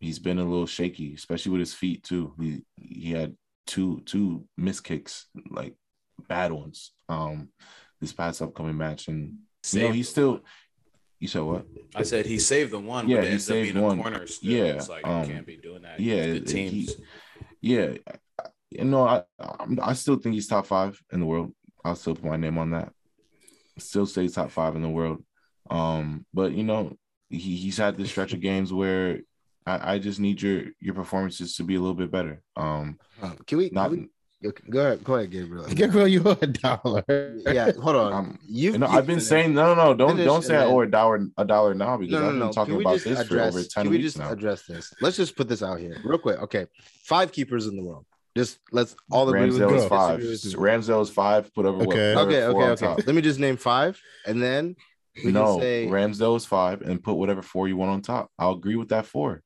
he's 0.00 0.18
been 0.18 0.38
a 0.38 0.44
little 0.44 0.66
shaky, 0.66 1.14
especially 1.14 1.52
with 1.52 1.60
his 1.60 1.74
feet 1.74 2.02
too. 2.04 2.34
He 2.38 2.62
he 2.76 3.10
had 3.12 3.36
two 3.66 4.00
two 4.04 4.44
miss 4.56 4.80
kicks, 4.80 5.26
like 5.50 5.74
bad 6.28 6.52
ones, 6.52 6.92
um, 7.08 7.48
this 8.00 8.12
past 8.12 8.42
upcoming 8.42 8.76
match. 8.76 9.08
And 9.08 9.38
you 9.72 9.80
know, 9.82 9.92
he's 9.92 10.08
still 10.08 10.40
you 11.18 11.28
said 11.28 11.42
what? 11.42 11.66
I 11.94 12.02
said 12.02 12.26
he 12.26 12.38
saved 12.38 12.72
the 12.72 12.78
one, 12.78 13.08
Yeah, 13.08 13.16
but 13.16 13.24
he 13.24 13.28
it 13.28 13.32
ends 13.32 13.50
up 13.50 13.54
saved 13.54 13.72
being 13.72 13.84
one. 13.84 14.00
corner. 14.02 14.26
Still. 14.26 14.50
Yeah, 14.52 14.64
it's 14.74 14.88
like 14.90 15.06
um, 15.06 15.24
you 15.24 15.34
can't 15.34 15.46
be 15.46 15.56
doing 15.56 15.82
that. 15.82 15.98
yeah, 15.98 16.26
the 16.34 16.40
teams. 16.40 16.72
he- 16.72 16.96
Yeah, 17.62 17.94
you 18.70 18.84
know, 18.84 19.06
I 19.08 19.22
I'm- 19.40 19.78
I 19.82 19.94
still 19.94 20.16
think 20.16 20.34
he's 20.34 20.46
top 20.46 20.66
five 20.66 21.00
in 21.10 21.20
the 21.20 21.26
world. 21.26 21.54
I'll 21.84 21.96
still 21.96 22.14
put 22.14 22.24
my 22.24 22.36
name 22.36 22.58
on 22.58 22.70
that. 22.72 22.92
Still 23.78 24.06
stays 24.06 24.34
top 24.34 24.50
five 24.50 24.74
in 24.76 24.82
the 24.82 24.88
world. 24.88 25.22
Um, 25.70 26.24
but 26.32 26.52
you 26.52 26.64
know, 26.64 26.96
he, 27.28 27.56
he's 27.56 27.76
had 27.76 27.96
this 27.96 28.10
stretch 28.10 28.32
of 28.32 28.40
games 28.40 28.72
where 28.72 29.20
I, 29.66 29.94
I 29.94 29.98
just 29.98 30.20
need 30.20 30.40
your 30.40 30.64
your 30.80 30.94
performances 30.94 31.56
to 31.56 31.64
be 31.64 31.74
a 31.74 31.80
little 31.80 31.94
bit 31.94 32.10
better. 32.10 32.40
Um, 32.56 32.98
Um, 33.20 33.36
can 33.46 33.58
we, 33.58 33.70
not 33.70 33.90
can 33.90 34.08
we 34.42 34.50
go 34.70 34.80
ahead? 34.80 35.02
Go 35.02 35.14
ahead, 35.16 35.30
Gabriel. 35.30 35.66
Gabriel, 35.74 36.06
you 36.06 36.22
owe 36.24 36.38
a 36.40 36.46
dollar. 36.46 37.02
Yeah, 37.46 37.72
hold 37.72 37.96
on. 37.96 38.12
Um, 38.12 38.38
you 38.46 38.72
you 38.72 38.78
know, 38.78 38.86
I've 38.86 39.06
been 39.06 39.20
saying 39.20 39.54
no, 39.54 39.74
no, 39.74 39.84
no, 39.86 39.94
don't 39.94 40.16
don't 40.16 40.36
and 40.36 40.44
say 40.44 40.56
I 40.56 40.64
owe 40.66 40.80
a 40.80 40.86
dollar 40.86 41.26
a 41.36 41.44
dollar 41.44 41.74
now 41.74 41.96
because 41.96 42.12
No, 42.12 42.20
no, 42.20 42.26
I've 42.26 42.32
been 42.32 42.38
no. 42.40 42.52
talking 42.52 42.80
about 42.80 43.00
this 43.00 43.18
address? 43.18 43.28
for 43.28 43.58
over 43.58 43.62
ten 43.68 43.84
can 43.84 43.90
we 43.90 44.00
just 44.00 44.18
now. 44.18 44.30
address 44.30 44.62
this? 44.66 44.94
Let's 45.00 45.16
just 45.16 45.36
put 45.36 45.48
this 45.48 45.62
out 45.62 45.80
here 45.80 45.96
real 46.04 46.18
quick. 46.18 46.38
Okay, 46.42 46.66
five 47.02 47.32
keepers 47.32 47.66
in 47.66 47.76
the 47.76 47.82
world. 47.82 48.06
Just 48.36 48.58
let's 48.70 48.94
all 49.10 49.26
agree 49.30 49.48
with 49.50 49.58
Ramsdale 49.58 49.70
me, 49.70 49.76
is 49.78 49.86
five. 49.86 50.20
disagree. 50.20 50.70
Ramsdale 50.70 51.00
is 51.00 51.08
five. 51.08 51.54
Put 51.54 51.64
over 51.64 51.78
what? 51.78 51.88
Okay. 51.88 52.12
put 52.14 52.26
Okay, 52.26 52.52
four 52.52 52.62
okay, 52.62 52.64
on 52.64 52.70
okay. 52.72 52.86
top. 52.86 53.06
Let 53.06 53.16
me 53.16 53.22
just 53.22 53.40
name 53.40 53.56
five, 53.56 53.98
and 54.26 54.42
then 54.42 54.76
we 55.24 55.32
no, 55.32 55.54
can 55.54 55.60
say 55.62 55.86
Ramsdale 55.86 56.36
is 56.36 56.44
five, 56.44 56.82
and 56.82 57.02
put 57.02 57.14
whatever 57.14 57.40
four 57.40 57.66
you 57.66 57.78
want 57.78 57.92
on 57.92 58.02
top. 58.02 58.30
I'll 58.38 58.52
agree 58.52 58.76
with 58.76 58.90
that 58.90 59.06
four, 59.06 59.42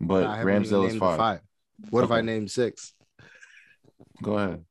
but 0.00 0.26
I 0.26 0.42
Ramsdale 0.42 0.88
is 0.88 0.94
named 0.94 0.98
five. 0.98 1.40
the 1.78 1.90
What 1.90 2.02
if 2.02 2.10
I 2.10 2.20
name 2.20 2.48
six? 2.48 2.94
Go 4.20 4.36
ahead. 4.36 4.64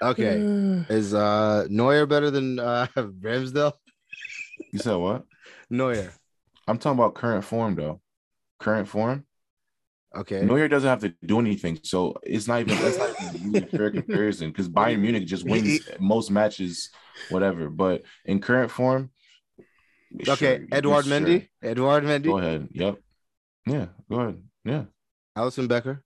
Okay, 0.00 0.36
is 0.88 1.12
uh 1.12 1.66
Neuer 1.68 2.06
better 2.06 2.30
than 2.30 2.58
uh 2.58 2.86
Ramsdale? 2.96 3.74
You 4.72 4.78
said 4.78 4.94
what? 4.94 5.24
Neuer. 5.68 6.14
I'm 6.66 6.78
talking 6.78 6.98
about 6.98 7.14
current 7.14 7.44
form 7.44 7.74
though. 7.74 8.00
Current 8.58 8.88
form. 8.88 9.26
Okay. 10.14 10.42
Neuer 10.44 10.68
doesn't 10.68 10.88
have 10.88 11.00
to 11.00 11.14
do 11.24 11.38
anything, 11.40 11.78
so 11.82 12.16
it's 12.22 12.46
not 12.46 12.60
even 12.60 12.76
that's 12.78 12.98
not 12.98 13.34
even 13.34 13.56
a 13.56 13.66
fair 13.66 13.90
comparison 13.98 14.50
because 14.50 14.68
Bayern 14.68 15.00
Munich 15.00 15.26
just 15.26 15.44
wins 15.44 15.88
most 15.98 16.30
matches, 16.30 16.90
whatever. 17.30 17.70
But 17.70 18.02
in 18.26 18.40
current 18.40 18.70
form, 18.70 19.10
Okay, 20.28 20.58
sure, 20.58 20.66
Edward 20.72 21.06
sure. 21.06 21.20
Mendy. 21.20 21.48
Edward 21.62 22.04
Mendy. 22.04 22.24
Go 22.24 22.36
ahead. 22.38 22.68
Yep. 22.72 22.98
Yeah. 23.66 23.86
Go 24.10 24.20
ahead. 24.20 24.42
Yeah. 24.64 24.84
Alisson 25.36 25.68
Becker. 25.68 26.02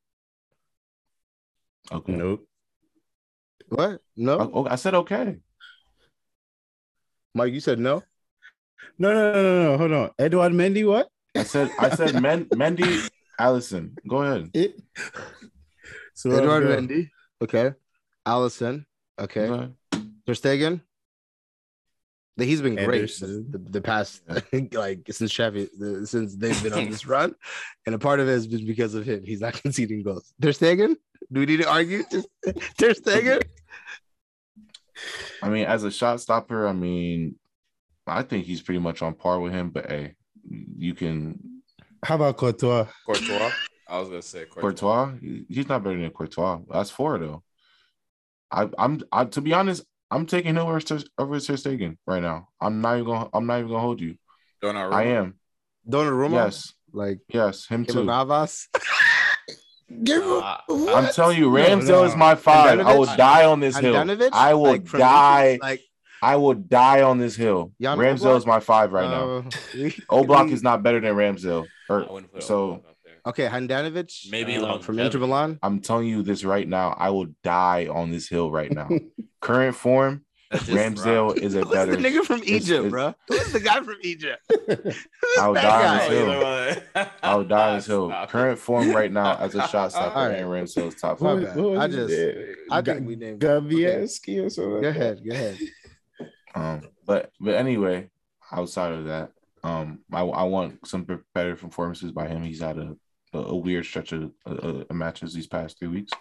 Okay. 1.90 2.12
Nope. 2.12 2.46
What? 3.68 4.00
No, 4.16 4.38
Oh, 4.38 4.50
oh, 4.54 4.66
I 4.70 4.76
said 4.76 4.94
okay. 4.94 5.38
Mike. 7.34 7.52
You 7.52 7.58
said 7.60 7.80
no. 7.80 8.02
No, 8.98 9.12
no, 9.12 9.32
no, 9.32 9.42
no, 9.42 9.62
no. 9.72 9.78
Hold 9.78 9.92
on. 9.92 10.10
Edward 10.18 10.52
Mendy, 10.52 10.86
what? 10.86 11.08
I 11.34 11.42
said 11.42 11.70
I 11.78 11.90
said 11.90 12.22
Men, 12.22 12.44
Mendy, 12.54 13.10
Alisson. 13.40 13.96
Go 14.08 14.22
ahead. 14.22 14.50
It. 14.54 14.80
So 16.14 16.30
Edward 16.30 16.64
Mendy. 16.64 17.10
Okay. 17.42 17.72
Alisson. 18.26 18.86
Okay. 19.18 19.46
Go 19.46 19.54
ahead. 19.54 19.74
Ter 20.26 20.32
Stegen. 20.32 20.80
He's 22.38 22.60
been 22.60 22.74
great 22.74 23.08
the, 23.18 23.64
the 23.70 23.80
past 23.80 24.20
like 24.72 25.06
since 25.10 25.32
Xavi 25.32 25.68
the, 25.78 26.06
since 26.06 26.36
they've 26.36 26.62
been 26.62 26.74
on 26.74 26.90
this 26.90 27.06
run, 27.06 27.34
and 27.86 27.94
a 27.94 27.98
part 27.98 28.20
of 28.20 28.28
it 28.28 28.32
has 28.32 28.46
been 28.46 28.66
because 28.66 28.94
of 28.94 29.06
him. 29.06 29.22
He's 29.24 29.40
not 29.40 29.54
conceding 29.54 30.02
goals. 30.02 30.34
Ter 30.42 30.50
Stegen. 30.50 30.96
Do 31.32 31.40
we 31.40 31.46
need 31.46 31.62
to 31.62 31.70
argue? 31.70 32.02
Ter 32.78 32.92
Stegen. 32.92 33.42
I 35.42 35.48
mean, 35.48 35.64
as 35.64 35.84
a 35.84 35.90
shot 35.90 36.20
stopper, 36.20 36.66
I 36.66 36.72
mean, 36.72 37.36
I 38.06 38.22
think 38.22 38.44
he's 38.44 38.60
pretty 38.60 38.80
much 38.80 39.00
on 39.00 39.14
par 39.14 39.40
with 39.40 39.52
him. 39.52 39.70
But 39.70 39.90
hey, 39.90 40.14
you 40.76 40.94
can 40.94 41.55
How 42.06 42.14
about 42.14 42.36
Courtois? 42.36 42.86
Courtois. 43.04 43.50
I 43.88 43.98
was 43.98 44.08
gonna 44.08 44.22
say 44.22 44.44
Courtois. 44.44 44.60
Courtois. 44.60 45.44
He's 45.48 45.68
not 45.68 45.82
better 45.82 46.00
than 46.00 46.10
Courtois. 46.10 46.60
That's 46.70 46.88
four 46.90 47.18
though. 47.18 47.42
I, 48.50 48.68
I'm 48.78 49.00
I, 49.10 49.24
to 49.24 49.40
be 49.40 49.52
honest, 49.52 49.82
I'm 50.12 50.24
taking 50.24 50.54
him 50.54 50.58
over 50.58 50.78
Ter- 50.80 51.00
over 51.18 51.40
Ter 51.40 51.54
Stegen 51.54 51.96
right 52.06 52.22
now. 52.22 52.48
I'm 52.60 52.80
not 52.80 52.94
even 52.98 53.06
gonna 53.06 53.28
I'm 53.32 53.46
not 53.46 53.58
even 53.58 53.70
gonna 53.70 53.80
hold 53.80 54.00
you. 54.00 54.14
Donnarumma. 54.62 54.92
I 54.92 55.02
am. 55.18 55.34
Donnarumma. 55.88 56.30
Yes, 56.32 56.74
Like 56.92 57.18
yes, 57.28 57.66
him 57.66 57.84
too. 57.84 58.04
Navas. 58.04 58.68
Gabriel, 60.04 60.42
Uh, 60.42 60.58
I'm 60.68 61.12
telling 61.12 61.38
you, 61.38 61.48
Ramsdale 61.50 61.88
no. 61.88 62.04
is 62.04 62.14
my 62.16 62.34
five. 62.36 62.80
I 62.80 62.96
will 62.96 63.06
die 63.06 63.44
on 63.46 63.58
this 63.60 63.76
hill. 63.76 63.96
I 64.32 64.54
will 64.54 64.72
Like, 64.72 64.84
die. 64.90 65.58
Like 65.60 65.80
I 66.22 66.36
will 66.36 66.54
die 66.54 67.02
on 67.02 67.18
this 67.18 67.34
hill. 67.36 67.72
Jan 67.80 67.98
Ramsdale 67.98 68.36
is 68.36 68.46
my 68.46 68.58
five 68.60 68.92
right 68.92 69.08
now. 69.10 69.30
uh, 69.38 69.42
we- 69.74 69.90
Oblak 70.10 70.50
is 70.52 70.62
not 70.62 70.82
better 70.84 71.00
than 71.00 71.14
Ramsdale. 71.14 71.66
I 71.88 71.92
Or, 71.92 72.06
wouldn't 72.12 72.32
put 72.32 72.42
so 72.42 72.72
up 72.74 72.96
there. 73.04 73.14
Okay, 73.26 73.46
Handanovic. 73.48 74.30
Maybe 74.30 74.56
uh, 74.56 74.60
from 74.78 74.96
longevity. 74.96 75.02
Inter 75.06 75.18
Milan. 75.20 75.58
I'm 75.62 75.80
telling 75.80 76.06
you 76.08 76.22
this 76.22 76.44
right 76.44 76.66
now. 76.68 76.94
I 76.98 77.10
will 77.10 77.26
die 77.42 77.86
on 77.88 78.10
this 78.10 78.28
hill 78.28 78.50
right 78.50 78.70
now. 78.72 78.88
Current 79.40 79.76
form, 79.76 80.24
Ramsdale 80.52 81.28
rough. 81.30 81.38
is 81.38 81.54
a 81.54 81.60
Who's 81.62 81.72
better. 81.72 81.96
the 81.96 82.02
nigga 82.08 82.24
from 82.24 82.40
Egypt, 82.44 82.70
it's- 82.86 82.90
bro? 82.90 83.14
Who's 83.28 83.52
the 83.52 83.60
guy 83.60 83.80
from 83.82 83.96
Egypt? 84.02 84.40
I 84.50 85.48
would 85.48 85.56
that 85.56 85.62
die 85.62 85.88
on 85.88 85.98
guy? 85.98 86.08
this 86.08 86.18
hill. 86.18 86.30
hill. 86.94 87.06
I 87.22 87.34
would 87.36 87.48
die 87.48 87.68
on 87.70 87.76
this 87.76 87.86
hill. 87.86 88.12
Current 88.28 88.58
form 88.58 88.90
right 88.92 89.12
now 89.12 89.36
as 89.38 89.54
a 89.54 89.66
shot 89.68 89.90
stopper, 89.92 90.16
All 90.18 90.28
right. 90.28 90.38
and 90.38 90.48
Ramsdale 90.48 90.88
is 90.88 90.94
top 90.94 91.20
My 91.20 91.34
five. 91.44 91.54
bad. 91.54 91.76
I 91.76 91.88
just- 91.88 92.14
I 92.70 92.80
Ga- 92.82 92.94
think 92.94 93.06
we 93.06 93.16
named. 93.16 93.40
Gavieski 93.40 94.44
or 94.44 94.50
something. 94.50 94.82
Go 94.82 94.88
ahead, 94.88 95.20
go 95.28 95.34
ahead. 95.34 95.58
Um, 96.54 96.82
but 97.04 97.30
but 97.40 97.54
anyway, 97.54 98.08
outside 98.50 98.92
of 98.92 99.04
that, 99.06 99.32
um, 99.66 99.98
I, 100.12 100.20
I 100.20 100.44
want 100.44 100.86
some 100.86 101.06
better 101.34 101.56
performances 101.56 102.12
by 102.12 102.28
him. 102.28 102.42
He's 102.42 102.60
had 102.60 102.78
a 102.78 102.96
a, 103.32 103.56
weird 103.56 103.84
stretch 103.84 104.12
of 104.12 104.30
matches 104.90 105.34
these 105.34 105.48
past 105.48 105.78
three 105.78 105.88
weeks, 105.88 106.12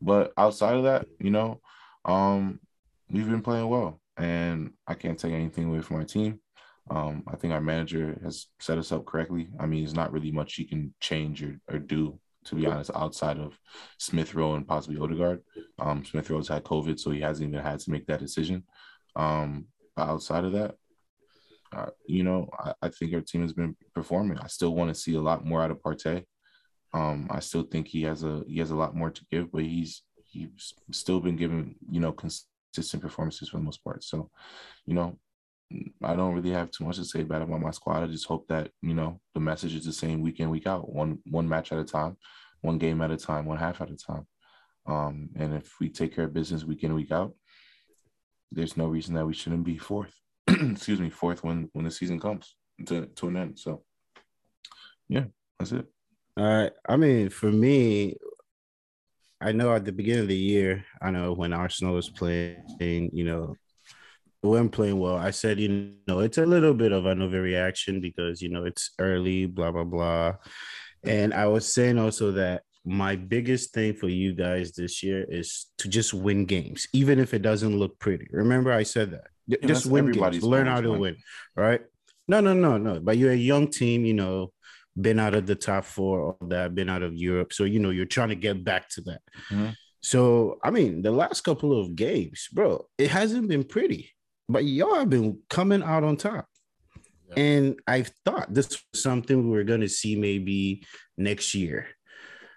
but 0.00 0.32
outside 0.36 0.76
of 0.76 0.84
that, 0.84 1.06
you 1.18 1.30
know, 1.30 1.60
um, 2.04 2.60
we've 3.10 3.28
been 3.28 3.42
playing 3.42 3.68
well, 3.68 4.00
and 4.16 4.72
I 4.86 4.94
can't 4.94 5.18
take 5.18 5.32
anything 5.32 5.64
away 5.68 5.80
from 5.80 5.96
our 5.96 6.04
team. 6.04 6.38
Um, 6.90 7.24
I 7.26 7.36
think 7.36 7.52
our 7.52 7.60
manager 7.60 8.18
has 8.22 8.46
set 8.60 8.78
us 8.78 8.92
up 8.92 9.06
correctly. 9.06 9.48
I 9.58 9.66
mean, 9.66 9.82
there's 9.82 9.94
not 9.94 10.12
really 10.12 10.30
much 10.30 10.54
he 10.54 10.64
can 10.64 10.94
change 11.00 11.42
or, 11.42 11.58
or 11.68 11.78
do, 11.78 12.20
to 12.44 12.54
be 12.54 12.66
honest, 12.66 12.90
outside 12.94 13.38
of 13.38 13.58
Smith 13.98 14.34
Rowe 14.34 14.54
and 14.54 14.68
possibly 14.68 15.00
Odegaard. 15.00 15.40
Um, 15.78 16.04
Smith 16.04 16.28
Rowe's 16.30 16.48
had 16.48 16.64
COVID, 16.64 17.00
so 17.00 17.10
he 17.10 17.20
hasn't 17.20 17.48
even 17.48 17.64
had 17.64 17.80
to 17.80 17.90
make 17.90 18.06
that 18.06 18.20
decision. 18.20 18.64
Um, 19.16 19.66
outside 19.96 20.44
of 20.44 20.52
that, 20.52 20.74
you 22.06 22.22
know, 22.22 22.48
I, 22.58 22.72
I, 22.82 22.88
think 22.88 23.14
our 23.14 23.20
team 23.20 23.42
has 23.42 23.52
been 23.52 23.76
performing. 23.94 24.38
I 24.38 24.46
still 24.48 24.74
want 24.74 24.92
to 24.92 25.00
see 25.00 25.14
a 25.14 25.20
lot 25.20 25.44
more 25.44 25.62
out 25.62 25.70
of 25.70 25.80
Partey. 25.80 26.24
Um, 26.92 27.28
I 27.30 27.40
still 27.40 27.62
think 27.62 27.86
he 27.86 28.02
has 28.02 28.24
a 28.24 28.42
he 28.48 28.58
has 28.58 28.70
a 28.70 28.76
lot 28.76 28.96
more 28.96 29.10
to 29.10 29.24
give, 29.30 29.52
but 29.52 29.62
he's 29.62 30.02
he's 30.24 30.74
still 30.90 31.20
been 31.20 31.36
giving 31.36 31.76
you 31.88 32.00
know 32.00 32.12
consistent 32.12 33.02
performances 33.02 33.48
for 33.48 33.58
the 33.58 33.62
most 33.62 33.84
part. 33.84 34.02
So, 34.02 34.30
you 34.86 34.94
know, 34.94 35.18
I 36.02 36.16
don't 36.16 36.34
really 36.34 36.50
have 36.50 36.70
too 36.70 36.84
much 36.84 36.96
to 36.96 37.04
say 37.04 37.22
bad 37.22 37.42
about 37.42 37.60
my 37.60 37.70
squad. 37.70 38.02
I 38.02 38.06
just 38.06 38.26
hope 38.26 38.48
that 38.48 38.70
you 38.82 38.94
know 38.94 39.20
the 39.34 39.40
message 39.40 39.74
is 39.74 39.84
the 39.84 39.92
same 39.92 40.20
week 40.22 40.40
in 40.40 40.50
week 40.50 40.66
out, 40.66 40.92
one 40.92 41.18
one 41.30 41.48
match 41.48 41.70
at 41.72 41.78
a 41.78 41.84
time, 41.84 42.16
one 42.62 42.78
game 42.78 43.00
at 43.02 43.12
a 43.12 43.16
time, 43.16 43.46
one 43.46 43.58
half 43.58 43.80
at 43.80 43.90
a 43.90 43.96
time. 43.96 44.26
Um, 44.86 45.30
and 45.36 45.54
if 45.54 45.78
we 45.78 45.88
take 45.88 46.14
care 46.16 46.24
of 46.24 46.34
business 46.34 46.64
week 46.64 46.82
in 46.82 46.94
week 46.94 47.12
out, 47.12 47.34
there's 48.50 48.76
no 48.76 48.86
reason 48.86 49.14
that 49.14 49.26
we 49.26 49.34
shouldn't 49.34 49.64
be 49.64 49.78
fourth. 49.78 50.14
Excuse 50.72 51.00
me, 51.00 51.10
fourth 51.10 51.44
when 51.44 51.68
when 51.72 51.84
the 51.84 51.90
season 51.90 52.18
comes 52.18 52.56
to 52.86 53.06
to 53.06 53.28
an 53.28 53.36
end. 53.36 53.58
So, 53.58 53.82
yeah, 55.08 55.24
that's 55.58 55.72
it. 55.72 55.86
All 56.36 56.44
right. 56.44 56.72
I 56.88 56.96
mean, 56.96 57.28
for 57.28 57.50
me, 57.50 58.16
I 59.40 59.52
know 59.52 59.74
at 59.74 59.84
the 59.84 59.92
beginning 59.92 60.22
of 60.22 60.28
the 60.28 60.36
year, 60.36 60.84
I 61.00 61.10
know 61.10 61.32
when 61.32 61.52
Arsenal 61.52 61.94
was 61.94 62.08
playing, 62.08 63.10
you 63.12 63.24
know, 63.24 63.56
when 64.42 64.68
playing 64.68 64.98
well, 64.98 65.16
I 65.16 65.30
said, 65.30 65.60
you 65.60 65.94
know, 66.06 66.20
it's 66.20 66.38
a 66.38 66.46
little 66.46 66.74
bit 66.74 66.92
of 66.92 67.06
an 67.06 67.18
overreaction 67.18 68.00
because, 68.00 68.40
you 68.40 68.48
know, 68.48 68.64
it's 68.64 68.90
early, 68.98 69.46
blah, 69.46 69.70
blah, 69.70 69.84
blah. 69.84 70.34
And 71.04 71.34
I 71.34 71.46
was 71.46 71.72
saying 71.72 71.98
also 71.98 72.32
that 72.32 72.62
my 72.84 73.16
biggest 73.16 73.74
thing 73.74 73.94
for 73.94 74.08
you 74.08 74.34
guys 74.34 74.72
this 74.72 75.02
year 75.02 75.26
is 75.28 75.66
to 75.78 75.88
just 75.88 76.14
win 76.14 76.46
games, 76.46 76.88
even 76.92 77.18
if 77.18 77.34
it 77.34 77.42
doesn't 77.42 77.78
look 77.78 77.98
pretty. 77.98 78.26
Remember, 78.30 78.72
I 78.72 78.82
said 78.82 79.10
that. 79.12 79.28
Yeah, 79.50 79.66
just 79.66 79.86
win 79.86 80.12
games, 80.12 80.42
learn 80.44 80.66
how 80.66 80.80
to 80.80 80.92
win. 80.92 81.16
Right? 81.56 81.80
No, 82.28 82.40
no, 82.40 82.54
no, 82.54 82.78
no. 82.78 83.00
But 83.00 83.18
you're 83.18 83.32
a 83.32 83.36
young 83.36 83.68
team, 83.68 84.04
you 84.04 84.14
know, 84.14 84.52
been 85.00 85.18
out 85.18 85.34
of 85.34 85.46
the 85.46 85.56
top 85.56 85.84
four, 85.84 86.20
all 86.20 86.48
that, 86.48 86.74
been 86.76 86.88
out 86.88 87.02
of 87.02 87.14
Europe. 87.14 87.52
So, 87.52 87.64
you 87.64 87.80
know, 87.80 87.90
you're 87.90 88.06
trying 88.06 88.28
to 88.28 88.36
get 88.36 88.62
back 88.62 88.88
to 88.90 89.00
that. 89.02 89.20
Mm-hmm. 89.50 89.70
So, 90.00 90.58
I 90.62 90.70
mean, 90.70 91.02
the 91.02 91.10
last 91.10 91.40
couple 91.40 91.78
of 91.78 91.96
games, 91.96 92.48
bro, 92.52 92.86
it 92.96 93.10
hasn't 93.10 93.48
been 93.48 93.64
pretty, 93.64 94.12
but 94.48 94.64
y'all 94.64 94.94
have 94.94 95.10
been 95.10 95.40
coming 95.48 95.82
out 95.82 96.04
on 96.04 96.16
top. 96.16 96.46
Yeah. 97.30 97.42
And 97.42 97.80
I 97.86 98.06
thought 98.24 98.54
this 98.54 98.68
was 98.68 99.02
something 99.02 99.50
we 99.50 99.56
were 99.56 99.64
going 99.64 99.82
to 99.82 99.88
see 99.88 100.14
maybe 100.14 100.86
next 101.18 101.54
year. 101.54 101.88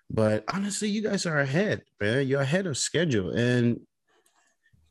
But 0.10 0.44
honestly, 0.54 0.90
you 0.90 1.02
guys 1.02 1.26
are 1.26 1.40
ahead, 1.40 1.82
man. 2.00 2.28
You're 2.28 2.42
ahead 2.42 2.68
of 2.68 2.78
schedule. 2.78 3.32
And 3.32 3.80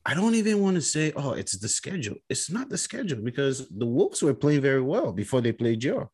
I 0.05 0.15
don't 0.15 0.35
even 0.35 0.61
want 0.61 0.77
to 0.77 0.83
say, 0.83 1.13
oh, 1.15 1.33
it's 1.33 1.57
the 1.59 1.69
schedule. 1.69 2.17
It's 2.29 2.51
not 2.51 2.69
the 2.69 2.79
schedule 2.79 3.23
because 3.23 3.69
the 3.69 3.87
Wolves 3.87 4.23
were 4.23 4.35
playing 4.35 4.63
very 4.63 4.83
well 4.83 5.13
before 5.13 5.41
they 5.41 5.53
played 5.53 5.85
you 5.85 6.09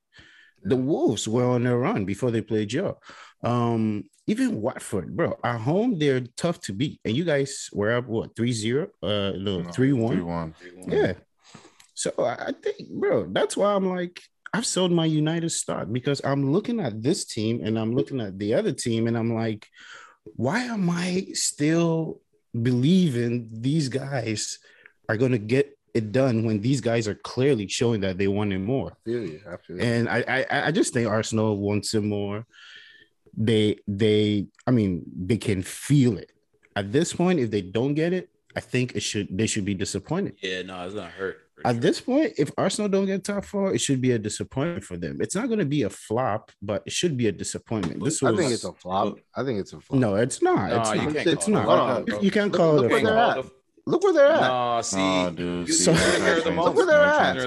the 0.62 0.76
Wolves 0.76 1.28
were 1.28 1.44
on 1.44 1.64
their 1.64 1.78
run 1.78 2.04
before 2.04 2.30
they 2.30 2.42
played 2.42 2.72
you. 2.72 2.96
Um, 3.42 4.04
even 4.26 4.60
Watford, 4.60 5.16
bro, 5.16 5.38
at 5.44 5.60
home 5.60 5.98
they're 5.98 6.20
tough 6.36 6.60
to 6.62 6.72
beat. 6.72 7.00
And 7.04 7.16
you 7.16 7.24
guys 7.24 7.70
were 7.72 7.92
up 7.92 8.06
what 8.06 8.34
3-0? 8.34 8.88
Uh 9.02 9.32
no, 9.38 9.62
3-1. 9.70 10.54
Yeah. 10.88 11.12
So 11.94 12.12
I 12.18 12.52
think, 12.62 12.90
bro, 12.90 13.28
that's 13.32 13.56
why 13.56 13.74
I'm 13.74 13.88
like, 13.88 14.20
I've 14.52 14.66
sold 14.66 14.92
my 14.92 15.04
United 15.04 15.50
stock 15.50 15.88
because 15.90 16.20
I'm 16.24 16.52
looking 16.52 16.80
at 16.80 17.02
this 17.02 17.24
team 17.24 17.60
and 17.64 17.78
I'm 17.78 17.94
looking 17.94 18.20
at 18.20 18.38
the 18.38 18.54
other 18.54 18.72
team, 18.72 19.06
and 19.06 19.16
I'm 19.16 19.34
like, 19.34 19.66
why 20.24 20.60
am 20.60 20.88
I 20.90 21.28
still 21.32 22.20
believing 22.52 23.48
these 23.50 23.88
guys 23.88 24.58
are 25.08 25.16
gonna 25.16 25.38
get 25.38 25.78
it 25.94 26.12
done 26.12 26.44
when 26.44 26.60
these 26.60 26.80
guys 26.80 27.08
are 27.08 27.14
clearly 27.14 27.66
showing 27.66 28.00
that 28.02 28.18
they 28.18 28.28
want 28.28 28.52
it 28.52 28.58
more. 28.58 28.92
I 28.92 29.10
feel 29.10 29.24
you. 29.24 29.40
I 29.46 29.56
feel 29.56 29.76
you. 29.76 29.82
And 29.82 30.08
I, 30.08 30.46
I, 30.50 30.66
I 30.68 30.70
just 30.70 30.92
think 30.92 31.08
Arsenal 31.08 31.58
wants 31.58 31.94
it 31.94 32.02
more. 32.02 32.46
They, 33.36 33.78
they, 33.86 34.46
I 34.66 34.70
mean, 34.70 35.04
they 35.16 35.36
can 35.36 35.62
feel 35.62 36.18
it. 36.18 36.32
At 36.76 36.92
this 36.92 37.12
point, 37.12 37.40
if 37.40 37.50
they 37.50 37.62
don't 37.62 37.94
get 37.94 38.12
it, 38.12 38.28
I 38.54 38.60
think 38.60 38.96
it 38.96 39.00
should. 39.00 39.36
They 39.36 39.46
should 39.46 39.64
be 39.64 39.74
disappointed. 39.74 40.36
Yeah, 40.42 40.62
no, 40.62 40.84
it's 40.84 40.94
gonna 40.94 41.08
hurt. 41.08 41.47
At 41.64 41.74
sure. 41.74 41.80
this 41.80 42.00
point, 42.00 42.34
if 42.38 42.50
Arsenal 42.56 42.88
don't 42.88 43.06
get 43.06 43.24
top 43.24 43.44
four, 43.44 43.74
it 43.74 43.80
should 43.80 44.00
be 44.00 44.12
a 44.12 44.18
disappointment 44.18 44.84
for 44.84 44.96
them. 44.96 45.18
It's 45.20 45.34
not 45.34 45.46
going 45.46 45.58
to 45.58 45.66
be 45.66 45.82
a 45.82 45.90
flop, 45.90 46.52
but 46.62 46.82
it 46.86 46.92
should 46.92 47.16
be 47.16 47.28
a 47.28 47.32
disappointment. 47.32 48.02
This 48.02 48.22
was, 48.22 48.34
I 48.34 48.36
think 48.36 48.52
it's 48.52 48.64
a 48.64 48.72
flop. 48.72 49.18
I 49.34 49.44
think 49.44 49.60
it's 49.60 49.72
a 49.72 49.80
flop. 49.80 50.00
No, 50.00 50.14
it's 50.16 50.42
not. 50.42 50.70
No, 50.70 50.80
it's 50.80 50.90
you 50.94 51.02
not. 51.02 51.14
Can't 51.14 51.26
it's 51.26 51.48
not. 51.48 52.22
You 52.22 52.30
can't 52.30 52.52
call 52.52 52.82
it 52.82 52.92
a 52.92 53.00
flop. 53.00 53.46
Look 53.88 54.02
where 54.02 54.12
they're 54.12 54.26
at. 54.26 54.40
No, 54.42 54.80
see, 54.82 54.98
oh, 55.00 55.30
dude, 55.30 55.66
you, 55.66 55.72
see, 55.72 55.90
prisoner 55.94 56.40
the 56.42 56.50
Look 56.50 56.76
where 56.76 56.84
they're 56.84 57.02
at. 57.02 57.38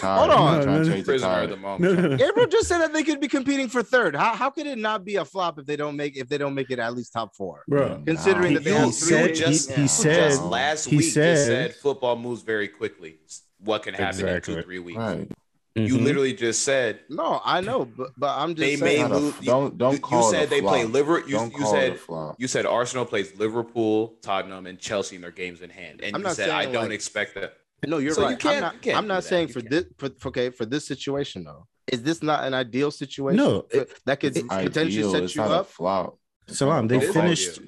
Hold 0.00 0.30
on, 0.30 0.64
no, 0.64 0.82
no, 0.82 1.02
prisoner 1.02 1.42
of 1.42 1.50
the 1.50 1.56
moment. 1.58 2.18
Gabriel 2.18 2.48
just 2.48 2.68
said 2.68 2.78
that 2.78 2.94
they 2.94 3.02
could 3.02 3.20
be 3.20 3.28
competing 3.28 3.68
for 3.68 3.82
third. 3.82 4.16
How, 4.16 4.34
how 4.34 4.48
could 4.48 4.66
it 4.66 4.78
not 4.78 5.04
be 5.04 5.16
a 5.16 5.26
flop 5.26 5.58
if 5.58 5.66
they 5.66 5.76
don't 5.76 5.96
make 5.96 6.16
if 6.16 6.26
they 6.26 6.38
don't 6.38 6.54
make 6.54 6.70
it 6.70 6.78
at 6.78 6.94
least 6.94 7.12
top 7.12 7.36
four, 7.36 7.64
bro? 7.68 8.02
Considering 8.06 8.54
that 8.54 8.64
they 8.64 8.72
have 8.72 8.94
three, 8.94 9.34
just, 9.34 9.72
he, 9.72 9.82
he 9.82 9.88
said 9.88 10.30
just 10.30 10.42
last 10.42 10.86
he 10.86 10.96
week 10.96 11.12
said, 11.12 11.34
just 11.34 11.46
said 11.46 11.74
football 11.74 12.16
moves 12.16 12.40
very 12.40 12.68
quickly. 12.68 13.18
What 13.62 13.82
can 13.82 13.94
happen 13.94 14.08
exactly. 14.08 14.54
in 14.54 14.60
two 14.60 14.64
three 14.64 14.78
weeks? 14.78 14.98
Right. 14.98 15.30
You 15.76 15.94
mm-hmm. 15.94 16.04
literally 16.04 16.32
just 16.32 16.64
said 16.64 17.00
no. 17.08 17.40
I 17.44 17.60
know, 17.60 17.84
but 17.84 18.10
but 18.16 18.36
I'm 18.36 18.56
just 18.56 18.58
they 18.58 18.76
saying, 18.76 19.08
may 19.08 19.14
lose. 19.14 19.34
Don't 19.38 19.78
don't 19.78 19.94
you, 19.94 19.98
call 20.00 20.24
you 20.24 20.36
said 20.36 20.50
they 20.50 20.60
flop. 20.60 20.74
play 20.74 20.84
Liverpool. 20.84 21.30
You, 21.30 21.52
you 21.56 21.66
said 21.66 21.98
you 22.38 22.48
said 22.48 22.66
Arsenal 22.66 23.04
plays 23.04 23.38
Liverpool, 23.38 24.16
Tottenham, 24.20 24.66
and 24.66 24.78
Chelsea 24.80 25.14
in 25.14 25.22
their 25.22 25.30
games 25.30 25.62
in 25.62 25.70
hand, 25.70 26.00
and 26.02 26.16
I'm 26.16 26.22
you 26.22 26.26
not 26.26 26.36
said 26.36 26.50
I 26.50 26.64
don't 26.64 26.84
like, 26.84 26.90
expect 26.90 27.36
that. 27.36 27.54
No, 27.86 27.98
you're 27.98 28.14
so 28.14 28.22
right. 28.22 28.32
You 28.32 28.36
can't, 28.36 28.56
I'm 28.56 28.60
not, 28.62 28.74
you 28.74 28.80
can't 28.80 28.96
I'm 28.96 29.06
not 29.06 29.24
saying 29.24 29.48
for 29.48 29.62
this. 29.62 29.84
For, 29.96 30.10
okay, 30.26 30.50
for 30.50 30.66
this 30.66 30.86
situation 30.86 31.44
though, 31.44 31.66
is 31.86 32.02
this 32.02 32.22
not 32.22 32.44
an 32.44 32.52
ideal 32.52 32.90
situation? 32.90 33.36
No, 33.36 33.66
it, 33.70 33.92
that 34.06 34.20
could 34.20 34.36
it, 34.36 34.48
potentially 34.48 35.04
ideal, 35.04 35.12
set 35.12 35.34
you 35.34 35.42
up. 35.42 35.66
flop. 35.68 36.18
Salam, 36.50 36.88
they 36.88 37.00
finished. 37.00 37.60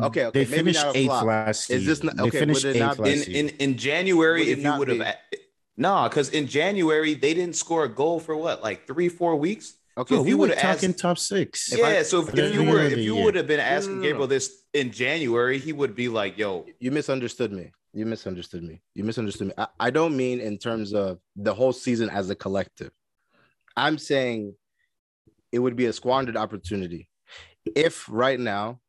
Okay, 0.00 0.26
okay, 0.26 0.30
they 0.32 0.44
finished 0.44 0.84
eighth 0.94 1.08
last 1.08 1.70
Is 1.70 1.86
this 1.86 2.02
not, 2.02 2.18
okay? 2.18 2.30
They 2.30 2.38
finished 2.38 2.64
eighth 2.64 2.98
not, 2.98 3.06
in, 3.06 3.22
in 3.22 3.48
in 3.48 3.76
January, 3.76 4.50
if 4.50 4.62
you 4.62 4.78
would 4.78 4.88
have 4.88 5.16
no, 5.76 6.08
because 6.08 6.30
in 6.30 6.46
January 6.46 7.14
they 7.14 7.34
didn't 7.34 7.56
score 7.56 7.84
a 7.84 7.88
goal 7.88 8.18
for 8.18 8.36
what, 8.36 8.62
like 8.62 8.86
three, 8.86 9.08
four 9.08 9.36
weeks. 9.36 9.74
Okay, 9.98 10.14
so 10.14 10.22
if 10.22 10.28
you 10.28 10.36
would 10.38 10.50
have 10.50 10.58
talking 10.58 10.90
asked, 10.90 10.98
top 10.98 11.18
six. 11.18 11.72
Yeah, 11.72 11.86
I, 11.86 12.02
so 12.02 12.20
if, 12.20 12.34
if 12.34 12.54
you 12.54 12.64
were 12.64 12.80
if 12.80 12.98
you 12.98 13.16
would 13.16 13.34
have 13.34 13.46
been 13.46 13.60
asking 13.60 13.96
no, 13.96 14.02
no, 14.02 14.02
no, 14.02 14.08
Gabriel 14.08 14.26
this 14.26 14.62
in 14.74 14.90
January, 14.90 15.58
he 15.58 15.72
would 15.72 15.94
be 15.94 16.08
like, 16.08 16.36
"Yo, 16.36 16.66
you 16.80 16.90
misunderstood 16.90 17.52
me. 17.52 17.72
You 17.94 18.04
misunderstood 18.04 18.62
me. 18.62 18.82
You 18.94 19.04
misunderstood 19.04 19.48
me. 19.48 19.54
I, 19.56 19.68
I 19.80 19.90
don't 19.90 20.16
mean 20.16 20.40
in 20.40 20.58
terms 20.58 20.92
of 20.92 21.18
the 21.34 21.54
whole 21.54 21.72
season 21.72 22.10
as 22.10 22.28
a 22.28 22.34
collective. 22.34 22.90
I'm 23.74 23.96
saying 23.96 24.54
it 25.52 25.58
would 25.58 25.76
be 25.76 25.86
a 25.86 25.92
squandered 25.92 26.36
opportunity 26.36 27.08
if 27.74 28.06
right 28.08 28.38
now, 28.38 28.80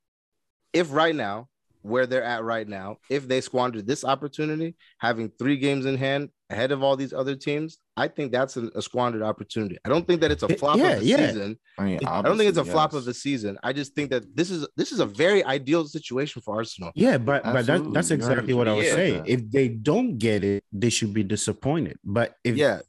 if 0.73 0.93
right 0.93 1.15
now 1.15 1.47
where 1.81 2.05
they're 2.05 2.23
at 2.23 2.43
right 2.43 2.67
now, 2.67 2.97
if 3.09 3.27
they 3.27 3.41
squander 3.41 3.81
this 3.81 4.03
opportunity, 4.03 4.75
having 4.99 5.31
three 5.39 5.57
games 5.57 5.85
in 5.85 5.97
hand 5.97 6.29
ahead 6.49 6.71
of 6.71 6.83
all 6.83 6.95
these 6.95 7.13
other 7.13 7.35
teams, 7.35 7.77
I 7.95 8.07
think 8.07 8.31
that's 8.31 8.57
a, 8.57 8.69
a 8.75 8.81
squandered 8.81 9.21
opportunity. 9.21 9.77
I 9.85 9.89
don't 9.89 10.05
think 10.05 10.21
that 10.21 10.31
it's 10.31 10.43
a 10.43 10.49
flop 10.57 10.77
yeah, 10.77 10.91
of 10.91 10.99
the 10.99 11.05
yeah. 11.05 11.27
season. 11.27 11.59
I 11.77 11.83
mean, 11.83 11.99
I 12.05 12.21
don't 12.21 12.37
think 12.37 12.49
it's 12.49 12.57
a 12.57 12.63
yes. 12.63 12.71
flop 12.71 12.93
of 12.93 13.05
the 13.05 13.13
season. 13.13 13.57
I 13.63 13.73
just 13.73 13.95
think 13.95 14.11
that 14.11 14.35
this 14.35 14.51
is 14.51 14.67
this 14.75 14.91
is 14.91 14.99
a 14.99 15.05
very 15.05 15.43
ideal 15.43 15.85
situation 15.85 16.41
for 16.41 16.55
Arsenal. 16.55 16.91
Yeah, 16.95 17.17
but 17.17 17.43
but 17.43 17.65
that, 17.65 17.93
that's 17.93 18.11
exactly 18.11 18.53
what 18.53 18.67
I 18.67 18.73
was 18.73 18.85
Yeah. 18.85 18.95
saying. 18.95 19.23
If 19.25 19.49
they 19.49 19.69
don't 19.69 20.17
get 20.17 20.43
it, 20.43 20.63
they 20.71 20.89
should 20.89 21.13
be 21.13 21.23
disappointed. 21.23 21.97
But 22.03 22.35
if 22.43 22.55
Yeah, 22.55 22.81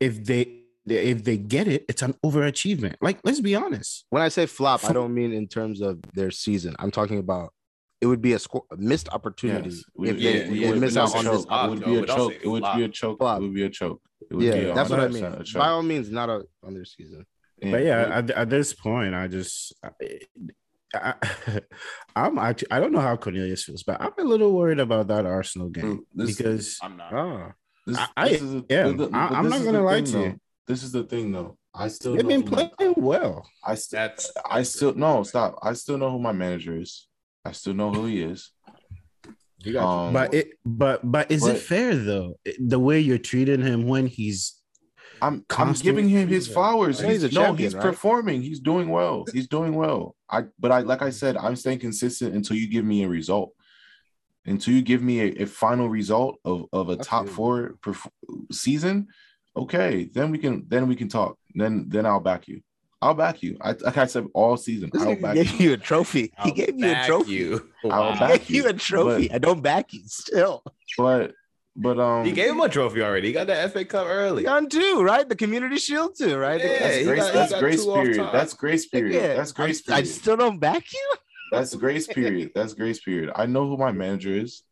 if 0.00 0.24
they 0.24 0.59
if 0.86 1.24
they 1.24 1.36
get 1.36 1.68
it, 1.68 1.84
it's 1.88 2.02
an 2.02 2.14
overachievement. 2.24 2.96
Like 3.00 3.18
let's 3.24 3.40
be 3.40 3.54
honest. 3.54 4.06
when 4.10 4.22
I 4.22 4.28
say 4.28 4.46
flop, 4.46 4.84
I 4.84 4.92
don't 4.92 5.14
mean 5.14 5.32
in 5.32 5.46
terms 5.48 5.80
of 5.80 6.00
their 6.14 6.30
season. 6.30 6.74
I'm 6.78 6.90
talking 6.90 7.18
about 7.18 7.52
it 8.00 8.06
would 8.06 8.22
be 8.22 8.32
a, 8.32 8.38
squ- 8.38 8.64
a 8.72 8.76
missed 8.76 9.10
opportunity 9.10 9.68
Yes. 9.68 9.84
if 10.10 10.16
Yeah, 10.18 10.32
they 10.32 10.48
yeah, 10.54 10.70
would 10.70 10.80
miss 10.80 10.96
out 10.96 11.14
on 11.14 11.24
this. 11.26 11.44
a 11.44 11.46
flop, 11.46 11.66
It 11.66 11.70
would 11.70 11.84
be 11.84 11.96
a 11.98 12.06
choke. 12.06 12.32
It 12.42 12.48
would 12.48 12.62
be 12.76 12.82
a 12.84 12.88
choke. 12.88 13.18
It 13.20 13.40
would 13.42 13.54
be 13.54 13.62
a 13.64 13.68
choke. 13.70 14.02
It 14.30 14.34
would 14.34 14.40
be 14.40 14.46
Yeah, 14.46 14.72
that's 14.74 14.88
what 14.90 15.00
I 15.00 15.08
mean. 15.08 15.44
By 15.54 15.68
all 15.68 15.82
means, 15.82 16.10
not 16.10 16.30
a, 16.30 16.42
on 16.64 16.72
their 16.74 16.86
season. 16.86 17.26
But 17.60 17.82
yeah, 17.84 18.18
at, 18.18 18.30
at 18.30 18.48
this 18.48 18.72
point, 18.72 19.14
I 19.14 19.28
just 19.28 19.74
I, 19.84 19.90
I, 20.94 21.14
I'm 22.16 22.38
actually 22.38 22.70
I 22.70 22.80
don't 22.80 22.92
know 22.92 23.00
how 23.00 23.16
Cornelius 23.16 23.64
feels, 23.64 23.82
but 23.82 24.00
I'm 24.00 24.12
a 24.18 24.22
little 24.24 24.52
worried 24.52 24.80
about 24.80 25.08
that 25.08 25.26
Arsenal 25.26 25.68
game 25.68 26.00
This- 26.14 26.36
because 26.36 26.78
I'm 26.82 26.96
not. 26.96 27.12
Oh, 27.12 27.52
This, 27.86 27.98
I- 27.98 28.08
I- 28.16 28.28
this 28.30 28.40
is 28.42 28.54
a- 28.54 28.64
yeah, 28.70 28.92
but 28.92 29.10
the- 29.10 29.16
I, 29.16 29.26
I'm 29.38 29.48
not 29.50 29.62
gonna 29.62 29.82
lie 29.82 29.96
thing, 29.96 30.04
to 30.06 30.12
though. 30.12 30.34
You. 30.70 30.74
This 30.74 30.82
is 30.84 30.92
the 30.92 31.04
thing, 31.04 31.32
though. 31.32 31.56
I 31.74 31.88
still 31.88 32.14
they've 32.16 32.26
been 32.26 32.46
who 32.46 32.50
my- 32.56 32.70
playing 32.76 32.94
well. 32.96 33.46
I 33.64 33.74
still, 33.74 33.98
That's 34.00 34.32
I 34.48 34.62
still 34.62 34.94
no 34.94 35.22
stop. 35.22 35.58
I 35.62 35.72
still 35.74 35.98
know 35.98 36.10
who 36.10 36.18
my 36.18 36.32
manager 36.32 36.76
is. 36.78 37.06
I 37.44 37.52
still 37.52 37.74
know 37.74 37.92
who 37.92 38.06
he 38.06 38.22
is. 38.22 38.50
You 39.62 39.72
got 39.74 39.80
you. 39.82 39.86
Um, 39.86 40.12
But 40.12 40.34
it, 40.34 40.48
but 40.64 41.00
but 41.04 41.30
is 41.30 41.42
But- 41.42 41.56
it 41.56 41.58
fair 41.60 41.94
though? 41.94 42.34
The 42.58 42.78
way 42.78 42.98
you're 43.00 43.18
treating 43.18 43.62
him 43.62 43.86
when 43.86 44.06
he's 44.06 44.56
I'm 45.22 45.44
I'm 45.50 45.74
giving 45.74 46.08
him 46.08 46.28
his 46.28 46.48
flowers. 46.48 47.00
I 47.02 47.08
he's 47.12 47.22
He's, 47.22 47.32
a 47.32 47.34
no, 47.34 47.44
champion, 47.46 47.66
he's 47.66 47.74
right? 47.74 47.82
performing. 47.84 48.40
He's 48.42 48.58
doing 48.60 48.88
well. 48.88 49.24
He's 49.32 49.48
doing 49.48 49.74
well. 49.74 50.16
I 50.30 50.44
but 50.58 50.72
I 50.72 50.80
like 50.80 51.02
I 51.02 51.10
said, 51.10 51.36
I'm 51.36 51.56
staying 51.56 51.78
consistent 51.80 52.34
until 52.34 52.56
you 52.56 52.68
give 52.68 52.84
me 52.86 53.04
a 53.04 53.08
result. 53.08 53.52
Until 54.46 54.72
you 54.74 54.80
give 54.82 55.02
me 55.02 55.20
a, 55.20 55.42
a 55.42 55.46
final 55.46 55.88
result 55.90 56.38
of, 56.44 56.64
of 56.72 56.88
a 56.88 56.94
I 56.94 56.96
top 56.96 57.28
four 57.28 57.74
perf- 57.82 58.10
season, 58.50 59.08
okay, 59.56 60.04
then 60.12 60.30
we 60.30 60.38
can 60.38 60.64
then 60.68 60.88
we 60.88 60.96
can 60.96 61.08
talk. 61.08 61.36
Then 61.54 61.86
then 61.88 62.06
I'll 62.06 62.20
back 62.20 62.48
you. 62.48 62.62
I'll 63.02 63.14
back 63.14 63.42
you. 63.42 63.56
I 63.60 63.72
like 63.72 63.96
I 63.96 64.06
said 64.06 64.26
all 64.34 64.56
season. 64.56 64.90
I'll 64.94 65.06
nigga 65.06 65.22
back 65.22 65.34
gave 65.34 65.60
you. 65.60 65.68
you 65.68 65.72
a 65.74 65.76
trophy. 65.78 66.22
He 66.22 66.32
I'll 66.38 66.50
gave 66.52 66.78
you 66.78 66.86
a 66.86 66.92
back 66.92 67.06
trophy. 67.06 67.32
You. 67.32 67.70
I'll 67.90 68.18
back 68.18 68.30
gave 68.46 68.50
you 68.50 68.68
a 68.68 68.72
trophy. 68.74 69.28
but- 69.28 69.34
I 69.34 69.38
don't 69.38 69.62
back 69.62 69.92
you 69.92 70.00
still. 70.04 70.62
But 70.98 71.32
but 71.76 71.98
um 71.98 72.24
He 72.26 72.32
gave 72.32 72.50
him 72.50 72.60
a 72.60 72.68
trophy 72.68 73.00
already. 73.02 73.28
He 73.28 73.32
got 73.32 73.46
the 73.46 73.68
FA 73.70 73.84
Cup 73.84 74.06
early. 74.06 74.42
Gun 74.42 74.68
too, 74.68 75.02
right? 75.02 75.26
The 75.26 75.36
community 75.36 75.78
shield 75.78 76.14
too, 76.18 76.36
right? 76.36 76.60
Yeah, 76.60 76.78
that's 76.78 76.96
he 76.96 77.04
grace, 77.04 77.30
got- 77.30 77.48
he 77.52 77.58
grace 77.60 77.84
two 77.84 77.92
period. 77.94 78.28
That's 78.32 78.52
grace 78.54 78.86
period. 78.86 79.14
Yeah, 79.14 79.34
That's 79.34 79.52
grace 79.52 79.82
I 79.88 79.92
period. 79.92 80.08
still 80.08 80.36
don't 80.36 80.58
back 80.58 80.84
you. 80.92 81.14
That's 81.52 81.74
grace 81.74 82.06
period. 82.06 82.50
That's 82.54 82.74
grace 82.74 83.00
period. 83.00 83.32
I 83.34 83.46
know 83.46 83.66
who 83.66 83.76
my 83.76 83.92
manager 83.92 84.34
is. 84.36 84.62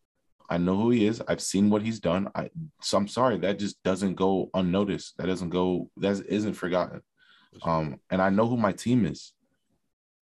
I 0.49 0.59
know 0.59 0.77
who 0.77 0.91
he 0.91 1.07
is. 1.07 1.23
I've 1.29 1.43
seen 1.43 1.71
what 1.71 1.83
he's 1.83 2.01
done. 2.01 2.29
I 2.35 2.51
so 2.81 2.97
I'm 2.97 3.09
sorry 3.09 3.39
that 3.39 3.59
just 3.59 3.83
doesn't 3.83 4.15
go 4.15 4.51
unnoticed. 4.55 5.17
That 5.19 5.27
doesn't 5.27 5.51
go 5.51 5.91
that 5.99 6.25
isn't 6.27 6.55
forgotten. 6.55 7.03
Um, 7.63 8.01
and 8.11 8.23
I 8.23 8.31
know 8.31 8.47
who 8.47 8.57
my 8.57 8.73
team 8.73 9.07
is. 9.07 9.33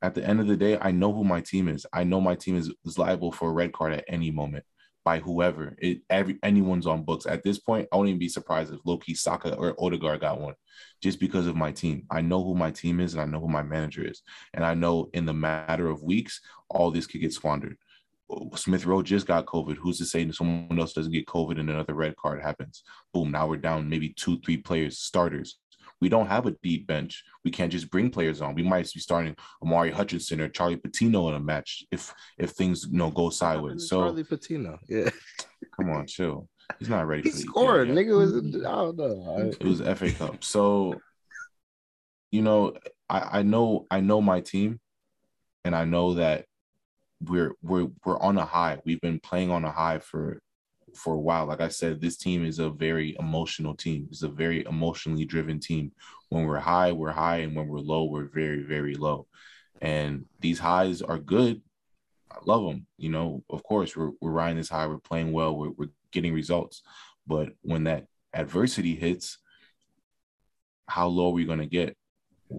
At 0.03 0.15
the 0.15 0.25
end 0.25 0.41
of 0.41 0.47
the 0.47 0.57
day, 0.57 0.79
I 0.81 0.91
know 0.91 1.13
who 1.13 1.25
my 1.25 1.41
team 1.41 1.69
is. 1.69 1.87
I 1.93 2.05
know 2.05 2.21
my 2.21 2.35
team 2.35 2.57
is, 2.57 2.71
is 2.85 2.99
liable 2.99 3.33
for 3.33 3.49
a 3.49 3.53
red 3.53 3.73
card 3.73 3.95
at 3.95 4.05
any 4.09 4.31
moment 4.31 4.65
by 5.07 5.21
whoever. 5.21 5.75
It 5.79 6.03
every 6.11 6.37
anyone's 6.43 6.87
on 6.87 7.05
books. 7.05 7.27
At 7.27 7.45
this 7.45 7.59
point, 7.59 7.89
I 7.91 7.97
wouldn't 7.97 8.11
even 8.11 8.19
be 8.19 8.29
surprised 8.29 8.75
if 8.75 8.81
Loki, 8.85 9.15
Saka, 9.15 9.55
or 9.55 9.75
Odegaard 9.79 10.21
got 10.21 10.41
one, 10.41 10.55
just 11.01 11.21
because 11.21 11.47
of 11.47 11.55
my 11.57 11.71
team. 11.71 12.05
I 12.11 12.21
know 12.21 12.43
who 12.43 12.55
my 12.55 12.73
team 12.73 12.99
is 13.01 13.15
and 13.15 13.23
I 13.23 13.25
know 13.25 13.41
who 13.41 13.49
my 13.49 13.63
manager 13.63 14.07
is. 14.07 14.23
And 14.53 14.65
I 14.65 14.75
know 14.75 15.09
in 15.15 15.25
the 15.25 15.33
matter 15.33 15.89
of 15.89 16.03
weeks, 16.03 16.41
all 16.69 16.91
this 16.91 17.07
could 17.07 17.21
get 17.21 17.33
squandered. 17.33 17.79
Smith 18.57 18.87
Rowe 18.87 19.03
just 19.03 19.27
got 19.27 19.47
COVID. 19.47 19.77
Who's 19.77 19.99
to 19.99 20.05
say 20.05 20.25
that 20.25 20.35
someone 20.35 20.79
else 20.79 20.93
doesn't 20.93 21.13
get 21.13 21.27
COVID 21.27 21.61
and 21.61 21.71
another 21.71 21.95
red 21.95 22.17
card 22.17 22.43
happens? 22.43 22.83
Boom, 23.13 23.31
now 23.31 23.47
we're 23.47 23.57
down 23.57 23.89
maybe 23.89 24.11
two, 24.11 24.41
three 24.41 24.57
players, 24.57 24.99
starters. 24.99 25.59
We 26.01 26.09
don't 26.09 26.27
have 26.27 26.47
a 26.47 26.51
deep 26.63 26.87
bench. 26.87 27.25
We 27.45 27.51
can't 27.51 27.73
just 27.73 27.91
bring 27.91 28.11
players 28.11 28.43
on. 28.43 28.55
We 28.55 28.63
might 28.63 28.91
be 28.93 29.01
starting 29.01 29.35
Omari 29.63 29.91
Hutchinson 29.91 30.41
or 30.41 30.49
Charlie 30.49 30.77
Patino 30.77 31.29
in 31.29 31.35
a 31.35 31.41
match 31.41 31.85
if 31.91 32.13
if 32.37 32.51
things 32.51 32.87
you 32.91 32.99
know 32.99 33.11
go 33.11 33.31
sideways. 33.31 33.89
So 33.89 34.03
Charlie 34.03 34.25
Patino, 34.25 34.79
yeah, 34.89 35.09
come 35.75 35.91
on, 35.91 36.07
chill. 36.07 36.49
He's 36.79 36.89
not 36.89 37.07
ready 37.07 37.23
he 37.23 37.31
for 37.31 37.37
scored. 37.39 37.89
Nigga 37.89 38.17
was 38.17 38.35
I 38.35 38.71
don't 38.71 38.97
know. 38.99 39.51
It 39.59 39.65
was 39.65 39.81
FA 39.81 40.13
Cup. 40.13 40.45
So, 40.45 41.01
you 42.31 42.43
know, 42.43 42.75
I, 43.09 43.39
I 43.39 43.43
know 43.43 43.87
I 43.91 44.01
know 44.01 44.21
my 44.21 44.41
team, 44.41 44.81
and 45.65 45.75
I 45.75 45.85
know 45.85 46.15
that 46.15 46.45
we're 47.23 47.55
we're 47.63 47.89
we're 48.05 48.21
on 48.21 48.39
a 48.39 48.45
high. 48.45 48.79
We've 48.85 49.01
been 49.01 49.21
playing 49.21 49.51
on 49.51 49.65
a 49.65 49.71
high 49.71 49.99
for 49.99 50.41
for 50.95 51.15
a 51.15 51.21
while. 51.21 51.47
Like 51.47 51.61
I 51.61 51.69
said, 51.69 52.01
this 52.01 52.17
team 52.17 52.45
is 52.45 52.59
a 52.59 52.71
very 52.71 53.17
emotional 53.19 53.75
team. 53.75 54.09
It's 54.11 54.23
a 54.23 54.29
very 54.29 54.65
emotionally 54.65 55.25
driven 55.25 55.61
team. 55.61 55.93
When 56.29 56.45
we're 56.45 56.59
high, 56.59 56.93
we're 56.93 57.13
high, 57.13 57.39
and 57.39 57.55
when 57.55 57.69
we're 57.69 57.79
low, 57.79 58.05
we're 58.05 58.29
very 58.29 58.63
very 58.63 58.95
low. 58.95 59.27
And 59.81 60.27
these 60.41 60.59
highs 60.59 61.03
are 61.03 61.19
good. 61.19 61.63
I 62.31 62.39
love 62.45 62.65
them. 62.65 62.87
You 62.99 63.11
know, 63.11 63.43
of 63.51 63.63
course, 63.63 63.97
we're 63.97 64.13
we're 64.21 64.31
riding 64.31 64.59
this 64.59 64.69
high. 64.69 64.87
We're 64.87 64.99
playing 64.99 65.33
well. 65.33 65.57
We're 65.57 65.71
we're 65.71 65.91
getting 66.13 66.35
results. 66.35 66.83
But 67.27 67.51
when 67.63 67.85
that 67.85 68.07
adversity 68.33 68.95
hits, 68.95 69.39
how 70.87 71.09
low 71.09 71.29
are 71.29 71.33
we 71.33 71.45
going 71.45 71.59
to 71.59 71.67
get? 71.67 71.97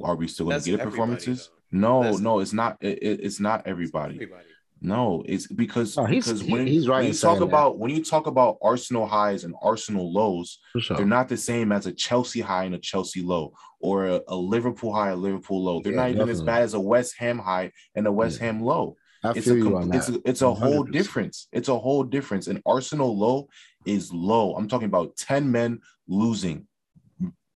Are 0.04 0.16
we 0.16 0.28
still 0.28 0.48
going 0.48 0.62
to 0.62 0.72
get 0.72 0.82
performances? 0.82 1.50
Though. 1.72 1.78
No, 1.80 2.02
That's- 2.04 2.20
no, 2.22 2.40
it's 2.40 2.54
not. 2.54 2.78
It, 2.82 3.00
it- 3.02 3.20
it's 3.24 3.40
not 3.40 3.66
everybody. 3.68 4.16
Everybody. 4.16 4.44
No, 4.80 5.24
it's 5.28 5.48
because 5.48 5.98
Oh, 5.98 6.06
he's- 6.06 6.26
because 6.26 6.42
he- 6.42 6.52
when, 6.52 6.68
he's 6.68 6.88
right 6.88 7.00
when 7.00 7.08
you 7.08 7.14
talk 7.14 7.40
that. 7.40 7.44
about 7.46 7.80
when 7.80 7.90
you 7.90 8.04
talk 8.04 8.28
about 8.28 8.58
Arsenal 8.62 9.08
highs 9.08 9.44
and 9.44 9.56
Arsenal 9.62 10.14
lows, 10.14 10.60
sure. 10.78 10.96
they're 10.98 11.06
not 11.06 11.30
the 11.30 11.38
same 11.38 11.72
as 11.72 11.88
a 11.88 11.92
Chelsea 11.92 12.42
high 12.42 12.66
and 12.66 12.76
a 12.76 12.78
Chelsea 12.78 13.24
low, 13.24 13.54
or 13.80 14.06
a, 14.06 14.22
a 14.28 14.36
Liverpool 14.36 14.94
high, 14.94 15.10
a 15.10 15.16
Liverpool 15.16 15.64
low. 15.64 15.82
They're 15.82 15.94
Yeah, 15.94 16.02
not 16.02 16.12
even 16.12 16.30
as 16.30 16.44
bad 16.44 16.62
as 16.62 16.76
a 16.76 16.80
West 16.80 17.16
Ham 17.18 17.40
high 17.40 17.72
and 17.96 18.06
a 18.06 18.12
West 18.12 18.38
Ham 18.40 18.62
low 18.62 18.96
I 19.24 19.32
it's 19.32 19.46
feel 19.46 19.56
a 19.56 19.58
you 19.58 19.64
com- 19.64 19.76
on 19.76 19.94
it's 19.96 20.08
that. 20.08 20.18
a, 20.18 20.30
it's 20.30 20.42
a 20.44 20.54
whole 20.54 20.86
100%. 20.86 20.92
difference. 20.92 21.48
It's 21.52 21.70
a 21.70 21.78
whole 21.80 22.04
difference. 22.04 22.46
And 22.46 22.62
Arsenal 22.68 23.18
low 23.18 23.48
is 23.84 24.14
low. 24.14 24.54
I'm 24.56 24.68
talking 24.68 24.86
about 24.86 25.18
10 25.18 25.52
men 25.52 25.80
losing, 26.08 26.68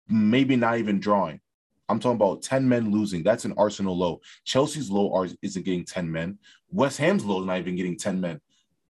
maybe 0.08 0.56
not 0.56 0.78
even 0.78 1.02
drawing. 1.02 1.42
I'm 1.90 2.00
talking 2.00 2.16
about 2.16 2.42
10 2.44 2.68
men 2.70 2.92
losing. 2.92 3.24
That's 3.24 3.46
an 3.46 3.54
Arsenal 3.58 3.98
low. 3.98 4.22
Chelsea's 4.46 4.90
low 4.92 5.26
isn't 5.42 5.66
getting 5.66 5.84
10 5.84 6.10
men. 6.12 6.38
West 6.72 6.98
Ham's 7.00 7.26
low 7.26 7.42
is 7.42 7.48
not 7.48 7.58
even 7.58 7.76
getting 7.76 7.98
10 7.98 8.22
men. 8.22 8.40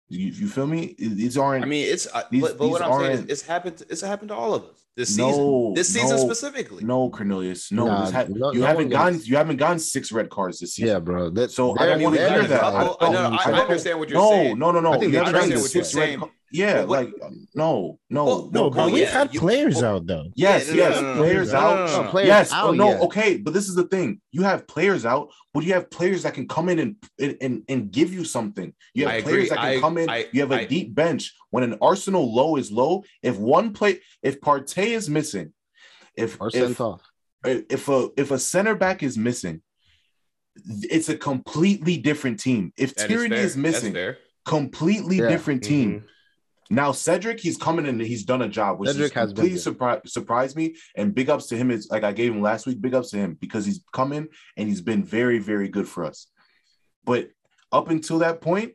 You, 0.09 0.27
you 0.27 0.47
feel 0.47 0.65
me? 0.67 0.95
These 0.97 1.37
aren't. 1.37 1.63
I 1.63 1.67
mean, 1.67 1.85
it's 1.87 2.07
uh, 2.13 2.23
These- 2.31 2.41
but, 2.41 2.57
but 2.57 2.69
what 2.69 2.79
these 2.81 2.87
I'm 2.89 2.99
saying 3.01 3.11
is 3.11 3.17
aren't- 3.19 3.31
it's 3.31 3.41
happened. 3.41 3.83
It's 3.89 4.01
happened 4.01 4.29
to 4.29 4.35
all 4.35 4.53
of 4.53 4.63
us 4.63 4.85
this 4.95 5.17
No, 5.17 5.29
season. 5.31 5.73
This 5.75 5.93
season 5.93 6.09
no, 6.17 6.23
specifically. 6.25 6.83
no, 6.85 7.09
Cornelius. 7.09 7.71
No, 7.73 7.85
Nah, 7.87 8.05
this 8.05 8.13
ha- 8.13 8.25
no- 8.29 8.53
you 8.53 8.61
no 8.61 8.65
haven't 8.67 8.85
one 8.85 8.89
gotten 8.89 9.13
gets- 9.15 9.27
you 9.27 9.35
haven't 9.35 9.57
gotten 9.57 9.79
six 9.79 10.11
red 10.13 10.29
cards 10.29 10.59
this 10.59 10.75
season. 10.75 10.87
Yeah, 10.93 10.99
bro. 10.99 11.29
That, 11.29 11.51
So 11.51 11.77
I 11.77 11.85
they're- 11.87 11.95
don't 11.95 12.03
wanna 12.03 12.17
hear 12.17 12.39
that. 12.43 12.47
the 12.47 12.55
I 12.55 12.59
top. 12.71 12.99
don't- 12.99 13.09
I, 13.09 13.13
know, 13.13 13.37
I, 13.37 13.51
I- 13.51 13.59
understand 13.61 13.99
what 13.99 14.09
you're 14.09 14.19
no, 14.19 14.29
saying. 14.31 14.57
no, 14.59 14.71
no, 14.71 14.79
no. 14.79 14.93
I 14.93 14.97
think 14.99 15.11
You 15.11 15.17
haven't 15.19 15.33
gotten 15.33 15.59
six 15.59 15.93
red 15.93 16.03
saying. 16.05 16.19
ca- 16.21 16.29
Yeah, 16.51 16.85
what- 16.85 17.05
like 17.05 17.13
uh, 17.21 17.29
no, 17.55 17.99
no, 18.09 18.25
Well, 18.25 18.49
no. 18.53 18.63
No, 18.63 18.69
but 18.69 18.83
Oh, 18.83 18.85
we've 18.89 19.03
yeah, 19.03 19.09
had 19.11 19.31
players 19.33 19.83
oh, 19.83 19.87
out 19.97 20.07
though. 20.07 20.27
Yes, 20.35 20.71
yes, 20.73 20.97
players 21.17 21.53
out. 21.53 22.13
yes, 22.25 22.53
out 22.53 22.69
oh, 22.69 22.71
no, 22.71 22.89
yet. 22.91 23.01
okay, 23.01 23.37
but 23.37 23.53
this 23.53 23.67
is 23.67 23.75
the 23.75 23.83
thing. 23.83 24.21
You 24.31 24.43
have 24.43 24.65
players 24.67 25.05
out, 25.05 25.29
but 25.53 25.65
you 25.65 25.73
have 25.73 25.89
players 25.89 26.23
that 26.23 26.33
can 26.33 26.47
come 26.47 26.69
in 26.69 26.79
and 26.79 26.95
and, 27.19 27.37
and, 27.41 27.63
and 27.67 27.91
give 27.91 28.13
you 28.13 28.23
something. 28.23 28.73
You 28.93 29.07
have 29.07 29.15
I 29.15 29.21
players 29.21 29.47
agree. 29.47 29.49
that 29.49 29.55
can 29.57 29.77
I- 29.77 29.79
come 29.81 29.97
in. 29.97 30.09
I- 30.09 30.27
you 30.31 30.39
have 30.41 30.51
a 30.51 30.61
I- 30.61 30.65
deep 30.65 30.95
bench. 30.95 31.33
When 31.49 31.63
an 31.63 31.77
Arsenal 31.81 32.33
low 32.33 32.55
is 32.55 32.71
low, 32.71 33.03
if 33.21 33.35
one 33.37 33.73
play, 33.73 33.99
if 34.23 34.39
Partey 34.39 34.87
is 34.89 35.09
missing, 35.09 35.53
if 36.15 36.39
Or 36.39 36.47
if, 36.53 36.79
if 37.45 37.87
a 37.89 38.09
if 38.17 38.31
a 38.31 38.39
center 38.39 38.75
back 38.75 39.03
is 39.03 39.17
missing, 39.17 39.61
it's 40.55 41.09
a 41.09 41.17
completely 41.17 41.97
different 41.97 42.39
team. 42.39 42.71
If 42.77 42.95
That 42.95 43.01
is 43.03 43.07
Tierney 43.07 43.35
fair. 43.35 43.45
is 43.45 43.57
missing, 43.57 43.95
completely 44.45 45.17
Yeah. 45.17 45.27
different 45.29 45.63
team. 45.63 45.89
Mm-hmm. 45.91 46.05
Now 46.69 46.91
Cedric, 46.91 47.39
he's 47.39 47.57
coming 47.57 47.85
in 47.85 47.99
and 47.99 48.07
he's 48.07 48.25
done 48.25 48.41
a 48.41 48.49
job, 48.49 48.79
which 48.79 48.89
Cedric 48.89 49.13
has 49.13 49.29
completely 49.29 49.59
good. 49.59 50.09
surprised 50.09 50.55
me. 50.55 50.75
And 50.95 51.15
big 51.15 51.29
ups 51.29 51.47
to 51.47 51.57
him 51.57 51.71
is 51.71 51.89
like 51.89 52.03
I 52.03 52.11
gave 52.11 52.33
him 52.33 52.41
last 52.41 52.65
week. 52.65 52.81
Big 52.81 52.93
ups 52.93 53.11
to 53.11 53.17
him 53.17 53.37
because 53.39 53.65
he's 53.65 53.83
coming 53.93 54.27
and 54.57 54.67
he's 54.67 54.81
been 54.81 55.03
very 55.03 55.39
very 55.39 55.69
good 55.69 55.87
for 55.87 56.05
us. 56.05 56.27
But 57.05 57.29
up 57.71 57.89
until 57.89 58.19
that 58.19 58.41
point, 58.41 58.73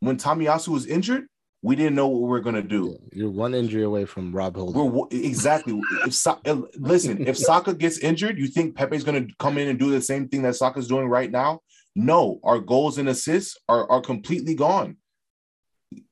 when 0.00 0.16
Tomiyasu 0.16 0.68
was 0.68 0.86
injured, 0.86 1.26
we 1.62 1.76
didn't 1.76 1.94
know 1.94 2.08
what 2.08 2.22
we 2.22 2.28
were 2.28 2.40
gonna 2.40 2.62
do. 2.62 2.96
You're 3.12 3.30
one 3.30 3.54
injury 3.54 3.84
away 3.84 4.04
from 4.04 4.34
Rob 4.34 4.56
Holding. 4.56 4.92
We're 4.92 5.06
exactly. 5.10 5.80
If 6.06 6.26
uh, 6.26 6.62
listen, 6.76 7.26
if 7.26 7.36
Saka 7.36 7.74
gets 7.74 7.98
injured, 7.98 8.38
you 8.38 8.48
think 8.48 8.76
Pepe's 8.76 9.04
going 9.04 9.26
to 9.28 9.34
come 9.38 9.58
in 9.58 9.68
and 9.68 9.78
do 9.78 9.90
the 9.90 10.00
same 10.00 10.28
thing 10.28 10.42
that 10.42 10.56
Saka's 10.56 10.88
doing 10.88 11.08
right 11.08 11.30
now? 11.30 11.60
No, 11.94 12.40
our 12.44 12.60
goals 12.60 12.98
and 12.98 13.08
assists 13.08 13.58
are 13.68 13.90
are 13.90 14.00
completely 14.00 14.54
gone. 14.54 14.96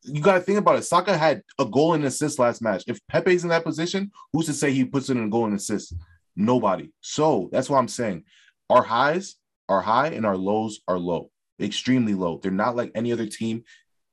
You 0.03 0.21
got 0.21 0.35
to 0.35 0.41
think 0.41 0.59
about 0.59 0.79
it. 0.79 0.83
Saka 0.85 1.17
had 1.17 1.43
a 1.59 1.65
goal 1.65 1.95
and 1.95 2.05
assist 2.05 2.39
last 2.39 2.61
match. 2.63 2.85
If 2.87 2.99
Pepe's 3.09 3.43
in 3.45 3.51
that 3.51 3.65
position, 3.65 4.11
who's 4.33 4.47
to 4.47 4.53
say 4.53 4.73
he 4.73 4.85
puts 4.85 5.09
in 5.09 5.23
a 5.23 5.29
goal 5.29 5.45
and 5.47 5.55
assist? 5.55 5.95
Nobody. 6.35 6.91
So 7.01 7.49
that's 7.53 7.71
what 7.71 7.79
I'm 7.79 7.89
saying. 7.89 8.25
Our 8.71 8.83
highs 8.83 9.37
are 9.69 9.81
high 9.81 10.09
and 10.09 10.27
our 10.27 10.37
lows 10.37 10.81
are 10.89 10.99
low, 10.99 11.31
extremely 11.61 12.15
low. 12.15 12.39
They're 12.43 12.51
not 12.51 12.75
like 12.77 12.91
any 12.95 13.13
other 13.13 13.27
team 13.27 13.65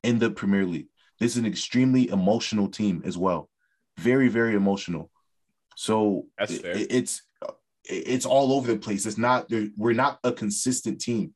in 0.04 0.20
the 0.20 0.30
Premier 0.30 0.66
League. 0.66 0.88
This 1.20 1.32
is 1.32 1.38
an 1.38 1.46
extremely 1.46 2.10
emotional 2.10 2.68
team 2.70 3.02
as 3.06 3.18
well 3.18 3.50
very 3.98 4.28
very 4.28 4.56
emotional 4.56 5.10
so 5.78 6.28
it- 6.66 6.92
it's 6.92 7.22
it's 7.86 8.26
all 8.26 8.52
over 8.52 8.68
the 8.74 8.78
place 8.78 9.06
it's 9.06 9.18
not 9.18 9.50
we're 9.78 9.94
not 9.94 10.20
a 10.26 10.34
consistent 10.34 11.00
team 11.00 11.34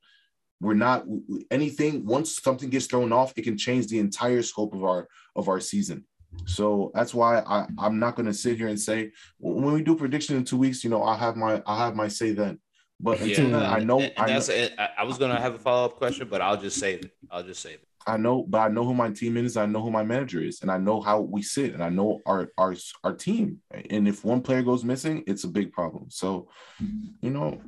we're 0.59 0.73
not 0.73 1.05
anything 1.51 2.05
once 2.05 2.41
something 2.41 2.69
gets 2.69 2.87
thrown 2.87 3.13
off 3.13 3.33
it 3.35 3.43
can 3.43 3.57
change 3.57 3.87
the 3.87 3.99
entire 3.99 4.41
scope 4.41 4.73
of 4.73 4.83
our 4.83 5.07
of 5.35 5.47
our 5.47 5.59
season 5.59 6.03
so 6.45 6.91
that's 6.93 7.13
why 7.13 7.39
I, 7.39 7.67
I'm 7.77 7.99
not 7.99 8.15
going 8.15 8.25
to 8.25 8.33
sit 8.33 8.57
here 8.57 8.67
and 8.67 8.79
say 8.79 9.11
when 9.39 9.73
we 9.73 9.81
do 9.81 9.95
prediction 9.95 10.35
in 10.35 10.43
two 10.43 10.57
weeks, 10.57 10.83
you 10.83 10.89
know, 10.89 11.01
I'll 11.01 11.17
have 11.17 11.35
my 11.35 11.61
I'll 11.65 11.77
have 11.77 11.95
my 11.95 12.07
say 12.07 12.31
then. 12.31 12.59
But 12.99 13.21
until 13.21 13.49
Yeah. 13.49 13.59
then, 13.59 13.69
I 13.73 13.79
know 13.79 13.99
And, 13.99 14.13
I 14.17 14.23
and 14.23 14.27
know, 14.27 14.33
that's 14.33 14.49
it. 14.49 14.73
I, 14.77 14.89
I 14.99 15.03
was 15.05 15.17
gonna 15.17 15.39
have 15.39 15.55
a 15.55 15.59
follow 15.59 15.85
up 15.85 15.95
question, 15.95 16.27
but 16.29 16.41
I'll 16.41 16.59
just 16.59 16.77
save 16.77 17.05
it. 17.05 17.11
I'll 17.31 17.43
just 17.43 17.61
save 17.61 17.75
it. 17.75 17.87
I 18.07 18.17
know, 18.17 18.45
but 18.47 18.59
I 18.59 18.67
know 18.69 18.83
who 18.83 18.93
my 18.93 19.09
team 19.09 19.37
is. 19.37 19.57
I 19.57 19.65
know 19.65 19.81
who 19.81 19.91
my 19.91 20.03
manager 20.03 20.41
is, 20.41 20.61
and 20.61 20.71
I 20.71 20.77
know 20.77 21.01
how 21.01 21.19
we 21.21 21.41
sit, 21.41 21.73
and 21.73 21.83
I 21.83 21.89
know 21.89 22.21
our 22.25 22.49
our 22.57 22.75
our 23.03 23.13
team. 23.13 23.59
And 23.89 24.07
if 24.07 24.23
one 24.23 24.41
player 24.41 24.63
goes 24.63 24.83
missing, 24.83 25.23
it's 25.27 25.43
a 25.43 25.49
big 25.49 25.71
problem. 25.71 26.05
So, 26.09 26.49
mm-hmm. 26.81 27.07
you 27.21 27.29
know, 27.29 27.61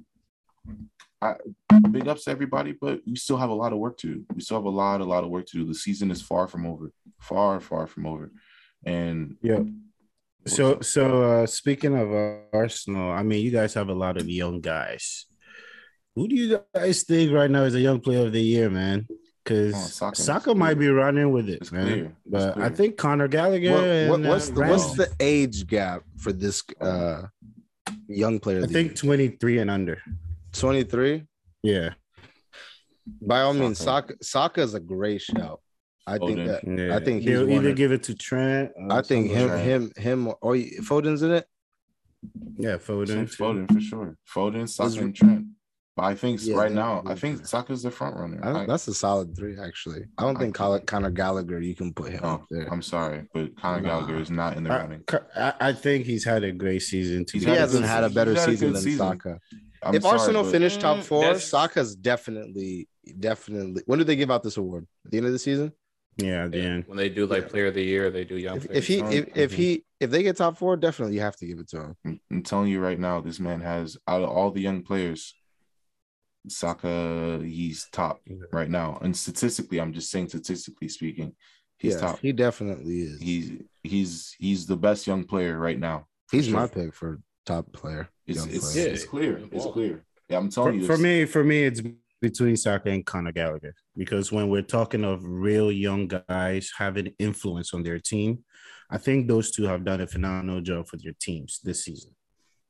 I, 1.21 1.35
big 1.91 2.07
ups 2.07 2.23
to 2.23 2.31
everybody, 2.31 2.71
but 2.71 3.01
we 3.05 3.15
still 3.15 3.37
have 3.37 3.49
a 3.49 3.53
lot 3.53 3.73
of 3.73 3.79
work 3.79 3.97
to 3.99 4.07
do. 4.07 4.25
We 4.33 4.41
still 4.41 4.57
have 4.57 4.65
a 4.65 4.69
lot, 4.69 5.01
a 5.01 5.05
lot 5.05 5.23
of 5.23 5.29
work 5.29 5.45
to 5.47 5.57
do. 5.57 5.65
The 5.65 5.75
season 5.75 6.09
is 6.09 6.21
far 6.21 6.47
from 6.47 6.65
over, 6.65 6.91
far, 7.19 7.59
far 7.59 7.85
from 7.85 8.07
over. 8.07 8.31
And 8.85 9.37
yeah. 9.43 9.59
So, 10.47 10.81
so 10.81 11.23
uh, 11.23 11.45
speaking 11.45 11.95
of 11.95 12.11
uh, 12.11 12.37
Arsenal, 12.51 13.11
I 13.11 13.21
mean, 13.21 13.45
you 13.45 13.51
guys 13.51 13.75
have 13.75 13.89
a 13.89 13.93
lot 13.93 14.17
of 14.17 14.27
young 14.27 14.61
guys. 14.61 15.27
Who 16.15 16.27
do 16.27 16.35
you 16.35 16.59
guys 16.73 17.03
think 17.03 17.31
right 17.31 17.49
now 17.49 17.63
is 17.63 17.75
a 17.75 17.79
young 17.79 17.99
player 17.99 18.25
of 18.25 18.33
the 18.33 18.41
year, 18.41 18.69
man? 18.69 19.07
Because 19.43 19.75
oh, 19.75 19.77
Saka, 19.77 20.15
Saka 20.15 20.55
might 20.55 20.79
be 20.79 20.89
running 20.89 21.31
with 21.31 21.47
it, 21.49 21.61
it's 21.61 21.71
man. 21.71 21.85
Clear. 21.85 22.15
But 22.25 22.53
clear. 22.53 22.65
I 22.65 22.69
think 22.69 22.97
Conor 22.97 23.27
Gallagher. 23.27 24.09
What, 24.09 24.19
what, 24.19 24.29
what's, 24.29 24.49
uh, 24.49 24.53
the, 24.53 24.61
what's 24.61 24.93
the 24.95 25.11
age 25.19 25.67
gap 25.67 26.03
for 26.17 26.33
this 26.33 26.63
uh, 26.79 27.23
young 28.07 28.39
player? 28.39 28.63
I 28.63 28.67
think 28.67 28.95
twenty 28.95 29.29
three 29.29 29.59
and 29.59 29.69
under. 29.69 30.01
23? 30.53 31.23
Yeah. 31.63 31.93
By 33.21 33.41
all 33.41 33.53
Saka. 33.53 33.63
means, 33.63 33.79
Saka 33.79 34.13
Saka 34.21 34.61
is 34.61 34.73
a 34.73 34.79
great 34.79 35.21
shout. 35.21 35.61
I 36.07 36.17
think 36.17 36.37
that 36.47 36.61
yeah. 36.65 36.95
I 36.95 37.03
think 37.03 37.23
he'll 37.23 37.49
either 37.49 37.73
give 37.73 37.91
it 37.91 38.03
to 38.03 38.15
Trent. 38.15 38.71
I 38.89 39.01
think 39.01 39.29
him, 39.29 39.49
him, 39.57 39.91
him, 39.95 40.27
oh, 40.27 40.37
or 40.41 40.55
Foden's 40.55 41.21
in 41.21 41.31
it. 41.31 41.45
Yeah, 42.57 42.77
Foden. 42.77 43.33
Foden 43.35 43.71
for 43.71 43.79
sure. 43.79 44.17
Foden, 44.33 44.67
Saka, 44.67 44.99
and 44.99 45.15
Trent. 45.15 45.45
But 45.95 46.03
I 46.03 46.15
think 46.15 46.39
yeah, 46.43 46.55
right 46.55 46.71
now, 46.71 47.03
I 47.05 47.15
think 47.15 47.45
Saka's 47.45 47.83
the 47.83 47.91
front 47.91 48.15
runner. 48.15 48.39
I, 48.43 48.65
that's 48.65 48.87
a 48.87 48.93
solid 48.93 49.35
three, 49.35 49.57
actually. 49.59 50.03
I 50.17 50.23
don't 50.23 50.37
I, 50.37 50.39
think 50.39 50.61
I, 50.61 50.79
Conor 50.79 51.09
Gallagher, 51.09 51.59
you 51.59 51.75
can 51.75 51.93
put 51.93 52.11
him 52.11 52.21
oh, 52.23 52.29
up 52.29 52.45
there. 52.49 52.71
I'm 52.71 52.81
sorry, 52.81 53.25
but 53.33 53.55
Conor 53.57 53.81
nah. 53.81 53.89
Gallagher 53.89 54.19
is 54.19 54.31
not 54.31 54.55
in 54.55 54.63
the 54.63 54.69
running. 54.69 55.03
I, 55.35 55.73
think 55.73 56.05
he's 56.05 56.23
had 56.23 56.45
a 56.45 56.51
great 56.53 56.81
season. 56.81 57.25
Too. 57.25 57.39
He 57.39 57.45
hasn't 57.45 57.85
had 57.85 58.05
a 58.05 58.09
better 58.09 58.35
season 58.37 58.73
than 58.73 58.81
season. 58.81 58.99
Saka. 58.99 59.39
I'm 59.83 59.95
if 59.95 60.03
sorry, 60.03 60.19
Arsenal 60.19 60.43
but... 60.43 60.51
finish 60.51 60.77
top 60.77 60.97
mm, 60.97 61.03
four, 61.03 61.39
Saka's 61.39 61.95
definitely, 61.95 62.87
definitely. 63.19 63.81
When 63.85 63.99
do 63.99 64.05
they 64.05 64.15
give 64.15 64.31
out 64.31 64.43
this 64.43 64.57
award? 64.57 64.87
At 65.05 65.11
the 65.11 65.17
end 65.17 65.27
of 65.27 65.33
the 65.33 65.39
season? 65.39 65.71
Yeah, 66.17 66.45
at 66.45 66.51
the 66.51 66.61
end. 66.61 66.83
When 66.87 66.97
they 66.97 67.09
do 67.09 67.25
like 67.25 67.43
yeah. 67.43 67.49
player 67.49 67.67
of 67.67 67.73
the 67.73 67.83
year, 67.83 68.11
they 68.11 68.23
do 68.23 68.35
young. 68.37 68.57
If, 68.57 68.69
if 68.69 68.87
he, 68.87 68.99
if, 68.99 69.37
if 69.37 69.53
he, 69.53 69.85
if 69.99 70.11
they 70.11 70.23
get 70.23 70.37
top 70.37 70.57
four, 70.57 70.77
definitely 70.77 71.15
you 71.15 71.21
have 71.21 71.37
to 71.37 71.47
give 71.47 71.59
it 71.59 71.69
to 71.69 71.95
him. 72.03 72.19
I'm 72.29 72.43
telling 72.43 72.69
you 72.69 72.79
right 72.79 72.99
now, 72.99 73.21
this 73.21 73.39
man 73.39 73.61
has 73.61 73.97
out 74.07 74.21
of 74.21 74.29
all 74.29 74.51
the 74.51 74.61
young 74.61 74.83
players, 74.83 75.33
Saka, 76.47 77.39
he's 77.43 77.87
top 77.91 78.21
right 78.51 78.69
now. 78.69 78.99
And 79.01 79.15
statistically, 79.15 79.79
I'm 79.79 79.93
just 79.93 80.11
saying 80.11 80.29
statistically 80.29 80.89
speaking, 80.89 81.33
he's 81.77 81.97
top. 81.97 82.19
He 82.19 82.31
definitely 82.33 83.01
is. 83.01 83.21
He's 83.21 83.51
he's 83.83 84.35
he's 84.37 84.65
the 84.67 84.77
best 84.77 85.07
young 85.07 85.23
player 85.23 85.57
right 85.57 85.79
now. 85.79 86.07
He's 86.31 86.45
sure. 86.45 86.55
my 86.55 86.67
pick 86.67 86.93
for 86.93 87.19
top 87.45 87.71
player. 87.73 88.09
It's 88.27 88.45
it's, 88.45 88.73
player. 88.73 88.87
it's 88.89 89.03
clear. 89.05 89.41
It's 89.51 89.65
clear. 89.65 90.03
Yeah, 90.29 90.37
I'm 90.37 90.49
telling 90.49 90.73
for, 90.73 90.79
you. 90.79 90.85
For 90.85 90.97
me, 90.97 91.25
for 91.25 91.43
me, 91.43 91.63
it's 91.63 91.81
between 92.21 92.55
Saka 92.55 92.89
and 92.89 93.05
Conor 93.05 93.31
Gallagher 93.31 93.75
because 93.97 94.31
when 94.31 94.49
we're 94.49 94.61
talking 94.61 95.03
of 95.03 95.21
real 95.23 95.71
young 95.71 96.07
guys 96.07 96.71
having 96.77 97.13
influence 97.19 97.73
on 97.73 97.83
their 97.83 97.99
team, 97.99 98.43
I 98.89 98.97
think 98.97 99.27
those 99.27 99.51
two 99.51 99.63
have 99.63 99.83
done 99.83 100.01
a 100.01 100.07
phenomenal 100.07 100.61
job 100.61 100.87
for 100.87 100.97
their 100.97 101.13
teams 101.19 101.59
this 101.63 101.85
season. 101.85 102.11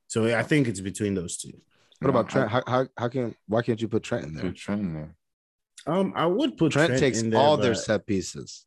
So 0.07 0.25
I 0.37 0.43
think 0.43 0.67
it's 0.67 0.79
between 0.79 1.15
those 1.15 1.37
two. 1.37 1.51
What 1.99 2.09
about 2.09 2.29
Trent? 2.29 2.49
How, 2.49 2.63
how, 2.65 2.87
how 2.97 3.07
can 3.09 3.35
why 3.47 3.61
can't 3.61 3.81
you 3.81 3.87
put 3.87 4.03
Trent 4.03 4.25
in 4.25 4.33
there? 4.33 4.45
Put 4.45 4.55
Trent 4.55 4.81
in 4.81 4.93
there. 4.93 5.15
Um, 5.87 6.13
I 6.15 6.25
would 6.25 6.57
put 6.57 6.71
Trent, 6.71 6.89
Trent 6.89 6.99
takes 6.99 7.21
there, 7.21 7.39
all 7.39 7.57
but... 7.57 7.63
their 7.63 7.75
set 7.75 8.05
pieces. 8.05 8.65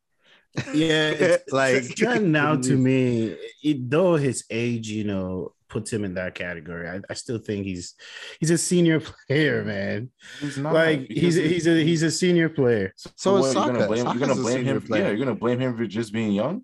Yeah, 0.73 1.37
like 1.51 1.95
Trent 1.95 2.25
now 2.25 2.55
to 2.55 2.77
me, 2.77 3.35
it, 3.63 3.89
though 3.89 4.15
his 4.15 4.45
age, 4.49 4.89
you 4.89 5.03
know, 5.03 5.53
puts 5.69 5.91
him 5.91 6.03
in 6.03 6.13
that 6.15 6.35
category. 6.35 6.89
I, 6.89 7.01
I 7.09 7.13
still 7.13 7.37
think 7.37 7.65
he's 7.65 7.95
he's 8.39 8.51
a 8.51 8.57
senior 8.57 9.01
player, 9.27 9.63
man. 9.63 10.11
He's 10.39 10.57
not 10.57 10.73
like 10.73 11.07
he's 11.09 11.37
a, 11.37 11.41
he's 11.41 11.67
a 11.67 11.83
he's 11.83 12.03
a 12.03 12.11
senior 12.11 12.49
player. 12.49 12.93
So, 12.95 13.09
so 13.15 13.33
what, 13.39 13.53
Saka. 13.53 13.67
you're 13.67 13.73
gonna 13.73 13.87
blame, 13.87 14.05
you're 14.05 14.27
gonna 14.27 14.41
blame 14.41 14.65
him. 14.65 14.81
Player. 14.81 15.03
Yeah, 15.03 15.09
you're 15.09 15.19
gonna 15.19 15.35
blame 15.35 15.59
him 15.59 15.77
for 15.77 15.85
just 15.85 16.13
being 16.13 16.31
young. 16.31 16.63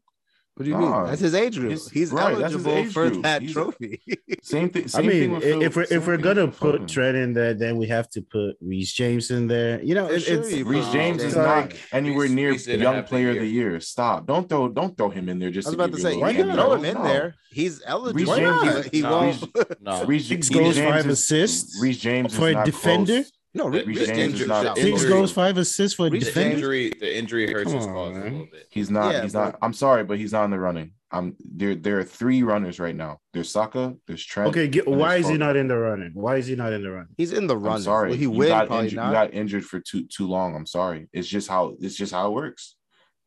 What 0.55 0.65
do 0.65 0.69
you 0.69 0.77
nah, 0.77 1.01
mean? 1.01 1.09
That's 1.09 1.21
his 1.21 1.33
age 1.33 1.55
group. 1.55 1.79
He's 1.93 2.11
right, 2.11 2.33
eligible 2.33 2.83
for 2.91 3.09
group. 3.09 3.23
that 3.23 3.41
He's, 3.41 3.53
trophy. 3.53 4.01
same 4.43 4.69
thing. 4.69 4.87
Same 4.89 5.05
I 5.05 5.07
mean, 5.07 5.31
thing 5.31 5.41
Phil, 5.41 5.61
if 5.63 5.75
we're 5.77 5.87
if 5.89 6.05
we're 6.05 6.17
gonna 6.17 6.49
put 6.49 6.89
Trent 6.89 7.15
in 7.15 7.33
there, 7.33 7.53
then 7.53 7.77
we 7.77 7.87
have 7.87 8.09
to 8.11 8.21
put 8.21 8.57
Reece 8.59 8.91
James 8.91 9.31
in 9.31 9.47
there. 9.47 9.81
You 9.81 9.95
know, 9.95 10.07
it, 10.07 10.19
sure 10.19 10.41
it's 10.41 10.51
Reece 10.51 10.91
James 10.91 11.23
is 11.23 11.37
like, 11.37 11.69
not 11.69 11.79
anywhere 11.93 12.27
near 12.27 12.51
young 12.51 13.03
player 13.03 13.29
of 13.29 13.37
the 13.37 13.47
year. 13.47 13.79
Stop! 13.79 14.27
Don't 14.27 14.49
throw 14.49 14.67
don't 14.67 14.97
throw 14.97 15.09
him 15.09 15.29
in 15.29 15.39
there. 15.39 15.51
Just 15.51 15.67
I 15.67 15.69
was 15.69 15.75
about 15.75 15.91
to, 15.91 15.97
to 15.97 16.01
say, 16.01 16.17
why 16.17 16.33
not 16.33 16.55
throw 16.55 16.73
him 16.73 16.85
in 16.85 16.95
no. 16.95 17.03
there? 17.03 17.35
He's 17.49 17.81
eligible. 17.85 18.33
Reece 18.35 18.63
James, 18.63 18.85
he 18.87 19.03
won't. 19.03 19.43
No, 19.81 20.05
Reece 20.05 20.49
goes 20.49 20.77
five 20.77 21.07
assists. 21.07 21.81
Reece 21.81 21.97
James 21.97 22.35
for 22.35 22.49
a 22.49 22.65
defender. 22.65 23.23
No, 23.53 23.67
Reece 23.67 24.07
James 24.07 24.09
injury, 24.17 24.41
is 24.41 24.47
not. 24.47 24.77
Six 24.77 25.05
goals, 25.05 25.31
five 25.31 25.57
assists 25.57 25.95
for 25.95 26.07
a 26.07 26.09
defender. 26.09 26.55
Injury, 26.55 26.89
the 26.99 27.17
injury 27.17 27.51
hurts 27.51 27.71
his 27.71 27.85
cause 27.85 28.15
a 28.15 28.19
little 28.19 28.47
bit. 28.51 28.67
He's 28.69 28.89
not. 28.89 29.21
He's 29.23 29.33
not. 29.33 29.57
I'm 29.61 29.73
sorry, 29.73 30.03
but 30.03 30.17
he's 30.17 30.31
not 30.31 30.45
in 30.45 30.51
the 30.51 30.59
running. 30.59 30.91
Um, 31.13 31.35
there 31.43 31.75
there 31.75 31.99
are 31.99 32.05
three 32.05 32.41
runners 32.41 32.79
right 32.79 32.95
now. 32.95 33.19
There's 33.33 33.49
Saka, 33.49 33.95
there's 34.07 34.23
Trent. 34.25 34.49
Okay, 34.49 34.69
get, 34.69 34.87
why 34.87 35.17
is 35.17 35.27
he 35.27 35.37
not 35.37 35.57
in 35.57 35.67
the 35.67 35.75
running? 35.77 36.11
Why 36.13 36.37
is 36.37 36.47
he 36.47 36.55
not 36.55 36.71
in 36.71 36.83
the 36.83 36.91
running? 36.91 37.13
He's 37.17 37.33
in 37.33 37.47
the 37.47 37.57
running. 37.57 37.79
I'm 37.79 37.81
sorry, 37.83 38.09
well, 38.11 38.17
he 38.17 38.23
you 38.23 38.47
got 38.47 38.71
injured. 38.71 38.95
Not. 38.95 39.07
You 39.07 39.11
got 39.11 39.33
injured 39.33 39.65
for 39.65 39.81
too 39.81 40.05
too 40.05 40.27
long. 40.27 40.55
I'm 40.55 40.65
sorry. 40.65 41.09
It's 41.11 41.27
just 41.27 41.49
how 41.49 41.75
it's 41.81 41.95
just 41.95 42.13
how 42.13 42.27
it 42.27 42.33
works. 42.33 42.77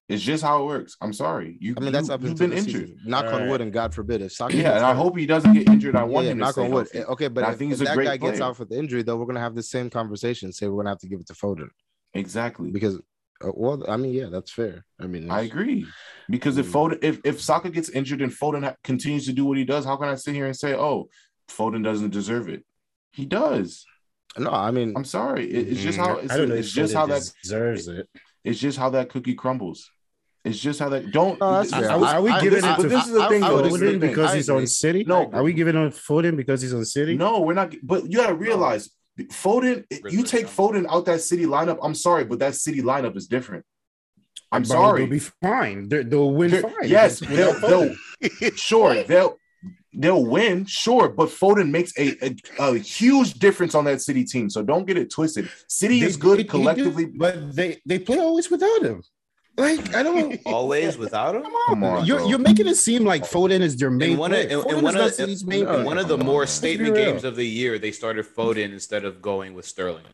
It's 0.09 0.22
just 0.22 0.42
how 0.42 0.62
it 0.62 0.66
works. 0.66 0.96
I'm 1.00 1.14
sorry. 1.14 1.57
You, 1.61 1.74
I 1.78 1.80
mean, 1.80 1.92
that's 1.92 2.09
you, 2.09 2.14
up 2.14 2.22
you've 2.22 2.36
been 2.36 2.52
injured. 2.52 2.88
Season. 2.88 3.00
Knock 3.07 3.24
All 3.24 3.34
on 3.34 3.40
right. 3.42 3.50
wood, 3.50 3.61
and 3.62 3.72
God 3.72 3.94
forbid 3.94 4.20
if 4.20 4.32
Saka. 4.32 4.55
Yeah, 4.55 4.76
and 4.76 4.84
I 4.84 4.92
hope 4.92 5.16
he 5.16 5.24
doesn't 5.24 5.55
get 5.55 5.66
injured. 5.66 5.96
I 5.96 6.05
want 6.05 6.26
yeah, 6.26 6.32
him 6.32 6.38
knock 6.38 6.59
on 6.59 6.70
wood. 6.70 6.88
Healthy. 6.92 7.09
Okay, 7.12 7.28
but 7.28 7.42
if, 7.42 7.48
I 7.48 7.55
think 7.55 7.72
if 7.72 7.78
that 7.78 7.96
guy 7.96 8.18
player. 8.18 8.18
gets 8.18 8.40
out 8.40 8.59
with 8.59 8.68
the 8.68 8.78
injury, 8.78 9.02
though, 9.02 9.16
we're 9.16 9.26
gonna 9.26 9.40
have 9.40 9.55
the 9.55 9.62
same 9.62 9.88
conversation. 9.88 10.52
Say 10.52 10.68
we're 10.68 10.82
gonna 10.82 10.90
have 10.90 10.98
to 10.98 11.09
give 11.09 11.20
it 11.20 11.26
to 11.28 11.32
Foden. 11.32 11.68
Exactly. 12.12 12.70
Because 12.70 13.00
uh, 13.42 13.50
well, 13.55 13.82
I 13.88 13.96
mean, 13.96 14.12
yeah, 14.12 14.26
that's 14.30 14.52
fair. 14.52 14.84
I 15.00 15.07
mean, 15.07 15.30
I 15.30 15.42
agree 15.42 15.86
because 16.28 16.59
if 16.59 16.66
Foden, 16.66 17.02
if 17.02 17.20
if 17.24 17.40
Saka 17.40 17.70
gets 17.70 17.88
injured 17.88 18.22
and 18.22 18.32
Foden 18.32 18.64
ha- 18.64 18.76
continues 18.84 19.26
to 19.26 19.32
do 19.32 19.44
what 19.44 19.59
he 19.59 19.64
does, 19.64 19.84
how 19.84 19.96
can 19.96 20.09
I 20.09 20.14
sit 20.14 20.34
here 20.34 20.46
and 20.46 20.57
say, 20.57 20.74
"Oh, 20.74 21.09
Foden 21.48 21.82
doesn't 21.82 22.11
deserve 22.11 22.48
it"? 22.48 22.64
He 23.12 23.26
does. 23.26 23.84
No, 24.38 24.50
I 24.50 24.70
mean, 24.70 24.94
I'm 24.96 25.05
sorry. 25.05 25.50
It, 25.50 25.68
it's 25.68 25.80
just 25.80 25.98
how 25.98 26.18
it's, 26.18 26.32
I 26.32 26.36
don't 26.36 26.48
know 26.48 26.55
it's 26.57 26.72
just 26.72 26.94
how 26.94 27.07
that 27.07 27.22
deserves 27.42 27.88
it. 27.88 28.09
It's 28.44 28.59
just 28.59 28.78
how 28.78 28.90
that 28.90 29.09
cookie 29.09 29.34
crumbles. 29.34 29.90
It's 30.45 30.59
just 30.59 30.78
how 30.78 30.90
that 30.90 31.11
don't. 31.11 31.40
No, 31.40 31.47
are, 31.47 32.05
are, 32.05 32.20
we 32.20 32.38
giving 32.40 32.62
it 32.64 32.76
to? 32.76 32.86
This 32.86 33.07
is 33.07 33.12
the 33.12 33.28
thing, 33.28 33.40
though. 33.40 33.62
Foden 33.62 33.99
because 33.99 34.34
he's 34.34 34.51
on 34.51 34.66
City. 34.66 35.03
No, 35.05 35.30
are 35.32 35.42
we 35.42 35.55
giving 35.55 35.74
on 35.74 35.90
Foden 35.90 36.36
because 36.36 36.61
he's 36.61 36.74
on 36.74 36.84
City? 36.84 37.16
No, 37.16 37.40
we're 37.40 37.55
not. 37.55 37.74
But 37.82 38.11
you 38.11 38.18
got 38.18 38.26
to 38.26 38.34
realize 38.34 38.90
Foden, 39.18 39.84
you 40.11 40.22
take 40.24 40.47
Foden 40.47 40.86
out 40.88 41.07
that 41.07 41.20
city 41.20 41.47
lineup. 41.47 41.78
I'm 41.82 41.95
sorry, 41.95 42.24
but 42.24 42.40
that 42.40 42.57
city 42.57 42.82
lineup 42.82 43.16
is 43.16 43.26
different. 43.26 43.64
I'm 44.51 44.62
but 44.62 44.68
sorry. 44.68 45.01
They'll 45.01 45.11
be 45.11 45.18
fine. 45.18 45.88
they 45.88 46.05
will 46.05 46.34
win 46.34 46.51
They're, 46.51 46.62
fine. 46.62 46.72
Yes, 46.84 47.20
they'll, 47.20 47.59
they'll 47.61 47.95
sure 48.57 49.03
they'll 49.05 49.38
they'll 49.92 50.24
win, 50.24 50.64
sure. 50.66 51.09
But 51.09 51.28
Foden 51.28 51.70
makes 51.70 51.97
a, 51.97 52.16
a, 52.26 52.36
a, 52.59 52.78
huge 52.78 53.34
difference 53.34 53.74
on 53.74 53.84
that 53.84 54.01
City 54.01 54.24
team. 54.24 54.51
So 54.51 54.62
don't 54.62 54.86
get 54.86 54.97
it 54.97 55.11
twisted. 55.11 55.49
City 55.68 56.01
they, 56.01 56.07
is 56.07 56.16
good 56.16 56.40
they, 56.40 56.45
collectively, 56.45 57.07
but 57.07 57.55
they 57.55 57.80
they 57.86 58.01
play 58.01 58.18
always 58.18 58.51
without 58.51 58.82
him. 58.82 59.03
Like 59.57 59.94
I 59.94 60.02
don't 60.02 60.40
always 60.46 60.98
without 60.98 61.36
him. 61.36 61.44
Come 61.66 61.84
on, 61.84 62.05
you're, 62.05 62.26
you're 62.28 62.38
making 62.38 62.66
it 62.66 62.74
seem 62.74 63.05
like 63.05 63.22
Foden 63.22 63.61
is 63.61 63.76
their 63.76 63.90
main. 63.90 64.12
In 64.12 64.18
one 64.18 64.32
of, 64.32 64.40
in, 64.40 64.50
in 64.50 64.82
one, 64.82 64.96
of, 64.96 65.20
in, 65.20 65.84
one 65.84 65.98
of 65.98 66.09
the 66.09 66.18
more 66.18 66.46
statement 66.46 66.94
games 66.94 67.22
of 67.22 67.36
the 67.36 67.46
year, 67.46 67.78
they 67.78 67.92
started 67.92 68.26
Foden 68.26 68.72
instead 68.72 69.05
of 69.05 69.22
going 69.22 69.55
with 69.55 69.64
Sterling. 69.64 70.05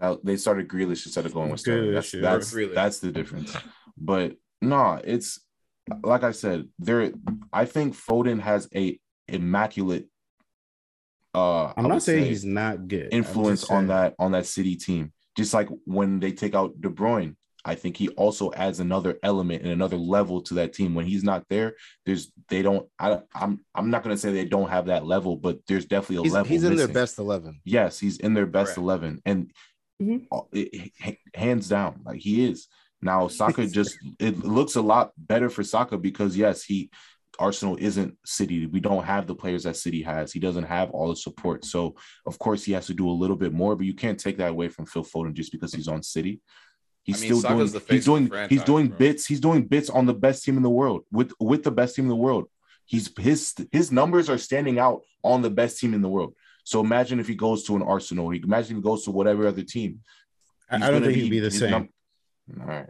Now, 0.00 0.18
they 0.22 0.36
started 0.36 0.68
Grealish 0.68 1.06
instead 1.06 1.24
of 1.24 1.32
going 1.32 1.50
with 1.50 1.60
Sterling. 1.60 1.92
That's 1.92 2.12
that's, 2.12 2.54
that's 2.74 2.98
the 2.98 3.10
difference. 3.10 3.56
But 3.96 4.36
no, 4.60 5.00
it's 5.02 5.40
like 6.02 6.22
I 6.22 6.32
said. 6.32 6.68
There, 6.78 7.10
I 7.52 7.64
think 7.64 7.96
Foden 7.96 8.40
has 8.40 8.68
a 8.74 8.98
immaculate. 9.28 10.08
Uh, 11.34 11.72
I'm 11.76 11.88
not 11.88 12.02
saying 12.02 12.24
he's 12.26 12.44
not 12.44 12.86
good. 12.86 13.08
Influence 13.12 13.70
on 13.70 13.86
that 13.86 14.14
on 14.18 14.32
that 14.32 14.44
City 14.44 14.76
team, 14.76 15.12
just 15.36 15.54
like 15.54 15.68
when 15.84 16.20
they 16.20 16.32
take 16.32 16.54
out 16.54 16.78
De 16.80 16.90
Bruyne 16.90 17.36
I 17.64 17.74
think 17.74 17.96
he 17.96 18.08
also 18.10 18.52
adds 18.52 18.80
another 18.80 19.18
element 19.22 19.62
and 19.62 19.72
another 19.72 19.96
level 19.96 20.40
to 20.42 20.54
that 20.54 20.72
team. 20.72 20.94
When 20.94 21.06
he's 21.06 21.24
not 21.24 21.44
there, 21.48 21.74
there's 22.06 22.32
they 22.48 22.62
don't. 22.62 22.88
I, 22.98 23.20
I'm 23.34 23.60
I'm 23.74 23.90
not 23.90 24.02
gonna 24.02 24.16
say 24.16 24.32
they 24.32 24.46
don't 24.46 24.70
have 24.70 24.86
that 24.86 25.04
level, 25.04 25.36
but 25.36 25.58
there's 25.66 25.84
definitely 25.84 26.16
a 26.16 26.22
he's, 26.22 26.32
level. 26.32 26.48
He's 26.48 26.64
in 26.64 26.70
missing. 26.70 26.86
their 26.86 26.94
best 26.94 27.18
eleven. 27.18 27.60
Yes, 27.64 27.98
he's 27.98 28.18
in 28.18 28.34
their 28.34 28.46
best 28.46 28.68
Correct. 28.68 28.78
eleven, 28.78 29.22
and 29.26 29.50
mm-hmm. 30.00 30.36
it, 30.52 30.92
it, 31.04 31.18
hands 31.34 31.68
down, 31.68 32.00
like 32.04 32.20
he 32.20 32.48
is 32.48 32.68
now. 33.02 33.28
Saka 33.40 33.66
just 33.66 33.98
it 34.18 34.38
looks 34.38 34.76
a 34.76 34.82
lot 34.82 35.12
better 35.18 35.50
for 35.50 35.62
Saka 35.62 35.98
because 35.98 36.36
yes, 36.36 36.62
he 36.62 36.90
Arsenal 37.38 37.76
isn't 37.78 38.16
City. 38.24 38.66
We 38.66 38.80
don't 38.80 39.04
have 39.04 39.26
the 39.26 39.34
players 39.34 39.64
that 39.64 39.76
City 39.76 40.02
has. 40.02 40.32
He 40.32 40.40
doesn't 40.40 40.64
have 40.64 40.90
all 40.90 41.08
the 41.08 41.16
support. 41.16 41.64
So 41.64 41.94
of 42.26 42.38
course 42.38 42.64
he 42.64 42.72
has 42.72 42.86
to 42.86 42.94
do 42.94 43.08
a 43.08 43.12
little 43.12 43.36
bit 43.36 43.52
more, 43.52 43.76
but 43.76 43.86
you 43.86 43.94
can't 43.94 44.20
take 44.20 44.38
that 44.38 44.50
away 44.50 44.68
from 44.68 44.86
Phil 44.86 45.04
Foden 45.04 45.34
just 45.34 45.52
because 45.52 45.72
he's 45.72 45.88
on 45.88 46.02
City. 46.02 46.40
He's 47.10 47.18
I 47.18 47.28
mean, 47.28 47.40
still 47.40 47.40
Saka's 47.50 47.72
doing. 47.72 47.84
He's 47.88 48.04
doing. 48.04 48.48
He's 48.48 48.64
doing 48.64 48.88
bro. 48.88 48.96
bits. 48.98 49.26
He's 49.26 49.40
doing 49.40 49.62
bits 49.66 49.90
on 49.90 50.06
the 50.06 50.14
best 50.14 50.44
team 50.44 50.56
in 50.56 50.62
the 50.62 50.70
world 50.70 51.04
with 51.12 51.32
with 51.40 51.62
the 51.64 51.70
best 51.70 51.94
team 51.96 52.04
in 52.06 52.08
the 52.08 52.16
world. 52.16 52.44
He's 52.86 53.10
his 53.18 53.54
his 53.72 53.90
numbers 53.92 54.28
are 54.28 54.38
standing 54.38 54.78
out 54.78 55.02
on 55.22 55.42
the 55.42 55.50
best 55.50 55.78
team 55.80 55.94
in 55.94 56.02
the 56.02 56.08
world. 56.08 56.34
So 56.64 56.80
imagine 56.80 57.20
if 57.20 57.28
he 57.28 57.34
goes 57.34 57.64
to 57.64 57.76
an 57.76 57.82
Arsenal. 57.82 58.30
He 58.30 58.40
imagine 58.42 58.72
if 58.76 58.82
he 58.82 58.82
goes 58.82 59.04
to 59.04 59.10
whatever 59.10 59.46
other 59.46 59.62
team. 59.62 60.00
I, 60.70 60.76
He's 60.76 60.84
I 60.84 60.90
don't 60.90 61.00
gonna 61.02 61.12
think 61.12 61.22
he'd 61.24 61.30
be 61.30 61.40
the 61.40 61.50
same. 61.50 61.70
num- 61.70 61.88
all 62.60 62.66
right, 62.66 62.86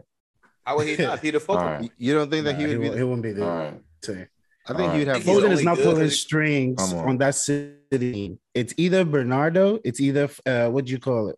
How 0.65 0.77
would 0.77 0.87
he 0.87 0.95
not? 1.03 1.19
He'd 1.19 1.33
have 1.35 1.43
focal. 1.49 1.61
all 1.63 1.67
right, 1.71 1.83
You- 1.83 1.89
You 1.97 2.13
don't 2.15 2.29
think 2.31 2.45
that 2.45 2.53
Nah, 2.53 2.59
he 2.59 2.65
he, 2.67 2.69
would 2.77 2.81
be? 2.81 2.87
won't, 2.89 2.97
he 2.99 3.03
won't 3.03 3.21
be 3.23 3.31
the 3.31 3.43
all 3.49 3.57
right. 3.57 3.81
same. 4.03 4.27
I 4.67 4.73
think 4.73 4.79
All 4.89 4.91
he 4.93 4.99
would 4.99 5.07
right. 5.07 5.15
have. 5.17 5.25
He's 5.25 5.35
Foden 5.35 5.37
is 5.37 5.59
only 5.59 5.63
not 5.63 5.77
good 5.77 5.83
pulling 5.85 6.01
'cause 6.03 6.11
he- 6.11 6.17
strings 6.17 6.93
on. 6.93 7.09
on. 7.09 7.17
that 7.17 7.35
city. 7.35 8.37
It's 8.53 8.73
either 8.77 9.03
Bernardo. 9.05 9.79
It's 9.83 9.99
either 9.99 10.29
uh, 10.45 10.69
what 10.69 10.85
do 10.85 10.91
you 10.91 10.99
call 10.99 11.29
it? 11.29 11.37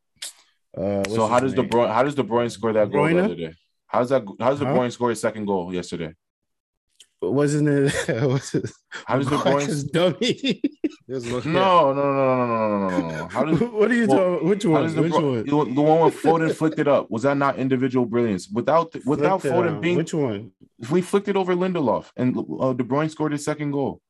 So 0.75 1.27
how 1.27 1.39
does 1.39 1.53
name? 1.53 1.67
De 1.67 1.69
Bruyne 1.69 1.93
how 1.93 2.03
does 2.03 2.15
De 2.15 2.23
Bruyne 2.23 2.51
score 2.51 2.73
that 2.73 2.91
goal 2.91 3.05
Bruyne? 3.05 3.35
the 3.35 3.45
other? 3.45 3.55
How's 3.87 4.09
that? 4.09 4.23
How's 4.39 4.59
De 4.59 4.65
Bruyne 4.65 4.85
huh? 4.85 4.89
score 4.91 5.09
his 5.09 5.21
second 5.21 5.45
goal 5.45 5.73
yesterday? 5.73 6.13
Wasn't 7.21 7.69
it? 7.69 7.93
Was 8.27 8.53
it 8.53 8.69
how 9.05 9.17
does 9.17 9.27
De 9.27 9.37
Bruyne 9.37 9.91
dummy? 9.91 10.61
no, 11.07 11.93
no, 11.93 11.93
no, 11.93 12.13
no, 12.13 12.45
no, 12.45 12.89
no, 12.89 12.99
no, 12.99 13.07
no. 13.09 13.27
How 13.27 13.43
does, 13.45 13.59
what 13.71 13.91
are 13.91 13.93
you 13.93 14.07
well, 14.07 14.17
talking? 14.17 14.49
Which 14.49 14.65
one? 14.65 14.83
Which 14.83 15.13
Bruyne, 15.13 15.51
one? 15.51 15.75
The 15.75 15.81
one 15.81 15.99
where 16.01 16.09
Foden 16.09 16.53
flicked 16.53 16.79
it 16.79 16.87
up. 16.87 17.09
Was 17.09 17.23
that 17.23 17.37
not 17.37 17.57
individual 17.57 18.05
brilliance? 18.05 18.49
Without 18.49 18.93
without 19.05 19.41
flicked 19.41 19.55
Foden 19.55 19.79
being 19.79 19.97
which 19.97 20.13
one? 20.13 20.51
We 20.91 21.01
flicked 21.01 21.27
it 21.27 21.37
over 21.37 21.55
Lindelof, 21.55 22.11
and 22.17 22.37
uh, 22.37 22.73
De 22.73 22.83
Bruyne 22.83 23.09
scored 23.09 23.31
his 23.31 23.45
second 23.45 23.71
goal. 23.71 24.01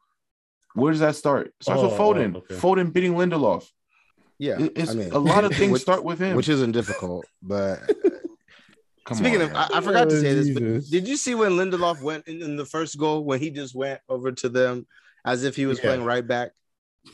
Where 0.74 0.92
does 0.92 1.02
that 1.02 1.16
start? 1.16 1.54
Starts 1.62 1.82
oh, 1.84 1.90
with 1.90 1.98
Foden. 2.00 2.36
Oh, 2.36 2.38
okay. 2.40 2.56
Foden 2.56 2.92
beating 2.92 3.14
Lindelof. 3.14 3.66
Yeah, 4.44 4.58
it's, 4.76 4.92
I 4.92 4.94
mean, 4.96 5.12
a 5.12 5.20
lot 5.20 5.46
of 5.46 5.54
things 5.60 5.72
which, 5.72 5.82
start 5.82 6.04
with 6.04 6.20
him. 6.20 6.36
which 6.36 6.50
isn't 6.50 6.74
difficult. 6.74 7.26
But 7.42 7.80
uh, 7.90 8.10
Come 9.06 9.18
speaking 9.18 9.42
on, 9.42 9.50
of. 9.52 9.56
I, 9.56 9.68
I 9.76 9.82
forgot 9.82 10.10
to 10.10 10.18
Oh, 10.18 10.22
say 10.22 10.34
this. 10.34 10.50
But 10.50 10.90
did 10.92 11.08
you 11.08 11.16
see 11.18 11.34
when 11.36 11.52
Lindelof 11.54 12.02
went 12.02 12.28
in, 12.28 12.42
in 12.42 12.56
the 12.58 12.66
first 12.66 12.98
goal 12.98 13.24
when 13.24 13.40
he 13.40 13.50
just 13.52 13.74
went 13.74 14.02
over 14.10 14.32
to 14.34 14.50
them 14.50 14.86
as 15.24 15.44
if 15.46 15.56
he 15.56 15.66
was 15.66 15.78
Yeah. 15.80 15.86
playing 15.86 16.04
right 16.04 16.26
back? 16.28 16.52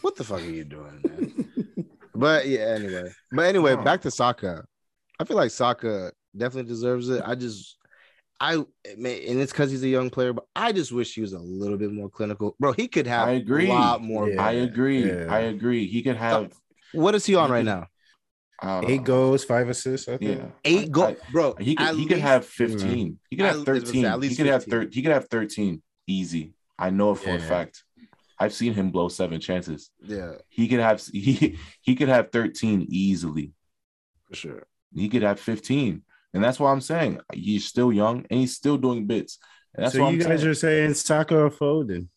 What 0.02 0.16
the 0.16 0.24
fuck 0.24 0.42
are 0.42 0.44
you 0.50 0.64
doing, 0.64 1.02
man? 1.04 1.86
but 2.16 2.48
yeah, 2.48 2.60
anyway. 2.78 3.12
But 3.32 3.46
anyway, 3.46 3.76
Huh. 3.76 3.84
back 3.84 4.02
to 4.02 4.12
Saka. 4.12 4.66
I 5.20 5.24
feel 5.26 5.38
like 5.38 5.52
Saka 5.52 6.12
definitely 6.36 6.70
deserves 6.70 7.10
it. 7.10 7.22
I 7.26 7.36
just. 7.36 7.76
I 8.42 8.54
and 8.54 8.66
it's 9.06 9.52
because 9.52 9.70
he's 9.70 9.84
a 9.84 9.88
young 9.90 10.10
player, 10.10 10.32
but 10.32 10.46
I 10.56 10.72
just 10.72 10.92
wish 10.94 11.14
he 11.14 11.20
was 11.22 11.34
a 11.34 11.40
little 11.40 11.78
bit 11.78 11.92
more 11.92 12.10
clinical, 12.10 12.56
bro. 12.60 12.72
He 12.72 12.88
could 12.88 13.06
have 13.06 13.28
I 13.28 13.32
agree. 13.34 13.70
a 13.70 13.74
lot 13.74 14.02
more. 14.02 14.30
Yeah. 14.30 14.42
I 14.42 14.52
agree. 14.54 15.06
yeah. 15.06 15.26
I 15.30 15.40
agree. 15.40 15.88
He 15.88 16.02
could 16.02 16.16
have 16.16 16.54
What 16.94 17.16
is 17.16 17.26
he 17.26 17.36
on 17.36 17.52
right 17.52 17.66
now? 17.66 17.88
Eight 18.62 19.04
goals, 19.06 19.44
five 19.46 19.70
assists. 19.70 20.08
I 20.10 20.18
think. 20.18 20.40
Yeah, 20.40 20.48
Eight 20.66 20.92
goals, 20.92 21.18
bro. 21.32 21.56
He 21.60 21.76
could, 21.76 21.88
at 21.88 21.96
he 21.96 22.06
could 22.06 22.20
have 22.20 22.46
15. 22.46 23.18
He 23.30 23.36
could 23.38 23.46
have 23.46 23.56
I 23.56 23.58
was 23.60 23.64
gonna 23.66 23.80
say, 23.80 23.86
13. 23.86 24.06
at 24.06 24.20
least 24.20 24.22
he 24.22 24.28
least 24.30 24.38
could 24.38 24.52
have 24.52 24.64
15. 24.64 24.72
13. 24.80 24.92
He 24.94 25.02
could 25.02 25.12
have 25.14 25.28
13 25.30 25.82
easy. 26.08 26.54
I 26.78 26.90
know 26.90 27.12
it 27.12 27.16
for 27.20 27.36
a 27.36 27.40
fact. 27.40 27.84
I've 28.38 28.54
seen 28.54 28.74
him 28.74 28.90
blow 28.92 29.08
seven 29.10 29.40
chances. 29.40 29.92
Yeah, 30.02 30.34
He 30.50 30.68
could 30.68 30.80
have 30.80 31.02
he 31.14 31.58
he 31.82 31.96
could 31.96 32.10
have 32.10 32.32
13 32.32 32.86
easily. 32.90 33.52
for 34.28 34.36
sure. 34.36 34.64
He 34.94 35.08
could 35.10 35.22
have 35.24 35.40
15. 35.40 36.02
And 36.34 36.44
that's 36.44 36.60
why 36.60 36.72
I'm 36.72 36.82
saying 36.82 37.20
he's 37.34 37.66
still 37.66 37.92
young 37.94 38.26
and 38.30 38.40
he's 38.40 38.56
still 38.56 38.78
doing 38.78 39.06
bits. 39.08 39.40
And 39.74 39.86
that's 39.86 39.96
so 39.96 40.02
what 40.04 40.14
you 40.14 40.22
I'm 40.22 40.28
guys 40.30 40.40
saying. 40.42 40.52
are 40.52 40.54
saying 40.54 40.94
Saka 40.96 41.38
or 41.46 41.50
Foden? 41.50 42.08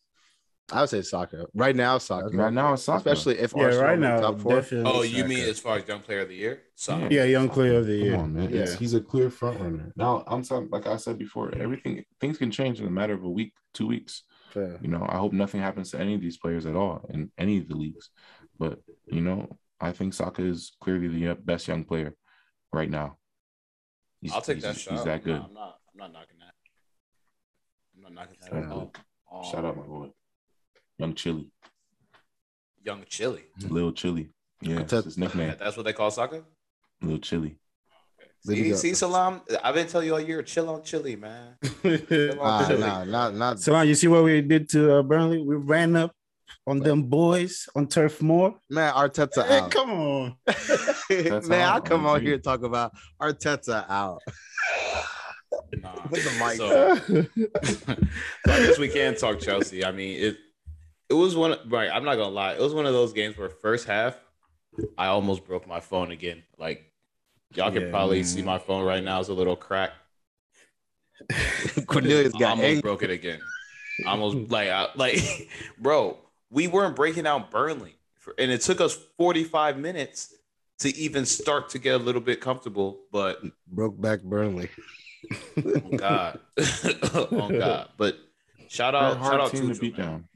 I 0.73 0.81
would 0.81 0.89
say 0.89 1.01
Saka 1.01 1.45
right 1.53 1.75
now. 1.75 1.97
Saka 1.99 2.35
right 2.35 2.51
now 2.53 2.73
it's 2.73 2.83
Saka. 2.83 2.97
especially 2.97 3.39
if 3.39 3.53
Yeah, 3.55 3.63
Arsenal 3.63 3.85
right 3.87 3.99
now, 3.99 4.19
top 4.19 4.39
four. 4.39 4.55
definitely. 4.55 4.91
Oh, 4.91 5.01
you 5.03 5.17
Saka. 5.17 5.27
mean 5.29 5.39
as 5.49 5.59
far 5.59 5.77
as 5.77 5.87
young 5.87 6.01
player 6.01 6.21
of 6.21 6.29
the 6.29 6.35
year? 6.35 6.63
So 6.75 6.97
Yeah. 6.97 7.07
Yeah, 7.11 7.23
young 7.25 7.49
player 7.49 7.77
of 7.79 7.85
the 7.85 7.95
year. 7.95 8.11
Come 8.13 8.21
on, 8.23 8.33
man. 8.33 8.43
It's- 8.53 8.71
Yeah. 8.71 8.77
he's 8.79 8.93
a 8.93 9.01
clear 9.01 9.29
front 9.29 9.59
runner. 9.61 9.93
Now 9.95 10.23
I'm 10.27 10.43
talking 10.43 10.69
like 10.69 10.87
I 10.87 10.97
said 10.97 11.17
before, 11.17 11.53
everything 11.55 12.03
things 12.19 12.37
can 12.37 12.51
change 12.51 12.79
in 12.81 12.87
a 12.87 12.91
matter 12.91 13.13
of 13.13 13.23
a 13.23 13.29
week, 13.29 13.53
two 13.73 13.87
weeks. 13.87 14.23
Fair. 14.51 14.77
You 14.81 14.87
know, 14.89 15.05
I 15.07 15.17
hope 15.17 15.33
nothing 15.33 15.61
happens 15.61 15.91
to 15.91 15.99
any 15.99 16.13
of 16.15 16.21
these 16.21 16.37
players 16.37 16.65
at 16.65 16.75
all 16.75 17.05
in 17.09 17.31
any 17.37 17.57
of 17.59 17.67
the 17.67 17.75
leagues. 17.75 18.09
But 18.59 18.79
you 19.07 19.21
know, 19.21 19.57
I 19.79 19.91
think 19.91 20.13
Saka 20.13 20.43
is 20.43 20.75
clearly 20.79 21.07
the 21.07 21.35
best 21.35 21.67
young 21.67 21.83
player 21.83 22.15
right 22.71 22.89
now. 22.89 23.17
He's, 24.21 24.31
I'll 24.33 24.41
take 24.41 24.57
he's- 24.57 24.75
that 24.75 24.79
shot. 24.79 24.93
He's 24.93 25.03
that 25.03 25.23
good. 25.23 25.39
No, 25.39 25.45
I'm 25.47 25.53
not. 25.53 25.79
I'm 25.91 25.97
not 25.99 26.13
knocking 26.13 26.37
that. 26.39 26.53
I'm 27.95 28.01
not 28.03 28.13
knocking 28.13 28.37
that 28.41 28.49
Fair 28.51 28.63
at 28.63 28.71
all. 28.71 28.91
Um, 29.31 29.43
Shout 29.51 29.65
out 29.65 29.75
my 29.77 29.83
boy, 29.83 30.09
Young 31.03 31.15
Chili, 31.15 31.51
Young 32.85 33.03
Chili. 33.09 33.43
Lil 33.67 33.91
Chili. 33.91 34.29
Yeah, 34.61 34.75
That's 34.77 34.91
that's 34.91 35.05
his 35.05 35.17
nickname, 35.17 35.53
That's 35.59 35.75
what 35.75 35.83
they 35.83 35.91
call 35.91 36.09
Saka. 36.11 36.43
Lil 37.01 37.17
Chili. 37.17 37.57
See, 38.45 38.73
see, 38.73 38.93
Salam. 38.93 39.41
I've 39.61 39.75
been 39.75 39.87
telling 39.87 40.07
you 40.07 40.13
all 40.13 40.21
year, 40.21 40.41
chill 40.43 40.69
on 40.69 40.81
Chili, 40.83 41.17
man. 41.17 41.57
Chill 41.83 42.39
on 42.39 42.67
Chili. 42.69 42.79
nah, 42.79 43.03
not 43.03 43.35
not. 43.35 43.59
So 43.59 43.81
you 43.81 43.95
see 43.95 44.07
what 44.07 44.23
we 44.23 44.39
did 44.41 44.69
to 44.69 44.99
uh, 44.99 45.01
Burnley? 45.03 45.41
We 45.41 45.55
ran 45.55 45.97
up 45.97 46.13
on 46.65 46.79
them 46.79 47.03
boys 47.03 47.67
on 47.75 47.87
Turf 47.87 48.21
Moor. 48.21 48.55
Man, 48.69 48.93
Arteta 48.93 49.45
Hey, 49.45 49.59
out. 49.59 49.71
come 49.71 49.91
on. 49.91 50.35
That's 50.45 51.49
Man, 51.49 51.61
I 51.67 51.75
out. 51.75 51.85
come 51.85 52.05
I 52.05 52.11
on 52.11 52.21
here 52.21 52.37
talk 52.37 52.63
about 52.63 52.93
Arteta 53.21 53.85
out. 53.89 54.21
Nah. 55.81 55.91
Put 56.07 56.19
the 56.23 56.31
mic 56.39 56.57
So, 56.57 56.95
so 57.65 58.51
I 58.53 58.59
guess 58.65 58.77
we 58.79 58.87
can 58.87 59.15
talk 59.15 59.39
Chelsea. 59.41 59.83
I 59.83 59.91
mean, 59.91 60.21
it 60.23 60.37
it 61.13 61.21
was 61.21 61.35
one 61.35 61.55
right. 61.67 61.89
I'm 61.91 62.03
not 62.03 62.15
gonna 62.15 62.29
lie. 62.29 62.53
It 62.53 62.59
was 62.59 62.73
one 62.73 62.85
of 62.85 62.93
those 62.93 63.13
games 63.13 63.37
where 63.37 63.49
first 63.49 63.85
half, 63.87 64.17
I 64.97 65.07
almost 65.07 65.45
broke 65.45 65.67
my 65.67 65.79
phone 65.79 66.11
again. 66.11 66.43
Like 66.57 66.91
y'all 67.53 67.71
can 67.71 67.83
Yeah, 67.83 67.89
probably 67.91 68.17
man. 68.17 68.25
see 68.25 68.41
my 68.41 68.57
phone 68.57 68.83
right 68.85 69.03
now 69.03 69.19
is 69.19 69.29
a 69.29 69.33
little 69.33 69.55
cracked. 69.55 69.95
Cornelius 71.87 72.33
I 72.35 72.39
got 72.39 72.49
almost 72.51 72.65
angry. 72.67 72.81
broke 72.81 73.03
it 73.03 73.09
again. 73.09 73.39
Almost 74.07 74.49
like 74.51 74.69
I, 74.69 74.87
like, 74.95 75.17
bro, 75.79 76.17
we 76.49 76.67
weren't 76.67 76.95
breaking 76.95 77.27
out 77.27 77.51
Burnley, 77.51 77.95
for, 78.17 78.33
and 78.37 78.51
it 78.51 78.61
took 78.61 78.81
us 78.81 78.97
45 79.17 79.77
minutes 79.77 80.33
to 80.79 80.95
even 80.97 81.25
start 81.25 81.69
to 81.69 81.79
get 81.79 81.95
a 81.95 82.03
little 82.03 82.21
bit 82.21 82.41
comfortable. 82.41 83.01
But 83.11 83.41
Broke 83.67 83.99
back 84.01 84.23
Burnley. 84.23 84.69
oh 85.57 85.97
God, 85.97 86.39
oh 87.13 87.49
God. 87.49 87.89
But 87.97 88.17
shout 88.67 88.95
out, 88.95 89.19
shout 89.19 89.39
out 89.39 89.51
to 89.51 89.75
beat 89.75 89.97
man. 89.97 90.07
down. 90.07 90.27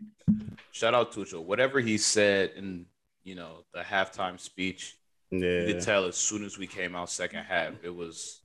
Shout 0.71 0.93
out 0.93 1.11
Tuchel. 1.11 1.43
Whatever 1.43 1.80
he 1.80 1.97
said 1.97 2.51
in 2.55 2.86
you 3.23 3.36
know 3.36 3.63
the 3.73 3.82
halftime 3.82 4.39
speech, 4.39 4.95
you 5.32 5.73
could 5.73 5.82
tell 5.82 6.05
as 6.05 6.15
soon 6.15 6.45
as 6.45 6.57
we 6.57 6.67
came 6.67 6.95
out 6.95 7.09
second 7.09 7.43
half, 7.43 7.73
it 7.84 7.95
was 7.95 8.41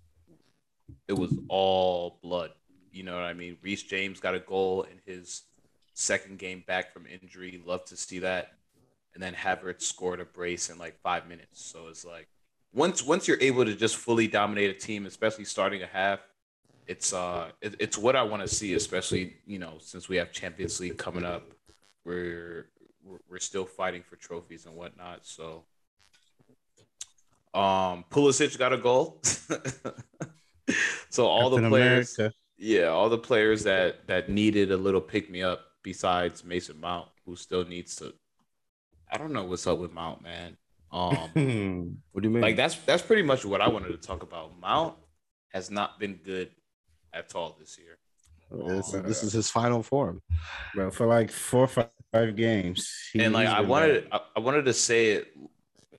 it 1.09 1.12
was 1.12 1.39
all 1.49 2.18
blood. 2.22 2.53
You 2.91 3.03
know 3.03 3.14
what 3.14 3.24
I 3.24 3.35
mean? 3.35 3.57
Reece 3.62 3.83
James 3.83 4.20
got 4.20 4.35
a 4.35 4.41
goal 4.41 4.85
in 4.85 4.99
his 5.05 5.43
second 5.95 6.39
game 6.39 6.64
back 6.66 6.93
from 6.93 7.07
injury. 7.07 7.61
Love 7.64 7.85
to 7.87 7.97
see 7.97 8.18
that. 8.20 8.53
And 9.14 9.22
then 9.22 9.35
Havertz 9.35 9.83
scored 9.83 10.20
a 10.20 10.24
brace 10.24 10.70
in 10.70 10.78
like 10.78 10.99
five 11.03 11.28
minutes. 11.28 11.62
So 11.62 11.89
it's 11.89 12.05
like 12.05 12.28
once 12.72 13.03
once 13.03 13.28
you're 13.28 13.41
able 13.41 13.64
to 13.64 13.74
just 13.74 13.97
fully 13.97 14.26
dominate 14.26 14.70
a 14.70 14.78
team, 14.78 15.07
especially 15.07 15.45
starting 15.45 15.83
a 15.83 15.87
half, 15.87 16.20
it's 16.87 17.12
uh 17.12 17.51
it, 17.61 17.76
it's 17.78 17.99
what 17.99 18.16
I 18.16 18.22
want 18.22 18.43
to 18.43 18.49
see, 18.49 18.74
especially 18.74 19.37
you 19.47 19.59
know 19.59 19.74
since 19.80 20.09
we 20.09 20.16
have 20.16 20.33
Champions 20.33 20.80
League 20.80 20.97
coming 20.97 21.24
up, 21.24 21.53
we're 22.05 22.68
we're, 23.28 23.38
still 23.38 23.64
fighting 23.64 24.03
for 24.03 24.16
trophies 24.16 24.66
and 24.66 24.74
whatnot. 24.74 25.20
So 25.26 25.64
um 27.55 28.05
Pulisic 28.11 28.59
got 28.59 28.72
a 28.72 28.78
goal. 28.78 29.20
so 31.11 31.26
all 31.26 31.50
Captain 31.50 31.64
the 31.64 31.68
players 31.68 32.18
America. 32.18 32.36
yeah, 32.57 32.86
all 32.86 33.09
the 33.09 33.18
players 33.18 33.64
that 33.64 34.07
that 34.07 34.28
needed 34.28 34.72
a 34.72 34.76
little 34.76 35.00
pick 35.00 35.30
me 35.30 35.42
up 35.42 35.61
besides 35.82 36.44
Mason 36.44 36.80
Mount, 36.80 37.09
who 37.26 37.36
still 37.36 37.64
needs 37.64 37.96
to 37.96 38.14
I 39.11 39.18
don't 39.18 39.32
know 39.32 39.44
what's 39.44 39.66
up 39.66 39.78
with 39.78 39.92
Mount, 39.92 40.22
man. 40.22 40.57
Um. 40.90 41.98
What 42.12 42.22
do 42.22 42.28
you 42.28 42.34
mean? 42.34 42.42
like 42.42 42.57
that's 42.57 42.76
that's 42.76 43.03
pretty 43.03 43.22
much 43.22 43.44
what 43.44 43.62
I 43.62 43.68
wanted 43.68 43.88
to 43.88 43.96
talk 43.96 44.22
about. 44.22 44.59
Mount 44.61 44.94
has 45.48 45.70
not 45.70 45.98
been 45.98 46.20
good 46.22 46.50
at 47.12 47.34
all 47.34 47.57
this 47.59 47.78
year. 47.78 47.96
This, 48.53 48.90
this 48.90 49.22
is 49.22 49.32
his 49.32 49.50
final 49.50 49.82
form. 49.82 50.22
Bro, 50.74 50.90
for 50.90 51.07
like 51.07 51.30
four 51.30 51.64
or 51.64 51.68
five, 51.68 51.88
five 52.12 52.36
games. 52.36 52.90
he- 53.12 53.20
and 53.20 53.32
like 53.32 53.48
I 53.48 53.61
wanted. 53.61 54.09
I, 54.12 54.20
I 54.36 54.40
wanted 54.40 54.64
to 54.66 54.74
say 54.74 55.12
it 55.12 55.36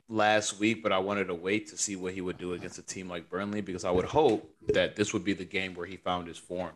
last 0.09 0.59
week, 0.59 0.83
but 0.83 0.91
I 0.91 0.99
wanted 0.99 1.25
to 1.25 1.33
wait 1.35 1.69
to 1.69 1.77
see 1.77 1.95
what 1.95 2.13
he 2.13 2.21
would 2.21 2.37
do 2.37 2.53
against 2.53 2.77
a 2.77 2.83
team 2.83 3.09
like 3.09 3.29
Burnley 3.29 3.61
because 3.61 3.83
I 3.83 3.91
would 3.91 4.05
hope 4.05 4.47
that 4.67 4.95
this 4.95 5.13
would 5.13 5.23
be 5.23 5.33
the 5.33 5.45
game 5.45 5.73
where 5.73 5.85
he 5.87 5.97
found 5.97 6.27
his 6.27 6.37
form. 6.37 6.73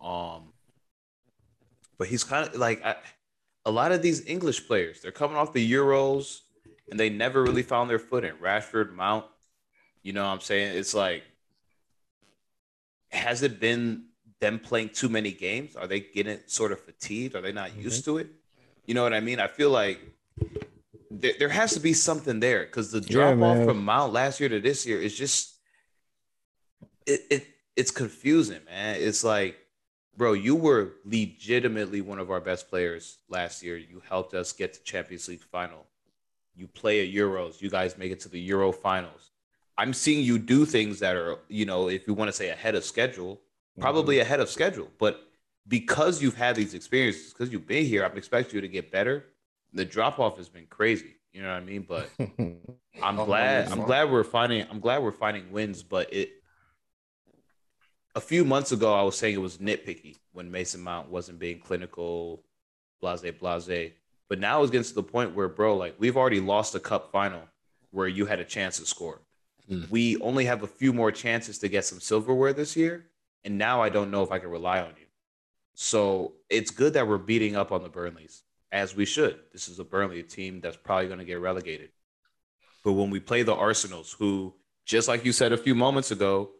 Um 0.00 0.52
but 1.96 2.08
he's 2.08 2.24
kind 2.24 2.48
of 2.48 2.56
like 2.56 2.84
I, 2.84 2.96
a 3.64 3.70
lot 3.70 3.92
of 3.92 4.02
these 4.02 4.26
English 4.26 4.66
players, 4.66 5.00
they're 5.00 5.12
coming 5.12 5.36
off 5.36 5.52
the 5.52 5.72
Euros 5.72 6.40
and 6.90 6.98
they 6.98 7.08
never 7.08 7.42
really 7.42 7.62
found 7.62 7.88
their 7.88 8.00
footing. 8.00 8.32
Rashford, 8.42 8.92
Mount, 8.92 9.24
you 10.02 10.12
know 10.12 10.24
what 10.24 10.32
I'm 10.32 10.40
saying? 10.40 10.76
It's 10.76 10.94
like 10.94 11.22
has 13.10 13.42
it 13.42 13.60
been 13.60 14.06
them 14.44 14.58
playing 14.58 14.90
too 14.90 15.08
many 15.08 15.32
games? 15.32 15.74
Are 15.74 15.86
they 15.86 16.00
getting 16.00 16.38
sort 16.46 16.70
of 16.70 16.80
fatigued? 16.80 17.34
Are 17.34 17.40
they 17.40 17.52
not 17.52 17.74
used 17.74 18.02
mm-hmm. 18.02 18.12
to 18.12 18.18
it? 18.18 18.28
You 18.84 18.94
know 18.94 19.02
what 19.02 19.14
I 19.14 19.20
mean? 19.20 19.40
I 19.40 19.48
feel 19.48 19.70
like 19.70 19.98
there, 21.10 21.32
there 21.38 21.48
has 21.48 21.72
to 21.72 21.80
be 21.80 21.94
something 21.94 22.40
there 22.40 22.64
because 22.64 22.92
the 22.92 23.00
Yeah, 23.00 23.34
drop 23.34 23.40
off 23.40 23.64
from 23.64 23.82
Mount 23.82 24.12
last 24.12 24.40
year 24.40 24.50
to 24.50 24.60
this 24.60 24.84
year 24.84 25.00
is 25.00 25.16
just 25.16 25.54
it, 27.06 27.20
it 27.30 27.46
it's 27.74 27.90
confusing, 27.90 28.60
man. 28.66 28.96
It's 29.00 29.24
like, 29.24 29.56
bro, 30.16 30.34
you 30.34 30.54
were 30.54 30.92
legitimately 31.06 32.02
one 32.02 32.18
of 32.18 32.30
our 32.30 32.40
best 32.40 32.68
players 32.68 33.18
last 33.30 33.62
year. 33.62 33.78
You 33.78 34.02
helped 34.06 34.34
us 34.34 34.52
get 34.52 34.74
to 34.74 34.82
Champions 34.82 35.26
League 35.26 35.42
final. 35.42 35.86
You 36.54 36.68
play 36.68 37.00
at 37.00 37.14
Euros. 37.14 37.62
You 37.62 37.70
guys 37.70 37.96
make 37.96 38.12
it 38.12 38.20
to 38.20 38.28
the 38.28 38.40
Euro 38.40 38.72
finals. 38.72 39.30
I'm 39.76 39.92
seeing 39.92 40.22
you 40.22 40.38
do 40.38 40.66
things 40.66 41.00
that 41.00 41.16
are, 41.16 41.38
you 41.48 41.64
know, 41.64 41.88
if 41.88 42.06
you 42.06 42.14
want 42.14 42.28
to 42.28 42.36
say 42.36 42.50
ahead 42.50 42.74
of 42.76 42.84
schedule, 42.84 43.40
probably 43.80 44.18
ahead 44.20 44.40
of 44.40 44.48
schedule. 44.48 44.88
But 44.98 45.20
because 45.66 46.22
you've 46.22 46.36
had 46.36 46.56
these 46.56 46.74
experiences, 46.74 47.32
because 47.32 47.52
you've 47.52 47.66
been 47.66 47.84
here, 47.86 48.04
I'm 48.04 48.16
expecting 48.16 48.56
you 48.56 48.60
to 48.60 48.68
get 48.68 48.90
better. 48.90 49.26
The 49.72 49.84
drop 49.84 50.18
off 50.18 50.36
has 50.36 50.48
been 50.48 50.66
crazy. 50.66 51.16
You 51.32 51.42
know 51.42 51.48
what 51.48 51.62
I 51.62 51.64
mean? 51.64 51.84
But 51.88 52.08
I'm 53.02 53.18
Oh, 53.18 53.24
glad. 53.24 53.70
I'm 53.72 53.82
glad 53.82 54.10
we're 54.10 54.22
finding. 54.24 54.66
I'm 54.70 54.80
glad 54.80 55.02
we're 55.02 55.12
finding 55.12 55.50
wins. 55.50 55.82
But 55.82 56.12
it. 56.12 56.30
A 58.14 58.20
few 58.20 58.44
months 58.44 58.70
ago, 58.70 58.94
I 58.94 59.02
was 59.02 59.18
saying 59.18 59.34
it 59.34 59.38
was 59.38 59.58
nitpicky 59.58 60.16
when 60.32 60.48
Mason 60.50 60.80
Mount 60.80 61.10
wasn't 61.10 61.40
being 61.40 61.58
clinical, 61.58 62.44
blase 63.00 63.22
blase. 63.40 63.90
But 64.28 64.38
now 64.38 64.62
it's 64.62 64.70
getting 64.70 64.84
to 64.86 64.94
the 64.94 65.02
point 65.02 65.34
where, 65.34 65.48
bro, 65.48 65.76
like 65.76 65.96
we've 65.98 66.16
already 66.16 66.40
lost 66.40 66.76
a 66.76 66.80
cup 66.80 67.10
final 67.10 67.42
where 67.90 68.06
you 68.06 68.26
had 68.26 68.38
a 68.38 68.44
chance 68.44 68.78
to 68.78 68.86
score. 68.86 69.20
Mm. 69.70 69.90
We 69.90 70.16
only 70.18 70.44
have 70.44 70.62
a 70.62 70.66
few 70.68 70.92
more 70.92 71.10
chances 71.10 71.58
to 71.58 71.68
get 71.68 71.84
some 71.84 72.00
silverware 72.00 72.52
this 72.52 72.76
year, 72.76 73.06
and 73.44 73.58
now 73.58 73.82
I 73.82 73.88
don't 73.88 74.10
know 74.10 74.22
if 74.22 74.32
I 74.32 74.38
can 74.38 74.50
rely 74.50 74.80
on 74.80 74.90
you. 74.98 75.06
So 75.74 76.34
it's 76.48 76.70
good 76.70 76.94
that 76.94 77.08
we're 77.08 77.18
beating 77.18 77.56
up 77.56 77.72
on 77.72 77.82
the 77.82 77.88
Burnleys 77.88 78.42
as 78.72 78.94
we 78.94 79.04
should. 79.04 79.38
This 79.52 79.68
is 79.68 79.78
a 79.78 79.84
Burnley 79.84 80.22
team 80.22 80.60
that's 80.60 80.76
probably 80.76 81.06
going 81.06 81.18
to 81.18 81.24
get 81.24 81.40
relegated. 81.40 81.90
But 82.84 82.92
when 82.92 83.10
we 83.10 83.20
play 83.20 83.42
the 83.42 83.54
Arsenals, 83.54 84.12
who, 84.12 84.54
just 84.84 85.08
like 85.08 85.24
you 85.24 85.32
said 85.32 85.52
a 85.52 85.56
few 85.56 85.74
moments 85.74 86.10
ago, 86.10 86.50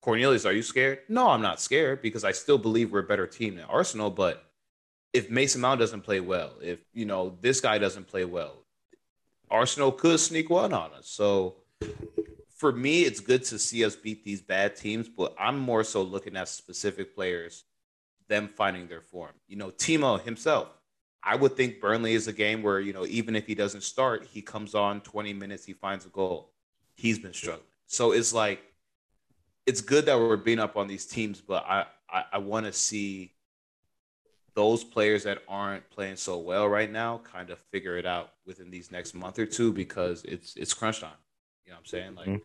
Cornelius, 0.00 0.44
are 0.44 0.52
you 0.52 0.62
scared? 0.62 1.00
No, 1.08 1.28
I'm 1.28 1.42
not 1.42 1.60
scared 1.60 2.02
because 2.02 2.24
I 2.24 2.32
still 2.32 2.58
believe 2.58 2.90
we're 2.90 3.00
a 3.00 3.04
better 3.04 3.26
team 3.26 3.56
than 3.56 3.64
Arsenal. 3.66 4.10
But 4.10 4.44
if 5.12 5.30
Mason 5.30 5.60
Mount 5.60 5.80
doesn't 5.80 6.02
play 6.02 6.20
well, 6.20 6.52
if 6.60 6.80
you 6.92 7.04
know 7.04 7.36
this 7.40 7.60
guy 7.60 7.78
doesn't 7.78 8.08
play 8.08 8.24
well, 8.24 8.64
Arsenal 9.50 9.92
could 9.92 10.18
sneak 10.18 10.50
one 10.50 10.72
on 10.72 10.92
us. 10.92 11.06
So 11.06 11.56
for 12.62 12.70
me, 12.70 13.02
it's 13.02 13.18
good 13.18 13.42
to 13.46 13.58
see 13.58 13.84
us 13.84 13.96
beat 13.96 14.22
these 14.22 14.40
bad 14.40 14.76
teams, 14.76 15.08
but 15.08 15.34
I'm 15.36 15.58
more 15.58 15.82
so 15.82 16.00
looking 16.00 16.36
at 16.36 16.46
specific 16.46 17.12
players, 17.12 17.64
them 18.28 18.46
finding 18.46 18.86
their 18.86 19.00
form. 19.00 19.32
You 19.48 19.56
know, 19.56 19.72
Timo 19.72 20.22
himself. 20.22 20.68
I 21.24 21.34
would 21.34 21.56
think 21.56 21.80
Burnley 21.80 22.14
is 22.14 22.28
a 22.28 22.32
game 22.32 22.62
where, 22.62 22.78
you 22.78 22.92
know, 22.92 23.04
even 23.06 23.34
if 23.34 23.48
he 23.48 23.56
doesn't 23.56 23.82
start, 23.82 24.28
he 24.30 24.42
comes 24.42 24.76
on 24.76 25.00
20 25.00 25.32
minutes, 25.32 25.64
he 25.64 25.72
finds 25.72 26.06
a 26.06 26.08
goal. 26.10 26.52
He's 26.94 27.18
been 27.18 27.32
struggling. 27.32 27.66
So 27.88 28.12
it's 28.12 28.32
like, 28.32 28.62
it's 29.66 29.80
good 29.80 30.06
that 30.06 30.16
we're 30.16 30.36
beating 30.36 30.60
up 30.60 30.76
on 30.76 30.86
these 30.86 31.04
teams, 31.04 31.40
but 31.40 31.64
I, 31.66 31.86
I, 32.08 32.24
I 32.34 32.38
want 32.38 32.66
to 32.66 32.72
see 32.72 33.32
those 34.54 34.84
players 34.84 35.24
that 35.24 35.42
aren't 35.48 35.90
playing 35.90 36.14
so 36.14 36.38
well 36.38 36.68
right 36.68 36.92
now 36.92 37.20
kind 37.24 37.50
of 37.50 37.58
figure 37.72 37.96
it 37.96 38.06
out 38.06 38.34
within 38.46 38.70
these 38.70 38.92
next 38.92 39.14
month 39.14 39.40
or 39.40 39.46
two 39.46 39.72
because 39.72 40.22
it's 40.22 40.54
it's 40.54 40.72
crunch 40.72 41.00
time. 41.00 41.10
You 41.64 41.70
know 41.70 41.76
what 41.76 41.80
I'm 41.80 41.86
saying? 41.86 42.14
Like, 42.14 42.28
Mhm. 42.28 42.42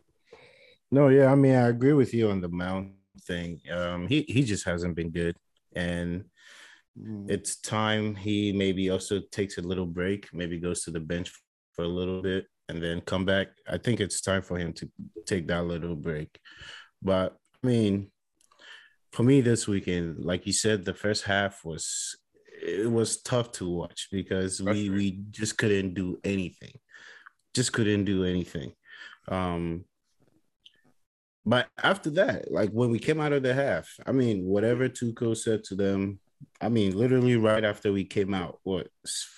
No, 0.92 1.10
yeah, 1.10 1.32
I 1.32 1.36
mean, 1.36 1.56
I 1.56 1.68
agree 1.68 1.94
with 1.94 2.14
you 2.14 2.30
on 2.30 2.42
the 2.42 2.50
Mount 2.50 2.92
thing. 3.22 3.60
Um, 3.72 4.08
he 4.08 4.26
he 4.28 4.44
just 4.44 4.66
hasn't 4.66 4.96
been 4.96 5.10
good, 5.10 5.36
and 5.76 6.26
it's 7.28 7.58
time 7.58 8.16
he 8.16 8.54
maybe 8.54 8.90
also 8.90 9.22
takes 9.32 9.58
a 9.58 9.62
little 9.62 9.86
break, 9.86 10.30
maybe 10.34 10.60
goes 10.60 10.84
to 10.84 10.92
the 10.92 11.00
bench 11.00 11.32
for 11.74 11.84
a 11.84 11.88
little 11.88 12.22
bit, 12.22 12.48
and 12.70 12.82
then 12.82 13.02
come 13.02 13.26
back. 13.26 13.48
I 13.68 13.78
think 13.78 14.00
it's 14.00 14.22
time 14.22 14.42
for 14.42 14.58
him 14.58 14.74
to 14.74 14.90
take 15.26 15.48
that 15.48 15.66
little 15.66 15.96
break. 15.96 16.40
But 17.02 17.38
I 17.64 17.68
mean, 17.68 18.12
for 19.12 19.24
me 19.24 19.42
this 19.42 19.68
weekend, 19.68 20.24
like 20.24 20.48
you 20.48 20.54
said, 20.54 20.86
the 20.86 20.94
first 20.94 21.26
half 21.26 21.66
was 21.66 22.16
it 22.62 22.90
was 22.90 23.22
tough 23.22 23.52
to 23.54 23.70
watch 23.70 24.08
because 24.12 24.62
we 24.62 24.90
we 24.90 25.20
just 25.32 25.58
couldn't 25.58 25.94
do 25.94 26.18
anything, 26.24 26.80
just 27.54 27.74
couldn't 27.74 28.06
do 28.06 28.24
anything. 28.24 28.74
Um, 29.28 29.84
but 31.48 31.70
after 31.82 32.10
that, 32.10 32.52
like 32.52 32.72
when 32.72 32.92
we 32.92 33.00
came 33.00 33.22
out 33.22 33.32
of 33.32 33.42
the 33.42 33.54
half, 33.54 33.88
I 34.06 34.12
mean, 34.12 34.44
whatever 34.44 34.90
Tuchel 34.90 35.38
said 35.38 35.64
to 35.66 35.76
them, 35.76 36.20
I 36.60 36.68
mean, 36.68 36.98
literally 36.98 37.38
right 37.38 37.64
after 37.64 37.94
we 37.94 38.04
came 38.04 38.34
out, 38.34 38.60
what, 38.64 38.90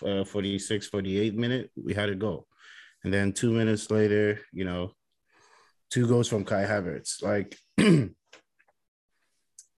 uh, 0.04 0.26
46, 0.26 0.88
48 0.88 1.36
minute, 1.36 1.70
we 1.76 1.94
had 1.94 2.08
to 2.08 2.16
go. 2.16 2.48
And 3.04 3.14
then 3.14 3.32
two 3.32 3.52
minutes 3.52 3.92
later, 3.92 4.40
you 4.52 4.66
know, 4.66 4.94
two 5.92 6.08
goals 6.08 6.28
from 6.28 6.46
Kai 6.46 6.64
Havertz. 6.64 7.22
Like, 7.22 7.56
it, 7.78 8.16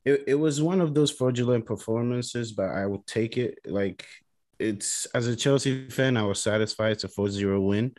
it 0.06 0.40
was 0.40 0.62
one 0.62 0.80
of 0.80 0.94
those 0.94 1.12
fraudulent 1.12 1.66
performances, 1.66 2.54
but 2.54 2.70
I 2.70 2.86
will 2.86 3.04
take 3.06 3.38
it. 3.38 3.60
Like, 3.66 4.08
it's 4.58 5.06
as 5.08 5.28
a 5.28 5.36
Chelsea 5.36 5.90
fan, 5.90 6.16
I 6.16 6.24
was 6.24 6.42
satisfied 6.42 6.94
it's 6.94 7.04
a 7.04 7.10
4 7.10 7.30
0 7.30 7.60
win 7.60 7.94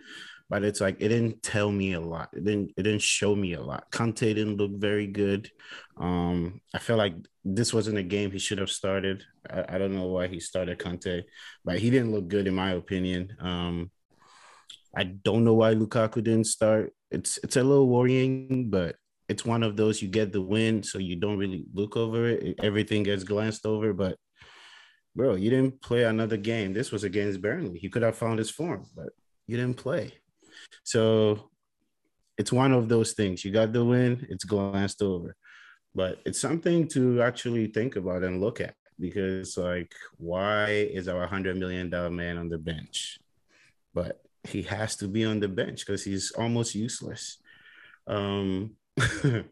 but 0.53 0.65
it's 0.65 0.83
like 0.83 0.97
it 1.01 1.09
didn't 1.09 1.43
tell 1.43 1.73
me 1.73 1.95
a 1.95 2.01
lot. 2.01 2.29
It 2.35 2.45
didn't 2.45 2.73
it 2.77 2.83
didn't 2.83 3.01
show 3.01 3.35
me 3.35 3.55
a 3.55 3.63
lot. 3.63 3.91
Kante 3.91 4.35
didn't 4.35 4.59
look 4.59 4.73
very 4.77 5.07
good. 5.07 5.51
Um, 5.97 6.61
I 6.75 6.79
feel 6.79 6.99
like 6.99 7.15
this 7.43 7.73
wasn't 7.73 7.97
a 7.97 8.03
game 8.03 8.31
he 8.31 8.39
should 8.39 8.59
have 8.59 8.71
started. 8.71 9.25
I, 9.49 9.65
I 9.67 9.79
don't 9.79 9.95
know 9.95 10.09
why 10.09 10.27
he 10.27 10.41
started 10.41 10.79
Kante, 10.79 11.23
but 11.65 11.79
he 11.79 11.89
didn't 11.89 12.13
look 12.13 12.29
good 12.29 12.47
in 12.47 12.55
my 12.55 12.73
opinion. 12.73 13.35
Um, 13.41 13.91
I 14.95 15.05
don't 15.05 15.47
know 15.47 15.55
why 15.55 15.75
Lukaku 15.75 16.23
didn't 16.23 16.49
start. 16.49 16.93
It's 17.11 17.39
it's 17.43 17.57
a 17.57 17.65
little 17.65 17.89
worrying, 17.89 18.69
but 18.69 18.97
it's 19.31 19.47
one 19.47 19.63
of 19.63 19.79
those 19.79 20.03
you 20.03 20.09
get 20.09 20.35
the 20.35 20.43
win, 20.43 20.83
so 20.83 20.99
you 20.99 21.17
don't 21.17 21.39
really 21.39 21.65
look 21.73 21.97
over 21.97 22.29
it. 22.29 22.61
Everything 22.63 23.05
gets 23.05 23.25
glanced 23.25 23.65
over, 23.65 23.95
but 23.95 24.19
bro, 25.17 25.35
you 25.35 25.49
didn't 25.49 25.81
play 25.81 26.05
another 26.05 26.37
game. 26.37 26.75
This 26.75 26.93
was 26.93 27.05
against 27.05 27.41
Burnley. 27.41 27.79
He 27.79 27.89
could 27.89 28.03
have 28.03 28.19
found 28.19 28.39
his 28.39 28.51
form, 28.51 28.85
but 28.95 29.09
you 29.47 29.57
didn't 29.57 29.79
play. 29.79 30.13
So 30.85 31.51
it's 32.39 32.53
one 32.53 32.73
of 32.73 32.89
those 32.89 33.12
things. 33.12 33.45
You 33.45 33.53
got 33.53 33.73
the 33.73 33.85
win, 33.85 34.27
it's 34.29 34.45
glanced 34.45 35.03
over. 35.03 35.37
But 35.95 36.20
it's 36.25 36.41
something 36.41 36.89
to 36.89 37.23
actually 37.23 37.66
think 37.66 37.97
about 37.97 38.23
and 38.23 38.41
look 38.41 38.61
at 38.61 38.75
because, 38.99 39.57
like, 39.59 39.93
why 40.16 40.70
is 40.70 41.07
our 41.07 41.29
$100 41.29 41.59
million 41.59 41.91
man 42.14 42.39
on 42.39 42.49
the 42.49 42.59
bench? 42.59 43.18
But 43.93 44.23
he 44.45 44.62
has 44.62 44.97
to 44.97 45.09
be 45.09 45.25
on 45.25 45.41
the 45.41 45.49
bench 45.49 45.85
because 45.85 46.03
he's 46.03 46.33
almost 46.33 46.75
useless. 46.75 47.39
Um, 48.07 48.77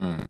Mm. 0.00 0.26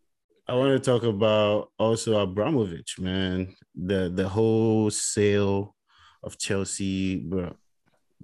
I 0.47 0.55
want 0.55 0.73
to 0.73 0.91
talk 0.91 1.03
about 1.05 1.71
also 1.79 2.21
Abramovich, 2.21 2.99
man. 2.99 3.55
The 3.75 4.13
the 4.15 4.29
whole 4.29 4.91
sale 4.91 5.75
of 6.23 6.39
Chelsea, 6.39 7.17
bro. 7.17 7.57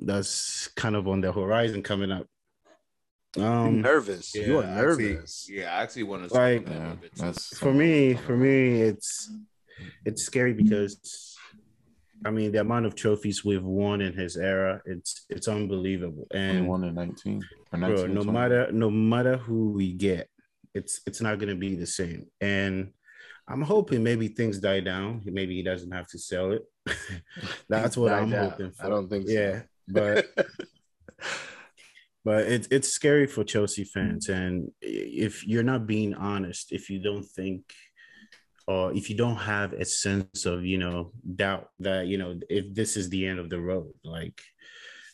That's 0.01 0.69
kind 0.69 0.97
of 0.97 1.07
on 1.09 1.21
the 1.21 1.33
horizon 1.33 1.83
coming 1.83 2.11
up. 2.11 2.27
Um, 3.39 3.81
nervous. 3.83 4.35
you 4.35 4.59
are 4.59 4.65
actually- 4.65 5.13
nervous. 5.15 5.49
yeah, 5.49 5.77
I 5.77 5.83
actually 5.83 6.03
want 6.05 6.29
to 6.29 6.35
Like- 6.35 6.67
Yeah, 6.69 6.97
that's 7.17 7.57
for 7.59 7.73
me, 7.73 8.15
for 8.15 8.37
me, 8.37 8.81
it's 8.83 9.31
it's 10.05 10.23
scary 10.25 10.53
because 10.53 11.37
I 12.27 12.31
mean 12.31 12.51
the 12.53 12.61
amount 12.61 12.87
of 12.87 12.95
trophies 12.97 13.45
we've 13.45 13.63
won 13.63 14.01
in 14.01 14.15
his 14.15 14.37
era, 14.37 14.83
it's 14.85 15.27
it's 15.29 15.47
unbelievable. 15.47 16.27
And 16.33 16.67
one 16.67 16.83
in 16.85 16.95
19 16.95 17.43
or 17.73 17.79
bro, 17.79 18.07
no 18.07 18.23
20. 18.25 18.31
matter 18.33 18.73
no 18.73 18.91
matter 18.91 19.37
who 19.37 19.71
we 19.71 19.93
get, 19.93 20.29
it's 20.75 21.01
it's 21.07 21.21
not 21.21 21.39
gonna 21.39 21.55
be 21.55 21.77
the 21.77 21.87
same. 21.87 22.27
And 22.41 22.93
I'm 23.47 23.63
hoping 23.63 24.03
maybe 24.03 24.27
things 24.29 24.59
die 24.59 24.81
down. 24.81 25.23
Maybe 25.25 25.55
he 25.55 25.63
doesn't 25.63 25.91
have 25.93 26.09
to 26.09 26.19
sell 26.19 26.51
it. 26.53 26.63
That's 27.69 27.97
what 27.97 28.13
I'm 28.13 28.31
down. 28.31 28.51
hoping 28.51 28.73
for. 28.73 28.87
I 28.87 28.89
don't 28.89 29.09
think 29.09 29.29
so. 29.29 29.33
Yeah, 29.35 29.63
but 29.89 30.27
but 32.25 32.47
it's 32.47 32.69
it's 32.71 32.89
scary 32.89 33.27
for 33.27 33.45
Chelsea 33.45 33.85
fans, 33.85 34.29
and 34.29 34.71
if 34.81 35.47
you're 35.47 35.63
not 35.63 35.87
being 35.87 36.15
honest, 36.15 36.73
if 36.73 36.91
you 36.91 37.03
don't 37.03 37.25
think, 37.25 37.63
or 38.67 38.93
if 38.93 39.09
you 39.09 39.17
don't 39.17 39.37
have 39.37 39.73
a 39.73 39.85
sense 39.85 40.47
of 40.47 40.65
you 40.65 40.79
know 40.79 41.13
doubt 41.37 41.69
that 41.79 42.07
you 42.07 42.19
know 42.19 42.39
if 42.49 42.75
this 42.75 42.97
is 42.97 43.09
the 43.09 43.27
end 43.27 43.39
of 43.39 43.49
the 43.49 43.61
road, 43.61 43.93
like 44.05 44.41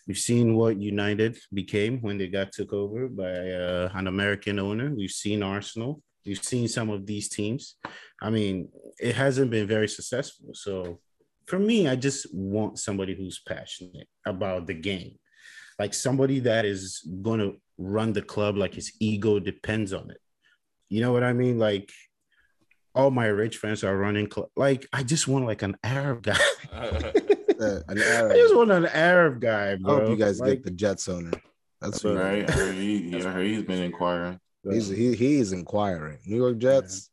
we've 0.07 0.19
seen 0.19 0.55
what 0.55 0.81
United 0.81 1.39
became 1.53 2.01
when 2.01 2.19
they 2.19 2.29
got 2.29 2.53
took 2.53 2.73
over 2.73 3.09
by 3.09 3.51
uh, 3.51 3.91
an 3.95 4.07
American 4.07 4.59
owner. 4.59 4.93
We've 4.95 5.11
seen 5.11 5.43
Arsenal. 5.43 6.03
We've 6.25 6.43
seen 6.43 6.67
some 6.67 6.91
of 6.91 7.07
these 7.07 7.29
teams. 7.29 7.77
I 8.21 8.31
mean, 8.31 8.69
it 8.99 9.15
hasn't 9.15 9.51
been 9.51 9.67
very 9.67 9.89
successful. 9.89 10.51
So 10.55 11.01
for 11.47 11.59
me, 11.59 11.89
I 11.89 11.97
just 11.97 12.27
want 12.35 12.79
somebody 12.79 13.15
who's 13.15 13.41
passionate 13.47 14.09
about 14.27 14.67
the 14.67 14.75
game 14.75 15.19
like 15.79 15.93
somebody 15.95 16.41
that 16.41 16.65
is 16.65 17.07
going 17.23 17.39
to 17.41 17.57
run 17.79 18.13
the 18.13 18.23
club 18.23 18.57
like 18.57 18.75
his 18.75 18.93
ego 18.99 19.39
depends 19.39 19.93
on 19.93 20.11
it. 20.11 20.19
You 20.89 21.03
know 21.03 21.13
what 21.13 21.23
I 21.23 21.33
mean? 21.35 21.59
Like 21.59 21.93
all 22.95 23.11
my 23.11 23.27
rich 23.27 23.59
friends 23.59 23.85
are 23.85 23.95
running 23.97 24.27
club. 24.27 24.49
Like 24.57 24.87
I 24.93 25.03
just 25.03 25.29
want 25.29 25.45
like 25.45 25.63
an 25.63 25.77
Arab 25.85 26.23
guy. 26.23 26.39
Uh, 27.59 27.81
an 27.89 27.99
I 27.99 28.35
just 28.35 28.55
want 28.55 28.71
an 28.71 28.85
Arab 28.85 29.41
guy, 29.41 29.73
I 29.73 29.77
hope 29.83 30.11
you 30.11 30.17
guys 30.17 30.39
like, 30.41 30.51
get 30.51 30.65
the 30.65 30.71
Jets 30.73 31.09
owner. 31.09 31.31
That's 31.81 32.05
what 32.05 32.17
Right? 32.17 32.47
I 32.47 32.53
heard, 32.53 32.75
he, 32.75 33.17
I 33.17 33.31
heard 33.31 33.47
he's 33.47 33.63
been 33.63 33.83
inquiring. 33.83 34.39
he's 34.71 34.89
he 34.89 35.15
he's 35.15 35.53
inquiring. 35.53 36.19
New 36.27 36.37
York 36.37 36.59
Jets. 36.59 37.09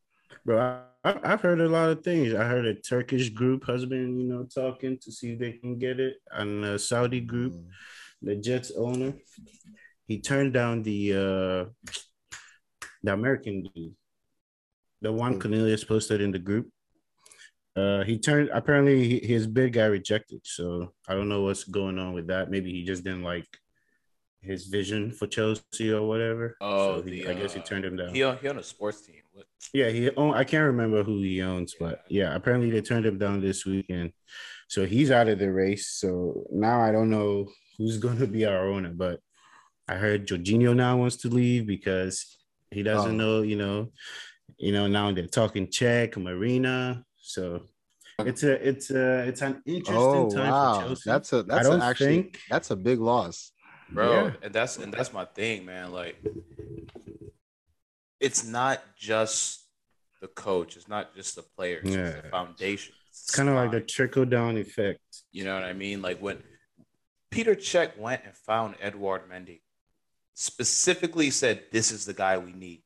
bro. 0.46 0.60
I, 0.60 0.64
I- 0.66 0.84
I've 1.04 1.42
heard 1.42 1.60
a 1.60 1.68
lot 1.68 1.90
of 1.90 2.04
things. 2.04 2.34
I 2.34 2.46
heard 2.46 2.66
a 2.66 2.76
Turkish 2.76 3.30
group 3.30 3.66
been, 3.66 4.18
you 4.20 4.28
know, 4.28 4.44
talking 4.44 4.98
to 5.00 5.12
see 5.12 5.34
if 5.34 5.40
they 5.40 5.52
can 5.54 5.78
get 5.78 6.00
it, 6.00 6.18
and 6.32 6.64
a 6.64 6.80
Saudi 6.80 7.20
group. 7.20 7.54
Mm. 7.54 7.66
the 8.22 8.36
Jets 8.38 8.72
owner, 8.78 9.14
he 10.08 10.22
turned 10.22 10.54
down 10.54 10.82
the 10.84 11.14
uh 11.14 11.92
the 13.04 13.12
American 13.12 13.64
dude, 13.76 13.96
the 15.02 15.12
one 15.12 15.40
Cornelius 15.40 15.84
posted 15.84 16.22
in 16.22 16.32
the 16.32 16.40
group. 16.40 16.70
Uh, 17.76 18.04
he 18.04 18.18
turned 18.20 18.50
apparently 18.54 19.20
his 19.20 19.46
bid 19.48 19.74
got 19.74 19.92
rejected, 19.92 20.40
so 20.44 20.94
I 21.08 21.16
don't 21.16 21.28
know 21.28 21.42
what's 21.42 21.66
going 21.66 22.00
on 22.00 22.14
with 22.14 22.28
that. 22.28 22.50
Maybe 22.50 22.72
he 22.72 22.86
just 22.86 23.04
didn't 23.04 23.24
like 23.24 23.48
his 24.44 24.66
vision 24.68 25.12
for 25.12 25.28
Chelsea 25.28 25.92
or 25.92 26.08
whatever. 26.08 26.58
Oh, 26.62 26.98
so 26.98 27.04
he, 27.04 27.12
the, 27.24 27.28
I 27.30 27.34
guess 27.34 27.54
he 27.54 27.60
uh, 27.62 27.64
turned 27.64 27.86
him 27.86 27.96
down. 27.96 28.14
He 28.14 28.24
on, 28.24 28.38
he 28.42 28.48
on 28.48 28.58
a 28.58 28.64
sports 28.64 29.02
team. 29.02 29.22
What? 29.32 29.46
Yeah, 29.74 29.90
he 29.90 30.10
own, 30.12 30.34
I 30.34 30.44
can't 30.44 30.66
remember 30.66 31.04
who 31.04 31.22
he 31.22 31.42
owns, 31.42 31.76
but 31.80 32.04
yeah, 32.10 32.36
apparently 32.36 32.70
they 32.70 32.82
turned 32.82 33.06
him 33.06 33.18
down 33.18 33.42
this 33.42 33.66
weekend. 33.66 34.12
So 34.68 34.86
he's 34.86 35.12
out 35.12 35.28
of 35.30 35.40
the 35.40 35.52
race. 35.52 35.88
So 35.90 36.46
now 36.52 36.82
I 36.82 36.92
don't 36.92 37.10
know 37.10 37.48
who's 37.78 37.98
going 38.06 38.18
to 38.20 38.28
be 38.28 38.46
our 38.46 38.68
owner, 38.68 38.90
but 38.94 39.20
I 39.88 39.96
heard 39.96 40.28
Jorginho 40.28 40.76
now 40.76 40.98
wants 40.98 41.18
to 41.18 41.30
leave 41.30 41.66
because 41.68 42.38
he 42.72 42.84
doesn't 42.84 43.12
Oh. 43.20 43.38
know, 43.38 43.42
you 43.42 43.56
know, 43.56 43.92
you 44.58 44.72
know, 44.72 44.88
now 44.88 45.12
they're 45.12 45.28
talking 45.28 45.68
Cech, 45.68 46.18
Marina. 46.18 47.04
So 47.18 47.64
it's 48.20 48.44
a 48.44 48.52
it's 48.68 48.92
a 48.92 49.20
it's 49.28 49.42
an 49.42 49.62
interesting 49.66 49.96
Oh 49.98 50.30
time 50.30 50.46
for 50.46 50.52
wow, 50.52 50.80
Chelsea. 50.82 51.02
that's 51.10 51.34
a 51.34 51.44
that's 51.44 51.68
don't 51.68 51.82
actually 51.82 52.08
think- 52.24 52.40
that's 52.50 52.70
a 52.72 52.76
big 52.76 53.00
loss. 53.00 53.52
Bro 53.90 54.12
Yeah. 54.12 54.32
and 54.42 54.54
that's 54.54 54.78
and 54.78 54.94
that's 54.94 55.14
my 55.14 55.26
thing 55.26 55.66
man 55.66 55.92
like 55.92 56.18
it's 58.20 58.44
not 58.46 58.82
just 58.98 59.62
the 60.22 60.28
coach 60.28 60.76
it's 60.78 60.88
not 60.88 61.14
just 61.16 61.36
the 61.36 61.44
players 61.56 61.84
it's 61.86 61.96
Yeah. 61.96 62.22
the 62.22 62.30
foundation 62.30 62.96
it's 63.10 63.30
kind 63.32 63.50
of 63.50 63.56
like 63.56 63.72
the 63.72 63.82
trickle 63.82 64.26
down 64.26 64.58
effect. 64.58 65.02
you 65.32 65.44
know 65.44 65.54
what 65.54 65.64
i 65.64 65.74
mean 65.74 66.02
like 66.02 66.20
when 66.20 66.42
peter 67.30 67.56
Cech 67.56 67.98
went 67.98 68.22
and 68.26 68.36
found 68.36 68.76
edward 68.80 69.30
mendy 69.30 69.62
specifically 70.34 71.30
said 71.30 71.64
this 71.72 71.92
is 71.92 72.06
the 72.06 72.14
guy 72.14 72.38
we 72.38 72.54
need 72.54 72.82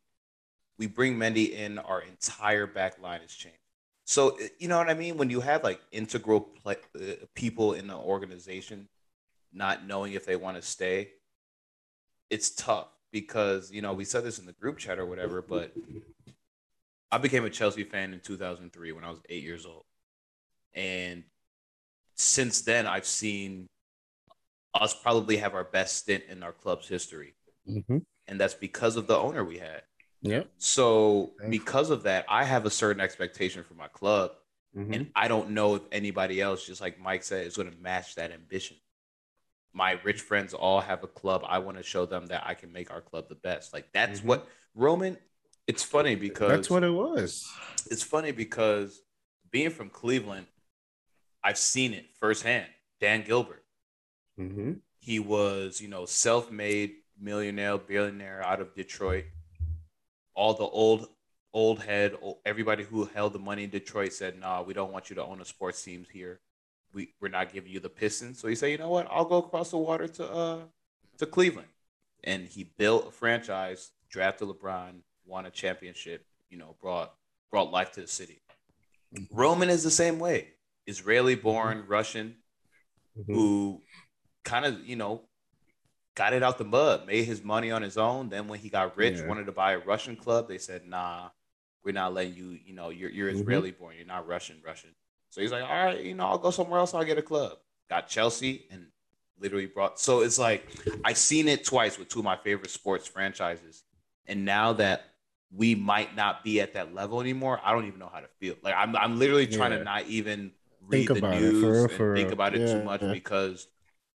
we 0.77 0.87
bring 0.87 1.15
mendy 1.15 1.51
in 1.51 1.77
our 1.79 2.01
entire 2.01 2.67
back 2.67 2.99
line 3.01 3.21
is 3.21 3.33
changed 3.33 3.57
so 4.05 4.37
you 4.59 4.67
know 4.67 4.77
what 4.77 4.89
i 4.89 4.93
mean 4.93 5.15
when 5.17 5.29
you 5.29 5.39
have 5.41 5.63
like 5.63 5.79
integral 5.91 6.41
play, 6.41 6.75
uh, 6.95 7.13
people 7.35 7.73
in 7.73 7.87
the 7.87 7.95
organization 7.95 8.87
not 9.57 9.85
knowing 9.85 10.13
if 10.13 10.25
they 10.25 10.35
want 10.35 10.55
to 10.57 10.61
stay, 10.61 11.09
it's 12.29 12.51
tough 12.51 12.87
because 13.11 13.71
you 13.71 13.81
know 13.81 13.93
we 13.93 14.05
said 14.05 14.23
this 14.23 14.39
in 14.39 14.45
the 14.45 14.53
group 14.53 14.77
chat 14.77 14.99
or 14.99 15.05
whatever. 15.05 15.41
But 15.41 15.73
I 17.11 17.17
became 17.17 17.45
a 17.45 17.49
Chelsea 17.49 17.83
fan 17.83 18.13
in 18.13 18.19
2003 18.19 18.91
when 18.91 19.03
I 19.03 19.09
was 19.09 19.19
eight 19.29 19.43
years 19.43 19.65
old, 19.65 19.83
and 20.73 21.23
since 22.15 22.61
then 22.61 22.85
I've 22.87 23.05
seen 23.05 23.67
us 24.73 24.93
probably 24.93 25.37
have 25.37 25.55
our 25.55 25.63
best 25.63 25.97
stint 25.97 26.23
in 26.29 26.43
our 26.43 26.51
club's 26.53 26.87
history, 26.87 27.33
Mm-hmm. 27.67 27.97
and 28.27 28.39
that's 28.39 28.53
because 28.53 28.95
of 28.95 29.07
the 29.07 29.17
owner 29.17 29.43
we 29.43 29.57
had. 29.57 29.81
Yeah. 30.21 30.43
So 30.57 31.33
because 31.49 31.89
of 31.89 32.03
that, 32.03 32.25
I 32.29 32.43
have 32.43 32.65
a 32.65 32.69
certain 32.69 33.01
expectation 33.01 33.63
for 33.63 33.73
my 33.75 33.87
club, 33.87 34.31
Mhm. 34.75 34.95
and 34.95 35.11
I 35.15 35.27
don't 35.27 35.51
know 35.51 35.75
if 35.75 35.81
anybody 35.91 36.41
else, 36.41 36.65
just 36.65 36.81
like 36.81 36.99
Mike 36.99 37.23
said, 37.23 37.45
is 37.47 37.55
going 37.55 37.71
to 37.71 37.77
match 37.77 38.15
that 38.15 38.31
ambition. 38.31 38.77
My 39.77 39.91
rich 40.03 40.21
friends 40.21 40.55
all 40.55 40.81
have 40.81 41.03
a 41.03 41.07
club. 41.07 41.43
I 41.47 41.59
want 41.59 41.77
to 41.77 41.83
show 41.83 42.07
them 42.07 42.25
that 42.27 42.41
I 42.47 42.55
can 42.55 42.71
make 42.73 42.89
our 42.89 42.99
club 42.99 43.29
the 43.29 43.35
best. 43.35 43.73
Like 43.73 43.91
that's 43.93 44.21
Mhm. 44.21 44.25
what 44.25 44.47
Roman. 44.73 45.19
It's 45.67 45.83
funny 45.83 46.15
because 46.15 46.49
That's 46.49 46.69
what 46.69 46.83
it 46.83 46.89
was. 46.89 47.47
it's 47.91 48.01
funny 48.01 48.31
because 48.31 48.99
being 49.51 49.69
from 49.69 49.91
Cleveland, 49.91 50.47
I've 51.43 51.59
seen 51.59 51.93
it 51.93 52.07
firsthand. 52.19 52.71
Dan 52.99 53.21
Gilbert, 53.23 53.63
Mm-hmm. 54.39 54.73
he 54.99 55.19
was 55.19 55.79
you 55.79 55.87
know 55.89 56.07
self-made 56.07 56.95
millionaire, 57.19 57.77
billionaire 57.77 58.41
out 58.43 58.59
of 58.61 58.73
Detroit. 58.73 59.25
All 60.33 60.55
the 60.55 60.63
old 60.63 61.07
old 61.53 61.83
head, 61.83 62.17
everybody 62.45 62.83
who 62.83 63.05
held 63.05 63.33
the 63.33 63.39
money 63.39 63.63
in 63.65 63.69
Detroit 63.69 64.13
said, 64.13 64.39
"Nah, 64.39 64.63
we 64.63 64.73
don't 64.73 64.91
want 64.91 65.11
you 65.11 65.15
to 65.17 65.23
own 65.23 65.39
a 65.39 65.45
sports 65.45 65.83
teams 65.83 66.09
here. 66.09 66.41
We 66.93 67.13
we're 67.21 67.27
not 67.29 67.51
giving 67.53 67.71
you 67.71 67.79
the 67.79 67.89
Pistons." 67.89 68.39
So 68.39 68.47
he 68.47 68.55
said, 68.55 68.67
"You 68.71 68.77
know 68.77 68.89
what? 68.89 69.07
I'll 69.09 69.25
go 69.25 69.37
across 69.37 69.71
the 69.71 69.77
water 69.77 70.07
to 70.07 70.31
uh 70.31 70.59
to 71.17 71.25
Cleveland." 71.25 71.67
And 72.23 72.47
he 72.47 72.63
built 72.63 73.07
a 73.07 73.11
franchise, 73.11 73.91
drafted 74.09 74.47
LeBron, 74.47 75.01
won 75.25 75.45
a 75.45 75.51
championship, 75.51 76.25
you 76.49 76.57
know, 76.57 76.75
brought 76.81 77.13
brought 77.51 77.71
life 77.71 77.91
to 77.93 78.01
the 78.01 78.07
city. 78.07 78.41
Roman 79.31 79.69
is 79.69 79.83
the 79.83 79.91
same 79.91 80.19
way. 80.19 80.49
Israeli 80.85 81.35
born, 81.35 81.85
Russian, 81.87 82.35
Mm-hmm. 83.17 83.33
who 83.33 83.81
kind 84.43 84.65
of, 84.65 84.85
you 84.85 84.95
know, 84.95 85.21
got 86.15 86.33
it 86.33 86.43
out 86.43 86.57
the 86.57 86.63
mud, 86.63 87.05
made 87.07 87.25
his 87.25 87.43
money 87.43 87.71
on 87.71 87.81
his 87.81 87.97
own. 87.97 88.29
Then 88.29 88.47
when 88.47 88.59
he 88.59 88.69
got 88.69 88.95
rich, 88.97 89.19
Yeah. 89.19 89.27
wanted 89.27 89.45
to 89.47 89.51
buy 89.51 89.73
a 89.73 89.79
Russian 89.79 90.15
club, 90.15 90.47
they 90.47 90.57
said, 90.57 90.85
nah, 90.85 91.29
we're 91.83 91.93
not 91.93 92.13
letting 92.13 92.35
you, 92.35 92.57
you 92.65 92.73
know, 92.73 92.89
you're, 92.89 93.09
you're 93.09 93.29
Mhm. 93.29 93.41
Israeli 93.41 93.71
born, 93.71 93.95
you're 93.97 94.05
not 94.05 94.27
Russian, 94.27 94.61
Russian. 94.63 94.95
So 95.37 95.41
he's 95.43 95.51
like, 95.51 95.61
all 95.61 95.69
right, 95.85 96.03
you 96.03 96.15
know, 96.15 96.25
I'll 96.25 96.39
go 96.39 96.49
somewhere 96.49 96.79
else, 96.79 96.95
I'll 96.95 97.03
get 97.03 97.19
a 97.19 97.21
club. 97.21 97.59
Got 97.91 98.07
Chelsea 98.07 98.65
and 98.71 98.87
literally 99.39 99.67
brought, 99.67 99.99
so 99.99 100.21
it's 100.21 100.39
like, 100.39 100.65
I've 101.05 101.15
seen 101.19 101.47
it 101.47 101.63
twice 101.63 101.99
with 101.99 102.09
two 102.09 102.17
of 102.19 102.25
my 102.25 102.37
favorite 102.37 102.71
sports 102.71 103.07
franchises. 103.07 103.83
And 104.25 104.45
now 104.45 104.73
that 104.73 105.03
we 105.55 105.75
might 105.75 106.15
not 106.15 106.43
be 106.43 106.59
at 106.59 106.73
that 106.73 106.95
level 106.95 107.21
anymore, 107.21 107.61
I 107.63 107.71
don't 107.71 107.85
even 107.85 107.99
know 107.99 108.09
how 108.11 108.19
to 108.21 108.27
feel. 108.39 108.55
Like 108.63 108.73
I'm, 108.75 108.95
I'm 108.95 109.19
literally 109.19 109.45
trying 109.45 109.73
Yeah. 109.73 109.77
to 109.77 109.83
not 109.83 110.07
even 110.07 110.53
read 110.81 111.05
Think 111.05 111.19
the 111.19 111.25
about 111.27 111.35
it, 111.35 111.41
news 111.41 111.61
for 111.63 111.81
and 111.83 111.91
for 111.91 112.15
think 112.15 112.31
about 112.31 112.55
it 112.55 112.65
too 112.71 112.83
much 112.83 113.03
yeah. 113.03 113.11
because 113.11 113.67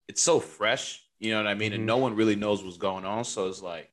it's 0.08 0.20
so 0.22 0.40
fresh. 0.40 1.04
You 1.20 1.30
know 1.30 1.36
what 1.36 1.46
I 1.46 1.54
mean? 1.54 1.70
Mhm. 1.70 1.76
And 1.76 1.86
no 1.86 1.98
one 1.98 2.16
really 2.16 2.34
knows 2.34 2.64
what's 2.64 2.78
going 2.78 3.04
on. 3.04 3.24
So 3.24 3.46
it's 3.46 3.62
like 3.62 3.92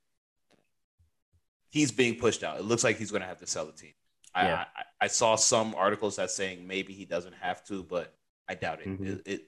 he's 1.70 1.92
being 1.92 2.16
pushed 2.16 2.44
out. 2.44 2.58
It 2.58 2.64
looks 2.64 2.84
like 2.84 2.98
he's 2.98 3.12
going 3.12 3.22
to 3.22 3.28
have 3.28 3.38
to 3.42 3.46
sell 3.48 3.68
the 3.68 3.72
team. 3.72 3.94
Yeah. 4.36 4.66
I, 4.76 4.80
I 4.82 4.84
I 5.02 5.08
saw 5.08 5.36
some 5.36 5.76
articles 5.76 6.18
that 6.18 6.30
saying 6.30 6.68
maybe 6.68 6.94
he 6.94 7.06
doesn't 7.06 7.36
have 7.40 7.64
to, 7.66 7.84
but 7.84 8.14
I 8.50 8.56
doubt 8.56 8.82
it. 8.82 8.88
Mhm. 8.88 9.08
It, 9.08 9.22
it 9.26 9.42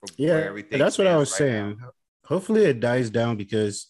from 0.00 0.14
Yeah, 0.18 0.34
everything 0.34 0.78
that's 0.78 0.98
what 0.98 1.06
I 1.06 1.16
was 1.16 1.30
right 1.32 1.38
saying. 1.38 1.76
now. 1.80 1.90
Hopefully, 2.24 2.64
it 2.64 2.80
dies 2.80 3.08
down 3.10 3.36
because 3.36 3.86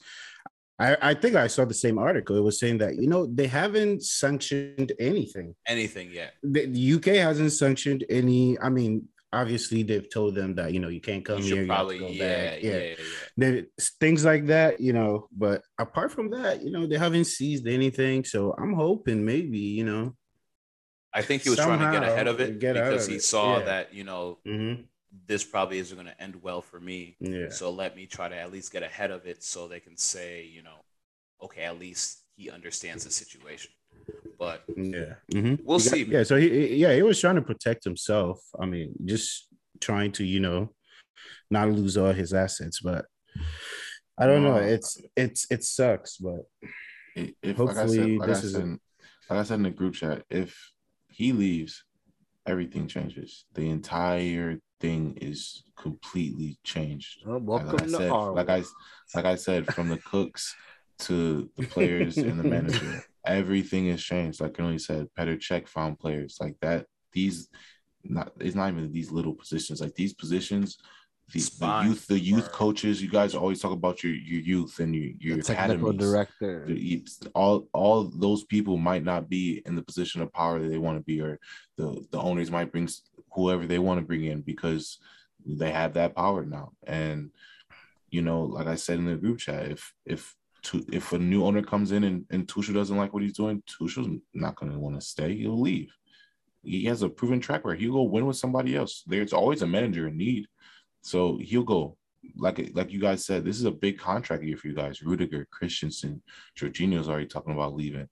I, 0.78 0.96
I 1.00 1.14
think 1.14 1.36
I 1.36 1.46
saw 1.46 1.64
the 1.64 1.72
same 1.72 1.98
article. 1.98 2.36
It 2.36 2.42
was 2.42 2.60
saying 2.60 2.78
that 2.78 2.96
you 2.96 3.08
know 3.08 3.26
they 3.26 3.46
haven't 3.46 4.02
sanctioned 4.04 4.92
anything. 4.98 5.54
Anything 5.66 6.10
yet? 6.12 6.34
The, 6.42 6.66
the 6.66 6.92
UK 6.94 7.06
hasn't 7.24 7.52
sanctioned 7.52 8.04
any. 8.10 8.58
I 8.60 8.68
mean, 8.68 9.08
obviously 9.32 9.82
they've 9.84 10.10
told 10.12 10.34
them 10.34 10.54
that 10.56 10.74
you 10.74 10.80
know 10.80 10.88
you 10.88 11.00
can't 11.00 11.24
come 11.24 11.38
You 11.38 11.44
here. 11.44 11.56
should 11.56 11.66
you 11.66 11.72
have 11.72 11.88
to 11.88 11.96
probably 11.98 12.12
yeah, 12.18 12.56
yeah, 12.60 12.78
yeah, 12.78 12.94
There- 13.38 13.64
things 14.00 14.22
like 14.26 14.46
that, 14.48 14.80
you 14.80 14.92
know. 14.92 15.28
But 15.32 15.62
apart 15.78 16.12
from 16.12 16.28
that, 16.32 16.62
you 16.62 16.70
know, 16.70 16.86
they 16.86 16.98
haven't 16.98 17.24
seized 17.24 17.66
anything. 17.66 18.24
So 18.24 18.54
I'm 18.58 18.74
hoping 18.74 19.24
maybe, 19.24 19.58
you 19.58 19.84
know. 19.84 20.14
I 21.12 21.22
think 21.22 21.42
he 21.42 21.50
was 21.50 21.58
trying 21.58 21.78
to 21.78 21.90
get 21.98 22.02
ahead 22.08 22.26
of 22.26 22.40
it 22.40 22.58
because 22.58 23.04
of 23.06 23.10
he 23.10 23.16
it. 23.16 23.22
saw 23.22 23.58
Yeah. 23.58 23.64
that 23.64 23.94
you 23.94 24.04
know 24.04 24.38
mhm, 24.46 24.84
this 25.26 25.44
probably 25.44 25.78
isn't 25.78 25.96
going 25.96 26.06
to 26.06 26.20
end 26.22 26.42
well 26.42 26.60
for 26.60 26.78
me. 26.78 27.16
Yeah. 27.20 27.48
So 27.48 27.70
let 27.70 27.96
me 27.96 28.06
try 28.06 28.28
to 28.28 28.36
at 28.36 28.52
least 28.52 28.72
get 28.72 28.82
ahead 28.82 29.10
of 29.10 29.26
it 29.26 29.42
so 29.42 29.66
they 29.66 29.80
can 29.80 29.96
say, 29.96 30.44
you 30.44 30.62
know, 30.62 30.84
okay, 31.42 31.62
at 31.62 31.78
least 31.78 32.22
he 32.36 32.50
understands 32.50 33.04
the 33.04 33.10
situation. 33.10 33.70
But 34.38 34.62
Yeah. 34.76 35.14
mhm. 35.32 35.58
we'll 35.64 35.78
got- 35.78 35.86
see. 35.88 36.04
Yeah, 36.04 36.22
so 36.24 36.36
he 36.36 36.48
he- 36.50 36.76
yeah, 36.76 36.94
he 36.94 37.02
was 37.02 37.18
trying 37.18 37.36
to 37.36 37.42
protect 37.42 37.82
himself. 37.84 38.42
I 38.60 38.66
mean, 38.66 38.94
just 39.06 39.48
trying 39.80 40.12
to, 40.12 40.24
you 40.24 40.40
know, 40.40 40.74
not 41.50 41.70
lose 41.70 41.96
all 41.96 42.12
his 42.12 42.34
assets, 42.34 42.80
but 42.80 43.06
I 44.18 44.26
don't 44.26 44.42
know. 44.42 44.56
It's 44.56 44.98
it's 45.16 45.46
it 45.50 45.64
sucks, 45.64 46.18
but 46.18 46.42
if 47.14 47.26
like 47.32 47.34
said, 47.46 47.56
Hopefully 47.56 48.18
like 48.18 48.28
I 48.28 48.32
this 48.32 48.44
is 48.44 48.52
said, 48.52 48.78
like 49.30 49.38
I 49.40 49.42
said 49.44 49.54
in 49.54 49.62
the 49.62 49.70
group 49.70 49.94
chat, 49.94 50.24
if 50.28 50.72
he 51.16 51.32
leaves, 51.32 51.82
everything 52.44 52.86
changes. 52.88 53.46
The 53.54 53.70
entire 53.70 54.58
thing 54.80 55.16
is 55.18 55.62
completely 55.74 56.58
changed. 56.62 57.22
Well, 57.24 57.38
Like 57.38 57.46
welcome 57.48 57.80
I 57.80 57.84
to 57.84 57.90
said, 57.90 58.10
our 58.10 58.34
like 58.34 58.50
I 58.50 58.62
like 59.14 59.24
I 59.24 59.34
said, 59.36 59.66
from 59.72 59.88
the 59.88 59.96
cooks 59.96 60.54
to 60.98 61.48
the 61.56 61.66
players 61.66 62.18
and 62.18 62.38
the 62.38 62.44
manager, 62.44 63.02
everything 63.26 63.88
has 63.88 64.02
changed. 64.02 64.42
Like 64.42 64.52
Kenley 64.52 64.78
said, 64.78 65.08
Petr 65.18 65.38
Cech 65.38 65.68
found 65.68 65.98
players 65.98 66.36
like 66.38 66.56
that. 66.60 66.84
These 67.12 67.48
not 68.04 68.32
it's 68.38 68.54
not 68.54 68.70
even 68.70 68.92
these 68.92 69.10
little 69.10 69.34
positions. 69.34 69.80
Like 69.80 69.94
these 69.94 70.12
positions, 70.12 70.76
the, 71.32 71.40
the 71.58 71.82
youth, 71.84 72.06
the 72.06 72.18
youth 72.18 72.52
coaches. 72.52 73.02
You 73.02 73.08
guys 73.08 73.34
always 73.34 73.60
talk 73.60 73.72
about 73.72 74.02
your 74.04 74.12
your 74.12 74.40
youth 74.42 74.78
and 74.78 74.94
your 74.94 75.12
your 75.18 75.36
the 75.38 75.42
technical 75.42 75.88
academies. 75.90 76.10
director. 76.10 76.64
The- 76.66 77.04
all 77.34 77.68
all 77.72 78.04
those 78.04 78.44
people 78.44 78.76
might 78.76 79.04
not 79.04 79.28
be 79.28 79.62
in 79.66 79.74
the 79.74 79.82
position 79.82 80.22
of 80.22 80.32
power 80.32 80.60
that 80.60 80.68
they 80.68 80.78
want 80.78 80.98
to 80.98 81.04
be, 81.04 81.20
or 81.20 81.38
the 81.76 82.06
the 82.10 82.18
owners 82.18 82.50
might 82.50 82.70
bring 82.70 82.88
whoever 83.32 83.66
they 83.66 83.78
want 83.78 83.98
to 84.00 84.06
bring 84.06 84.24
in 84.24 84.42
because 84.42 84.98
they 85.44 85.70
have 85.70 85.94
that 85.94 86.14
power 86.14 86.44
now. 86.44 86.72
And 86.86 87.30
you 88.10 88.22
know, 88.22 88.42
like 88.42 88.68
I 88.68 88.76
said 88.76 88.98
in 88.98 89.06
the 89.06 89.16
group 89.16 89.38
chat, 89.38 89.70
if 89.70 89.92
if 90.04 90.34
Tu- 90.62 90.86
if 90.90 91.12
a 91.12 91.18
new 91.18 91.44
owner 91.44 91.62
comes 91.62 91.92
in 91.92 92.02
and, 92.02 92.24
and 92.30 92.48
Tuchel 92.48 92.74
doesn't 92.74 92.96
like 92.96 93.12
what 93.12 93.22
he's 93.22 93.36
doing, 93.36 93.62
Tuchel's 93.68 94.20
not 94.34 94.56
going 94.56 94.72
to 94.72 94.78
want 94.80 94.96
to 94.98 95.06
stay. 95.06 95.36
He'll 95.36 95.60
leave. 95.60 95.92
He 96.64 96.86
has 96.86 97.02
a 97.02 97.08
proven 97.08 97.38
track 97.38 97.64
record. 97.64 97.78
He'll 97.78 97.92
go 97.92 98.02
win 98.02 98.26
with 98.26 98.36
somebody 98.36 98.74
else. 98.74 99.04
There's 99.06 99.32
always 99.32 99.62
a 99.62 99.66
manager 99.68 100.08
in 100.08 100.16
need, 100.16 100.46
so 101.06 101.38
he'll 101.48 101.62
go. 101.76 101.96
like 102.36 102.58
like 102.74 102.90
you 102.92 103.00
guys 103.00 103.24
said, 103.24 103.44
this 103.44 103.58
is 103.58 103.64
a 103.64 103.70
big 103.70 103.96
contract 103.98 104.42
year 104.42 104.56
for 104.56 104.66
you 104.68 104.74
guys. 104.74 105.02
Rudiger, 105.02 105.46
Christensen, 105.56 106.20
Jorginho's 106.58 107.08
already 107.08 107.26
talking 107.26 107.52
about 107.54 107.74
leaving. 107.80 108.08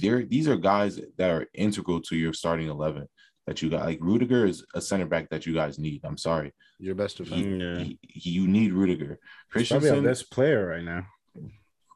There, 0.00 0.24
these 0.24 0.48
are 0.48 0.56
guys 0.56 0.98
that 1.18 1.30
are 1.30 1.46
integral 1.54 2.00
to 2.08 2.16
your 2.16 2.32
starting 2.32 2.68
eleven 2.68 3.06
that 3.46 3.60
you 3.60 3.68
got. 3.70 3.84
Like 3.84 3.98
Rudiger 4.00 4.46
is 4.46 4.64
a 4.74 4.80
center 4.80 5.06
back 5.06 5.28
that 5.30 5.44
you 5.46 5.52
guys 5.54 5.78
need. 5.78 6.00
I'm 6.04 6.16
sorry, 6.16 6.52
Your 6.78 6.94
best 6.94 7.18
he, 7.18 7.24
defender. 7.24 7.74
Yeah. 7.78 7.84
he- 7.84 7.98
he- 8.02 8.30
you 8.38 8.46
need 8.48 8.72
Rudiger. 8.72 9.18
He's 9.52 9.68
probably 9.68 9.90
our 9.90 10.00
best 10.00 10.30
player 10.30 10.66
right 10.66 10.82
now. 10.84 11.02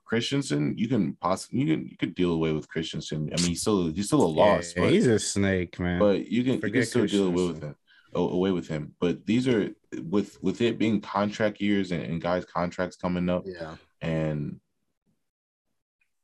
Christensen, 0.04 0.74
you 0.78 0.88
can 0.88 1.14
possibly 1.20 1.60
you 1.60 1.66
can 1.76 1.86
you 1.86 1.96
could 1.96 2.14
deal 2.14 2.32
away 2.32 2.52
with 2.52 2.66
Christensen. 2.68 3.30
I 3.32 3.36
mean, 3.40 3.50
he's 3.50 3.60
still 3.60 3.88
he's 3.92 4.06
still 4.06 4.22
a 4.22 4.32
loss, 4.42 4.72
Yeah, 4.74 4.84
but, 4.84 4.92
he's 4.92 5.06
a 5.06 5.18
snake, 5.18 5.78
man. 5.78 5.98
but 5.98 6.28
you 6.30 6.42
can 6.44 6.54
you 6.54 6.72
can 6.72 6.84
still 6.84 7.06
deal 7.06 7.26
away 7.26 7.46
with 7.48 7.62
him 7.62 7.70
a- 7.70 7.76
away 8.14 8.50
with 8.50 8.68
him. 8.68 8.94
But 9.00 9.26
these 9.26 9.46
are 9.48 9.70
with 10.02 10.42
with 10.42 10.60
it 10.60 10.78
being 10.78 11.00
contract 11.00 11.60
years 11.60 11.92
and, 11.92 12.02
and 12.02 12.20
guys' 12.20 12.44
contracts 12.44 12.96
coming 12.96 13.28
up 13.28 13.44
Yeah. 13.46 13.76
and 14.00 14.60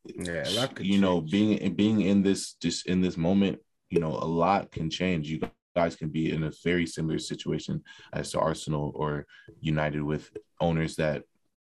yeah, 0.06 0.46
a 0.46 0.52
lot 0.60 0.74
could 0.74 0.86
you 0.86 0.98
know 0.98 1.20
being 1.20 1.74
being 1.74 2.02
in 2.02 2.22
this 2.22 2.54
just 2.54 2.86
in 2.86 3.00
this 3.00 3.16
moment 3.16 3.58
you 3.88 4.00
know 4.00 4.10
a 4.10 4.28
lot 4.42 4.70
can 4.70 4.90
change 4.90 5.30
you 5.30 5.40
guys 5.74 5.96
can 5.96 6.08
be 6.10 6.30
in 6.30 6.42
a 6.44 6.52
very 6.62 6.86
similar 6.86 7.18
situation 7.18 7.82
as 8.12 8.30
to 8.30 8.38
arsenal 8.38 8.92
or 8.94 9.26
united 9.60 10.02
with 10.02 10.30
owners 10.60 10.96
that 10.96 11.22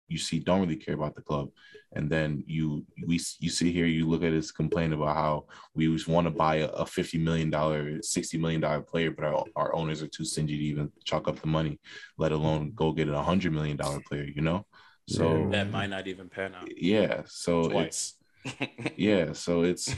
you 0.08 0.18
see 0.18 0.38
don't 0.38 0.60
really 0.60 0.76
care 0.76 0.94
about 0.94 1.14
the 1.14 1.22
club. 1.22 1.48
And 1.92 2.10
then 2.10 2.42
you 2.46 2.84
we 3.06 3.20
you 3.38 3.50
sit 3.50 3.68
here 3.68 3.86
you 3.86 4.08
look 4.08 4.22
at 4.24 4.32
us 4.32 4.50
complain 4.50 4.92
about 4.92 5.14
how 5.14 5.44
we 5.74 5.86
just 5.92 6.08
want 6.08 6.26
to 6.26 6.30
buy 6.30 6.56
a, 6.56 6.66
a 6.68 6.86
50 6.86 7.18
million 7.18 7.50
dollar 7.50 8.02
60 8.02 8.38
million 8.38 8.60
dollar 8.60 8.80
player 8.80 9.12
but 9.12 9.24
our, 9.24 9.44
our 9.54 9.74
owners 9.74 10.02
are 10.02 10.08
too 10.08 10.24
stingy 10.24 10.56
to 10.56 10.64
even 10.64 10.90
chalk 11.04 11.28
up 11.28 11.38
the 11.40 11.46
money 11.46 11.78
let 12.18 12.32
alone 12.32 12.72
go 12.74 12.90
get 12.90 13.08
a 13.08 13.22
hundred 13.22 13.52
million 13.52 13.76
dollar 13.76 14.00
player 14.08 14.24
you 14.24 14.42
know? 14.42 14.66
So 15.06 15.48
That 15.52 15.70
might 15.70 15.90
not 15.90 16.08
even 16.08 16.28
pan 16.28 16.54
out. 16.56 16.68
Yeah 16.76 17.22
so 17.26 17.78
it's 17.78 18.14
yeah 18.96 19.32
so 19.32 19.62
it's 19.62 19.94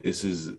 this 0.00 0.24
is 0.24 0.52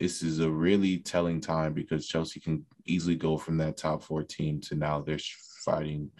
this 0.00 0.22
is 0.22 0.40
a 0.40 0.50
really 0.50 0.98
telling 0.98 1.40
time 1.40 1.72
because 1.72 2.06
chelsea 2.06 2.40
can 2.40 2.66
easily 2.84 3.14
go 3.14 3.38
from 3.38 3.56
that 3.58 3.76
top 3.76 4.02
four 4.02 4.22
team 4.22 4.60
to 4.60 4.74
now 4.74 5.00
they're 5.00 5.18
fighting 5.64 6.10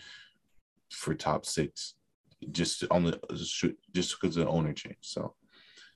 for 0.91 1.14
top 1.14 1.45
six 1.45 1.95
just 2.51 2.84
on 2.90 3.05
the 3.05 3.18
just 3.93 4.20
because 4.20 4.36
the 4.36 4.47
owner 4.47 4.72
change 4.72 4.97
so 5.01 5.34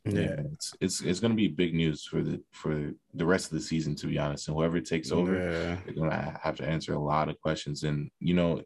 yeah, 0.04 0.20
yeah. 0.20 0.40
it's 0.52 0.72
it's 0.80 1.00
it's 1.00 1.20
going 1.20 1.32
to 1.32 1.36
be 1.36 1.48
big 1.48 1.74
news 1.74 2.04
for 2.04 2.22
the 2.22 2.40
for 2.52 2.92
the 3.14 3.26
rest 3.26 3.46
of 3.46 3.58
the 3.58 3.60
season 3.64 3.96
to 3.96 4.06
be 4.06 4.18
honest 4.18 4.46
and 4.46 4.56
whoever 4.56 4.80
takes 4.80 5.10
over 5.10 5.34
Yeah. 5.34 5.76
they're 5.84 5.94
gonna 5.94 6.38
have 6.42 6.56
to 6.58 6.68
answer 6.68 6.92
a 6.94 6.98
lot 6.98 7.28
of 7.28 7.40
questions. 7.40 7.82
And 7.82 8.10
you 8.20 8.34
know, 8.34 8.62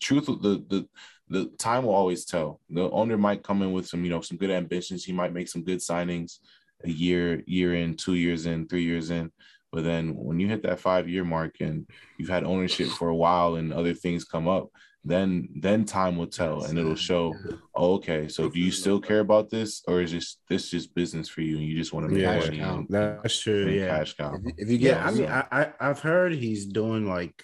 truth 0.00 0.26
the 0.26 0.64
the 0.68 0.88
the 1.28 1.50
time 1.58 1.84
will 1.84 1.94
always 1.94 2.24
tell. 2.24 2.58
The 2.70 2.88
owner 2.90 3.18
might 3.18 3.42
come 3.42 3.60
in 3.60 3.72
with 3.72 3.86
some, 3.86 4.02
you 4.02 4.08
know, 4.10 4.22
some 4.22 4.38
good 4.38 4.50
ambitions. 4.50 5.04
He 5.04 5.12
might 5.12 5.34
make 5.34 5.48
some 5.48 5.62
good 5.62 5.80
signings 5.80 6.38
a 6.84 6.88
year, 6.88 7.42
year 7.46 7.74
in, 7.74 7.96
two 7.96 8.14
years 8.14 8.46
in, 8.46 8.66
three 8.66 8.84
years 8.84 9.10
in. 9.10 9.30
But 9.70 9.84
then 9.84 10.14
when 10.14 10.40
you 10.40 10.48
hit 10.48 10.62
that 10.62 10.80
five 10.80 11.06
year 11.06 11.24
mark 11.24 11.56
and 11.60 11.86
you've 12.18 12.30
had 12.30 12.44
ownership 12.44 12.88
for 12.88 13.10
a 13.10 13.14
while 13.14 13.56
and 13.56 13.74
other 13.74 13.92
things 13.92 14.24
come 14.24 14.48
up, 14.48 14.70
then 15.08 15.48
then 15.60 15.84
time 15.84 16.16
will 16.16 16.26
tell 16.26 16.64
and 16.64 16.78
it'll 16.78 16.94
show, 16.94 17.34
oh, 17.74 17.94
okay, 17.94 18.28
so 18.28 18.48
do 18.48 18.58
you 18.60 18.70
still 18.70 19.00
care 19.00 19.20
about 19.20 19.50
this 19.50 19.82
or 19.88 20.00
is 20.02 20.12
this 20.12 20.36
this 20.48 20.70
just 20.70 20.94
business 20.94 21.28
for 21.28 21.40
you 21.42 21.56
and 21.58 21.66
you 21.66 21.76
just 21.76 21.92
want 21.92 22.06
to 22.06 22.12
make 22.12 22.22
Yeah, 22.22 22.38
money 22.38 22.60
and, 22.60 22.86
That's 22.88 23.40
true. 23.40 23.66
and 23.66 23.76
Yeah. 23.76 23.88
cash 23.88 24.14
cow? 24.14 24.38
If 24.56 24.70
you, 24.70 24.78
get, 24.78 24.96
Yeah, 24.96 25.06
I 25.06 25.10
mean, 25.10 25.28
I, 25.28 25.44
I 25.60 25.72
I've 25.80 26.00
heard 26.00 26.32
he's 26.32 26.66
doing 26.66 27.06
like 27.06 27.34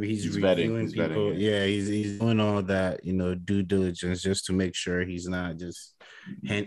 he's, 0.00 0.24
He's 0.24 0.36
reviewing 0.38 0.82
he's 0.82 0.92
people. 0.92 1.32
it. 1.32 1.38
yeah, 1.38 1.64
he's 1.64 1.88
he's 1.88 2.18
doing 2.18 2.40
all 2.40 2.62
that, 2.62 3.04
you 3.04 3.14
know, 3.14 3.34
due 3.34 3.62
diligence 3.62 4.22
just 4.22 4.44
to 4.46 4.52
make 4.52 4.74
sure 4.74 5.02
he's 5.04 5.26
not 5.28 5.56
just 5.56 5.94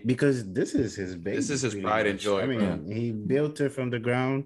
because 0.06 0.52
this 0.52 0.74
is 0.76 0.96
his 0.96 1.16
baby. 1.16 1.38
This 1.38 1.50
is 1.50 1.62
his 1.62 1.74
pretty 1.74 1.86
pride 1.88 2.08
and 2.08 2.20
joy, 2.20 2.42
I 2.42 2.46
mean, 2.48 2.92
he 2.92 3.12
built 3.12 3.62
it 3.62 3.70
from 3.70 3.90
the 3.90 4.00
ground. 4.00 4.46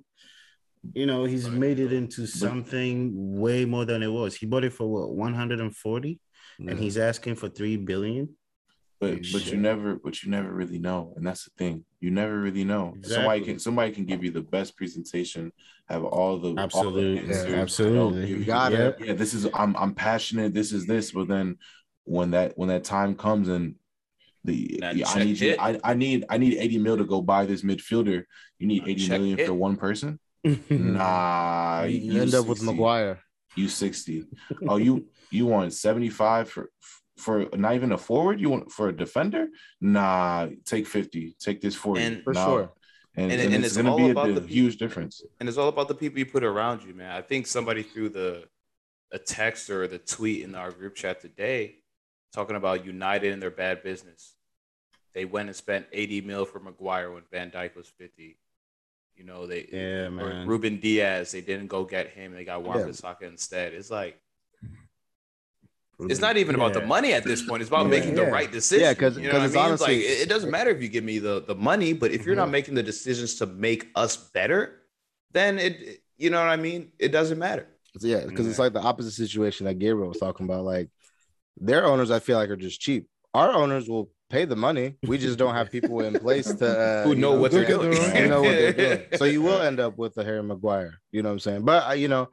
You 0.93 1.05
know, 1.05 1.25
he's 1.25 1.49
made 1.49 1.79
it 1.79 1.91
into 1.91 2.25
something 2.25 3.11
way 3.39 3.65
more 3.65 3.85
than 3.85 4.01
it 4.01 4.07
was. 4.07 4.35
He 4.35 4.45
bought 4.45 4.63
it 4.63 4.73
for 4.73 4.87
what 4.87 5.11
140, 5.15 6.19
and 6.59 6.79
he's 6.79 6.97
asking 6.97 7.35
for 7.35 7.49
three 7.49 7.77
billion. 7.77 8.29
but 8.99 9.09
Holy 9.11 9.21
but 9.21 9.41
shit. 9.41 9.53
you 9.53 9.57
never 9.57 9.95
but 9.95 10.23
you 10.23 10.29
never 10.29 10.51
really 10.51 10.77
know 10.79 11.13
and 11.15 11.25
that's 11.25 11.45
the 11.45 11.51
thing 11.57 11.85
you 12.01 12.11
never 12.11 12.39
really 12.39 12.65
know 12.65 12.95
somebody 13.03 13.41
can 13.45 13.57
somebody 13.57 13.91
can 13.91 14.05
give 14.05 14.23
you 14.25 14.31
the 14.31 14.41
best 14.41 14.75
presentation 14.75 15.51
have 15.87 16.03
all 16.03 16.37
the 16.37 16.49
all 16.49 16.55
the 16.55 16.59
Absolutely, 16.63 17.19
answers, 17.19 17.53
absolutely. 17.53 18.27
you 18.29 18.35
You 18.37 18.45
got 18.45 18.73
it. 18.73 18.95
Yeah 18.99 19.13
this 19.13 19.33
is 19.33 19.47
i'm 19.53 19.73
i'm 19.77 19.93
passionate 19.95 20.53
this 20.53 20.73
is 20.73 20.85
this 20.85 21.11
but 21.11 21.27
then 21.29 21.57
when 22.03 22.31
that 22.31 22.57
when 22.57 22.69
that 22.69 22.83
time 22.83 23.15
comes 23.15 23.47
and 23.47 23.75
the 24.43 24.77
That 24.81 24.95
yeah, 24.95 25.09
I 25.09 25.23
need 25.23 25.39
you. 25.39 25.55
I, 25.59 25.79
I 25.83 25.93
need 25.93 26.25
I 26.29 26.37
need 26.37 26.57
80 26.57 26.77
mil 26.79 26.97
to 26.97 27.05
go 27.05 27.21
buy 27.21 27.45
this 27.45 27.61
midfielder. 27.61 28.23
You 28.57 28.67
need 28.67 28.83
That 28.83 28.89
80 28.89 29.07
check 29.35 29.45
for 29.47 29.53
one 29.53 29.75
person? 29.75 30.19
Mm-hmm. 30.45 30.93
Nah, 30.93 31.83
you, 31.83 31.97
you 32.13 32.21
end 32.21 32.33
up 32.33 32.45
with 32.45 32.59
60. 32.59 32.65
Maguire. 32.73 33.19
You 33.55 33.67
60. 33.67 34.25
Oh, 34.67 34.77
you 34.77 35.07
you 35.31 35.45
want 35.45 35.73
75 35.73 36.49
for 36.49 36.69
for 37.17 37.47
not 37.55 37.75
even 37.75 37.91
a 37.91 37.97
forward? 37.97 38.39
You 38.39 38.49
want 38.49 38.71
for 38.71 38.87
a 38.89 38.95
defender? 38.95 39.47
Nah, 39.81 40.47
take 40.65 40.87
50. 40.87 41.35
Take 41.39 41.59
this 41.61 41.75
40. 41.75 42.01
And- 42.01 42.23
For 42.23 42.33
Nah. 42.33 42.45
sure. 42.45 42.71
And, 43.15 43.31
And- 43.31 43.41
and, 43.41 43.53
and 43.55 43.65
it's, 43.65 43.75
it's 43.75 43.83
gonna 43.83 43.97
be 43.97 44.07
a, 44.07 44.11
about 44.11 44.27
di- 44.27 44.33
the 44.39 44.47
huge 44.47 44.77
difference. 44.77 45.21
and 45.39 45.49
it's 45.49 45.57
all 45.57 45.67
about 45.67 45.87
the 45.89 45.95
people 45.95 46.19
you 46.19 46.25
put 46.25 46.43
around 46.43 46.83
you, 46.83 46.93
man. 46.93 47.11
I 47.11 47.21
think 47.21 47.47
somebody 47.47 47.83
threw 47.83 48.07
the 48.09 48.45
a 49.11 49.17
text 49.19 49.69
or 49.71 49.87
the 49.87 49.97
tweet 49.97 50.43
in 50.43 50.53
our 50.55 50.71
group 50.71 50.95
chat 50.95 51.19
today 51.19 51.77
talking 52.31 52.55
about 52.55 52.85
United 52.85 53.33
and 53.33 53.41
their 53.41 53.49
bad 53.51 53.81
business. 53.83 54.35
They 55.15 55.25
went 55.25 55.49
and 55.49 55.55
spent 55.55 55.87
80 55.91 56.21
mil 56.21 56.45
for 56.45 56.59
Maguire 56.59 57.11
when 57.11 57.23
Van 57.31 57.49
Dijk 57.49 57.75
was 57.75 57.87
50. 57.87 58.37
You 59.19 59.25
know, 59.25 59.45
they 59.45 59.67
Yeah, 59.71 60.05
or 60.07 60.11
man. 60.11 60.47
Ruben 60.47 60.79
Dias, 60.79 61.33
they 61.33 61.41
didn't 61.41 61.67
go 61.67 61.83
get 61.83 62.07
him. 62.07 62.31
They 62.33 62.45
got 62.45 62.63
Wan 62.63 62.79
Yeah. 62.79 62.85
Bissaka 62.85 63.23
instead. 63.23 63.73
It's 63.73 63.91
like 63.91 64.17
it's 66.07 66.21
not 66.21 66.37
even 66.37 66.55
about 66.55 66.71
the 66.71 66.85
money 66.85 67.11
at 67.11 67.25
this 67.25 67.45
point. 67.45 67.61
It's 67.61 67.67
about 67.67 67.83
Yeah. 67.87 67.89
making 67.97 68.15
the 68.15 68.23
right 68.23 68.49
decision. 68.49 68.85
Yeah, 68.85 68.93
'cause- 68.93 69.17
you 69.17 69.23
know 69.27 69.33
what 69.33 69.41
I 69.41 69.47
mean? 69.47 69.73
it's 69.73 69.81
It's 69.81 69.81
like 69.81 69.97
it, 69.97 70.29
doesn't 70.29 70.49
matter 70.49 70.69
if 70.69 70.81
you 70.81 70.87
give 70.87 71.03
me 71.03 71.19
the 71.19 71.41
the 71.41 71.55
money, 71.55 71.91
but 71.91 72.11
if 72.11 72.25
you're 72.25 72.37
not 72.37 72.43
mm-hmm. 72.43 72.51
making 72.53 72.75
the 72.75 72.83
decisions 72.83 73.35
to 73.35 73.45
make 73.45 73.89
us 73.95 74.15
better, 74.15 74.83
then 75.33 75.59
it 75.59 76.01
you 76.15 76.29
know 76.29 76.39
what 76.39 76.49
I 76.49 76.55
mean. 76.55 76.93
It 76.97 77.09
doesn't 77.09 77.37
matter. 77.37 77.67
Yeah, 77.99 78.25
because 78.25 78.47
it's 78.47 78.59
like 78.59 78.71
the 78.71 78.79
opposite 78.79 79.11
situation 79.11 79.65
that 79.65 79.79
Gabriel 79.79 80.07
was 80.07 80.19
talking 80.19 80.45
about. 80.45 80.63
Like 80.63 80.89
their 81.57 81.85
owners, 81.85 82.09
I 82.11 82.19
feel 82.19 82.37
like 82.37 82.49
are 82.49 82.55
just 82.55 82.79
cheap. 82.79 83.09
Our 83.33 83.51
owners 83.51 83.89
will 83.89 84.09
pay 84.29 84.45
the 84.45 84.55
money. 84.55 84.95
We 85.05 85.17
just 85.17 85.37
don't 85.37 85.55
have 85.55 85.69
people 85.71 86.01
in 86.01 86.13
place 86.19 86.51
to 86.53 86.79
uh, 86.79 87.03
Who 87.03 87.09
you 87.11 87.15
know 87.15 87.33
what 87.33 87.51
they're 87.51 87.65
doing. 87.65 87.91
know 88.29 88.41
what 88.41 88.51
they're 88.51 88.73
doing. 88.73 89.01
So 89.17 89.25
you 89.25 89.41
will 89.41 89.61
end 89.61 89.79
up 89.79 89.97
with 89.97 90.17
a 90.17 90.23
Harry 90.23 90.43
Maguire. 90.43 90.93
You 91.11 91.23
know 91.23 91.29
what 91.29 91.33
I'm 91.33 91.39
saying? 91.39 91.65
But 91.65 91.89
uh, 91.89 91.93
you 91.93 92.07
know, 92.07 92.29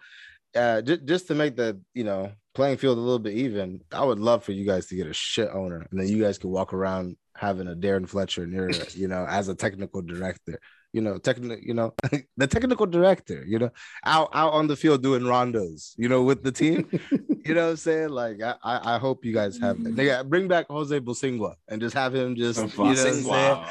uh, 0.54 0.82
j- 0.82 1.00
just 1.04 1.26
to 1.28 1.34
make 1.34 1.56
the 1.56 1.80
you 1.94 2.04
know 2.04 2.32
playing 2.54 2.76
field 2.78 2.98
a 2.98 3.00
little 3.00 3.18
bit 3.18 3.34
even, 3.34 3.80
I 3.92 4.04
would 4.04 4.18
love 4.18 4.44
for 4.44 4.52
you 4.52 4.64
guys 4.66 4.86
to 4.86 4.96
get 4.96 5.06
a 5.06 5.12
shit 5.12 5.48
owner, 5.52 5.86
and 5.90 6.00
then 6.00 6.08
you 6.08 6.22
guys 6.22 6.38
could 6.38 6.50
walk 6.50 6.72
around 6.72 7.16
having 7.34 7.68
a 7.68 7.74
Darren 7.74 8.08
Fletcher 8.08 8.46
near 8.46 8.70
you 8.94 9.08
know 9.08 9.26
as 9.28 9.48
a 9.48 9.54
technical 9.54 10.02
director. 10.02 10.58
You 10.92 11.02
know, 11.02 11.18
technical. 11.18 11.58
You 11.58 11.74
know, 11.74 11.94
the 12.36 12.46
technical 12.46 12.86
director. 12.86 13.44
You 13.46 13.58
know, 13.58 13.70
out 14.04 14.30
out 14.32 14.52
on 14.52 14.66
the 14.66 14.76
field 14.76 15.02
doing 15.02 15.22
rondos. 15.22 15.94
You 15.96 16.08
know, 16.08 16.22
with 16.22 16.42
the 16.42 16.52
team. 16.52 16.88
you 17.44 17.54
know 17.54 17.64
what 17.64 17.70
I'm 17.70 17.76
saying? 17.76 18.08
Like, 18.10 18.40
I 18.42 18.56
I, 18.62 18.98
hope 18.98 19.24
you 19.24 19.32
guys 19.32 19.58
have. 19.58 19.76
Nigga, 19.76 20.20
mm-hmm. 20.20 20.28
bring 20.28 20.48
back 20.48 20.66
Jose 20.68 20.98
Bosingwa 21.00 21.54
and 21.68 21.80
just 21.80 21.94
have 21.94 22.14
him 22.14 22.34
just 22.34 22.58
you 22.58 22.66
know 22.66 22.72
what 22.76 22.88
I'm 22.88 22.96
saying? 22.96 23.24
Wow. 23.26 23.68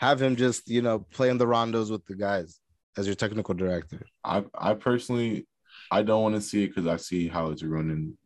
have 0.00 0.20
him 0.20 0.36
just 0.36 0.68
you 0.68 0.82
know 0.82 1.00
playing 1.00 1.38
the 1.38 1.46
rondos 1.46 1.90
with 1.90 2.04
the 2.06 2.16
guys 2.16 2.60
as 2.96 3.06
your 3.06 3.14
technical 3.14 3.54
director. 3.54 4.06
I 4.24 4.44
I 4.54 4.74
personally 4.74 5.46
I 5.90 6.02
don't 6.02 6.22
want 6.22 6.34
to 6.34 6.40
see 6.40 6.64
it 6.64 6.68
because 6.68 6.86
I 6.86 6.96
see 6.96 7.28
how 7.28 7.50
it's 7.50 7.62
ruining 7.62 8.16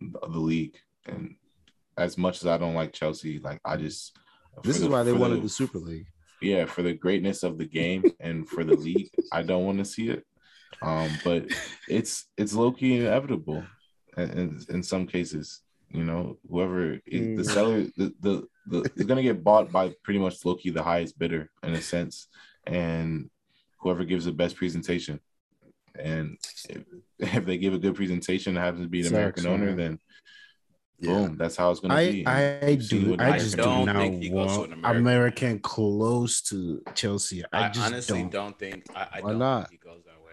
the 0.00 0.20
the 0.20 0.38
league. 0.38 0.78
And 1.06 1.36
as 1.96 2.16
much 2.16 2.42
as 2.42 2.46
I 2.46 2.58
don't 2.58 2.74
like 2.74 2.92
Chelsea, 2.92 3.38
like 3.38 3.60
I 3.64 3.76
just 3.76 4.16
This 4.62 4.76
is 4.76 4.82
the- 4.82 4.90
why 4.90 5.02
they 5.02 5.12
wanted 5.12 5.38
the, 5.38 5.42
the 5.42 5.48
Super 5.48 5.78
League. 5.78 6.06
Yeah 6.42 6.64
for 6.66 6.82
the 6.82 6.94
greatness 6.94 7.42
of 7.42 7.58
the 7.58 7.64
game 7.66 8.04
and 8.20 8.48
for 8.48 8.64
the 8.64 8.74
league. 8.74 9.10
I 9.32 9.42
don't 9.42 9.64
want 9.64 9.78
to 9.78 9.84
see 9.84 10.08
it. 10.10 10.24
Um, 10.82 11.10
but 11.24 11.46
it's 11.88 12.26
it's 12.36 12.54
low 12.54 12.72
key 12.72 12.98
inevitable, 12.98 13.64
in, 14.16 14.64
in, 14.68 14.82
some 14.82 15.06
cases. 15.06 15.60
You 15.90 16.04
know, 16.04 16.38
whoever 16.50 16.94
it, 16.94 17.02
the 17.06 17.42
Mm. 17.42 17.46
seller, 17.46 17.82
the 17.96 18.12
the, 18.20 18.46
the 18.66 18.90
is 18.96 19.06
gonna 19.06 19.22
get 19.22 19.44
bought 19.44 19.70
by 19.70 19.94
pretty 20.02 20.18
much 20.18 20.44
low 20.44 20.56
key 20.56 20.70
the 20.70 20.82
highest 20.82 21.18
bidder 21.18 21.50
in 21.62 21.74
a 21.74 21.82
sense, 21.82 22.28
and 22.66 23.30
whoever 23.78 24.04
gives 24.04 24.24
the 24.24 24.32
best 24.32 24.56
presentation. 24.56 25.20
And 25.94 26.38
if, 26.68 26.82
if 27.18 27.44
they 27.44 27.58
give 27.58 27.74
a 27.74 27.78
good 27.78 27.94
presentation, 27.94 28.56
happens 28.56 28.84
to 28.84 28.88
be 28.88 29.02
an 29.02 29.08
American 29.08 29.46
owner, 29.46 29.76
man. 29.76 29.98
Then 31.02 31.26
boom, 31.28 31.36
that's 31.36 31.56
how 31.56 31.70
it's 31.70 31.80
gonna 31.80 31.94
I 31.94 32.10
be. 32.12 32.26
I 32.26 32.40
And 32.42 32.88
do 32.88 33.16
I 33.18 33.38
just 33.38 33.56
don't 33.56 33.86
do 33.86 33.92
think 33.92 34.14
not 34.14 34.22
he 34.22 34.28
goes 34.30 34.56
to 34.56 34.62
an 34.64 34.72
American. 34.72 34.96
American. 35.00 35.58
close 35.60 36.40
to 36.42 36.82
Chelsea. 36.94 37.42
I, 37.52 37.64
I, 37.64 37.68
just 37.68 37.86
honestly 37.86 38.20
don't. 38.20 38.30
don't, 38.32 38.58
think 38.58 38.86
I, 38.94 39.00
I 39.14 39.20
Why 39.20 39.30
don't 39.30 39.38
not? 39.38 39.68
think 39.68 39.82
he 39.82 39.88
goes 39.88 40.02
that 40.04 40.24
way. 40.24 40.32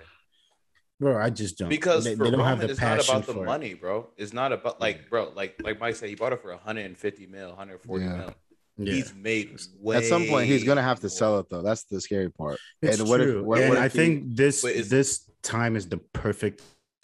bro. 0.99 1.21
I 1.21 1.29
just 1.29 1.57
don't 1.57 1.69
because 1.69 2.03
they, 2.05 2.15
for 2.15 2.23
they 2.25 2.31
don't 2.31 2.39
Roman, 2.39 2.57
have 2.57 2.59
the 2.61 2.69
it's 2.71 2.81
not 2.81 2.97
passion 2.97 3.15
about 3.15 3.25
the 3.27 3.33
for 3.33 3.43
it. 3.43 3.45
money, 3.45 3.73
bro. 3.73 4.07
It's 4.17 4.33
not 4.33 4.51
about 4.51 4.79
like, 4.79 5.09
bro, 5.09 5.31
like 5.35 5.55
like 5.63 5.79
Mike 5.79 5.95
said, 5.95 6.09
he 6.09 6.15
bought 6.15 6.33
it 6.33 6.41
for 6.41 6.49
150 6.51 7.27
mil, 7.27 7.49
140 7.49 8.03
Yeah. 8.05 8.15
mil. 8.17 8.33
Yeah. 8.81 8.93
He's 8.93 9.13
made 9.13 9.59
way 9.77 9.97
At 9.97 10.05
some 10.05 10.25
point, 10.27 10.47
he's 10.47 10.63
gonna 10.63 10.81
have 10.81 10.99
to 11.01 11.03
more. 11.07 11.09
sell 11.09 11.39
it 11.39 11.49
though. 11.49 11.61
That's 11.61 11.83
the 11.83 11.99
scary 11.99 12.29
part. 12.31 12.59
It's 12.81 12.99
and 13.01 13.09
what 13.09 13.19
if- 13.19 13.43
what- 13.43 13.59
and 13.59 13.69
what 13.69 13.77
I 13.77 13.83
he- 13.89 13.97
think 13.97 14.35
this 14.35 14.61
But 14.61 14.71
it's- 14.71 14.87
this 14.89 15.29
time 15.41 15.75
is 15.75 15.87
the 15.89 15.97
perfect 16.13 16.61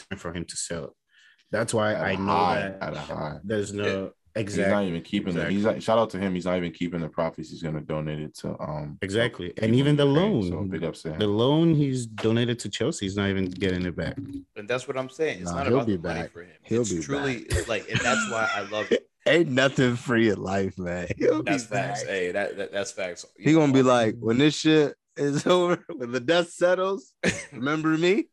time 0.09 0.17
for 0.17 0.31
him 0.31 0.45
to 0.45 0.55
sell 0.55 0.85
it. 0.85 0.89
That's 1.51 1.73
why 1.73 1.93
At 1.93 2.01
I 2.03 2.11
a 2.11 2.17
know 2.17 2.25
high, 2.31 2.55
that 2.61 2.77
at 2.81 2.93
a 2.93 2.99
high. 2.99 3.37
there's 3.43 3.71
no 3.73 3.85
Yeah. 3.85 4.09
He's 4.37 4.57
not 4.57 4.83
even 4.83 5.01
keeping 5.01 5.29
Exactly. 5.29 5.53
the. 5.53 5.55
He's 5.57 5.65
like, 5.65 5.81
shout 5.81 5.97
out 5.97 6.09
to 6.09 6.17
him. 6.19 6.35
He's 6.35 6.43
not 6.43 6.57
even 6.57 6.73
keeping 6.73 6.99
the 6.99 7.07
profits. 7.07 7.51
He's 7.51 7.63
gonna 7.63 7.79
donate 7.79 8.19
it 8.19 8.35
to 8.39 8.59
um 8.61 8.97
exactly, 9.01 9.53
and 9.61 9.73
even 9.73 9.95
the 9.95 10.05
Ukraine. 10.05 10.33
loan, 10.41 10.49
So 10.49 10.61
big 10.63 10.83
ups 10.83 11.03
to 11.03 11.13
him. 11.13 11.19
the 11.19 11.27
loan 11.27 11.73
he's 11.73 12.05
donated 12.05 12.59
to 12.59 12.69
Chelsea, 12.69 13.05
he's 13.05 13.15
not 13.15 13.29
even 13.29 13.45
getting 13.45 13.85
it 13.85 13.95
back. 13.95 14.17
And 14.57 14.67
that's 14.67 14.89
what 14.89 14.97
I'm 14.97 15.09
saying. 15.09 15.39
It's 15.43 15.51
Nah, 15.51 15.57
not 15.59 15.67
he'll 15.67 15.75
about 15.77 15.87
be 15.87 15.95
the 15.95 16.01
money 16.07 16.21
back. 16.23 16.31
for 16.33 16.41
him. 16.41 16.51
He'll 16.63 16.81
it's 16.81 16.91
be 16.91 17.01
truly 17.01 17.35
it's 17.49 17.69
like, 17.69 17.89
and 17.89 17.99
that's 18.01 18.29
why 18.29 18.49
I 18.53 18.61
love 18.69 18.91
it. 18.91 19.07
Ain't 19.27 19.49
nothing 19.49 19.95
free 19.95 20.29
in 20.29 20.39
life, 20.43 20.77
man. 20.77 21.07
He'll 21.17 21.41
be 21.41 21.51
That's 21.51 21.63
facts. 21.63 22.03
back. 22.03 22.09
Hey, 22.11 22.31
that, 22.33 22.57
that 22.57 22.71
that's 22.73 22.91
facts. 22.91 23.25
He 23.39 23.53
gonna 23.53 23.71
be 23.71 23.83
like, 23.83 24.17
when 24.19 24.37
this 24.37 24.53
shit 24.55 24.95
is 25.15 25.47
over, 25.55 25.81
when 25.95 26.11
the 26.11 26.19
dust 26.19 26.57
settles, 26.57 27.13
remember 27.53 27.97
me? 27.97 28.25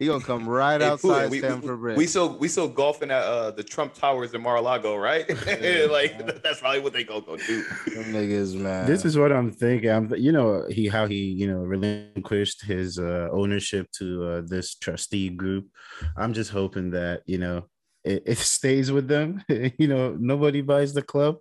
He 0.00 0.06
gonna 0.06 0.24
come 0.24 0.48
right 0.48 0.80
Hey, 0.80 0.86
outside 0.86 1.30
we, 1.30 1.40
Stamford 1.40 1.72
we, 1.72 1.76
Bridge. 1.76 1.96
we 1.98 2.06
still 2.06 2.38
we 2.38 2.48
still 2.48 2.68
golfing 2.68 3.10
at 3.10 3.22
uh, 3.22 3.50
the 3.50 3.62
Trump 3.62 3.92
Towers 3.92 4.32
in 4.32 4.40
Mar-a-Lago, 4.40 4.96
right? 4.96 5.28
like 5.90 6.42
that's 6.42 6.60
probably 6.60 6.80
what 6.80 6.94
they 6.94 7.04
go 7.04 7.20
go 7.20 7.36
do. 7.36 7.62
Them 7.94 8.04
niggas, 8.04 8.54
man. 8.54 8.86
This 8.86 9.04
is 9.04 9.18
what 9.18 9.30
I'm 9.30 9.52
thinking. 9.52 9.90
I'm, 9.90 10.14
you 10.16 10.32
know, 10.32 10.64
he 10.70 10.88
how 10.88 11.06
he 11.06 11.16
you 11.16 11.46
know 11.46 11.58
relinquished 11.58 12.64
his 12.64 12.98
uh, 12.98 13.28
ownership 13.30 13.90
to 13.98 14.24
uh, 14.24 14.42
this 14.46 14.74
trustee 14.74 15.28
group. 15.28 15.68
I'm 16.16 16.32
just 16.32 16.50
hoping 16.50 16.92
that 16.92 17.20
you 17.26 17.36
know 17.36 17.68
it, 18.02 18.22
it 18.24 18.38
stays 18.56 18.90
with 18.90 19.06
them. 19.06 19.44
you 19.50 19.86
know, 19.86 20.16
nobody 20.18 20.62
buys 20.62 20.94
the 20.94 21.02
club. 21.02 21.36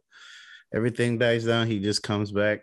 Everything 0.75 1.17
dies 1.17 1.45
down. 1.45 1.67
He 1.67 1.79
just 1.79 2.03
comes 2.03 2.33
back. 2.33 2.59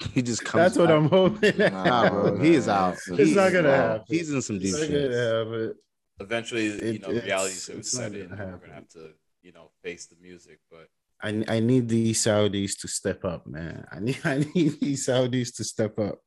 he 0.14 0.22
just 0.22 0.44
comes. 0.44 0.62
That's 0.74 0.76
what 0.78 0.88
back. 0.88 0.96
I'm 0.96 1.08
hoping. 1.08 1.58
Nah, 1.58 2.08
bro. 2.10 2.38
He 2.38 2.54
is 2.54 2.68
out. 2.68 2.94
It's 3.08 3.16
He's 3.18 3.36
not 3.36 3.52
gonna 3.52 3.68
out. 3.70 3.90
happen. 3.90 4.04
He's 4.08 4.30
in 4.32 4.42
some 4.42 4.58
deep 4.58 4.68
It's 4.68 4.78
not 4.80 4.86
shit. 4.88 5.10
gonna 5.10 5.38
happen. 5.38 5.74
Eventually, 6.20 6.64
you 6.66 6.72
It- 6.72 7.02
know, 7.02 7.08
reality 7.10 7.54
should 7.54 7.76
it's 7.78 7.94
not 7.94 8.02
set 8.04 8.14
in. 8.14 8.28
gonna 8.28 8.46
We're 8.46 8.58
gonna 8.58 8.74
have 8.74 8.88
to, 8.90 9.10
you 9.42 9.52
know, 9.52 9.70
face 9.82 10.06
the 10.06 10.16
music. 10.20 10.58
But 10.70 10.88
I 11.22 11.44
I 11.48 11.60
need 11.60 11.88
these 11.88 12.20
Saudis 12.22 12.78
to 12.80 12.88
step 12.88 13.24
up, 13.24 13.46
man. 13.46 13.86
I 13.90 13.98
need 14.06 14.18
I 14.24 14.38
need 14.54 14.80
these 14.80 15.06
Saudis 15.06 15.54
to 15.56 15.64
step 15.64 15.98
up. 15.98 16.20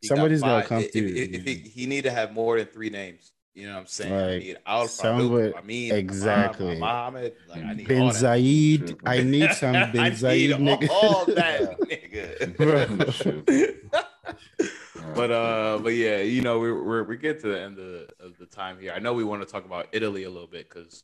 he 0.00 0.08
got 0.08 0.16
Somebody's 0.16 0.40
gotta 0.42 0.66
come 0.66 0.82
if, 0.82 0.92
through. 0.92 1.06
If, 1.06 1.30
if 1.34 1.44
he, 1.44 1.54
he 1.54 1.86
need 1.86 2.02
to 2.04 2.10
have 2.10 2.32
more 2.32 2.56
than 2.58 2.66
three 2.68 2.90
names. 2.90 3.32
You 3.60 3.66
know 3.68 3.74
what 3.74 3.80
I'm 3.80 3.86
saying? 3.86 4.12
I 4.12 4.26
Like, 4.32 4.42
need 4.42 4.56
Al 4.66 4.88
somebody- 4.88 5.28
Farouk, 5.28 5.58
I 5.58 5.62
mean, 5.62 5.94
exactly. 5.94 6.78
Mohammed. 6.78 7.34
Like, 7.48 7.62
I 7.64 7.74
need 7.74 7.88
Bin 7.88 8.02
all 8.02 8.08
that. 8.12 8.22
Zayed, 8.22 8.98
I 9.04 9.22
need 9.22 9.52
some 9.60 9.76
I 9.76 9.90
Bin 9.90 10.12
Zayed, 10.12 10.54
nigga. 10.56 10.88
all 10.90 11.24
that, 11.26 11.78
nigga. 11.80 13.76
But 15.14 15.30
uh, 15.30 15.78
but 15.82 15.94
yeah, 15.94 16.18
you 16.18 16.40
know, 16.42 16.58
we're 16.60 16.82
we're 16.84 17.02
we 17.04 17.16
get 17.16 17.40
to 17.40 17.48
the 17.48 17.60
end 17.60 17.78
of, 17.78 18.10
of 18.20 18.38
the 18.38 18.46
time 18.46 18.78
here. 18.78 18.92
I 18.94 18.98
know 19.00 19.12
we 19.12 19.24
want 19.24 19.42
to 19.42 19.48
talk 19.50 19.64
about 19.64 19.88
Italy 19.92 20.24
a 20.24 20.30
little 20.30 20.46
bit 20.46 20.68
because 20.68 21.02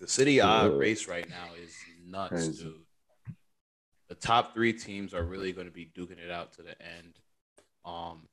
the 0.00 0.06
Serie 0.06 0.38
A 0.38 0.46
Yeah. 0.46 0.68
race 0.68 1.08
right 1.08 1.28
now 1.28 1.46
is 1.60 1.74
nuts, 2.06 2.30
Crazy. 2.30 2.62
dude. 2.64 2.74
The 4.08 4.14
top 4.14 4.54
three 4.54 4.72
teams 4.72 5.12
are 5.14 5.24
really 5.24 5.52
going 5.52 5.66
to 5.66 5.72
be 5.72 5.86
duking 5.96 6.18
it 6.18 6.30
out 6.30 6.52
to 6.52 6.62
the 6.62 6.80
end. 6.80 7.18
Um, 7.84 8.28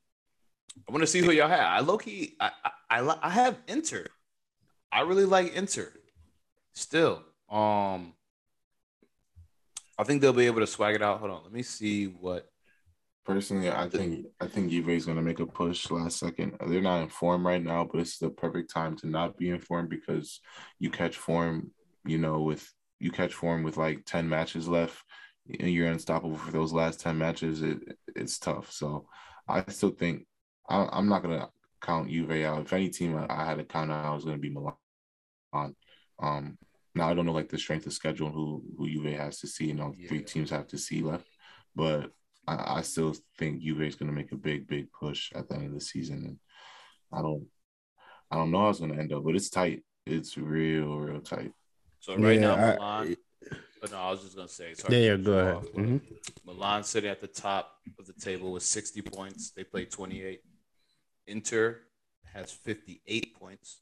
I 0.88 0.92
want 0.92 1.02
to 1.02 1.06
see 1.06 1.20
who 1.20 1.32
y'all 1.32 1.48
have. 1.48 1.60
I 1.60 1.80
low 1.80 1.98
key, 1.98 2.36
I 2.38 2.50
I, 2.64 2.70
I, 2.92 3.00
li- 3.00 3.20
I 3.22 3.30
have 3.30 3.58
Inter. 3.68 4.04
I 4.92 5.00
really 5.00 5.24
like 5.24 5.54
Inter. 5.54 5.90
Still, 6.74 7.22
um, 7.50 8.12
I 9.98 10.04
think 10.04 10.20
they'll 10.20 10.34
be 10.34 10.44
able 10.44 10.60
to 10.60 10.66
swag 10.66 10.94
it 10.94 11.02
out. 11.02 11.20
Hold 11.20 11.30
on, 11.30 11.42
let 11.42 11.52
me 11.52 11.62
see 11.62 12.04
what. 12.06 12.50
Personally, 13.24 13.70
I 13.70 13.88
think 13.88 14.26
I 14.40 14.46
think 14.46 14.70
Juve 14.70 14.90
is 14.90 15.06
going 15.06 15.16
to 15.16 15.22
make 15.22 15.40
a 15.40 15.46
push 15.46 15.90
last 15.90 16.18
second. 16.18 16.56
They're 16.66 16.82
not 16.82 17.02
in 17.02 17.08
form 17.08 17.46
right 17.46 17.62
now, 17.62 17.88
but 17.90 18.00
it's 18.00 18.18
the 18.18 18.28
perfect 18.28 18.70
time 18.70 18.96
to 18.96 19.06
not 19.06 19.38
be 19.38 19.48
in 19.48 19.60
form 19.60 19.88
because 19.88 20.40
you 20.78 20.90
catch 20.90 21.16
form, 21.16 21.70
you 22.04 22.18
know, 22.18 22.42
with 22.42 22.68
you 22.98 23.10
catch 23.10 23.32
form 23.32 23.62
with 23.62 23.78
like 23.78 24.04
ten 24.04 24.28
matches 24.28 24.68
left, 24.68 25.02
and 25.60 25.70
you're 25.70 25.88
unstoppable 25.88 26.36
for 26.36 26.52
those 26.52 26.74
last 26.74 27.00
ten 27.00 27.16
matches. 27.16 27.62
It 27.62 27.96
it's 28.14 28.38
tough. 28.38 28.70
So 28.70 29.06
I 29.48 29.64
still 29.68 29.90
think 29.90 30.26
I, 30.68 30.86
I'm 30.92 31.08
not 31.08 31.22
going 31.22 31.38
to 31.40 31.48
count 31.82 32.08
Juve 32.10 32.30
out. 32.44 32.62
If 32.62 32.72
any 32.72 32.88
team 32.88 33.16
I, 33.16 33.26
I 33.28 33.44
had 33.44 33.58
to 33.58 33.64
count 33.64 33.90
out, 33.90 34.04
I 34.06 34.14
was 34.14 34.24
going 34.24 34.36
to 34.36 34.40
be 34.40 34.50
Milan. 34.50 34.74
Um, 36.20 36.58
now 36.94 37.08
I 37.08 37.14
don't 37.14 37.26
know 37.26 37.32
like 37.32 37.48
the 37.48 37.58
strength 37.58 37.86
of 37.86 37.92
schedule 37.92 38.26
and 38.28 38.34
who 38.34 38.62
who 38.78 38.88
Juve 38.88 39.18
has 39.18 39.38
to 39.40 39.46
see, 39.46 39.70
and 39.70 39.80
all 39.80 39.94
three 40.08 40.22
teams 40.22 40.50
have 40.50 40.66
to 40.68 40.78
see 40.78 41.02
left, 41.02 41.26
but. 41.74 42.10
I, 42.44 42.78
I 42.78 42.82
still 42.82 43.14
think 43.38 43.62
Juve 43.62 43.82
is 43.82 43.94
going 43.94 44.08
to 44.10 44.12
make 44.16 44.32
a 44.32 44.36
big, 44.36 44.66
big 44.66 44.90
push 44.92 45.30
at 45.32 45.48
the 45.48 45.54
end 45.54 45.66
of 45.66 45.74
the 45.74 45.80
season, 45.80 46.24
and 46.24 46.38
I 47.12 47.22
don't, 47.22 47.46
I 48.32 48.34
don't 48.34 48.50
know 48.50 48.62
how 48.62 48.70
it's 48.70 48.80
going 48.80 48.92
to 48.92 48.98
end 48.98 49.12
up, 49.12 49.22
but 49.22 49.36
it's 49.36 49.48
tight. 49.48 49.84
It's 50.06 50.36
real, 50.36 50.98
real 50.98 51.20
tight. 51.20 51.52
So 52.00 52.16
right 52.16 52.40
now, 52.40 52.56
Yeah, 52.56 52.64
I- 52.80 53.04
Milan. 53.04 53.16
but 53.80 53.90
no, 53.92 53.96
I 53.96 54.10
was 54.10 54.22
just 54.24 54.34
gonna 54.34 54.48
say. 54.48 54.74
Sorry 54.74 54.90
There 54.90 55.16
to 55.16 55.22
you 55.22 55.24
cut 55.24 55.24
go 55.24 55.38
ahead. 55.38 55.54
off, 55.54 55.62
but 55.72 55.84
Mhm. 55.84 56.00
Milan 56.44 56.82
sitting 56.82 57.10
at 57.10 57.20
the 57.20 57.28
top 57.28 57.76
of 57.96 58.06
the 58.08 58.12
table 58.14 58.50
with 58.50 58.64
60 58.64 59.02
points. 59.02 59.52
They 59.52 59.62
played 59.62 59.92
28. 59.92 60.40
Inter 61.32 61.80
has 62.34 62.52
58 62.52 63.34
points, 63.38 63.78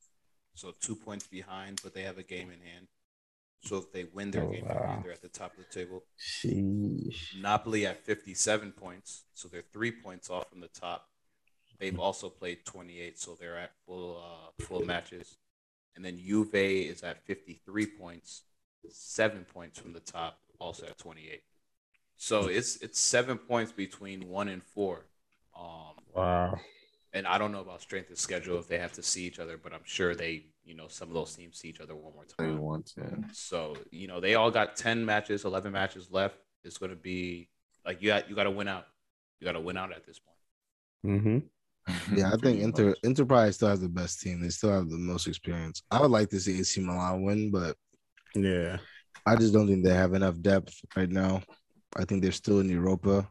so 0.55 0.73
two 0.81 0.95
points 0.97 1.27
behind, 1.27 1.81
but 1.83 1.95
they 1.95 2.03
have 2.03 2.19
a 2.19 2.23
game 2.23 2.51
in 2.51 2.61
hand. 2.61 2.87
So 3.63 3.77
if 3.77 3.93
they 3.93 4.05
win 4.05 4.31
their 4.31 4.45
Oh, 4.45 4.51
game 4.53 4.65
wow. 4.67 5.01
they're 5.03 5.13
at 5.13 5.21
the 5.21 5.29
top 5.29 5.53
of 5.53 5.59
the 5.59 5.79
table. 5.81 6.05
Sheesh. 6.19 7.39
Napoli 7.41 7.87
at 7.87 8.05
57 8.05 8.73
points, 8.73 9.25
so 9.35 9.49
they're 9.49 9.65
three 9.73 9.91
points 9.93 10.31
off 10.31 10.49
from 10.49 10.61
the 10.61 10.69
top. 10.69 11.09
They've 11.79 11.99
also 11.99 12.29
played 12.31 12.65
28, 12.65 13.19
so 13.19 13.37
they're 13.39 13.59
at 13.59 13.73
full 13.87 14.23
uh, 14.23 14.65
full 14.65 14.83
matches. 14.85 15.37
And 15.97 16.05
then 16.05 16.19
Juve 16.19 16.55
is 16.55 17.03
at 17.03 17.27
53 17.27 17.87
points, 17.99 18.43
seven 18.91 19.45
points 19.45 19.79
from 19.79 19.93
the 19.93 20.01
top, 20.01 20.39
also 20.59 20.87
at 20.87 20.99
28. 20.99 21.43
So 22.17 22.47
it's 22.49 22.77
it's 22.77 23.01
seven 23.01 23.39
points 23.39 23.73
between 23.73 24.29
one 24.29 24.49
and 24.49 24.63
four. 24.63 25.07
Um, 25.59 25.97
Wow. 26.15 26.59
And 27.13 27.27
I 27.27 27.39
don't 27.39 27.53
know 27.53 27.61
about 27.61 27.83
strength 27.83 28.11
of 28.11 28.19
schedule 28.19 28.59
if 28.59 28.69
they 28.69 28.79
have 28.79 28.93
to 28.93 29.03
see 29.03 29.25
each 29.25 29.39
other, 29.39 29.57
but 29.57 29.73
I'm 29.73 29.85
sure 29.85 30.15
they, 30.15 30.45
you 30.65 30.75
know, 30.75 30.87
some 30.89 31.09
of 31.09 31.15
those 31.15 31.35
teams 31.35 31.59
see 31.59 31.69
each 31.69 31.81
other 31.81 31.95
one 31.97 32.13
more 32.15 32.25
They 32.39 32.45
time. 32.47 32.59
want 32.59 32.87
to. 32.95 33.25
So 33.33 33.77
you 33.91 34.07
know 34.07 34.21
they 34.21 34.35
all 34.35 34.51
got 34.51 34.77
ten 34.77 35.05
matches, 35.05 35.45
eleven 35.45 35.73
matches 35.73 36.09
left. 36.11 36.37
It's 36.65 36.79
going 36.79 36.91
to 36.91 36.97
be 36.97 37.49
like 37.85 38.01
you 38.03 38.09
got 38.09 38.29
you 38.29 38.37
got 38.37 38.45
to 38.45 38.51
win 38.51 38.69
out. 38.69 38.87
You 39.41 39.45
got 39.47 39.53
to 39.53 39.61
win 39.61 39.77
out 39.77 39.93
at 39.93 40.07
this 40.07 40.19
point. 40.19 41.21
Mm-hmm. 41.21 41.39
Yeah, 42.17 42.29
I 42.29 42.31
think 42.33 42.43
Pretty 42.43 42.63
Inter 42.63 42.89
much. 42.91 42.99
Inter 43.03 43.25
probably 43.25 43.53
still 43.53 43.69
has 43.69 43.81
the 43.81 43.89
best 43.89 44.21
team. 44.21 44.41
They 44.41 44.51
still 44.51 44.71
have 44.71 44.89
the 44.89 44.97
most 44.99 45.27
experience. 45.27 45.83
I 45.91 46.01
would 46.01 46.11
like 46.11 46.29
to 46.31 46.41
see 46.41 46.61
AC 46.61 46.81
Milan 46.81 47.23
win, 47.25 47.51
but 47.51 47.77
Yeah. 48.35 48.79
I 49.27 49.37
just 49.37 49.53
don't 49.53 49.67
think 49.67 49.85
they 49.85 49.95
have 49.95 50.15
enough 50.15 50.41
depth 50.41 50.75
right 50.97 51.09
now. 51.11 51.43
I 51.97 52.05
think 52.05 52.23
they're 52.23 52.33
still 52.33 52.61
in 52.61 52.69
Europa. 52.69 53.29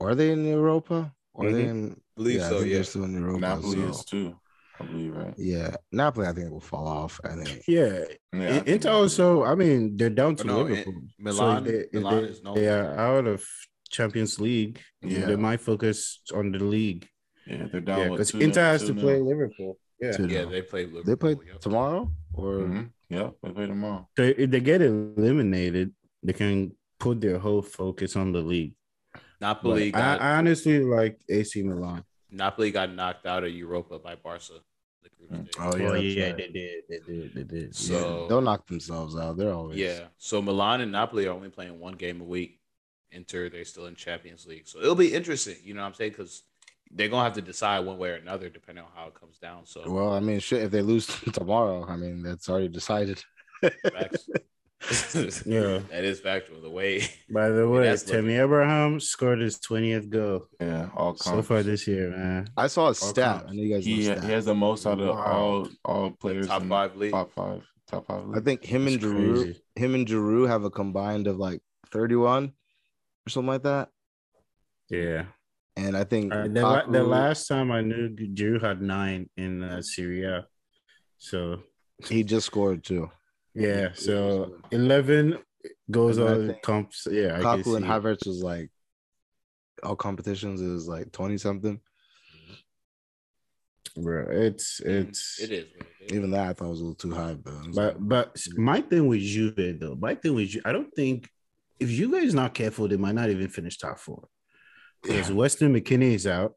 Are 0.00 0.14
they 0.14 0.30
in 0.32 0.44
Europa? 0.44 1.14
Are 1.34 1.50
they 1.52 1.64
Mhm. 1.64 1.70
in? 1.70 2.00
Believe 2.16 2.38
yeah, 2.40 2.46
I 2.46 2.48
so. 2.48 2.58
think 2.58 2.68
Yeah. 2.70 2.74
they're 2.76 2.84
still 2.84 3.04
in 3.04 3.12
Europa. 3.14 3.40
Napoli 3.40 3.76
so- 3.76 3.88
is 3.90 4.04
too, 4.04 4.34
I 4.80 4.84
believe, 4.86 5.14
right? 5.14 5.34
Yeah, 5.36 5.76
Napoli. 5.92 6.26
I 6.26 6.32
think 6.32 6.50
will 6.50 6.60
fall 6.60 6.88
off. 6.88 7.20
I 7.24 7.34
think. 7.36 7.62
Yeah. 7.68 8.04
Yeah, 8.32 8.40
I 8.40 8.44
In- 8.46 8.54
think 8.54 8.68
Inter 8.68 8.88
Napoli- 8.88 9.02
also, 9.02 9.44
I 9.44 9.54
mean, 9.54 9.96
they're 9.96 10.10
down 10.10 10.36
to 10.36 10.44
no, 10.44 10.62
Liverpool. 10.62 10.94
in- 10.94 11.10
Milan- 11.18 11.64
so 11.64 11.70
if 11.70 11.90
they, 11.92 11.98
Milan 11.98 12.22
they, 12.22 12.28
is 12.28 12.42
no 12.42 12.54
they 12.54 12.68
are 12.68 12.94
out 12.98 13.26
of 13.26 13.44
Champions 13.90 14.40
League. 14.40 14.80
Yeah. 15.02 15.26
They 15.26 15.36
might 15.36 15.60
focus 15.60 16.20
on 16.34 16.52
the 16.52 16.58
league. 16.64 17.06
Yeah, 17.46 17.66
they're 17.70 17.80
down. 17.80 17.98
Yeah, 17.98 18.08
what, 18.08 18.16
because 18.16 18.32
2-0, 18.32 18.42
Inter 18.42 18.62
has 18.62 18.82
to 18.84 18.92
2-0? 18.94 19.00
play 19.00 19.20
Liverpool. 19.20 19.78
Yeah. 20.00 20.12
Two 20.12 20.26
Yeah, 20.26 20.40
nil. 20.40 20.50
they 20.50 20.62
play. 20.62 20.86
Liverpool, 20.86 21.04
They 21.04 21.16
play 21.16 21.36
yep. 21.46 21.60
tomorrow, 21.60 22.10
or 22.34 22.52
Mhm. 22.60 22.90
Yeah, 23.08 23.30
they 23.42 23.50
play 23.52 23.66
tomorrow. 23.66 24.08
So 24.16 24.24
if 24.24 24.50
they 24.50 24.60
get 24.60 24.82
eliminated, 24.82 25.94
they 26.22 26.32
can 26.32 26.72
put 26.98 27.20
their 27.20 27.38
whole 27.38 27.62
focus 27.62 28.16
on 28.16 28.32
the 28.32 28.40
league. 28.42 28.74
Napoli 29.40 29.90
But 29.90 29.98
I, 29.98 30.00
got 30.16 30.20
I 30.22 30.36
honestly 30.38 30.80
like 30.82 31.20
AC 31.28 31.62
Milan. 31.62 32.04
Napoli 32.30 32.70
got 32.70 32.92
knocked 32.92 33.26
out 33.26 33.44
of 33.44 33.50
Europa 33.52 33.98
by 33.98 34.14
Barca. 34.16 34.60
The 35.02 35.08
group 35.10 35.30
Mm. 35.30 35.48
Oh, 35.58 35.70
Oh 35.72 35.92
that's 35.92 36.04
yeah, 36.04 36.26
right. 36.26 36.36
they 36.36 36.48
did, 36.48 36.82
they 36.88 36.98
did, 37.00 37.34
they 37.34 37.42
did. 37.44 37.74
So- 37.74 38.22
yeah, 38.22 38.28
they'll 38.28 38.40
knock 38.40 38.66
themselves 38.66 39.16
out. 39.16 39.36
They're 39.36 39.52
always 39.52 39.76
Yeah. 39.78 40.06
So 40.18 40.40
Milan 40.42 40.80
and 40.80 40.92
Napoli 40.92 41.26
are 41.26 41.32
only 41.32 41.48
playing 41.50 41.78
one 41.80 41.94
game 41.94 42.20
a 42.20 42.24
week. 42.24 42.60
Inter, 43.12 43.48
they're 43.48 43.64
still 43.64 43.86
in 43.86 43.94
Champions 43.94 44.46
League. 44.46 44.66
So 44.66 44.80
it'll 44.80 44.94
be 44.94 45.14
interesting. 45.14 45.56
You 45.62 45.74
know 45.74 45.80
what 45.82 45.88
I'm 45.88 45.94
saying? 45.94 46.10
Because 46.12 46.42
they're 46.90 47.08
gonna 47.08 47.24
have 47.24 47.34
to 47.34 47.42
decide 47.42 47.80
one 47.80 47.98
way 47.98 48.10
or 48.10 48.14
another 48.14 48.48
depending 48.48 48.84
on 48.84 48.90
how 48.94 49.06
it 49.08 49.14
comes 49.14 49.38
down. 49.38 49.64
So 49.66 49.88
Well, 49.90 50.12
I 50.12 50.20
mean, 50.20 50.38
shit. 50.40 50.62
If 50.62 50.70
they 50.70 50.82
lose 50.82 51.06
tomorrow, 51.32 51.86
I 51.88 51.96
mean, 51.96 52.22
that's 52.22 52.48
already 52.48 52.68
decided. 52.68 53.22
facts. 54.80 55.42
Yeah. 55.46 55.80
that 55.90 56.04
is 56.04 56.20
factual. 56.20 56.60
The 56.60 56.70
way 56.70 57.02
By 57.30 57.48
the 57.48 57.68
way, 57.72 57.84
that's 57.84 58.06
looking- 58.06 58.22
Tammy 58.22 58.34
Abraham 58.38 59.00
scored 59.00 59.40
his 59.40 59.58
20th 59.58 60.08
goal 60.08 60.46
Yeah, 60.60 60.90
all 60.96 61.16
so 61.16 61.42
far 61.42 61.62
this 61.62 61.86
year, 61.86 62.10
man. 62.10 62.48
I 62.56 62.66
saw 62.68 62.88
a 62.90 62.94
stat. 62.94 63.40
comps. 63.40 63.52
I 63.52 63.54
know 63.56 63.62
you 63.62 63.74
guys 63.74 63.84
He, 63.84 64.08
know 64.08 64.20
he 64.20 64.32
has 64.32 64.44
the 64.44 64.54
most 64.54 64.86
out 64.86 65.00
of 65.00 65.08
Wow. 65.16 65.24
all 65.24 65.68
all 65.84 66.10
players. 66.12 66.46
top 66.46 66.62
five 66.64 66.96
league. 66.96 67.12
top 67.12 67.32
five, 67.32 67.62
top 67.88 68.06
five. 68.06 68.24
I 68.34 68.40
think 68.40 68.64
him 68.64 68.86
and 68.86 68.96
That's 69.00 69.04
Giroud, 69.04 69.42
crazy. 69.44 69.62
him 69.76 69.94
and 69.94 70.06
Giroud 70.06 70.48
have 70.48 70.64
a 70.64 70.70
combined 70.70 71.26
of 71.26 71.36
like 71.38 71.60
31 71.92 72.52
or 73.26 73.30
something 73.30 73.48
like 73.48 73.62
that. 73.64 73.88
Yeah. 74.90 75.24
And 75.78 75.96
I 75.96 76.04
think 76.04 76.32
Uh, 76.32 76.48
the, 76.48 76.62
la- 76.62 76.86
the 76.86 77.02
last 77.02 77.48
time 77.48 77.70
I 77.70 77.80
knew 77.82 78.08
Drew 78.08 78.58
had 78.58 78.80
nine 78.80 79.28
in 79.36 79.62
uh, 79.62 79.82
Serie 79.82 80.24
A. 80.24 80.46
So, 81.18 81.60
he 82.08 82.22
just 82.24 82.46
scored 82.46 82.82
too. 82.84 83.10
Yeah. 83.56 83.88
So 83.94 84.56
11 84.70 85.38
goes 85.90 86.18
on 86.18 86.54
comps. 86.62 87.06
Yeah. 87.10 87.36
I 87.36 87.40
can 87.40 87.62
Kaku 87.62 87.76
and 87.76 87.84
see. 87.84 87.90
Havertz 87.90 88.26
was 88.26 88.42
like 88.42 88.70
all 89.82 89.96
competitions 89.96 90.60
is 90.60 90.86
like 90.88 91.12
20 91.12 91.38
something. 91.38 91.80
Bro, 93.96 94.26
it's, 94.30 94.80
it's, 94.80 95.40
it 95.40 95.50
is, 95.52 95.64
it 95.64 95.86
is, 96.02 96.12
Even 96.12 96.30
that 96.32 96.48
I 96.48 96.52
thought 96.52 96.68
was 96.68 96.80
a 96.80 96.84
little 96.84 96.94
too 96.96 97.12
high, 97.12 97.32
but 97.34 97.54
But 97.74 98.08
but 98.08 98.36
my 98.56 98.82
thing 98.82 99.06
with 99.06 99.20
Juve 99.20 99.54
though, 99.80 99.96
my 99.98 100.14
thing 100.14 100.34
with 100.34 100.48
Ju- 100.50 100.60
I 100.66 100.72
don't 100.72 100.92
think 100.94 101.30
if 101.80 101.90
you 101.90 102.12
guys 102.12 102.34
not 102.34 102.52
careful, 102.52 102.88
they 102.88 102.98
might 102.98 103.14
not 103.14 103.30
even 103.30 103.48
finish 103.48 103.78
top 103.78 103.98
four. 103.98 104.28
Because 105.02 105.32
Weston 105.32 105.74
McKennie 105.74 106.12
is 106.14 106.26
out, 106.26 106.54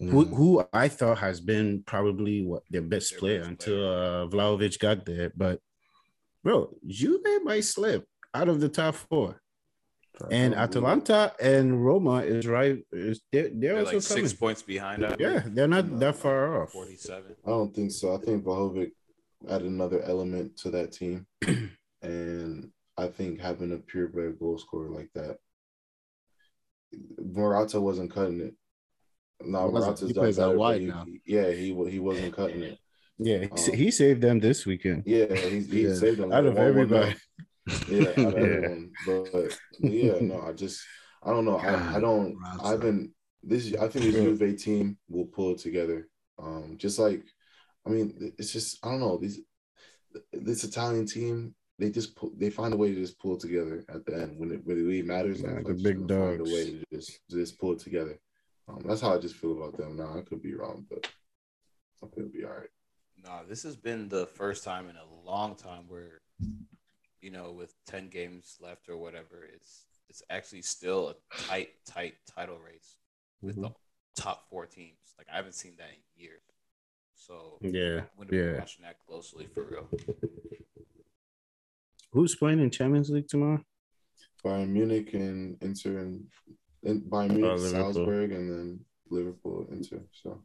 who, 0.00 0.26
Mm. 0.26 0.34
who 0.36 0.64
I 0.72 0.88
thought 0.88 1.18
has 1.18 1.40
been 1.40 1.84
probably 1.86 2.44
what 2.44 2.64
their 2.68 2.82
best 2.82 3.10
Their 3.10 3.18
player 3.20 3.38
best 3.40 3.50
until 3.50 3.88
uh 3.88 4.26
Vlahovic 4.26 4.78
got 4.80 5.06
there. 5.06 5.30
But 5.36 5.60
bro, 6.42 6.74
Juve 6.86 7.20
might 7.44 7.64
slip 7.64 8.04
out 8.34 8.48
of 8.48 8.60
the 8.60 8.68
top 8.68 8.94
four. 8.94 9.40
And 10.30 10.54
Atalanta 10.54 11.32
and 11.40 11.84
Roma 11.84 12.18
is 12.18 12.46
right. 12.46 12.78
Is 12.92 13.22
they're, 13.32 13.48
they're, 13.48 13.52
They're 13.54 13.78
also 13.78 13.96
like 13.96 14.06
coming. 14.06 14.24
six 14.28 14.32
points 14.38 14.62
behind. 14.62 15.02
us. 15.04 15.16
Yeah, 15.18 15.42
they're 15.46 15.66
not 15.66 15.86
uh, 15.86 15.96
that 15.98 16.16
far 16.16 16.62
off. 16.62 16.72
Forty-seven. 16.72 17.34
I 17.44 17.48
don't 17.50 17.74
think 17.74 17.90
so. 17.90 18.14
I 18.14 18.18
think 18.18 18.44
Vlahovic 18.44 18.92
added 19.48 19.66
another 19.66 20.00
element 20.02 20.56
to 20.58 20.70
that 20.70 20.92
team, 20.92 21.26
and 22.02 22.70
I 22.96 23.08
think 23.08 23.40
having 23.40 23.72
a 23.72 23.78
purebred 23.78 24.38
goal 24.38 24.58
scorer 24.58 24.90
like 24.90 25.10
that, 25.14 25.38
Morata 27.18 27.80
wasn't 27.80 28.12
cutting 28.12 28.40
it. 28.40 28.54
No, 29.44 29.66
He 29.66 29.72
wasn't. 29.72 29.84
Morata's 29.86 30.08
He 30.08 30.14
plays 30.14 30.38
out 30.38 30.56
wide 30.56 30.80
he- 30.82 30.86
now. 30.86 31.06
yeah, 31.26 31.50
he 31.50 31.74
he 31.90 31.98
wasn't 31.98 32.34
cutting 32.36 32.62
it. 32.62 32.78
Yeah, 33.18 33.38
he, 33.38 33.48
Um, 33.48 33.74
he 33.74 33.90
saved 33.90 34.22
them 34.22 34.40
this 34.40 34.66
weekend. 34.66 35.04
Yeah, 35.06 35.32
he's 35.34 35.70
he 35.70 35.86
Yeah. 35.86 35.94
saved 35.94 36.18
them 36.18 36.32
Out 36.32 36.46
of 36.46 36.54
One- 36.54 36.62
one 36.62 36.66
everybody. 36.72 37.14
nil. 37.66 38.02
Yeah, 38.02 38.08
out 38.08 38.18
of 38.18 38.18
Yeah. 38.18 38.56
everyone. 38.56 38.92
But, 39.06 39.32
but 39.32 39.58
yeah, 39.80 40.18
no, 40.20 40.40
I 40.42 40.52
just 40.52 40.80
I 41.22 41.30
don't 41.30 41.44
know. 41.44 41.56
I, 41.56 41.96
I 41.96 42.00
don't. 42.00 42.36
I've 42.62 42.80
been 42.80 43.12
this. 43.42 43.72
I 43.74 43.86
think 43.88 44.04
this 44.06 44.14
Juve 44.14 44.56
team 44.58 44.98
will 45.08 45.26
pull 45.26 45.52
it 45.52 45.58
together. 45.58 46.08
Um, 46.38 46.76
just 46.78 46.98
like 46.98 47.22
I 47.86 47.90
mean, 47.90 48.32
it's 48.38 48.52
just 48.52 48.84
I 48.84 48.90
don't 48.90 49.00
know 49.00 49.18
these 49.18 49.40
this 50.32 50.64
Italian 50.64 51.06
team. 51.06 51.54
They 51.78 51.90
just 51.90 52.14
pull, 52.16 52.32
they 52.36 52.50
find 52.50 52.74
a 52.74 52.76
way 52.76 52.94
to 52.94 53.00
just 53.00 53.18
pull 53.18 53.34
it 53.36 53.40
together 53.40 53.84
at 53.88 54.04
the 54.06 54.14
end 54.22 54.38
when 54.38 54.50
it 54.50 54.62
it 54.66 54.66
really 54.66 55.02
matters. 55.02 55.40
Yeah, 55.40 55.52
I 55.52 55.62
feel 55.62 55.74
the 55.76 55.82
big 55.82 56.08
they're 56.08 56.36
Find 56.36 56.40
a 56.40 56.44
way 56.44 56.64
to 56.70 56.84
just 56.92 57.20
to 57.30 57.36
just 57.36 57.58
pull 57.60 57.72
it 57.72 57.78
together. 57.80 58.18
Um, 58.68 58.82
that's 58.84 59.00
how 59.00 59.14
I 59.14 59.18
just 59.18 59.36
feel 59.36 59.52
about 59.56 59.76
them 59.76 59.96
now. 59.96 60.16
I 60.18 60.22
could 60.22 60.42
be 60.42 60.54
wrong, 60.54 60.86
but 60.90 61.06
I 62.02 62.06
think 62.06 62.18
it'll 62.18 62.30
be 62.32 62.44
all 62.44 62.50
right. 62.52 62.68
No, 63.24 63.40
this 63.48 63.62
has 63.62 63.76
been 63.76 64.08
the 64.08 64.26
first 64.26 64.64
time 64.64 64.88
in 64.88 64.96
a 64.96 65.28
long 65.28 65.54
time 65.54 65.84
where, 65.86 66.22
you 67.20 67.30
know, 67.30 67.52
with 67.52 67.74
ten 67.86 68.08
games 68.08 68.56
left 68.60 68.88
or 68.88 68.96
whatever, 68.96 69.48
it's 69.52 69.84
it's 70.08 70.22
actually 70.28 70.62
still 70.62 71.10
a 71.10 71.36
tight, 71.44 71.70
tight 71.86 72.14
title 72.26 72.58
race 72.58 72.96
with 73.40 73.54
mm-hmm. 73.56 73.64
the 73.64 74.20
top 74.20 74.48
four 74.50 74.66
teams. 74.66 75.14
Like 75.16 75.26
I 75.32 75.36
haven't 75.36 75.54
seen 75.54 75.72
that 75.78 75.88
in 75.88 76.22
years. 76.22 76.42
So 77.14 77.58
Yeah, 77.60 78.00
I'm 78.00 78.06
gonna 78.18 78.30
be 78.30 78.36
yeah. 78.36 78.58
watching 78.58 78.84
that 78.84 78.96
closely 79.06 79.46
for 79.46 79.62
real. 79.62 79.88
Who's 82.12 82.34
playing 82.34 82.60
in 82.60 82.70
Champions 82.70 83.08
League 83.10 83.28
tomorrow? 83.28 83.64
Bayern 84.44 84.68
Munich 84.68 85.14
and 85.14 85.56
Inter 85.62 85.98
and, 85.98 86.26
and 86.84 87.02
Bayern 87.02 87.30
oh, 87.30 87.34
Munich, 87.34 87.50
Oh, 87.52 87.56
Salzburg, 87.56 88.32
and 88.32 88.50
then 88.50 88.80
Liverpool, 89.08 89.66
Inter. 89.70 90.00
So 90.22 90.42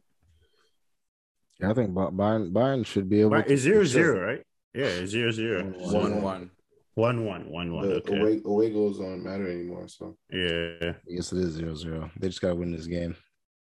Yeah, 1.60 1.70
I 1.70 1.74
think 1.74 1.92
Ba- 1.94 2.10
Bayern 2.12 2.52
Bayern 2.52 2.86
should 2.86 3.08
be 3.08 3.20
able 3.20 3.30
Right, 3.30 3.46
to 3.46 3.52
it's 3.52 3.62
zero 3.62 3.84
zero, 3.84 4.24
right? 4.26 4.42
Yeah, 4.74 4.84
it's 4.86 5.10
zero 5.10 5.30
zero. 5.30 5.64
One 5.64 6.22
one. 6.22 6.50
One 6.94 7.24
one 7.24 7.48
one 7.50 7.72
one. 7.72 7.88
the 7.88 7.94
Okay. 7.96 8.18
away 8.18 8.40
away 8.44 8.70
goals 8.70 8.98
don't 8.98 9.22
matter 9.22 9.48
anymore. 9.48 9.86
So 9.88 10.16
Yeah. 10.32 10.94
Yes, 11.06 11.32
it 11.32 11.38
is 11.38 11.52
zero 11.54 11.74
zero. 11.74 12.10
They 12.18 12.28
just 12.28 12.40
gotta 12.40 12.56
win 12.56 12.72
this 12.72 12.86
game. 12.86 13.14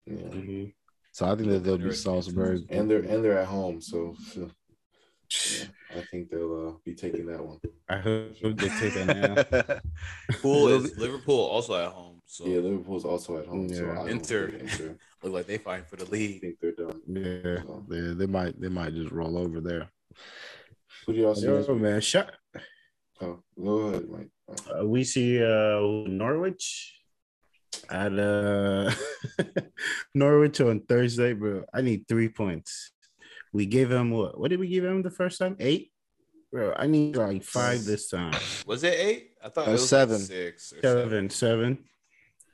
yeah, 0.05 0.15
Mhm. 0.17 0.73
So 1.11 1.25
I 1.25 1.35
think 1.35 1.49
that 1.49 1.59
they'll 1.63 1.77
be 1.77 1.91
Salzburg. 1.93 2.65
and 2.69 2.89
they're 2.89 2.99
and 2.99 3.23
they're 3.23 3.37
at 3.39 3.47
home. 3.47 3.81
So 3.81 4.15
yeah, 4.35 4.47
I 5.95 6.01
think 6.11 6.29
they'll 6.29 6.67
uh, 6.67 6.71
be 6.85 6.93
taking 6.95 7.25
that 7.27 7.43
one. 7.45 7.59
I 7.89 7.97
hope 7.97 8.33
they 8.41 8.69
take 8.69 8.95
it 8.95 9.05
now. 9.07 9.79
Pool 10.41 10.67
is 10.69 10.97
Liverpool 10.97 11.39
also 11.39 11.75
at 11.75 11.91
home. 11.91 12.21
So 12.25 12.45
Yeah, 12.45 12.59
Liverpool's 12.59 13.05
also 13.05 13.37
at 13.37 13.47
home. 13.47 13.67
Yeah. 13.67 13.91
I 13.91 13.95
don't 13.95 14.09
Inter. 14.09 14.47
Inter. 14.47 14.97
Look 15.25 15.33
like 15.33 15.47
they 15.47 15.57
fighting 15.57 15.85
for 15.89 15.95
the 15.97 16.05
I 16.05 16.09
league. 16.09 16.41
think 16.41 16.55
they're 16.61 16.71
done. 16.71 17.01
Yeah. 17.07 17.61
So, 17.63 17.85
They, 17.89 18.01
they 18.13 18.25
might 18.27 18.59
they 18.61 18.69
might 18.69 18.93
just 18.93 19.11
roll 19.11 19.37
over 19.37 19.59
there. 19.59 19.89
who 21.05 21.13
do 21.13 21.19
y'all 21.21 21.35
see? 21.35 21.45
Yo, 21.47 21.75
man, 21.75 21.99
shot. 22.01 22.31
Oh, 23.21 23.39
go 23.61 23.77
ahead, 23.89 24.09
Mike. 24.09 24.29
Uh, 24.69 24.85
we 24.85 25.03
see 25.03 25.41
uh 25.41 25.79
Norwich 26.07 26.99
at 27.89 28.13
uh 28.17 28.91
Norwich 30.13 30.61
on 30.61 30.81
Thursday, 30.81 31.33
bro. 31.33 31.63
I 31.73 31.81
need 31.81 32.07
three 32.07 32.29
points. 32.29 32.91
We 33.53 33.65
gave 33.65 33.91
him 33.91 34.11
what? 34.11 34.39
What 34.39 34.49
did 34.51 34.59
we 34.59 34.67
give 34.67 34.83
him 34.83 35.01
the 35.01 35.09
first 35.11 35.39
time? 35.39 35.55
Eight, 35.59 35.91
bro. 36.51 36.73
I 36.77 36.87
need 36.87 37.15
like 37.15 37.43
five 37.43 37.83
this 37.85 38.09
time. 38.09 38.33
Was 38.67 38.83
it 38.83 38.93
eight? 38.99 39.31
I 39.43 39.49
thought 39.49 39.67
Uh, 39.67 39.71
it 39.71 39.73
was 39.73 39.89
seven. 39.89 40.17
Like 40.17 40.25
six 40.27 40.73
or 40.73 40.81
seven. 40.81 41.03
Seven, 41.09 41.29
seven. 41.29 41.77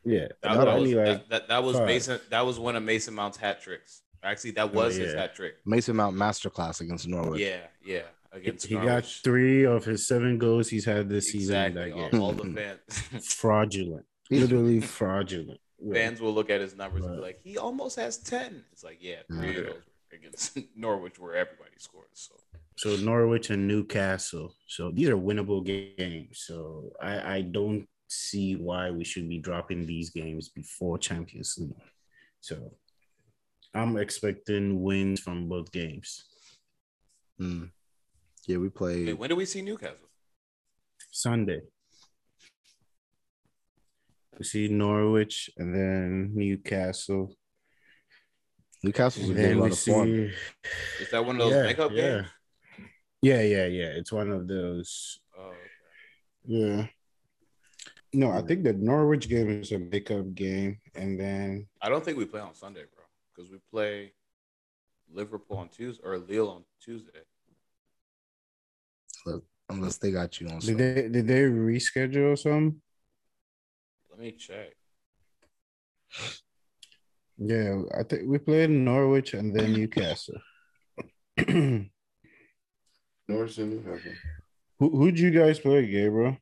Yeah, 0.04 0.28
That, 0.42 0.68
I 0.68 0.76
was, 0.80 0.94
like 0.94 1.06
that, 1.06 1.30
that, 1.30 1.48
that 1.50 1.64
was 1.64 1.78
five. 1.78 1.86
Mason. 1.88 2.20
That 2.30 2.46
was 2.46 2.60
one 2.60 2.76
of 2.76 2.84
Mason 2.84 3.14
Mount's 3.14 3.38
hat 3.38 3.62
tricks. 3.62 4.02
Actually, 4.24 4.52
that 4.52 4.70
oh, 4.74 4.78
was 4.78 4.96
his 4.96 5.14
Oh, 5.14 5.16
yeah. 5.16 5.22
hat 5.22 5.36
trick. 5.36 5.54
Mason 5.66 5.96
Mount 5.96 6.16
masterclass 6.16 6.82
against 6.82 7.08
Norwich. 7.08 7.42
Yeah, 7.42 7.62
yeah. 7.86 8.02
Against 8.32 8.66
he 8.68 8.76
got 8.76 9.06
three 9.06 9.66
of 9.66 9.84
his 9.84 10.08
seven 10.08 10.38
goals 10.38 10.70
he's 10.70 10.86
had 10.86 11.10
this 11.10 11.32
season. 11.32 11.56
exactly. 11.56 11.92
in 11.92 12.20
All, 12.20 12.28
all 12.28 12.32
the 12.32 12.78
fans 12.90 13.28
fraudulent, 13.36 14.06
literally 14.30 14.80
fraudulent. 14.80 15.60
fans 15.94 16.22
will 16.22 16.34
look 16.34 16.50
at 16.50 16.62
his 16.62 16.76
numbers 16.76 17.04
and 17.04 17.16
be 17.18 17.22
like, 17.22 17.40
he 17.44 17.58
almost 17.58 17.98
has 18.00 18.18
ten. 18.18 18.64
It's 18.72 18.84
like, 18.84 19.00
yeah, 19.02 19.18
three 19.28 19.52
Yeah. 19.54 19.58
of 19.60 19.66
those 19.66 19.74
were 19.76 20.18
against 20.18 20.58
Norwich, 20.76 21.20
where 21.20 21.36
everybody 21.36 21.72
scored. 21.78 22.06
So 22.14 22.36
So 22.78 22.96
Norwich 22.96 23.50
and 23.50 23.68
Newcastle. 23.68 24.56
So 24.68 24.92
these 24.92 25.10
are 25.10 25.18
winnable 25.18 25.66
games. 25.66 26.44
So 26.48 26.92
I, 27.02 27.36
I 27.38 27.42
don't 27.42 27.86
see 28.12 28.56
why 28.56 28.92
we 28.92 29.04
should 29.06 29.30
be 29.30 29.40
dropping 29.40 29.86
these 29.86 30.10
games 30.10 30.50
before 30.50 30.98
Champions 30.98 31.56
League. 31.58 31.72
So 32.42 32.74
I'm 33.74 33.96
expecting 33.98 34.82
wins 34.82 35.22
from 35.22 35.48
both 35.48 35.72
games. 35.72 36.26
Hmm. 37.38 37.66
Yeah, 38.48 38.58
we 38.58 38.70
play. 38.70 39.06
wait, 39.06 39.18
when 39.18 39.30
do 39.30 39.36
we 39.36 39.46
see 39.46 39.62
Newcastle? 39.62 40.10
Sunday. 41.12 41.62
We 44.38 44.44
see 44.44 44.68
Norwich 44.68 45.50
and 45.58 45.74
then 45.74 46.32
Newcastle. 46.34 47.34
Newcastle's 48.84 49.28
a 49.28 49.30
And 49.30 49.38
good 49.38 49.46
then 49.46 49.60
run 49.60 49.72
of 49.72 49.80
form. 49.80 50.08
see 50.08 50.32
Is 51.04 51.12
that 51.12 51.26
one 51.26 51.36
of 51.36 51.48
those 51.48 51.54
yeah, 51.54 51.64
makeup 51.64 51.92
yeah. 51.94 52.02
games? 52.02 52.28
Yeah, 53.22 53.42
yeah, 53.42 53.66
yeah. 53.68 53.86
It's 54.00 54.12
one 54.12 54.32
of 54.32 54.48
those. 54.48 55.20
Oh, 55.38 55.50
okay. 55.50 55.58
Yeah. 56.46 56.88
No, 58.14 58.32
I 58.32 58.42
think 58.42 58.64
the 58.64 58.74
Norwich 58.74 59.30
game 59.30 59.50
is 59.50 59.72
a 59.72 59.80
makeup 59.80 60.34
game, 60.36 60.80
and 60.96 61.18
then 61.20 61.68
I 61.82 61.88
don't 61.90 62.04
think 62.04 62.18
we 62.18 62.26
play 62.26 62.42
on 62.42 62.54
Sunday, 62.54 62.84
bro, 62.94 63.04
because 63.34 63.50
we 63.52 63.58
play 63.72 64.14
Liverpool 65.14 65.58
on 65.58 65.70
Tuesday 65.70 66.02
or 66.04 66.18
Lille 66.18 66.50
on 66.50 66.64
Tuesday. 66.84 67.20
Unless 69.70 69.98
they 70.00 70.12
got 70.12 70.42
you 70.42 70.48
on. 70.48 70.56
did 70.60 70.64
Sunday. 70.64 70.94
they 71.04 71.08
did 71.10 71.28
they 71.28 71.42
reschedule 71.44 72.38
some? 72.38 72.82
Let 74.10 74.20
me 74.20 74.34
check. 74.34 74.72
Yeah, 77.38 77.82
I 77.98 78.04
think 78.04 78.24
we 78.28 78.38
played 78.40 78.70
Norwich 78.70 79.34
and 79.34 79.56
then 79.56 79.72
Newcastle. 79.72 80.36
Who 81.38 81.86
Norwich 83.30 83.58
and 83.60 83.70
Newcastle. 83.86 84.12
who'd 84.80 85.18
you 85.18 85.32
guys 85.32 85.58
play, 85.60 85.88
Gabriel? 85.88 86.36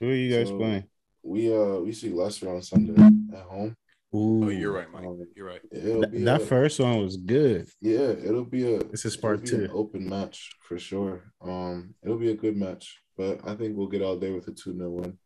Who 0.00 0.10
are 0.10 0.14
you 0.14 0.36
guys 0.36 0.48
So- 0.48 0.58
playing? 0.58 0.84
We 1.24 1.52
uh 1.52 1.78
we 1.80 1.92
see 1.92 2.10
Leicester 2.10 2.54
on 2.54 2.62
Sunday 2.62 2.94
at 3.34 3.42
home. 3.44 3.74
Ooh, 4.14 4.44
Oh, 4.44 4.48
you're 4.48 4.72
right, 4.72 4.90
Mike. 4.92 5.04
Um, 5.06 5.26
You're 5.34 5.46
right. 5.48 5.60
It'll 5.72 6.02
That, 6.02 6.42
a- 6.42 6.46
first 6.46 6.78
one 6.78 7.02
was 7.02 7.16
good. 7.16 7.68
Yeah, 7.80 8.10
it'll 8.10 8.44
be 8.44 8.74
a 8.74 8.78
This 8.84 9.04
is 9.04 9.14
it'll 9.14 9.22
part 9.22 9.44
two. 9.44 9.68
open 9.72 10.08
match 10.08 10.52
for 10.60 10.78
sure. 10.78 11.32
Um, 11.40 11.94
it'll 12.04 12.18
be 12.18 12.30
a 12.30 12.36
good 12.36 12.56
match. 12.56 13.00
but 13.16 13.40
I 13.44 13.56
think 13.56 13.76
we'll 13.76 13.88
get 13.88 14.02
out 14.02 14.20
there 14.20 14.32
with 14.34 14.46
a 14.48 14.52
2 14.52 14.76
0 14.76 14.90
win. 14.90 15.18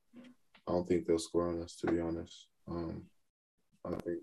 I 0.66 0.72
don't 0.72 0.86
think 0.88 1.06
they'll 1.06 1.18
score 1.18 1.48
on 1.48 1.62
us, 1.62 1.76
to 1.80 1.90
be 1.92 2.00
honest. 2.00 2.46
Um, 2.66 3.02
I 3.84 3.90
think 4.04 4.18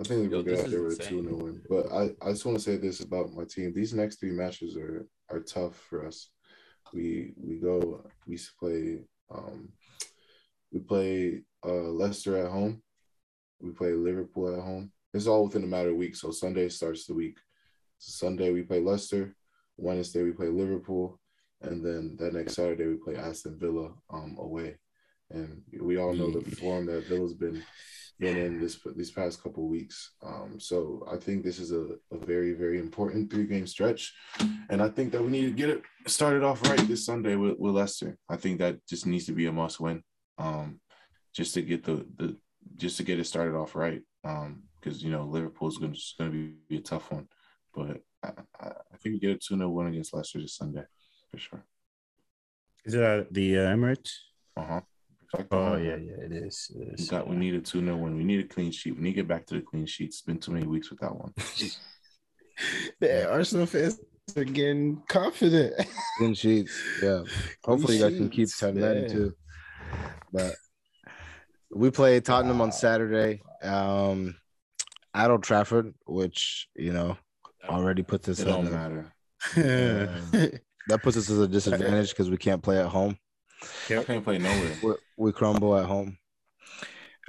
I 0.00 0.02
think 0.02 0.30
Yo, 0.30 0.36
we'll 0.38 0.42
get 0.42 0.60
out 0.60 0.70
there 0.70 0.82
with 0.84 1.00
a 1.00 1.04
2 1.04 1.22
0 1.22 1.36
win. 1.36 1.62
But 1.68 1.92
I, 1.92 2.02
I 2.22 2.30
just 2.32 2.46
want 2.46 2.56
to 2.58 2.64
say 2.64 2.76
this 2.76 3.00
about 3.00 3.32
my 3.34 3.44
team. 3.44 3.72
These 3.74 3.92
next 3.94 4.18
three 4.20 4.32
matches 4.32 4.76
are 4.76 5.06
are 5.30 5.40
tough 5.40 5.76
for 5.90 6.06
us. 6.06 6.30
We 6.94 7.32
we 7.36 7.56
go 7.56 8.06
we 8.26 8.38
play 8.58 9.00
um 9.30 9.68
we 10.74 10.80
play 10.80 11.42
uh 11.64 11.88
Leicester 12.02 12.36
at 12.44 12.50
home. 12.50 12.82
We 13.60 13.70
play 13.70 13.92
Liverpool 13.92 14.52
at 14.52 14.62
home. 14.62 14.92
It's 15.14 15.28
all 15.28 15.44
within 15.44 15.62
a 15.62 15.68
matter 15.68 15.90
of 15.90 15.96
weeks. 15.96 16.20
So 16.20 16.32
Sunday 16.32 16.68
starts 16.68 17.06
the 17.06 17.14
week. 17.14 17.38
Sunday 17.98 18.50
we 18.50 18.62
play 18.62 18.80
Leicester. 18.80 19.34
Wednesday 19.76 20.22
we 20.24 20.32
play 20.32 20.48
Liverpool, 20.48 21.18
and 21.62 21.84
then 21.84 22.16
that 22.18 22.34
next 22.34 22.54
Saturday 22.54 22.86
we 22.86 22.96
play 22.96 23.16
Aston 23.16 23.56
Villa 23.58 23.92
um 24.12 24.36
away. 24.38 24.76
And 25.30 25.62
we 25.80 25.96
all 25.96 26.12
know 26.12 26.30
the 26.30 26.42
form 26.56 26.86
that 26.86 27.06
Villa's 27.06 27.34
been 27.34 27.62
been 28.18 28.36
in 28.36 28.60
this 28.60 28.78
these 28.96 29.10
past 29.10 29.42
couple 29.42 29.68
weeks. 29.68 30.12
Um, 30.22 30.58
so 30.58 31.06
I 31.10 31.16
think 31.16 31.44
this 31.44 31.58
is 31.58 31.72
a, 31.72 31.96
a 32.12 32.18
very 32.18 32.52
very 32.52 32.78
important 32.78 33.30
three 33.30 33.46
game 33.46 33.66
stretch, 33.66 34.12
and 34.70 34.82
I 34.82 34.88
think 34.88 35.12
that 35.12 35.22
we 35.22 35.30
need 35.30 35.46
to 35.46 35.50
get 35.50 35.70
it 35.70 35.82
started 36.06 36.42
off 36.42 36.62
right 36.68 36.86
this 36.88 37.06
Sunday 37.06 37.36
with, 37.36 37.58
with 37.58 37.74
Leicester. 37.74 38.16
I 38.28 38.36
think 38.36 38.58
that 38.58 38.84
just 38.86 39.06
needs 39.06 39.26
to 39.26 39.32
be 39.32 39.46
a 39.46 39.52
must 39.52 39.80
win, 39.80 40.02
um, 40.38 40.80
just 41.34 41.54
to 41.54 41.62
get 41.62 41.84
the 41.84 42.06
the 42.16 42.36
just 42.76 42.96
to 42.96 43.02
get 43.02 43.18
it 43.18 43.24
started 43.24 43.54
off 43.54 43.74
right. 43.74 44.02
Um, 44.24 44.64
because 44.80 45.02
you 45.02 45.10
know 45.10 45.24
Liverpool's 45.24 45.78
going 45.78 45.92
to 45.92 46.00
going 46.18 46.30
to 46.30 46.36
be, 46.36 46.54
be 46.68 46.76
a 46.76 46.80
tough 46.80 47.10
one, 47.10 47.28
but 47.74 48.00
I, 48.22 48.30
I 48.60 48.66
I 48.66 48.96
think 48.98 49.14
we 49.14 49.18
get 49.18 49.30
a 49.30 49.38
two 49.38 49.56
0 49.56 49.68
win 49.70 49.88
against 49.88 50.14
Leicester 50.14 50.40
this 50.40 50.56
Sunday 50.56 50.84
for 51.30 51.38
sure. 51.38 51.64
Is 52.84 52.94
it 52.94 53.02
at 53.02 53.32
the 53.32 53.58
uh, 53.58 53.74
Emirates? 53.74 54.12
Uh 54.56 54.64
huh. 54.64 54.80
Oh 55.50 55.76
yeah, 55.76 55.96
yeah, 55.96 56.24
it 56.24 56.32
is. 56.32 56.70
It 56.74 57.00
We 57.00 57.06
got. 57.06 57.28
We 57.28 57.36
need 57.36 57.54
a 57.54 57.60
two 57.60 57.84
0 57.84 57.96
win. 57.96 58.16
We 58.16 58.24
need 58.24 58.44
a 58.44 58.48
clean 58.48 58.70
sheet. 58.70 58.96
We 58.96 59.02
need 59.02 59.10
to 59.10 59.16
get 59.16 59.28
back 59.28 59.46
to 59.46 59.54
the 59.54 59.62
clean 59.62 59.86
sheet. 59.86 60.08
It's 60.08 60.22
been 60.22 60.38
too 60.38 60.52
many 60.52 60.66
weeks 60.66 60.90
with 60.90 61.00
that 61.00 61.14
one. 61.14 61.32
Yeah, 63.00 63.26
Arsenal 63.30 63.66
fans 63.66 64.00
are 64.36 64.44
getting 64.44 65.02
confident. 65.08 65.74
Clean 66.18 66.34
sheets. 66.34 66.72
Yeah. 67.02 67.22
Hopefully, 67.64 67.96
you 67.96 68.02
guys 68.02 68.16
can 68.16 68.28
keep 68.30 68.48
sheets, 68.48 68.60
10 68.60 68.80
men 68.80 69.10
too. 69.10 69.34
But 70.34 70.54
we 71.70 71.90
play 71.90 72.20
Tottenham 72.20 72.60
on 72.60 72.72
Saturday 72.72 73.40
um, 73.62 74.34
at 75.14 75.30
Old 75.30 75.44
Trafford, 75.44 75.94
which, 76.06 76.68
you 76.74 76.92
know, 76.92 77.16
already 77.68 78.02
puts 78.02 78.28
us 78.28 78.40
It 78.40 78.46
don't 78.46 78.70
matter. 78.70 79.12
that 79.54 81.02
puts 81.02 81.16
us 81.16 81.30
at 81.30 81.38
a 81.38 81.46
disadvantage 81.46 82.10
because 82.10 82.30
we 82.30 82.36
can't 82.36 82.62
play 82.62 82.78
at 82.80 82.86
home. 82.88 83.16
I 83.88 84.02
can't 84.02 84.24
play 84.24 84.38
nowhere. 84.38 84.72
we, 84.82 84.92
we 85.16 85.32
crumble 85.32 85.76
at 85.78 85.86
home. 85.86 86.18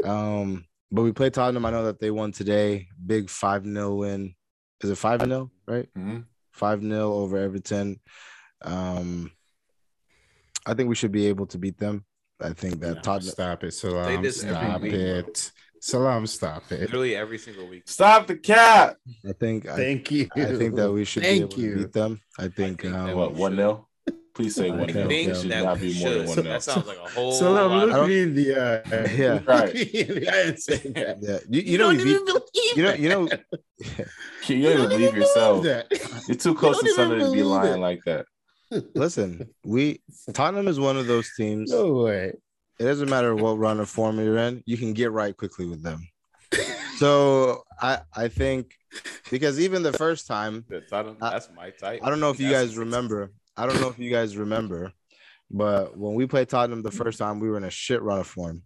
Um, 0.03 0.65
but 0.91 1.03
we 1.03 1.11
play 1.11 1.29
Tottenham. 1.29 1.65
I 1.65 1.71
know 1.71 1.85
that 1.85 1.99
they 1.99 2.09
won 2.11 2.31
today. 2.31 2.87
Big 3.05 3.29
5 3.29 3.65
0 3.65 3.95
win. 3.95 4.33
Is 4.81 4.89
it 4.89 4.95
5 4.97 5.21
0, 5.21 5.51
right? 5.67 5.87
Mhm. 5.97 6.25
5 6.53 6.81
0 6.81 7.13
over 7.13 7.37
Everton. 7.37 7.99
Um, 8.61 9.31
I 10.65 10.73
think 10.73 10.89
we 10.89 10.95
should 10.95 11.11
be 11.11 11.27
able 11.27 11.45
to 11.47 11.57
beat 11.57 11.77
them. 11.77 12.03
I 12.41 12.51
think 12.53 12.79
that 12.81 12.95
No, 12.95 13.01
Tottenham. 13.01 13.31
stop 13.31 13.63
it, 13.63 13.71
Salam. 13.73 14.21
this 14.21 14.41
Stop 14.41 14.81
week, 14.81 14.91
bro. 14.91 14.99
it. 14.99 15.51
Salam, 15.79 16.25
stop 16.27 16.69
it. 16.71 16.81
Literally 16.81 17.15
every 17.15 17.37
single 17.37 17.67
week. 17.67 17.83
Stop 17.87 18.27
the 18.27 18.35
cat. 18.35 18.97
I 19.27 19.33
think. 19.33 19.67
I, 19.67 19.75
Thank 19.75 20.11
you. 20.11 20.27
I 20.35 20.45
think 20.55 20.75
that 20.75 20.91
we 20.91 21.05
should 21.05 21.21
be 21.23 21.27
Thank 21.39 21.53
able 21.53 21.61
you. 21.61 21.71
to 21.75 21.77
beat 21.83 21.93
them. 21.93 22.21
I 22.39 22.47
think. 22.49 22.81
think 22.81 22.93
um, 22.93 23.13
What 23.15 23.33
one 23.33 23.55
0 23.55 23.87
Please 24.33 24.55
say 24.55 24.67
I 24.67 24.75
one 24.75 24.79
think 24.87 24.91
0 24.97 25.07
think 25.07 25.29
It 25.29 25.37
should 25.37 25.51
that 25.51 25.63
not 25.63 25.79
we 25.79 25.93
be 25.93 25.99
more 25.99 26.09
than 26.09 26.19
should. 26.19 26.27
one 26.27 26.35
0 26.35 26.47
That 26.49 26.63
sounds 26.63 26.87
like 26.87 26.97
a 26.97 27.09
whole 27.09 27.31
Salam, 27.31 27.71
lot. 27.71 27.87
look 27.87 27.95
don't- 27.95 28.09
me 28.09 28.21
in 28.23 28.35
the 28.35 28.55
eye. 28.55 29.11
Yeah. 29.15 29.39
Right. 29.45 29.69
I 29.69 29.73
didn't 29.73 30.57
say 30.59 30.77
that. 30.77 31.17
Yeah, 31.21 31.39
you, 31.49 31.61
you, 31.61 31.77
know, 31.77 31.89
we 31.89 31.97
beat, 32.03 32.19
you 32.75 32.83
know, 32.83 32.93
you 32.95 33.09
know, 33.09 33.27
You 34.47 34.61
don't 34.63 34.73
even 34.73 34.89
believe 34.89 35.15
yourself. 35.15 35.63
that. 35.63 35.87
You're 36.27 36.35
too 36.37 36.53
close 36.55 36.75
don't 36.77 36.85
to 36.85 36.93
somebody 36.93 37.21
to 37.23 37.31
be 37.31 37.43
lying 37.43 37.75
it. 37.75 37.77
like 37.77 38.01
that. 38.05 38.25
Listen, 38.93 39.49
we 39.63 40.01
Tottenham 40.33 40.67
is 40.67 40.79
one 40.79 40.97
of 40.97 41.07
those 41.07 41.29
teams. 41.37 41.71
No 41.71 41.93
way. 41.93 42.33
It 42.79 42.83
doesn't 42.83 43.09
matter 43.09 43.35
what 43.35 43.57
run 43.57 43.79
or 43.79 43.85
form 43.85 44.19
you're 44.19 44.37
in, 44.37 44.61
you 44.65 44.77
can 44.77 44.93
get 44.93 45.11
right 45.11 45.35
quickly 45.35 45.65
with 45.65 45.81
them. 45.83 46.07
So 46.97 47.63
I 47.79 47.99
I 48.13 48.27
think 48.27 48.73
because 49.31 49.59
even 49.59 49.83
the 49.83 49.93
first 49.93 50.27
time, 50.27 50.65
That's, 50.69 50.91
I 50.93 51.03
don't- 51.03 51.21
I- 51.21 51.31
that's 51.31 51.49
my 51.55 51.69
type. 51.71 52.01
I 52.03 52.09
don't 52.09 52.19
know 52.19 52.29
if 52.29 52.39
you 52.39 52.47
That's- 52.49 52.69
guys 52.69 52.77
remember. 52.77 53.31
I 53.57 53.65
don't 53.65 53.79
know 53.79 53.87
if 53.89 53.97
you 53.99 54.09
guys 54.09 54.35
remember, 54.37 54.91
but 55.49 55.97
when 55.97 56.13
we 56.15 56.25
played 56.27 56.49
Tottenham 56.49 56.81
the 56.83 56.91
first 56.91 57.17
time, 57.19 57.39
we 57.39 57.49
were 57.49 57.57
in 57.57 57.63
a 57.63 57.69
shit 57.69 58.01
run 58.01 58.19
of 58.19 58.27
form, 58.27 58.63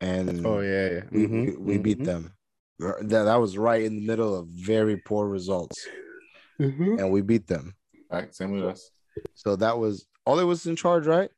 and 0.00 0.44
Oh 0.46 0.60
yeah, 0.60 0.88
yeah. 0.90 1.00
we, 1.12 1.26
Mhm, 1.26 1.46
we, 1.46 1.56
we 1.76 1.78
beat 1.78 1.98
mhm, 2.00 2.04
them. 2.04 2.32
That 2.80 3.24
that 3.24 3.36
was 3.36 3.56
right 3.56 3.82
in 3.82 3.94
the 3.94 4.06
middle 4.06 4.36
of 4.36 4.48
very 4.48 4.96
poor 4.96 5.28
results, 5.28 5.86
mhm. 6.60 6.98
and 6.98 7.12
we 7.12 7.20
beat 7.22 7.46
them. 7.46 7.74
Right, 8.10 8.34
same 8.34 8.50
with 8.52 8.64
us. 8.64 8.90
So 9.34 9.56
that 9.56 9.78
was 9.78 10.06
Ole 10.26 10.44
was 10.46 10.66
in 10.66 10.76
charge, 10.76 11.06
right? 11.06 11.30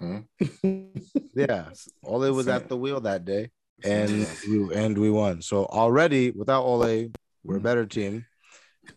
Mhm. 0.00 0.26
Yeah, 1.34 1.70
Ole 2.02 2.32
was 2.32 2.48
at 2.48 2.68
the 2.68 2.76
wheel 2.76 3.00
that 3.02 3.24
day, 3.24 3.50
and 3.84 4.26
we 4.48 4.74
and 4.74 4.98
we 4.98 5.10
won. 5.10 5.40
So 5.42 5.66
already 5.66 6.30
without 6.32 6.64
Ole, 6.64 7.12
we're 7.44 7.56
a 7.56 7.60
Mhm. 7.60 7.62
better 7.62 7.86
team. 7.86 8.24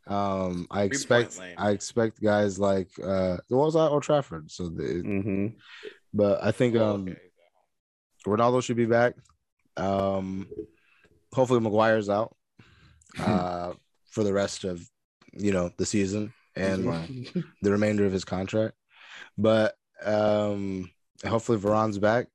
Um, 0.07 0.65
I 0.71 0.83
expect. 0.83 1.37
I 1.57 1.69
expect 1.71 2.21
guys 2.21 2.57
like 2.57 2.89
uh, 3.03 3.37
what 3.49 3.65
was 3.65 3.73
that 3.75 3.89
Old 3.89 4.03
Trafford? 4.03 4.49
So 4.49 4.69
the, 4.69 5.03
Mhm. 5.05 5.53
but 6.13 6.43
I 6.43 6.51
think 6.51 6.75
Oh, 6.75 6.95
um 6.95 7.01
okay. 7.09 7.19
Ronaldo 8.25 8.63
should 8.63 8.77
be 8.77 8.85
back. 8.85 9.15
Um, 9.77 10.49
hopefully 11.33 11.59
Maguire's 11.59 12.09
out 12.09 12.35
uh 13.19 13.73
for 14.09 14.23
the 14.23 14.33
rest 14.33 14.63
of 14.63 14.81
you 15.33 15.51
know 15.51 15.69
the 15.77 15.85
season 15.85 16.33
and 16.55 16.85
fine. 16.85 17.25
the 17.61 17.71
remainder 17.71 18.05
of 18.05 18.11
his 18.13 18.25
contract. 18.25 18.75
But 19.37 19.75
um 20.03 20.89
hopefully 21.25 21.57
Varane's 21.57 21.99
back. 21.99 22.27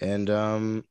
And 0.00 0.28
um 0.30 0.84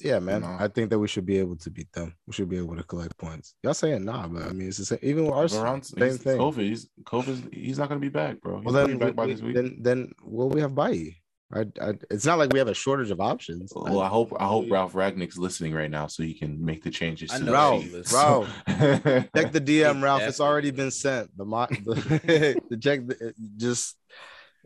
yeah, 0.00 0.18
man, 0.18 0.40
No. 0.42 0.56
I 0.58 0.68
think 0.68 0.90
that 0.90 0.98
we 0.98 1.06
should 1.06 1.24
be 1.24 1.38
able 1.38 1.56
to 1.56 1.70
beat 1.70 1.90
them. 1.92 2.14
We 2.26 2.32
should 2.32 2.48
be 2.48 2.58
able 2.58 2.76
to 2.76 2.82
collect 2.82 3.16
points. 3.16 3.54
Y'all 3.62 3.74
saying 3.74 4.04
nah, 4.04 4.26
but 4.26 4.42
I 4.42 4.52
mean 4.52 4.68
it's 4.68 4.78
the 4.78 4.84
same 4.84 4.98
even 5.02 5.24
with 5.26 5.34
Arsenal. 5.34 5.64
Varane, 5.64 5.84
Same 5.84 6.08
he's, 6.10 6.22
thing. 6.22 6.38
COVID. 6.38 6.56
He's 6.60 6.88
COVID. 7.04 7.54
He's 7.54 7.78
not 7.78 7.88
gonna 7.88 8.00
be 8.00 8.08
back, 8.08 8.40
bro. 8.40 8.56
He's 8.56 8.64
Well 8.64 8.74
then, 8.74 8.98
be 8.98 9.04
back 9.04 9.14
by 9.14 9.26
we- 9.26 9.32
this 9.32 9.42
week. 9.42 9.54
then 9.54 9.76
then 9.80 10.12
well 10.22 10.48
we 10.48 10.60
have 10.60 10.74
Bailly. 10.74 11.16
I, 11.52 11.60
I, 11.80 11.92
it's 12.10 12.24
not 12.24 12.38
like 12.38 12.52
we 12.52 12.58
have 12.58 12.68
a 12.68 12.74
shortage 12.74 13.10
of 13.10 13.20
options. 13.20 13.72
well, 13.74 14.00
I 14.00 14.08
hope 14.08 14.32
I 14.38 14.46
hope 14.46 14.66
Ralph 14.70 14.94
Rangnick's 14.94 15.38
listening 15.38 15.72
right 15.74 15.90
now 15.90 16.06
so 16.06 16.22
he 16.22 16.34
can 16.34 16.64
make 16.64 16.82
the 16.82 16.90
changes. 16.90 17.30
I 17.30 17.38
to 17.38 17.44
know 17.44 17.80
the 17.80 18.10
Ralph. 18.12 18.66
Ralph, 18.66 19.28
check 19.36 19.52
the 19.52 19.60
DM, 19.60 20.02
Ralph. 20.02 20.22
It's 20.22 20.40
already 20.40 20.70
been 20.70 20.90
sent. 20.90 21.36
The, 21.36 21.44
mo- 21.44 21.66
the, 21.70 22.60
the 22.70 22.76
check, 22.76 23.06
the, 23.06 23.34
just 23.56 23.96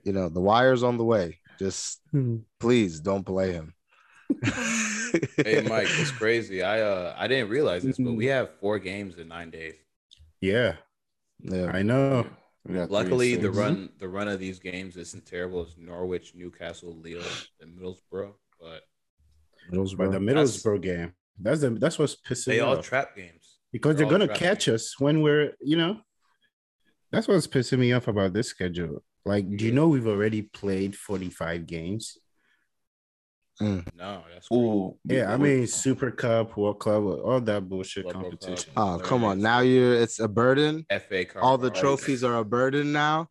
you 0.05 0.12
know, 0.12 0.28
the 0.28 0.40
wires 0.40 0.82
on 0.82 0.96
the 0.96 1.05
way. 1.05 1.40
Just 1.59 2.00
please 2.60 3.00
don't 3.00 3.24
play 3.24 3.52
him. 3.52 3.74
Hey 5.38 5.62
Mike, 5.66 5.88
it's 5.88 6.10
crazy. 6.10 6.62
I 6.62 6.82
uh 6.82 7.14
I 7.16 7.28
didn't 7.28 7.48
realize 7.48 7.82
this, 7.82 7.96
but 7.96 8.12
we 8.12 8.26
have 8.26 8.50
four 8.60 8.78
games 8.78 9.16
in 9.16 9.28
nine 9.28 9.48
days. 9.50 9.74
Yeah, 10.42 10.74
yeah, 11.40 11.70
I 11.72 11.82
know. 11.82 12.26
We 12.69 12.78
Luckily, 12.78 13.35
the 13.36 13.51
run 13.51 13.89
the 13.99 14.09
run 14.09 14.28
of 14.28 14.39
these 14.40 14.59
games 14.59 14.97
isn't 14.97 15.24
terrible. 15.27 15.62
It's 15.62 15.77
Norwich, 15.78 16.35
Newcastle, 16.35 16.95
Lille, 17.03 17.23
and 17.61 17.77
Middlesbrough, 17.78 18.35
but 18.61 18.82
But 19.70 19.77
Middlesbrough. 19.77 20.12
the 20.12 20.19
Middlesbrough 20.19 20.82
game, 20.82 21.12
that's 21.40 21.61
the 21.62 21.70
that's 21.70 21.99
what's 21.99 22.16
pissing 22.16 22.45
they 22.47 22.53
me 22.57 22.61
all 22.61 22.77
off. 22.78 22.85
trap 22.85 23.16
games. 23.16 23.59
because 23.73 23.97
they're 23.97 24.07
they're 24.07 24.19
gonna 24.19 24.32
catch 24.35 24.66
games. 24.66 24.82
us 24.82 25.01
when 25.01 25.23
we're 25.23 25.53
you 25.61 25.77
know 25.77 26.01
that's 27.11 27.27
what's 27.27 27.47
pissing 27.47 27.78
me 27.78 27.93
off 27.93 28.07
about 28.09 28.32
this 28.35 28.49
schedule 28.49 29.03
like 29.24 29.45
do 29.57 29.65
you 29.65 29.73
know 29.73 29.89
we've 29.89 30.07
already 30.07 30.43
played 30.43 30.95
45 30.95 31.66
games 31.66 32.19
Mm. 33.60 33.86
No, 33.97 34.22
that's 34.32 34.47
crazy. 34.47 34.62
Ooh, 34.62 34.97
yeah 35.05 35.32
i 35.32 35.36
mean 35.36 35.66
super 35.66 36.12
cup 36.12 36.56
world 36.56 36.78
club 36.78 37.05
all 37.24 37.40
that 37.40 37.68
bullshit 37.68 38.05
Club 38.05 38.16
World 38.16 38.40
competition 38.40 38.72
ah, 38.76 38.97
Cup. 38.97 39.01
Oh 39.01 39.09
come 39.09 39.24
on! 39.24 39.40
Now 39.40 39.60
you're 39.60 39.94
it's 39.94 40.20
a 40.20 40.28
burden. 40.28 40.86
FA 40.89 41.24
card. 41.24 41.44
All 41.44 41.59
the 41.59 41.70
right? 41.70 41.80
trophies 41.80 42.22
are 42.22 42.36
a 42.36 42.44
burden 42.44 42.93
now. 42.93 43.28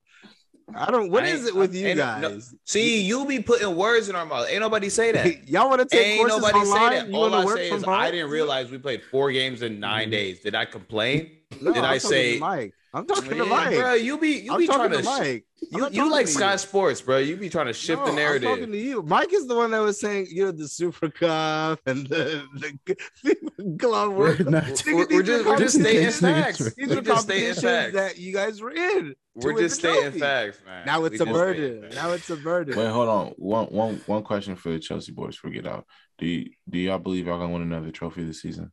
I 0.75 0.91
don't. 0.91 1.09
What 1.09 1.23
I 1.23 1.27
is 1.27 1.45
it 1.45 1.55
with 1.55 1.73
I- 1.73 1.77
you 1.77 1.87
ain't 1.87 1.97
no- 1.97 2.29
guys? 2.29 2.53
See, 2.65 3.01
you 3.01 3.25
be 3.25 3.39
putting 3.39 3.73
words 3.75 4.09
in 4.09 4.15
our 4.15 4.25
mouth. 4.25 4.47
Ain't 4.49 4.59
nobody 4.59 4.89
say 4.89 5.13
that. 5.13 5.47
Y'all 5.49 5.69
want 5.69 5.81
to 5.81 5.87
take 5.87 6.05
Ain't 6.05 6.19
courses 6.19 6.41
nobody 6.41 6.59
online? 6.59 6.91
say 6.91 6.99
that. 6.99 7.09
You 7.09 7.15
All 7.15 7.33
I 7.33 7.45
work 7.45 7.57
say 7.57 7.69
from 7.69 7.77
is 7.77 7.83
home? 7.85 7.93
I 7.93 8.11
didn't 8.11 8.29
realize 8.29 8.69
we 8.69 8.77
played 8.77 9.01
four 9.03 9.31
games 9.31 9.61
in 9.61 9.79
9 9.79 10.01
mm-hmm. 10.01 10.11
days. 10.11 10.41
Did 10.41 10.55
I 10.55 10.65
complain? 10.65 11.31
No, 11.61 11.71
Did 11.73 11.85
I'm 11.85 11.93
I 11.93 11.97
say- 11.99 12.37
Mike? 12.39 12.73
I'm 12.93 13.05
talking 13.05 13.29
to 13.37 13.45
Mike. 13.45 13.75
bro, 13.75 13.93
you 13.93 14.17
be 14.17 14.39
you 14.39 14.53
I'm 14.53 14.59
be 14.59 14.65
trying 14.67 14.89
to 14.91 14.97
to 14.97 15.03
Mike. 15.03 15.45
You, 15.71 15.89
you 15.91 16.09
like 16.11 16.25
to 16.27 16.31
Sky 16.31 16.53
you. 16.53 16.57
Sports, 16.57 17.01
bro. 17.01 17.17
You 17.17 17.35
be 17.35 17.49
trying 17.49 17.65
to 17.67 17.73
shift 17.73 17.99
No, 18.05 18.13
the 18.15 18.21
I'm 18.25 18.41
talking 18.41 18.71
to 18.71 18.77
you. 18.77 19.01
Mike 19.03 19.33
is 19.33 19.45
the 19.47 19.55
one 19.55 19.71
that 19.71 19.79
was 19.79 19.99
saying, 19.99 20.27
you 20.29 20.45
know, 20.45 20.51
the 20.51 20.67
Super 20.67 21.09
Cup 21.09 21.79
and 21.85 22.07
the, 22.07 22.43
the 22.53 23.73
glove. 23.77 24.13
We're 24.17 24.29
work. 24.37 24.39
not- 24.47 24.63
Nigga, 24.65 24.85
We're, 24.85 24.95
we're 24.95 25.07
these 25.07 25.19
are 25.19 25.23
just 25.23 25.45
we're 25.45 25.57
just 25.57 25.75
stating 25.75 26.11
competitions, 26.11 26.19
facts. 26.19 26.75
These 26.75 26.87
We're 26.89 26.97
are 26.97 27.01
just 27.01 27.23
stating 27.23 27.53
competitions 27.55 27.61
facts. 27.61 27.93
that 27.93 28.17
you 28.17 28.33
guys 28.33 28.61
were 28.61 28.71
in. 28.71 29.15
We're 29.35 29.57
just 29.59 29.75
stating 29.79 30.19
facts, 30.19 30.59
man. 30.65 30.85
Now 30.85 31.03
it's 31.05 31.11
We 31.11 31.15
a 31.15 31.25
just 31.25 31.37
stating 31.39 31.79
burden. 31.81 31.89
Now 31.95 32.11
it's 32.11 32.29
a 32.29 32.35
burden. 32.37 32.77
Wait, 32.77 32.87
hold 32.87 33.09
on. 33.09 33.27
One, 33.37 33.65
one, 33.65 34.01
one 34.05 34.23
question 34.23 34.55
for 34.55 34.69
the 34.69 34.79
Chelsea 34.79 35.11
boys 35.11 35.35
before 35.35 35.49
we 35.51 35.55
get 35.57 35.67
out. 35.67 35.85
Do 36.17 36.25
you, 36.25 36.49
do 36.69 36.79
y'all 36.79 36.97
believe 36.99 37.27
y'all 37.27 37.37
gonna 37.39 37.51
win 37.51 37.61
another 37.63 37.91
trophy 37.91 38.23
this 38.23 38.41
season? 38.41 38.71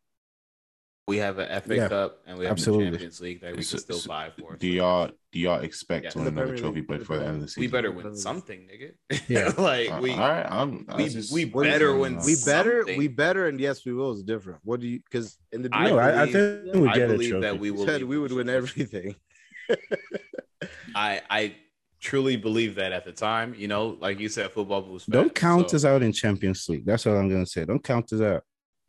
We 1.06 1.18
have 1.18 1.39
an 1.39 1.60
FA 1.60 1.76
Yeah, 1.76 1.89
Cup 1.89 2.20
and 2.26 2.39
we 2.39 2.47
have 2.47 2.52
absolutely. 2.52 2.86
the 2.86 2.90
Champions 2.93 3.20
League 3.20 3.40
that 3.43 3.55
we 3.55 3.62
So- 3.62 3.76
can 3.76 3.81
still 3.85 3.98
so 3.98 4.09
vie 4.09 4.31
for. 4.39 4.56
Do 4.56 4.66
y'all 4.66 5.10
do 5.32 5.39
y'all 5.39 5.60
expect 5.60 6.05
Yeah. 6.05 6.10
to 6.10 6.18
win 6.18 6.28
another 6.28 6.47
Premier 6.47 6.62
trophy 6.62 6.81
but 6.81 6.98
before 7.01 7.18
the 7.18 7.26
end 7.26 7.35
of 7.36 7.40
the 7.43 7.48
season? 7.48 7.60
we 7.60 7.66
better 7.66 7.90
win 7.93 8.16
something, 8.16 8.66
nigga. 8.68 9.20
Yeah. 9.28 9.52
like 9.59 9.90
Uh, 9.90 9.98
we 10.01 10.12
all 10.12 10.18
right, 10.18 10.47
I'm, 10.48 10.86
we, 10.97 11.09
just- 11.10 11.31
we 11.32 11.44
better 11.44 11.94
win 11.94 12.16
we 12.24 12.36
better, 12.47 12.78
something. 12.81 12.97
we 12.98 13.09
better, 13.09 13.48
and 13.48 13.60
yes, 13.60 13.85
we 13.85 13.93
will 13.93 14.12
is 14.12 14.22
different. 14.22 14.60
What 14.64 14.81
do 14.81 14.89
you? 14.89 15.01
Because 15.01 15.36
in 15.52 15.60
the 15.60 15.68
I 15.72 15.90
no, 15.90 15.98
I, 15.98 16.22
I 16.22 16.32
think 16.32 16.74
we 16.74 16.89
I 16.89 16.94
get 16.94 17.10
a 17.10 17.12
believe 17.12 17.31
trophy. 17.32 17.43
that 17.43 17.59
we 17.59 17.70
we 17.70 17.76
will 17.76 17.85
said 17.86 18.02
we 18.02 18.18
would 18.18 18.32
win 18.32 18.48
everything. 18.48 19.14
I 20.94 21.20
I 21.28 21.55
truly 22.01 22.36
believe 22.36 22.76
that 22.76 22.93
at 22.93 23.05
the 23.05 23.12
time, 23.12 23.55
you 23.59 23.68
know, 23.68 23.98
like 24.01 24.20
you 24.20 24.28
said, 24.31 24.51
football 24.52 24.86
moves. 24.86 25.05
Don't 25.06 25.35
count 25.35 25.70
so- 25.70 25.76
us 25.76 25.85
out 25.85 26.02
in 26.02 26.12
Champions 26.12 26.66
League. 26.68 26.86
That's 26.86 27.06
all 27.06 27.16
I'm 27.16 27.28
gonna 27.28 27.44
say. 27.44 27.66
Don't 27.66 27.82
count 27.85 28.10
us 28.14 28.20
out. 28.22 28.43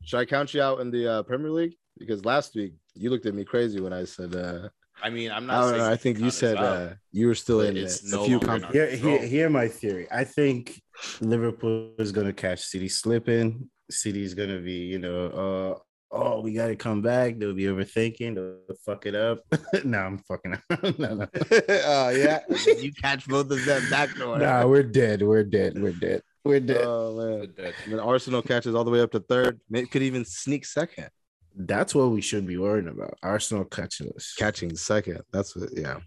Should 0.04 0.20
I 0.20 0.26
count 0.26 0.54
you 0.54 0.62
out 0.62 0.80
in 0.80 0.92
the 0.92 1.12
uh, 1.12 1.24
Premier 1.24 1.50
League? 1.52 1.76
Because 1.98 2.26
last 2.26 2.56
week 2.56 2.74
you 2.96 3.10
looked 3.10 3.26
at 3.26 3.34
me 3.34 3.44
crazy 3.44 3.80
when 3.80 3.94
I 3.94 4.04
said. 4.06 4.36
Uh, 4.36 4.70
I 5.04 5.10
mean, 5.10 5.30
I'm 5.32 5.50
I 5.50 5.54
not. 5.54 5.62
don't 5.62 5.70
saying 5.72 5.82
know. 5.84 5.92
I 5.92 5.96
think 5.98 6.20
you 6.20 6.30
said 6.32 6.58
out. 6.58 6.64
uh, 6.64 6.94
you 7.12 7.28
were 7.28 7.36
still 7.36 7.60
But 7.60 7.68
in 7.70 7.78
it's 7.78 8.12
a 8.12 8.16
no 8.16 8.26
few. 8.26 8.40
longer 8.40 8.66
Com- 8.66 8.74
Here, 8.74 8.90
here, 8.96 9.22
here 9.26 9.50
my 9.50 9.68
theory. 9.68 10.08
I 10.12 10.24
think 10.24 10.82
Liverpool 11.22 11.92
is 12.00 12.12
gonna 12.12 12.34
catch 12.34 12.62
City 12.62 12.88
slipping. 12.90 13.70
City 13.92 14.24
is 14.24 14.34
gonna 14.34 14.60
be, 14.60 14.74
you 14.94 15.00
know, 15.00 15.26
uh, 15.28 15.80
oh, 16.16 16.40
we 16.42 16.54
gotta 16.54 16.76
come 16.76 17.02
back. 17.02 17.38
They'll 17.38 17.54
be 17.54 17.64
overthinking. 17.66 18.36
They'll 18.36 18.78
fuck 18.86 19.06
it 19.06 19.16
up. 19.16 19.40
no, 19.84 20.00
I'm 20.00 20.18
fucking 20.20 20.54
up. 20.70 21.00
no, 21.00 21.14
no. 21.16 21.28
oh 21.70 22.10
yeah, 22.10 22.40
you 22.80 22.92
catch 22.94 23.28
both 23.28 23.52
of 23.52 23.66
them 23.66 23.84
backdoor. 23.90 24.40
Nah, 24.40 24.66
we're 24.66 24.84
dead. 24.84 25.22
We're 25.22 25.44
dead. 25.44 25.78
We're 25.82 25.92
dead. 25.92 26.22
We're 26.46 26.60
dead. 26.62 26.82
Oh 26.86 27.16
man. 27.18 27.40
But 27.42 27.56
that- 27.58 27.74
And 27.84 27.94
then 27.94 28.00
Arsenal 28.00 28.42
catches 28.42 28.76
all 28.76 28.84
the 28.86 28.92
way 28.92 29.02
up 29.02 29.12
to 29.12 29.20
third. 29.20 29.60
Maybe 29.70 29.88
could 29.88 30.04
even 30.04 30.24
sneak 30.26 30.66
second. 30.66 31.10
That's 31.58 31.96
what 31.96 32.12
we 32.12 32.22
should 32.22 32.46
be 32.46 32.58
worrying 32.58 32.88
about. 32.90 33.18
Arsenal 33.24 33.66
catching 33.66 34.12
us. 34.16 34.34
Catching 34.38 34.76
second. 34.76 35.22
That's 35.32 35.56
what. 35.56 35.70
Yeah. 35.74 36.00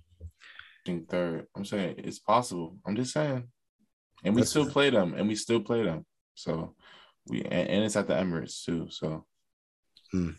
think 0.85 1.09
third. 1.09 1.47
I'm 1.57 1.65
saying 1.65 1.95
it's 1.99 2.19
possible. 2.19 2.79
I'm 2.87 2.97
just 2.97 3.13
saying, 3.13 3.45
and 4.25 4.35
we 4.35 4.41
That's 4.43 4.51
still 4.51 4.65
fair. 4.65 4.73
play 4.73 4.91
them, 4.91 5.15
and 5.15 5.27
we 5.29 5.35
still 5.35 5.61
play 5.61 5.83
them. 5.85 6.05
So 6.35 6.75
we 7.29 7.43
and, 7.43 7.69
and 7.69 7.85
it's 7.85 7.97
at 7.97 8.07
the 8.09 8.15
Emirates 8.15 8.65
too. 8.65 8.89
So 8.91 9.25
Hmm. 10.13 10.31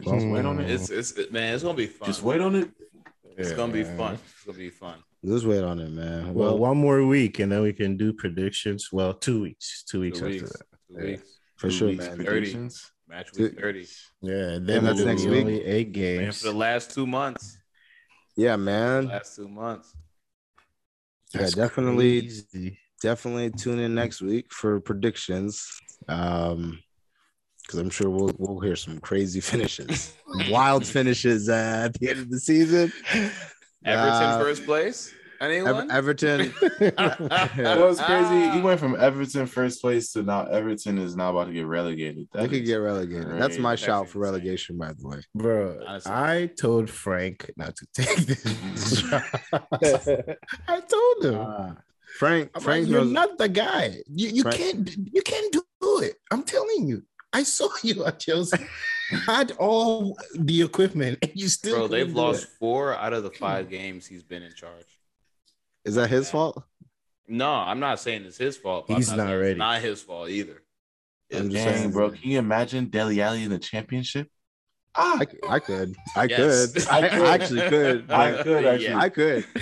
just 0.00 0.26
wait 0.26 0.44
on 0.44 0.60
it. 0.60 0.70
It's 0.70 0.90
it's 0.90 1.12
it- 1.12 1.32
man, 1.32 1.54
it's 1.54 1.62
gonna 1.62 1.76
be 1.76 1.86
fun. 1.86 2.06
Just 2.06 2.22
wait 2.22 2.40
on 2.40 2.54
it. 2.56 2.70
It's 3.38 3.52
gonna 3.52 3.72
be 3.72 3.80
Yeah. 3.80 3.96
fun. 3.96 4.14
It's 4.14 4.44
gonna 4.44 4.58
be 4.58 4.70
fun. 4.70 4.98
Just 5.24 5.44
wait 5.46 5.62
on 5.62 5.78
it, 5.80 5.90
man. 5.90 6.34
Well, 6.34 6.50
Well, 6.50 6.58
one 6.58 6.76
more 6.76 7.04
week 7.04 7.38
and 7.40 7.50
then 7.52 7.62
we 7.62 7.72
can 7.72 7.96
do 7.96 8.12
predictions. 8.12 8.90
Well, 8.92 9.12
two 9.14 9.42
weeks. 9.42 9.84
Two 9.84 10.00
weeks 10.00 10.18
Two 10.18 10.26
after 10.26 10.34
weeks. 10.40 10.52
that. 10.52 10.66
Two 10.88 10.94
Yeah. 10.98 11.10
weeks. 11.12 11.38
for 11.56 11.68
Two 11.70 11.74
sure, 11.76 11.88
weeks 11.88 12.06
man. 12.06 12.16
predictions. 12.16 12.92
Match 13.08 13.30
Two- 13.32 13.44
week 13.44 13.60
thirty. 13.60 13.86
Yeah, 14.20 14.34
And 14.54 14.66
then 14.66 14.84
that's 14.84 15.00
next 15.00 15.24
week? 15.24 15.40
only 15.46 15.64
eight 15.64 15.88
Man, 15.88 15.92
games. 15.92 16.40
for 16.42 16.48
the 16.48 16.56
last 16.56 16.90
two 16.92 17.06
months. 17.06 17.56
Yeah, 18.36 18.56
man. 18.56 19.06
Last 19.08 19.36
two 19.36 19.48
months. 19.48 19.94
Yeah, 21.34 21.48
definitely. 21.54 22.20
crazy. 22.22 22.78
Definitely 23.02 23.50
tune 23.50 23.78
in 23.78 23.94
next 23.94 24.20
week 24.22 24.52
for 24.52 24.80
predictions. 24.80 25.66
Um, 26.08 26.78
because 27.62 27.80
I'm 27.80 27.90
sure 27.90 28.08
we'll 28.10 28.34
we'll 28.38 28.60
hear 28.60 28.76
some 28.76 28.98
crazy 29.00 29.40
finishes, 29.50 30.14
wild 30.50 30.86
finishes 30.86 31.48
uh, 31.48 31.82
at 31.86 31.94
the 31.94 32.10
end 32.10 32.20
of 32.20 32.30
the 32.30 32.38
season. 32.40 32.92
Everton 33.84 34.22
Uh, 34.22 34.38
first 34.38 34.64
place. 34.64 35.12
Ever- 35.40 35.52
Anyone? 35.52 35.90
Everton. 35.90 36.52
That 36.78 37.78
was 37.80 38.00
crazy. 38.00 38.50
He 38.50 38.60
went 38.60 38.80
from 38.80 38.96
Everton 38.98 39.46
first 39.46 39.80
place 39.80 40.12
to 40.12 40.22
now 40.22 40.44
Everton 40.46 40.98
is 40.98 41.16
now 41.16 41.30
about 41.30 41.46
to 41.48 41.52
get 41.52 41.66
relegated. 41.66 42.28
They 42.32 42.40
That 42.42 42.50
could 42.50 42.64
get 42.64 42.76
relegated. 42.76 43.38
That's 43.40 43.58
my 43.58 43.72
That's 43.72 43.82
shout 43.82 44.08
for 44.08 44.18
relegation, 44.20 44.78
by 44.78 44.92
the 44.92 45.06
way. 45.06 45.20
Bro, 45.34 45.80
Honestly. 45.86 46.12
I 46.12 46.46
told 46.58 46.88
Frank 46.90 47.50
not 47.56 47.74
to 47.76 47.86
take 47.94 48.16
this. 48.26 49.02
I 50.68 50.80
told 50.80 51.24
him. 51.24 51.40
Uh, 51.40 51.72
Frank, 52.18 52.50
I'm 52.54 52.62
Frank 52.62 52.84
like, 52.84 52.90
you're 52.90 53.00
knows. 53.04 53.12
not 53.12 53.38
the 53.38 53.48
guy. 53.48 53.96
You 54.08 54.28
you 54.30 54.42
Frank- 54.42 54.56
can't 54.56 54.96
you 55.12 55.22
can't 55.22 55.52
do 55.52 55.62
it. 56.00 56.14
I'm 56.30 56.42
telling 56.42 56.86
you. 56.88 57.02
I 57.32 57.42
saw 57.42 57.68
you 57.82 58.04
at 58.06 58.18
Chelsea. 58.20 58.56
had 59.26 59.52
all 59.58 60.16
the 60.34 60.62
equipment, 60.62 61.18
and 61.20 61.30
you 61.34 61.48
still. 61.48 61.76
Bro, 61.76 61.88
they've 61.88 62.14
lost 62.14 62.44
it. 62.44 62.48
four 62.58 62.94
out 62.94 63.12
of 63.12 63.24
the 63.24 63.30
five 63.30 63.68
games 63.68 64.06
he's 64.06 64.22
been 64.22 64.42
in 64.42 64.54
charge. 64.54 64.95
Is 65.86 65.94
that 65.94 66.10
his 66.10 66.30
fault? 66.30 66.62
No, 67.28 67.50
I'm 67.50 67.80
not 67.80 67.98
saying 68.00 68.24
it's 68.24 68.36
his 68.36 68.56
fault. 68.56 68.86
but 68.88 68.94
I'm 68.94 69.00
He's 69.00 69.08
not 69.10 69.16
saying 69.18 69.30
it's 69.30 69.40
ready. 69.40 69.58
Not 69.58 69.80
his 69.82 70.02
fault 70.02 70.28
either. 70.28 70.62
I'm 71.34 71.50
just 71.50 71.64
saying. 71.64 71.90
bro. 71.92 72.10
Can 72.10 72.30
you 72.30 72.38
imagine 72.38 72.86
Dele 72.86 73.20
Alli 73.20 73.42
in 73.44 73.50
the 73.50 73.58
championship? 73.58 74.28
Ah, 74.94 75.18
I, 75.20 75.24
c- 75.24 75.38
I 75.48 75.58
could. 75.58 75.96
I 76.16 76.24
Yes. 76.24 76.72
could. 76.72 76.86
I 76.90 76.98
I, 76.98 77.34
actually 77.34 77.68
could. 77.68 78.10
I 78.10 78.42
could 78.42 78.64
actually. 78.66 78.84
Yeah. 78.88 78.98
I 78.98 79.08
could. 79.08 79.44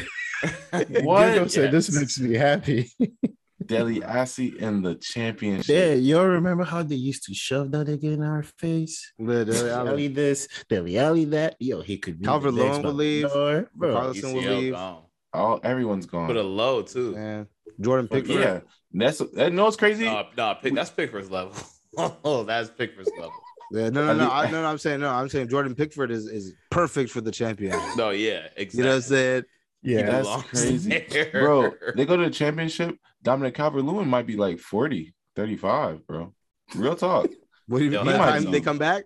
What? 1.05 1.33
Gildo 1.33 1.51
said, 1.51 1.71
this 1.73 1.89
Yes. 1.89 1.99
makes 1.99 2.21
me 2.21 2.35
happy. 2.37 2.91
Deli 3.67 4.03
Assy 4.05 4.49
in 4.59 4.83
the 4.83 4.95
championship. 4.97 5.75
yeah, 5.75 5.95
y'all 5.95 6.27
remember 6.27 6.65
how 6.65 6.83
they 6.83 6.97
used 6.97 7.25
to 7.25 7.35
shove 7.35 7.71
that 7.71 7.87
nigga 7.87 8.13
in 8.13 8.23
our 8.23 8.43
face? 8.43 9.13
Literally, 9.19 9.71
I 9.71 9.85
Deli 9.85 10.03
would- 10.09 10.15
this, 10.15 10.49
Dele 10.69 10.99
Alli 10.99 11.25
that. 11.27 11.57
Yo, 11.61 11.81
he 11.81 11.97
could 11.97 12.19
be. 12.19 12.27
Calvert 12.27 12.55
the 12.55 12.63
next 12.63 12.79
Lewin 12.79 12.83
will 12.85 12.93
Ballon 13.33 13.57
leave. 13.57 13.69
Bro, 13.75 13.93
Carlson 13.95 14.33
will 14.35 14.43
leave. 14.43 14.73
gone. 14.75 15.03
All 15.35 15.61
everyone's 15.63 16.07
gone. 16.07 16.27
Put 16.29 16.37
a 16.37 16.43
low 16.43 16.83
too. 16.83 17.15
man. 17.15 17.47
Jordan 17.81 18.07
Fuck 18.09 18.19
Pickford. 18.25 18.37
yeah, 18.41 18.61
that's 18.93 19.19
that. 19.19 19.53
No, 19.53 19.67
it's 19.67 19.77
crazy. 19.77 20.05
No, 20.05 20.27
no, 20.37 20.55
pick, 20.63 20.75
that's 20.75 20.91
Pickford's 20.91 21.31
level. 21.31 21.53
oh, 22.25 22.45
that's 22.45 22.71
Pickford's 22.71 23.11
level. 23.19 23.33
Yeah, 23.73 23.89
no, 23.89 24.07
no, 24.07 24.15
no, 24.15 24.31
I, 24.31 24.51
no, 24.51 24.63
no. 24.63 24.69
I'm 24.69 24.79
saying 24.79 25.01
no. 25.01 25.09
I'm 25.11 25.29
saying 25.29 25.49
Jordan 25.49 25.75
Pickford 25.75 26.11
is 26.13 26.27
is 26.27 26.55
perfect 26.71 27.11
for 27.11 27.21
the 27.21 27.33
champion. 27.33 27.79
No, 27.97 28.11
yeah, 28.11 28.47
exactly. 28.57 28.79
You 28.79 28.85
know 28.85 28.89
what 28.91 28.95
I'm 28.97 29.03
saying? 29.03 29.43
yeah, 29.83 29.97
He 29.99 30.03
that's 30.05 30.43
crazy. 30.45 31.07
there. 31.11 31.31
bro. 31.33 31.73
They 31.97 32.07
go 32.07 32.17
to 32.17 32.25
the 32.25 32.31
championship. 32.31 32.97
Dominic 33.23 33.55
Calvert 33.55 33.85
Lewin 33.85 34.07
might 34.07 34.27
be 34.27 34.37
like 34.37 34.59
40, 34.61 35.15
35, 35.35 36.07
bro. 36.07 36.33
Real 36.77 36.95
talk. 36.95 37.27
What 37.67 37.79
do 37.79 37.85
you 37.87 37.91
Yo, 37.91 38.05
mean? 38.05 38.13
that 38.13 38.13
By 38.13 38.13
the 38.13 38.19
might 38.19 38.31
time 38.31 38.45
be- 38.45 38.51
they 38.51 38.61
come 38.61 38.79
back? 38.79 39.05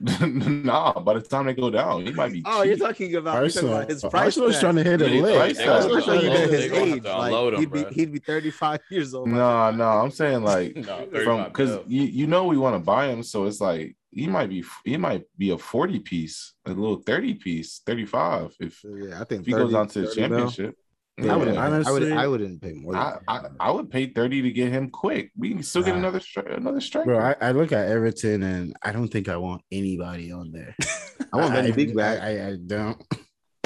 nah, 0.20 0.98
by 1.00 1.14
the 1.14 1.20
time 1.20 1.46
they 1.46 1.54
go 1.54 1.70
down, 1.70 2.06
he 2.06 2.12
might 2.12 2.32
be. 2.32 2.42
Oh, 2.44 2.62
you're 2.62 2.76
talking 2.76 3.14
about, 3.16 3.40
you're 3.42 3.50
talking 3.50 3.68
Arsenal. 3.68 3.74
about 3.76 3.90
his 3.90 4.02
price. 4.02 4.14
Arsenal's 4.24 4.52
tag. 4.54 4.60
trying 4.60 4.76
to 4.76 4.84
hit 4.84 5.02
a 5.02 5.10
Yeah, 5.10 5.22
lick. 5.22 5.36
price 5.36 5.58
I 5.58 5.64
tag. 5.64 5.68
was 5.68 5.86
They're 5.86 6.02
trying 6.02 6.20
to 6.20 6.26
gonna 6.26 6.38
get 6.38 6.50
his 6.50 6.60
they're 6.60 6.68
gonna 6.70 6.80
have 6.86 6.96
age. 6.96 7.02
to 7.04 7.16
Like, 7.16 7.26
unload 7.26 7.54
him, 7.54 7.60
he'd 7.60 7.72
be 7.72 7.82
bro. 7.82 7.90
he'd 7.92 8.12
be 8.12 8.18
35 8.18 8.80
years 8.90 9.14
old. 9.14 9.28
No, 9.28 9.70
no, 9.70 9.84
I'm 9.88 10.10
saying 10.10 10.42
like 10.42 10.76
no, 10.76 11.06
from 11.24 11.44
because 11.44 11.78
you 11.86 12.02
you 12.02 12.26
know 12.26 12.44
we 12.46 12.56
want 12.58 12.74
to 12.76 12.80
buy 12.80 13.08
him, 13.08 13.22
so 13.22 13.44
it's 13.44 13.60
like 13.60 13.96
he 14.10 14.26
might 14.26 14.48
be 14.48 14.64
he 14.84 14.96
might 14.96 15.24
be 15.38 15.50
a 15.50 15.58
40 15.58 16.00
piece, 16.00 16.54
a 16.66 16.70
little 16.70 16.96
30 17.02 17.34
piece, 17.34 17.80
35 17.86 18.56
if 18.60 18.82
Yeah, 18.84 19.20
I 19.20 19.24
think 19.24 19.42
if 19.42 19.46
he 19.46 19.52
goes 19.52 19.74
on 19.74 19.86
to 19.88 20.00
the 20.02 20.06
30 20.08 20.28
mil. 20.28 20.52
Championship. 21.22 21.26
Yeah, 21.26 21.32
I 21.32 21.36
would, 21.36 21.54
Yeah. 21.54 21.60
I 21.60 21.68
would, 21.68 21.74
Honestly- 22.00 22.12
I 22.12 22.26
wouldn't 22.26 22.62
pay 22.62 22.72
more. 22.72 22.92
Than 22.92 23.02
I, 23.02 23.18
I, 23.28 23.40
I 23.60 23.70
would 23.70 23.90
pay 23.90 24.06
30 24.06 24.42
to 24.42 24.50
get 24.52 24.70
him 24.72 24.90
quick. 24.90 25.30
We 25.36 25.50
can 25.50 25.62
still 25.62 25.82
get 25.82 25.92
Nah. 25.92 25.98
another 25.98 26.20
stri- 26.20 26.56
another 26.56 26.80
striker. 26.80 27.06
Bro, 27.06 27.18
I, 27.18 27.36
I 27.40 27.50
look 27.52 27.72
at 27.72 27.88
Everton 27.88 28.42
and 28.42 28.74
I 28.82 28.92
don't 28.92 29.08
think 29.08 29.28
I 29.28 29.36
want 29.36 29.62
anybody 29.70 30.32
on 30.32 30.52
there. 30.52 30.74
I 31.32 31.36
want 31.36 31.52
Van 31.54 31.64
de 31.64 31.72
Beek 31.72 31.90
I, 31.90 31.94
back. 31.94 32.20
I, 32.22 32.48
I 32.48 32.56
don't. 32.66 33.02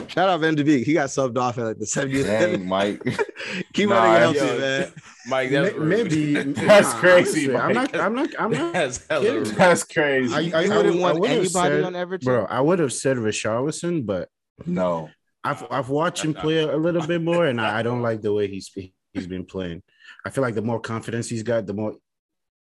Shout 0.06 0.28
out 0.28 0.40
Van 0.40 0.54
de 0.54 0.62
Beek. 0.62 0.84
He 0.84 0.92
got 0.92 1.08
subbed 1.08 1.38
off 1.38 1.56
at 1.58 1.64
like 1.64 1.78
the 1.78 1.86
70th. 1.86 2.24
Dang, 2.26 2.68
Mike. 2.68 3.02
Keep 3.72 3.88
Nah, 3.88 3.96
on 3.96 4.04
getting 4.04 4.20
healthy, 4.38 4.54
yo, 4.54 4.60
man. 4.60 4.92
Mike, 5.26 5.50
that's 5.50 5.76
May- 5.78 5.84
Maybe 6.02 6.34
That's 6.52 6.92
Nah, 6.92 7.00
crazy, 7.00 7.54
honestly, 7.54 7.56
I'm 7.56 7.72
not. 7.74 7.96
I'm 7.96 8.14
not. 8.14 8.28
I'm 8.38 8.50
not. 8.50 8.72
that's 8.74 9.06
hella 9.08 9.40
That's 9.44 9.82
crazy. 9.84 10.34
I- 10.34 10.40
You 10.40 10.54
I- 10.72 10.76
wouldn't 10.76 11.00
want 11.00 11.20
would've 11.20 11.36
anybody 11.36 11.50
said- 11.76 11.84
on 11.84 11.96
Everton, 11.96 12.24
Bro, 12.26 12.44
I 12.50 12.60
would 12.60 12.78
have 12.80 12.92
said 12.92 13.16
Richarlison, 13.16 14.04
but 14.04 14.28
no. 14.66 15.08
I've 15.44 15.64
I've 15.70 15.88
watched 15.90 16.24
him 16.24 16.34
play 16.34 16.58
a 16.60 16.76
little 16.76 17.06
bit 17.06 17.22
more, 17.22 17.46
and 17.46 17.60
I, 17.60 17.80
I 17.80 17.82
don't 17.82 18.02
like 18.08 18.22
the 18.22 18.32
way 18.32 18.48
he's 18.48 18.70
he's 19.12 19.26
been 19.26 19.44
playing. 19.44 19.82
I 20.24 20.30
feel 20.30 20.42
like 20.42 20.54
the 20.54 20.62
more 20.62 20.80
confidence 20.80 21.28
he's 21.28 21.42
got, 21.42 21.66
the 21.66 21.74
more 21.74 21.94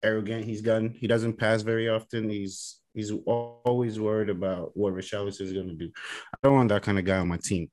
arrogant 0.03 0.45
he's 0.45 0.63
gotten. 0.63 0.91
He 0.95 1.07
doesn't 1.07 1.35
pass 1.39 1.63
very 1.63 1.89
often. 1.89 2.31
He's 2.31 2.81
he's 2.95 3.13
always 3.27 3.99
worried 3.99 4.31
about 4.31 4.77
what 4.77 4.95
Richarlison 4.95 5.43
is 5.43 5.53
going 5.53 5.69
to 5.69 5.75
do. 5.75 5.91
I 6.35 6.39
don't 6.43 6.55
want 6.55 6.69
that 6.71 6.83
kind 6.83 6.99
of 6.99 7.05
guy 7.05 7.19
on 7.19 7.29
my 7.29 7.37
team. 7.39 7.71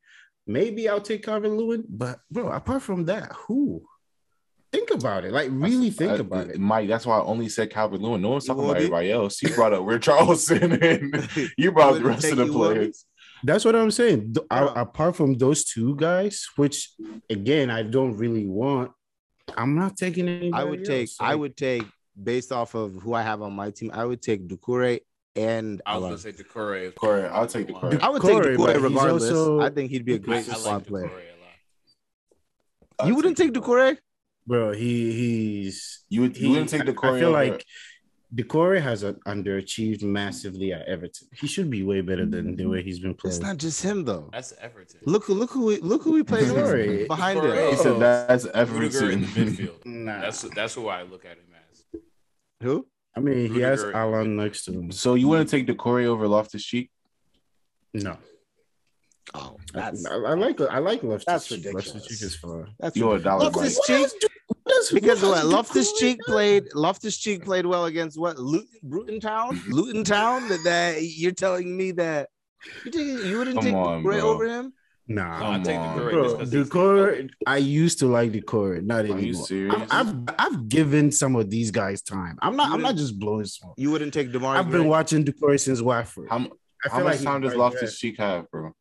Maybe 0.47 0.87
I'll 0.89 1.01
take 1.01 1.23
Calvert 1.23 1.51
Lewin, 1.51 1.83
but 1.89 2.19
bro, 2.29 2.49
apart 2.51 2.83
from 2.83 3.05
that, 3.05 3.31
who? 3.33 3.83
Think 4.71 4.91
about 4.91 5.23
it. 5.23 5.31
Like 5.31 5.49
really 5.51 5.89
think 5.89 6.11
Uh, 6.11 6.15
about 6.21 6.49
it. 6.49 6.59
Mike, 6.59 6.87
that's 6.89 7.05
why 7.05 7.17
I 7.17 7.23
only 7.23 7.47
said 7.49 7.69
Calvert 7.71 8.01
Lewin. 8.01 8.21
No 8.21 8.29
one's 8.31 8.45
talking 8.45 8.63
about 8.63 8.75
Iwobi? 8.75 8.79
everybody 8.79 9.11
else. 9.11 9.41
You 9.41 9.49
brought 9.55 9.73
up 9.73 9.81
Richarlison 9.81 10.81
and 10.83 11.51
you 11.57 11.71
brought 11.71 11.93
up 11.95 11.99
the 12.01 12.09
rest 12.09 12.25
of 12.25 12.37
the 12.37 12.45
Iwobi? 12.45 12.51
players. 12.53 13.05
That's 13.43 13.65
what 13.65 13.75
I'm 13.75 13.91
saying. 13.91 14.33
Th- 14.33 14.45
Yeah. 14.51 14.69
a- 14.75 14.81
apart 14.81 15.15
from 15.15 15.33
those 15.35 15.65
two 15.65 15.95
guys, 15.95 16.47
which 16.55 16.91
again 17.29 17.69
I 17.69 17.83
don't 17.83 18.15
really 18.17 18.45
want, 18.47 18.91
I'm 19.55 19.75
not 19.75 19.97
taking 19.97 20.27
any. 20.27 20.51
I 20.53 20.63
would 20.63 20.85
take. 20.85 21.09
I 21.19 21.35
would 21.35 21.55
take 21.57 21.83
based 22.21 22.51
off 22.51 22.73
of 22.75 22.93
who 22.95 23.13
I 23.13 23.21
have 23.21 23.41
on 23.41 23.53
my 23.53 23.69
team. 23.71 23.91
I 23.93 24.05
would 24.05 24.21
take 24.21 24.47
Doucouré 24.47 25.01
and 25.35 25.81
I 25.85 25.95
was 25.95 25.99
Alon. 26.01 26.09
gonna 26.11 26.21
say 26.21 26.31
Doucouré. 26.31 26.95
Corey, 26.95 27.23
I'll 27.25 27.45
take 27.45 27.67
Doucouré. 27.67 27.99
I 28.01 28.09
would 28.09 28.21
take 28.21 28.31
Doucouré, 28.37 28.57
but 28.57 28.75
he's 28.75 28.83
regardless. 28.83 29.23
also- 29.29 29.59
I 29.59 29.69
think 29.69 29.91
he'd 29.91 30.05
be 30.05 30.15
a 30.15 30.19
great 30.19 30.47
I 30.49 30.53
squad 30.53 30.73
like 30.77 30.87
player. 30.87 31.05
Doucouré 31.07 31.09
a 31.09 31.41
lot. 31.41 31.49
I'll 32.99 33.07
You 33.09 33.15
wouldn't 33.15 33.37
take 33.37 33.51
Doucouré? 33.51 33.97
bro. 34.47 34.71
He 34.71 35.11
he's 35.11 36.03
You 36.09 36.21
would. 36.21 36.37
You 36.37 36.43
he- 36.43 36.49
wouldn't 36.51 36.69
take 36.69 36.81
I- 36.81 36.85
Doucouré. 36.85 37.15
I 37.15 37.19
feel 37.19 37.29
over- 37.35 37.45
like 37.45 37.65
Doucouré 38.33 38.81
has 38.81 39.03
a, 39.03 39.13
underachieved 39.27 40.03
massively 40.03 40.73
at 40.73 40.85
Everton. 40.87 41.27
He 41.33 41.47
should 41.47 41.69
be 41.69 41.83
way 41.83 42.01
better 42.01 42.25
than 42.25 42.55
the 42.55 42.65
way 42.65 42.81
he's 42.81 42.99
been 42.99 43.13
playing. 43.13 43.35
It's 43.35 43.41
not 43.41 43.57
just 43.57 43.81
him 43.83 44.03
though. 44.03 44.29
That's 44.33 44.53
Everton. 44.59 44.99
Look, 45.05 45.29
look 45.29 45.51
who 45.51 45.65
we 45.65 45.77
look 45.79 46.03
who 46.03 46.13
we 46.13 46.23
played 46.23 46.45
Doucouré. 46.47 47.07
behind 47.07 47.39
Doucouré. 47.39 47.65
him. 47.65 47.69
He 47.71 47.83
said 47.83 47.99
that's 47.99 48.45
Rudiger 48.71 49.11
in 49.11 49.21
the 49.21 49.27
midfield. 49.27 49.75
Nah. 49.85 50.21
That's 50.21 50.41
that's 50.41 50.73
who 50.73 50.87
I 50.87 51.03
look 51.03 51.23
at 51.25 51.37
him 51.37 51.45
as. 51.71 52.01
Who? 52.61 52.87
I 53.15 53.19
mean, 53.21 53.53
he 53.53 53.61
has 53.61 53.79
Rudiger. 53.79 53.97
Allan 53.97 54.35
next 54.35 54.65
to 54.65 54.73
him. 54.73 54.91
So 54.91 55.13
you 55.15 55.27
want 55.27 55.47
to 55.47 55.57
take 55.57 55.67
Doucouré 55.67 56.05
over 56.05 56.27
Loftus 56.27 56.63
Cheek? 56.65 56.89
No, 57.93 58.17
Oh, 59.33 59.57
I, 59.73 59.79
that's 59.79 60.05
I 60.05 60.15
like 60.33 60.59
I 60.61 60.79
like 60.79 61.01
Loftus. 61.03 61.25
That's 61.25 61.47
Cheek. 61.47 61.57
ridiculous. 61.59 61.93
Loftus 61.93 62.07
Cheek 62.19 62.21
is 62.27 62.35
fine. 62.35 62.67
that's 62.79 62.97
You're 62.97 63.15
a 63.15 63.19
dollar. 63.19 63.45
Loftus 63.45 63.79
Mike. 63.87 64.11
Cheek. 64.89 65.01
Because 65.01 65.21
what 65.21 65.31
what? 65.31 65.45
Loftus 65.45 65.93
Cheek 65.93 66.19
played. 66.27 66.65
Loftus 66.75 67.17
Cheek 67.17 67.43
played 67.43 67.65
well 67.65 67.85
against 67.85 68.19
what? 68.19 68.37
Luton, 68.37 69.19
Town. 69.19 69.59
Luton 69.69 70.03
Town. 70.03 70.47
That, 70.49 70.61
that 70.63 71.03
you're 71.03 71.31
telling 71.31 71.75
me 71.75 71.91
that 71.93 72.29
you, 72.85 72.91
think, 72.91 73.23
you 73.25 73.37
wouldn't 73.37 73.55
Come 73.57 73.65
take 73.65 73.73
on, 73.73 74.03
Doucouré 74.03 74.03
bro. 74.03 74.29
over 74.29 74.45
him? 74.45 74.73
Nah, 75.07 75.39
No, 75.39 75.51
I 75.51 75.63
take 75.63 75.77
on, 75.77 75.97
Doucouré 75.99 76.11
bro. 76.11 76.45
just 76.45 76.71
'cause 76.71 77.29
I 77.47 77.57
used 77.57 77.99
to 77.99 78.07
like 78.07 78.31
Doucouré, 78.31 78.83
not 78.83 79.05
Are 79.05 79.07
you 79.07 79.13
anymore. 79.13 79.45
serious? 79.45 79.75
I've, 79.91 80.07
I've 80.07 80.35
I've 80.39 80.69
given 80.69 81.11
some 81.11 81.35
of 81.35 81.49
these 81.49 81.71
guys 81.71 82.01
time. 82.01 82.37
I'm 82.41 82.55
not. 82.55 82.71
I'm 82.71 82.81
not 82.81 82.95
just 82.95 83.19
blowing 83.19 83.45
smoke. 83.45 83.75
You 83.77 83.91
wouldn't 83.91 84.13
take 84.13 84.31
Demar. 84.31 84.57
I've 84.57 84.71
been 84.71 84.87
watching 84.87 85.23
Doucouré 85.25 85.59
since 85.59 85.81
Watford. 85.81 86.27
How, 86.29 86.37
I 86.39 86.89
how 86.89 86.99
much 87.03 87.15
like 87.15 87.21
time 87.21 87.41
does 87.41 87.55
Loftus 87.55 87.97
Cheek 87.99 88.17
have, 88.19 88.49
bro? 88.51 88.71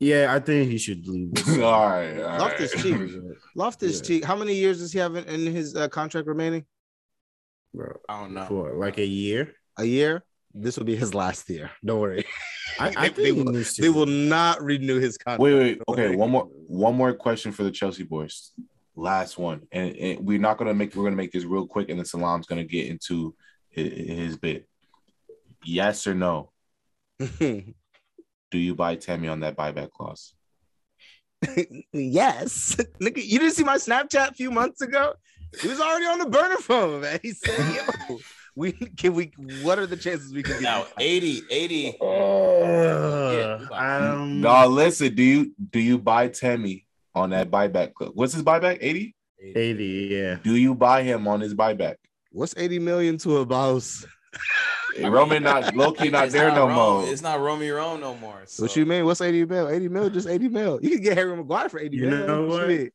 There. 0.00 0.24
Yeah, 0.24 0.34
I 0.34 0.40
think 0.40 0.70
he 0.70 0.78
should 0.78 1.06
leave. 1.06 1.32
all 1.62 1.88
right, 1.90 2.20
all 2.20 2.38
Loftus 2.38 2.74
right. 2.74 2.82
Cheek. 2.84 3.10
Loftus 3.54 3.96
Yeah. 3.98 4.02
Cheek. 4.06 4.24
How 4.24 4.36
many 4.36 4.54
years 4.54 4.78
does 4.78 4.92
he 4.92 4.98
have 4.98 5.16
in, 5.16 5.24
in 5.24 5.52
his 5.52 5.76
uh, 5.76 5.88
contract 5.88 6.26
remaining? 6.26 6.64
bro. 7.72 7.96
I 8.08 8.20
don't 8.20 8.34
know. 8.34 8.46
For 8.46 8.74
like 8.74 8.98
a 8.98 9.06
year. 9.06 9.54
A 9.78 9.84
year. 9.84 10.24
This 10.52 10.76
will 10.76 10.84
be 10.84 10.96
his 10.96 11.14
last 11.14 11.48
year. 11.48 11.70
Don't 11.84 12.00
worry. 12.00 12.24
I, 12.80 12.88
I 12.96 13.08
They 13.10 13.32
think 13.32 13.36
he 13.38 13.42
will- 13.44 13.64
They 13.78 13.88
will 13.88 14.06
not 14.06 14.60
renew 14.60 14.98
his 14.98 15.16
contract. 15.16 15.40
Wait, 15.40 15.54
wait. 15.54 15.80
Okay, 15.86 16.16
one 16.16 16.30
more, 16.30 16.44
one 16.66 16.96
more 16.96 17.12
question 17.14 17.52
for 17.52 17.62
the 17.62 17.70
Chelsea 17.70 18.02
boys. 18.02 18.50
Last 18.96 19.38
one, 19.38 19.62
and, 19.70 19.94
and 19.96 20.26
we're 20.26 20.40
not 20.40 20.58
gonna 20.58 20.74
make. 20.74 20.94
We're 20.96 21.04
gonna 21.04 21.14
make 21.16 21.30
this 21.30 21.44
real 21.44 21.66
quick, 21.66 21.88
and 21.88 21.98
then 21.98 22.04
Salam's 22.04 22.46
gonna 22.46 22.64
get 22.64 22.88
into 22.88 23.34
his, 23.70 23.92
his 23.92 24.36
bit. 24.36 24.68
Yes 25.64 26.06
or 26.08 26.14
no? 26.14 26.50
Do 28.50 28.58
you 28.58 28.74
buy 28.74 28.96
Tammy 28.96 29.28
on 29.28 29.40
that 29.40 29.56
buyback 29.56 29.90
clause? 29.90 30.34
yes. 31.92 32.76
Nigga, 33.00 33.24
you 33.24 33.38
didn't 33.38 33.54
see 33.54 33.64
my 33.64 33.76
Snapchat 33.76 34.30
a 34.30 34.34
few 34.34 34.50
months 34.50 34.80
ago? 34.82 35.14
He 35.60 35.68
was 35.68 35.80
already 35.80 36.06
on 36.06 36.18
the 36.18 36.26
burner 36.26 36.56
phone, 36.58 37.00
man. 37.00 37.18
He 37.22 37.32
said, 37.32 37.58
yo, 38.08 38.18
we 38.54 38.72
can 38.72 39.14
we 39.14 39.32
what 39.36 39.78
are 39.78 39.86
the 39.86 39.96
chances 39.96 40.32
we 40.32 40.42
can 40.42 40.52
get 40.54 40.62
Now 40.62 40.86
80, 40.98 41.42
80. 41.50 41.98
Oh, 42.00 43.32
Yeah. 43.32 43.68
um, 43.72 44.40
No, 44.40 44.66
listen. 44.68 45.14
Do 45.14 45.22
you 45.22 45.52
do 45.70 45.80
you 45.80 45.98
buy 45.98 46.28
Tammy 46.28 46.86
on 47.14 47.30
that 47.30 47.50
buyback? 47.50 47.94
club? 47.94 48.12
What's 48.14 48.32
his 48.32 48.42
buyback? 48.42 48.78
Eighty. 48.80 49.14
80, 49.42 49.84
yeah. 50.10 50.36
Do 50.42 50.54
you 50.54 50.74
buy 50.74 51.02
him 51.02 51.26
on 51.26 51.40
his 51.40 51.54
buyback? 51.54 51.96
What's 52.30 52.54
80 52.56 52.78
million 52.78 53.18
to 53.18 53.38
a 53.38 53.46
boss? 53.46 54.04
Roman 55.00 55.42
not 55.42 55.74
Loki 55.74 56.10
not 56.10 56.24
It's 56.26 56.32
there 56.34 56.50
no 56.50 56.66
Rome- 56.66 56.74
more. 56.74 57.08
It's 57.08 57.22
not 57.22 57.40
Romy 57.40 57.68
Rome 57.70 58.00
no 58.00 58.14
more. 58.16 58.42
So. 58.46 58.62
What 58.64 58.76
you 58.76 58.84
mean? 58.86 59.04
What's 59.04 59.20
80 59.20 59.44
mil? 59.46 59.68
80 59.68 59.88
mil, 59.88 60.10
just 60.10 60.28
80 60.28 60.48
mil. 60.48 60.78
You 60.82 60.90
can 60.90 61.02
get 61.02 61.16
Harry 61.16 61.36
Maguire 61.36 61.68
for 61.68 61.78
80 61.78 61.96
You 61.96 62.06
mil. 62.10 62.26
know 62.26 62.42
you 62.44 62.48
what? 62.48 62.68
mean? 62.68 62.90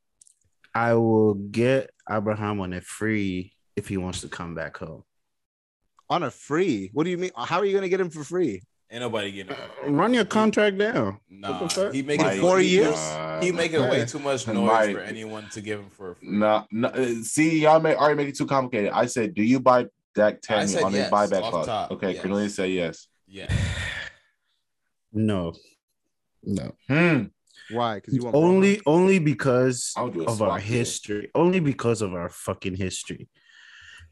I 0.74 0.94
will 0.96 1.36
get 1.36 1.90
Abraham 2.10 2.60
on 2.60 2.74
a 2.74 2.82
free 2.82 3.54
if 3.76 3.88
he 3.88 3.98
wants 3.98 4.22
to 4.22 4.28
come 4.28 4.56
back 4.56 4.78
home. 4.78 5.04
On 6.10 6.22
a 6.24 6.30
free. 6.32 6.90
What 6.94 7.06
do 7.06 7.10
you 7.10 7.18
mean? 7.18 7.32
How 7.36 7.60
are 7.60 7.66
you 7.66 7.74
gonna 7.74 7.90
get 7.90 8.00
him 8.00 8.10
for 8.10 8.24
free? 8.24 8.62
Ain't 8.92 9.02
nobody 9.02 9.32
getting 9.32 9.54
it. 9.54 9.60
Run 9.88 10.14
your 10.14 10.26
contract 10.26 10.78
down. 10.78 11.18
Nah, 11.28 11.60
What 11.60 11.70
the 11.70 11.76
fuck? 11.86 11.94
he 11.94 12.04
making 12.04 12.26
Mike, 12.28 12.40
four 12.40 12.60
he, 12.60 12.68
years? 12.68 12.94
uh, 12.96 13.40
He 13.42 13.52
making 13.52 13.80
Yeah. 13.80 13.90
way 13.90 14.06
too 14.06 14.20
much 14.20 14.46
noise 14.48 14.68
Mike. 14.68 14.96
for 14.96 15.02
anyone 15.02 15.50
to 15.50 15.62
give 15.62 15.80
him 15.80 15.90
for. 15.90 16.14
free. 16.16 16.28
No, 16.30 16.68
no. 16.72 16.90
uh, 16.90 17.08
See, 17.24 17.62
y'all 17.62 17.80
may 17.80 17.96
already 17.96 18.16
make 18.18 18.28
it 18.30 18.38
too 18.38 18.46
complicated. 18.46 18.92
I 18.94 19.08
said, 19.08 19.34
do 19.34 19.42
you 19.42 19.60
buy 19.60 19.88
Dak 20.16 20.42
Tammy 20.42 20.68
said 20.68 20.84
on 20.84 20.92
his 20.94 21.02
yes, 21.02 21.12
buyback 21.12 21.42
off 21.44 21.52
clause? 21.52 21.66
top, 21.68 21.92
Okay, 21.92 22.14
yes. 22.14 22.22
Cornelius 22.22 22.56
said 22.56 22.72
yes. 22.72 23.08
Yeah, 23.28 23.52
No. 25.12 25.54
No. 26.44 26.74
Hmm. 26.88 27.24
Why? 27.72 27.96
Because 27.96 28.14
you 28.14 28.24
want 28.24 28.36
Only 28.36 28.82
only 28.86 29.20
because 29.20 29.92
I 29.98 30.04
would 30.04 30.14
do 30.14 30.22
a 30.24 30.26
of 30.26 30.42
our 30.42 30.60
deal. 30.60 30.68
history. 30.68 31.32
Only 31.34 31.60
because 31.60 32.02
of 32.02 32.14
our 32.14 32.30
fucking 32.30 32.76
history. 32.76 33.28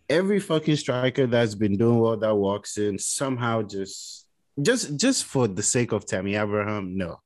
Every 0.09 0.39
fucking 0.39 0.75
striker 0.77 1.27
that's 1.27 1.55
been 1.55 1.77
doing 1.77 1.99
well 1.99 2.17
that 2.17 2.35
walks 2.35 2.77
in 2.77 2.97
somehow 2.97 3.61
just 3.61 4.25
just 4.61 4.97
just 4.97 5.25
for 5.25 5.47
the 5.47 5.61
sake 5.63 5.91
of 5.91 6.05
Tammy 6.05 6.35
Abraham, 6.35 6.97
no. 6.97 7.19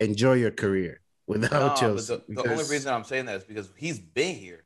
Enjoy 0.00 0.34
your 0.34 0.50
career 0.50 1.00
without 1.26 1.52
Nah, 1.52 1.68
but 1.68 1.76
Chelsea. 1.76 2.16
the, 2.28 2.34
the 2.42 2.50
only 2.50 2.64
reason 2.64 2.92
I'm 2.92 3.04
saying 3.04 3.26
that 3.26 3.36
is 3.36 3.44
because 3.44 3.70
he's 3.76 3.98
been 4.00 4.34
here. 4.34 4.63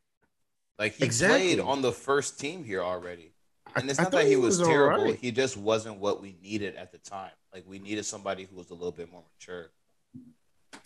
Like 0.79 0.95
he 0.95 1.05
Exactly. 1.05 1.39
played 1.57 1.61
on 1.61 1.83
the 1.83 1.93
first 1.93 2.39
team 2.39 2.63
here 2.65 2.83
already, 2.83 3.33
and 3.75 3.91
it's 3.91 3.99
I 3.99 4.05
not 4.05 4.13
thought 4.13 4.23
that 4.23 4.29
he 4.29 4.37
was, 4.37 4.59
terrible. 4.59 5.01
alright. 5.03 5.19
He 5.19 5.31
just 5.33 5.57
wasn't 5.57 5.99
what 5.99 6.23
we 6.23 6.37
needed 6.43 6.77
at 6.77 6.93
the 6.93 6.99
time. 6.99 7.33
Like 7.53 7.65
we 7.67 7.79
needed 7.79 8.05
somebody 8.05 8.45
who 8.45 8.57
was 8.57 8.71
a 8.71 8.75
little 8.75 8.93
bit 8.93 9.11
more 9.11 9.23
mature. 9.35 9.71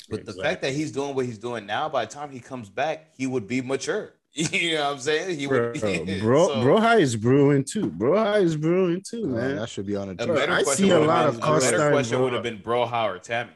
But 0.08 0.24
the 0.24 0.32
fact 0.32 0.62
that 0.62 0.72
he's 0.72 0.92
doing 0.92 1.14
what 1.14 1.26
he's 1.26 1.38
doing 1.38 1.66
now, 1.66 1.88
by 1.88 2.04
the 2.06 2.10
time 2.12 2.30
he 2.30 2.40
comes 2.40 2.70
back, 2.70 3.08
he 3.16 3.26
would 3.26 3.46
be 3.46 3.60
mature. 3.60 4.12
you 4.32 4.76
know 4.76 4.84
what 4.84 4.92
I'm 4.94 4.98
saying? 5.00 5.38
He 5.38 5.46
Bro, 5.46 5.72
would. 5.72 5.80
bro, 6.20 6.46
so- 6.48 6.62
bro 6.62 6.80
high 6.80 6.98
is 6.98 7.16
brewing 7.16 7.64
too. 7.64 7.90
Bro 7.90 8.16
high 8.16 8.38
is 8.38 8.56
brewing 8.56 9.02
too, 9.06 9.26
man. 9.26 9.56
that 9.56 9.68
should 9.68 9.86
be 9.86 9.96
on 9.96 10.08
a 10.08 10.12
A 10.12 10.14
better 10.14 10.52
I 10.52 10.62
question 10.62 10.86
see 10.86 10.90
a 10.90 10.98
would 11.00 11.06
lot 11.08 11.26
have 11.26 11.34
of 11.34 11.40
been, 11.42 11.50
a 11.50 11.60
better 11.60 11.90
question 11.90 12.16
Bro- 12.16 12.24
would 12.24 12.32
have 12.32 12.42
been 12.42 12.58
Broja 12.60 13.04
or 13.14 13.18
Tammy. 13.18 13.50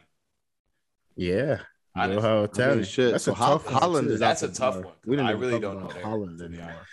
Yeah. 1.16 1.60
Bro 1.96 2.04
Honestly. 2.04 2.22
how 2.22 2.34
I 2.36 2.40
mean, 2.40 2.44
Italian. 2.44 2.84
shit. 2.84 3.12
That's 3.12 3.24
so 3.24 3.32
a 3.32 3.34
Hol- 3.34 3.58
tough 3.58 3.72
one, 3.72 3.82
Haaland 3.82 4.02
too. 4.04 4.12
is 4.12 4.20
That's 4.20 4.42
a 4.42 4.48
tough 4.48 4.76
one. 4.84 4.94
We 5.06 5.16
didn't 5.16 5.26
I 5.28 5.30
even 5.30 5.40
really 5.40 5.52
talk 5.54 5.62
don't 5.62 5.74
know 5.80 5.80
about 5.86 5.94
there, 5.94 6.04
Haaland 6.04 6.38
to 6.38 6.48
be 6.48 6.54
anymore. 6.56 6.70
honest. 6.74 6.90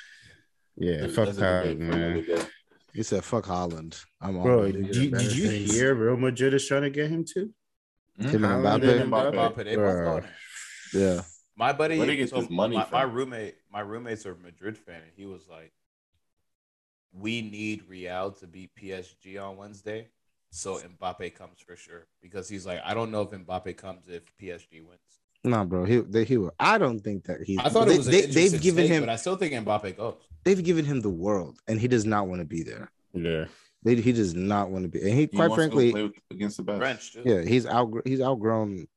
Yeah, 0.78 0.92
That's- 1.08 1.16
fuck 1.16 1.28
Haaland, 1.30 1.36
debate 1.36 1.78
for 1.78 1.84
another 1.84 2.14
man. 2.16 2.26
day. 2.26 2.46
He 2.94 3.04
said, 3.04 3.24
"Fuck 3.26 3.46
Haaland." 3.46 4.06
I'm 4.22 4.38
on. 4.38 4.44
Bro, 4.44 4.64
it. 4.64 4.72
did 4.74 4.96
you, 4.96 5.10
did 5.12 5.36
you 5.36 5.48
things. 5.50 5.74
hear 5.74 5.94
Real 5.96 6.16
Madrid 6.18 6.54
is 6.54 6.68
trying 6.68 6.84
to 6.84 6.90
get 6.90 7.10
him 7.10 7.26
too? 7.26 7.52
Him 8.20 8.44
and 8.44 8.46
Haaland 8.46 8.82
Mbappe? 8.82 9.02
and 9.02 9.12
Mbappe. 9.12 9.34
Mbappe, 9.34 9.56
they 9.66 9.76
both 9.76 9.78
Bro. 9.96 10.22
Yeah. 10.94 11.22
My 11.56 11.74
buddy, 11.74 11.98
Where 11.98 12.08
they 12.08 12.16
get 12.16 12.30
so 12.30 12.42
this 12.42 12.50
money 12.50 12.78
my, 12.78 12.88
my 12.92 13.02
roommate, 13.04 13.56
my 13.72 13.80
roommate's 13.82 14.26
are 14.26 14.36
Madrid 14.36 14.78
fan, 14.78 15.02
and 15.02 15.12
he 15.16 15.26
was 15.26 15.48
like, 15.48 15.72
"We 17.12 17.42
need 17.42 17.84
Real 17.88 18.32
to 18.34 18.48
beat 18.48 18.72
PSG 18.76 19.38
on 19.44 19.58
Wednesday, 19.58 20.10
so 20.56 20.80
Mbappe 20.80 21.36
comes 21.36 21.60
for 21.66 21.76
sure." 21.76 22.06
Because 22.22 22.48
he's 22.50 22.66
like, 22.66 22.82
"I 22.86 22.94
don't 22.94 23.12
know 23.12 23.22
if 23.22 23.32
Mbappe 23.32 23.76
comes 23.78 24.08
if 24.08 24.24
PSG 24.42 24.82
wins." 24.82 25.00
Nah, 25.44 25.64
bro. 25.66 25.84
He 25.84 25.98
they 26.00 26.24
he 26.24 26.38
will. 26.38 26.54
I 26.60 26.78
don't 26.78 27.00
think 27.00 27.26
that 27.26 27.42
he. 27.44 27.60
I 27.60 27.70
thought 27.70 27.88
they, 27.88 27.96
it 27.96 27.98
was. 27.98 28.08
An 28.08 28.12
They, 28.14 28.20
interesting 28.20 28.52
they've 28.52 28.62
given 28.62 28.84
take, 28.88 28.92
him. 28.94 29.02
but 29.04 29.10
I 29.10 29.16
still 29.18 29.36
think 29.36 29.54
Mbappe 29.54 29.98
goes. 29.98 30.16
They've 30.46 30.64
given 30.64 30.86
him 30.86 31.02
the 31.02 31.10
world, 31.10 31.60
and 31.68 31.80
he 31.80 31.88
does 31.88 32.06
not 32.06 32.28
want 32.28 32.40
to 32.42 32.46
be 32.46 32.64
there. 32.64 32.92
Yeah. 33.14 33.46
They, 33.84 33.96
he 33.96 34.14
does 34.14 34.34
not 34.34 34.70
want 34.70 34.84
to 34.84 34.90
be. 34.90 35.00
And 35.02 35.10
he, 35.10 35.22
He 35.22 35.28
quite 35.28 35.50
wants 35.50 35.66
to 35.66 35.70
go 35.70 35.76
frankly, 35.80 36.04
with- 36.04 36.12
against 36.32 36.56
the 36.58 36.64
best. 36.64 36.78
French, 36.80 37.12
too. 37.14 37.24
yeah, 37.26 37.42
he's 37.42 37.66
out. 37.66 37.92
He's 38.06 38.22
outgrown. 38.22 38.88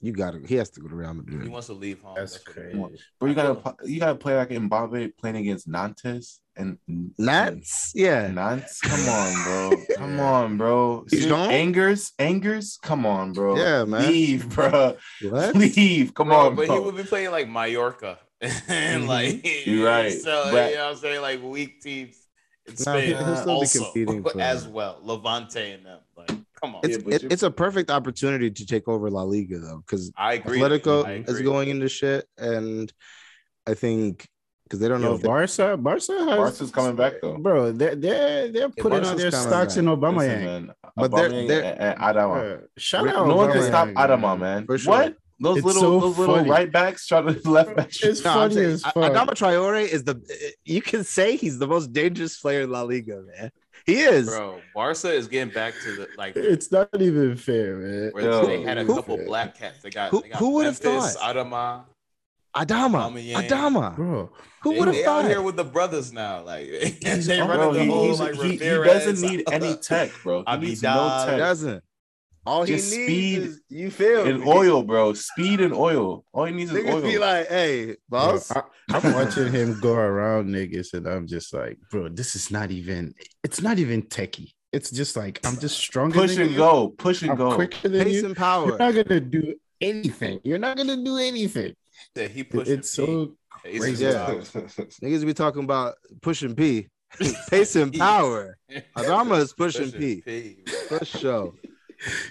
You 0.00 0.12
got 0.12 0.32
to. 0.32 0.40
He 0.46 0.54
has 0.56 0.70
to 0.70 0.80
go 0.80 0.88
to 0.88 0.94
Real 0.94 1.12
Madrid. 1.14 1.42
He 1.42 1.48
wants 1.48 1.66
to 1.68 1.72
leave 1.74 2.00
home. 2.00 2.14
That's 2.16 2.32
what 2.46 2.56
it 2.56 2.72
crazy. 2.72 2.98
But 3.20 3.26
you 3.26 3.34
gotta 3.34 3.74
you 3.84 4.00
gotta 4.00 4.14
play 4.14 4.36
like 4.36 4.48
Mbappe 4.50 5.16
playing 5.18 5.36
against 5.36 5.68
Nantes 5.68 6.40
and 6.56 6.78
Nats, 7.18 7.92
yeah. 7.94 8.28
Nantes. 8.28 8.80
Come 8.80 9.08
on, 9.08 9.44
bro. 9.44 9.84
Come 9.96 10.20
on, 10.20 10.56
bro. 10.56 11.04
He's 11.10 11.24
See, 11.24 11.28
gone? 11.28 11.50
Angers, 11.50 12.12
Angers. 12.18 12.78
Come 12.82 13.04
on, 13.04 13.32
bro. 13.32 13.56
Yeah, 13.56 13.84
man. 13.84 14.06
Leave, 14.08 14.48
bro. 14.48 14.96
What? 15.22 15.54
Leave. 15.54 16.14
Come 16.14 16.28
Bro, 16.28 16.36
on, 16.38 16.54
but 16.56 16.66
bro. 16.66 16.76
he 16.76 16.80
would 16.84 16.96
be 16.96 17.02
playing 17.04 17.30
like 17.30 17.48
Mallorca, 17.48 18.18
and 18.40 18.52
mm-hmm. 18.62 19.06
like 19.08 19.66
You're 19.66 19.86
right. 19.86 20.12
So 20.12 20.50
But- 20.50 20.70
you 20.70 20.76
know 20.76 20.84
what 20.84 20.90
I'm 20.92 20.96
saying, 20.96 21.22
like 21.22 21.42
weak 21.42 21.80
teams 21.82 22.16
in 22.66 22.76
Spain 22.76 23.08
he'll- 23.08 23.24
he'll 23.24 23.36
still 23.36 23.60
be 23.60 23.84
competing 23.84 24.22
for- 24.30 24.40
as 24.40 24.66
well. 24.66 24.98
Levante 25.02 25.72
and 25.72 25.84
them, 25.86 26.00
like, 26.16 26.28
come 26.60 26.76
on. 26.76 26.80
It's 26.84 26.98
Yeah, 27.04 27.14
it, 27.16 27.32
it's 27.32 27.42
a 27.42 27.50
perfect 27.50 27.90
opportunity 27.90 28.50
to 28.50 28.66
take 28.66 28.88
over 28.88 29.10
La 29.10 29.22
Liga 29.22 29.58
though, 29.58 29.82
because 29.86 30.10
I 30.16 30.34
agree. 30.34 30.60
Atletico 30.60 31.04
I 31.04 31.24
is 31.30 31.42
going 31.42 31.68
into 31.68 31.88
shit, 31.88 32.26
and 32.38 32.92
I 33.66 33.74
think 33.74 34.28
because 34.66 34.80
they 34.80 34.88
don't 34.88 35.00
know 35.00 35.10
Yo, 35.10 35.14
if 35.14 35.22
they, 35.22 35.28
Barca, 35.28 35.76
Barca 35.76 36.12
has 36.12 36.26
Barca's 36.36 36.70
coming 36.72 36.96
back 36.96 37.14
though. 37.22 37.38
bro. 37.38 37.70
They're 37.70 37.94
they're 37.94 38.50
they're 38.50 38.68
putting 38.68 38.90
Barca's 39.02 39.10
out 39.10 39.16
their 39.18 39.30
stocks 39.30 39.74
back. 39.74 39.78
in 39.78 39.84
Obama. 39.86 40.16
Listen, 40.18 40.44
man, 40.44 40.72
But 40.96 41.10
they're- 41.14 41.28
they're- 41.46 41.62
and, 41.62 41.80
and 41.80 41.98
Adama. 42.00 42.58
Uh, 42.58 42.66
shout 42.76 43.04
No 43.06 43.16
out, 43.16 43.28
no 43.28 43.36
one 43.36 43.52
can 43.52 43.62
stop. 43.62 43.88
Adama, 43.90 44.38
man. 44.38 44.66
For 44.66 44.76
sure. 44.78 44.90
What? 44.92 45.16
Those 45.38 45.58
It's 45.58 45.66
little 45.66 45.82
so 45.82 46.00
those 46.00 46.18
little 46.18 46.44
right 46.46 46.72
backs 46.72 47.06
try 47.06 47.20
to 47.20 47.48
left 47.50 47.76
back. 47.76 47.90
It's 48.02 48.24
No, 48.24 48.32
funny 48.32 48.54
saying, 48.54 48.70
as 48.70 48.82
fuck. 48.82 48.94
Adama 48.96 49.30
Traore 49.34 49.86
is 49.86 50.02
the 50.04 50.16
you 50.64 50.80
can 50.82 51.04
say 51.04 51.36
he's 51.36 51.58
the 51.58 51.66
most 51.68 51.92
dangerous 51.92 52.40
player 52.40 52.62
in 52.62 52.70
La 52.70 52.82
Liga, 52.82 53.22
man. 53.36 53.50
He 53.84 54.00
is. 54.00 54.26
Bro, 54.26 54.60
Barca 54.74 55.12
is 55.12 55.28
getting 55.28 55.52
back 55.54 55.74
to 55.84 55.92
the 55.94 56.08
like 56.16 56.34
It's 56.36 56.72
not 56.72 56.88
even 56.98 57.36
fair, 57.36 57.76
man. 57.76 58.10
where 58.14 58.24
Yo. 58.24 58.46
they 58.46 58.62
had 58.62 58.78
a 58.78 58.84
Who- 58.84 58.94
couple 58.96 59.18
black 59.26 59.56
cats. 59.58 59.80
They 59.82 59.90
got, 59.90 60.10
Who- 60.10 60.24
who 60.38 60.50
would've 60.54 60.78
thought? 60.78 61.14
Adama. 61.18 61.84
Adama. 62.56 63.10
Aubameyang. 63.12 63.48
Adama. 63.48 63.94
bro. 63.96 64.30
Who 64.62 64.70
would 64.78 64.88
have 64.88 64.94
they 64.96 65.04
out 65.04 65.22
thought? 65.22 65.30
here 65.30 65.42
with 65.42 65.56
the 65.56 65.64
brothers 65.64 66.12
now. 66.12 66.42
Like 66.42 66.66
He's 67.02 67.26
they 67.26 67.38
all- 67.40 67.48
running 67.48 67.64
Bro, 67.64 67.72
the 67.74 67.82
he, 67.84 67.88
whole 67.90 68.08
he's, 68.08 68.20
like 68.20 68.34
he, 68.34 68.50
he 68.52 68.56
doesn't 68.58 69.20
need 69.30 69.44
any 69.52 69.76
tech, 69.76 70.10
bro. 70.22 70.42
He 70.48 70.56
needs 70.56 70.82
no 70.82 71.24
tech. 71.26 71.38
doesn't. 71.38 71.84
All 72.44 72.62
he 72.62 72.74
Just 72.76 72.92
needs 72.92 73.04
speed 73.04 73.38
is 73.42 73.54
speed 73.56 73.78
you 73.80 73.90
feel 73.90 74.24
And 74.24 74.40
me? 74.40 74.46
oil, 74.48 74.82
bro. 74.84 75.14
Speed 75.14 75.60
and 75.60 75.74
oil. 75.74 76.24
All 76.32 76.44
he 76.44 76.52
needs 76.52 76.70
is 76.72 76.76
oil. 76.86 77.00
Niggas 77.00 77.02
be 77.02 77.18
like, 77.18 77.48
hey, 77.48 77.86
Bro, 78.08 78.20
boss. 78.20 78.52
I, 78.52 78.62
am 78.90 79.12
watching 79.14 79.50
him 79.52 79.80
go 79.80 79.94
around 79.94 80.48
niggas, 80.50 80.94
and 80.94 81.08
I'm 81.08 81.26
just 81.26 81.52
like, 81.52 81.76
bro, 81.90 82.08
this 82.08 82.36
is 82.36 82.52
not 82.52 82.70
even. 82.70 83.14
It's 83.42 83.60
not 83.62 83.80
even 83.80 84.02
techie. 84.02 84.52
It's 84.72 84.92
just 84.92 85.16
like 85.16 85.40
I'm 85.44 85.58
just 85.58 85.76
stronger. 85.78 86.20
Push 86.20 86.34
than 86.34 86.42
and 86.42 86.50
you. 86.52 86.56
go. 86.58 86.88
Push 86.90 87.22
and 87.22 87.32
I'm 87.32 87.36
go. 87.36 87.52
quicker 87.54 87.88
than 87.88 88.04
Pace 88.04 88.14
you. 88.22 88.26
and 88.26 88.36
power. 88.36 88.68
You're 88.68 88.78
not 88.78 88.94
gonna 88.94 89.20
do 89.20 89.54
anything. 89.80 90.40
You're 90.44 90.58
not 90.58 90.76
gonna 90.76 91.02
do 91.02 91.16
anything. 91.16 91.74
That 92.14 92.30
he 92.30 92.40
It- 92.40 92.50
pushed. 92.50 92.70
it's 92.70 92.90
so 92.90 93.36
He's 93.64 93.80
crazy. 93.80 94.04
Yeah. 94.04 94.26
Niggas 95.02 95.24
be 95.26 95.34
talking 95.34 95.64
about 95.64 95.94
pushing 96.22 96.54
P. 96.54 96.88
Pace 97.50 97.76
and 97.76 97.92
power. 97.94 98.58
Adama 98.96 99.38
is 99.38 99.52
pushing 99.52 99.90
P. 99.92 100.56
For 100.88 101.04
sure. 101.04 101.54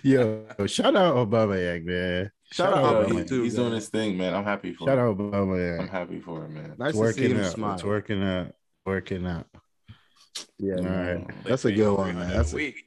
yo. 0.04 0.46
Shout 0.68 0.96
out 0.96 1.16
Obama, 1.16 1.84
man. 1.84 2.32
Shout 2.52 2.74
out 2.74 2.84
Yo, 2.84 3.04
Obama, 3.14 3.20
he- 3.22 3.26
too, 3.28 3.42
he's 3.44 3.54
man. 3.56 3.64
doing 3.64 3.76
his 3.76 3.90
thing, 3.90 4.18
man. 4.18 4.34
I'm 4.36 4.44
happy 4.44 4.74
for 4.74 4.88
Shout 4.88 4.98
him. 5.00 5.06
out 5.06 5.18
Obama. 5.18 5.80
I'm 5.80 5.88
happy 5.88 6.20
for 6.20 6.46
him, 6.46 6.54
man. 6.54 6.76
Nice 6.78 6.90
It's 6.92 7.00
to 7.00 7.14
see 7.14 7.22
working 7.22 7.32
him 7.38 7.44
out. 7.44 7.52
smile. 7.52 7.74
It's 7.74 7.84
working 7.84 8.24
out. 8.24 8.52
Working 8.86 9.26
out. 9.26 9.48
Yeah, 10.60 10.76
All 10.76 10.84
man. 10.84 11.18
right. 11.26 11.44
That's 11.46 11.66
a 11.66 11.72
good 11.72 11.98
one, 11.98 12.16
man. 12.20 12.30
That's 12.30 12.54
a, 12.54 12.56
week. 12.56 12.86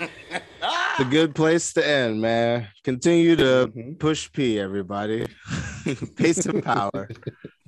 A 0.00 1.04
good 1.10 1.34
place 1.34 1.72
to 1.74 1.86
end, 1.86 2.20
man. 2.20 2.68
Continue 2.84 3.36
to 3.36 3.70
Mhm. 3.74 3.98
push 3.98 4.30
P, 4.32 4.58
everybody. 4.58 5.26
Pace 6.16 6.46
and 6.46 6.62
power. 6.62 7.08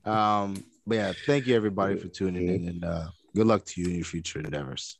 Um, 0.04 0.64
but 0.86 0.94
yeah, 0.94 1.12
thank 1.26 1.46
you 1.46 1.54
everybody 1.56 1.96
for 1.96 2.08
tuning 2.08 2.48
in 2.48 2.68
and 2.68 2.84
uh 2.84 3.08
good 3.34 3.46
luck 3.46 3.64
to 3.64 3.80
you 3.80 3.88
in 3.88 3.94
your 3.96 4.04
future 4.04 4.40
endeavors. 4.40 4.98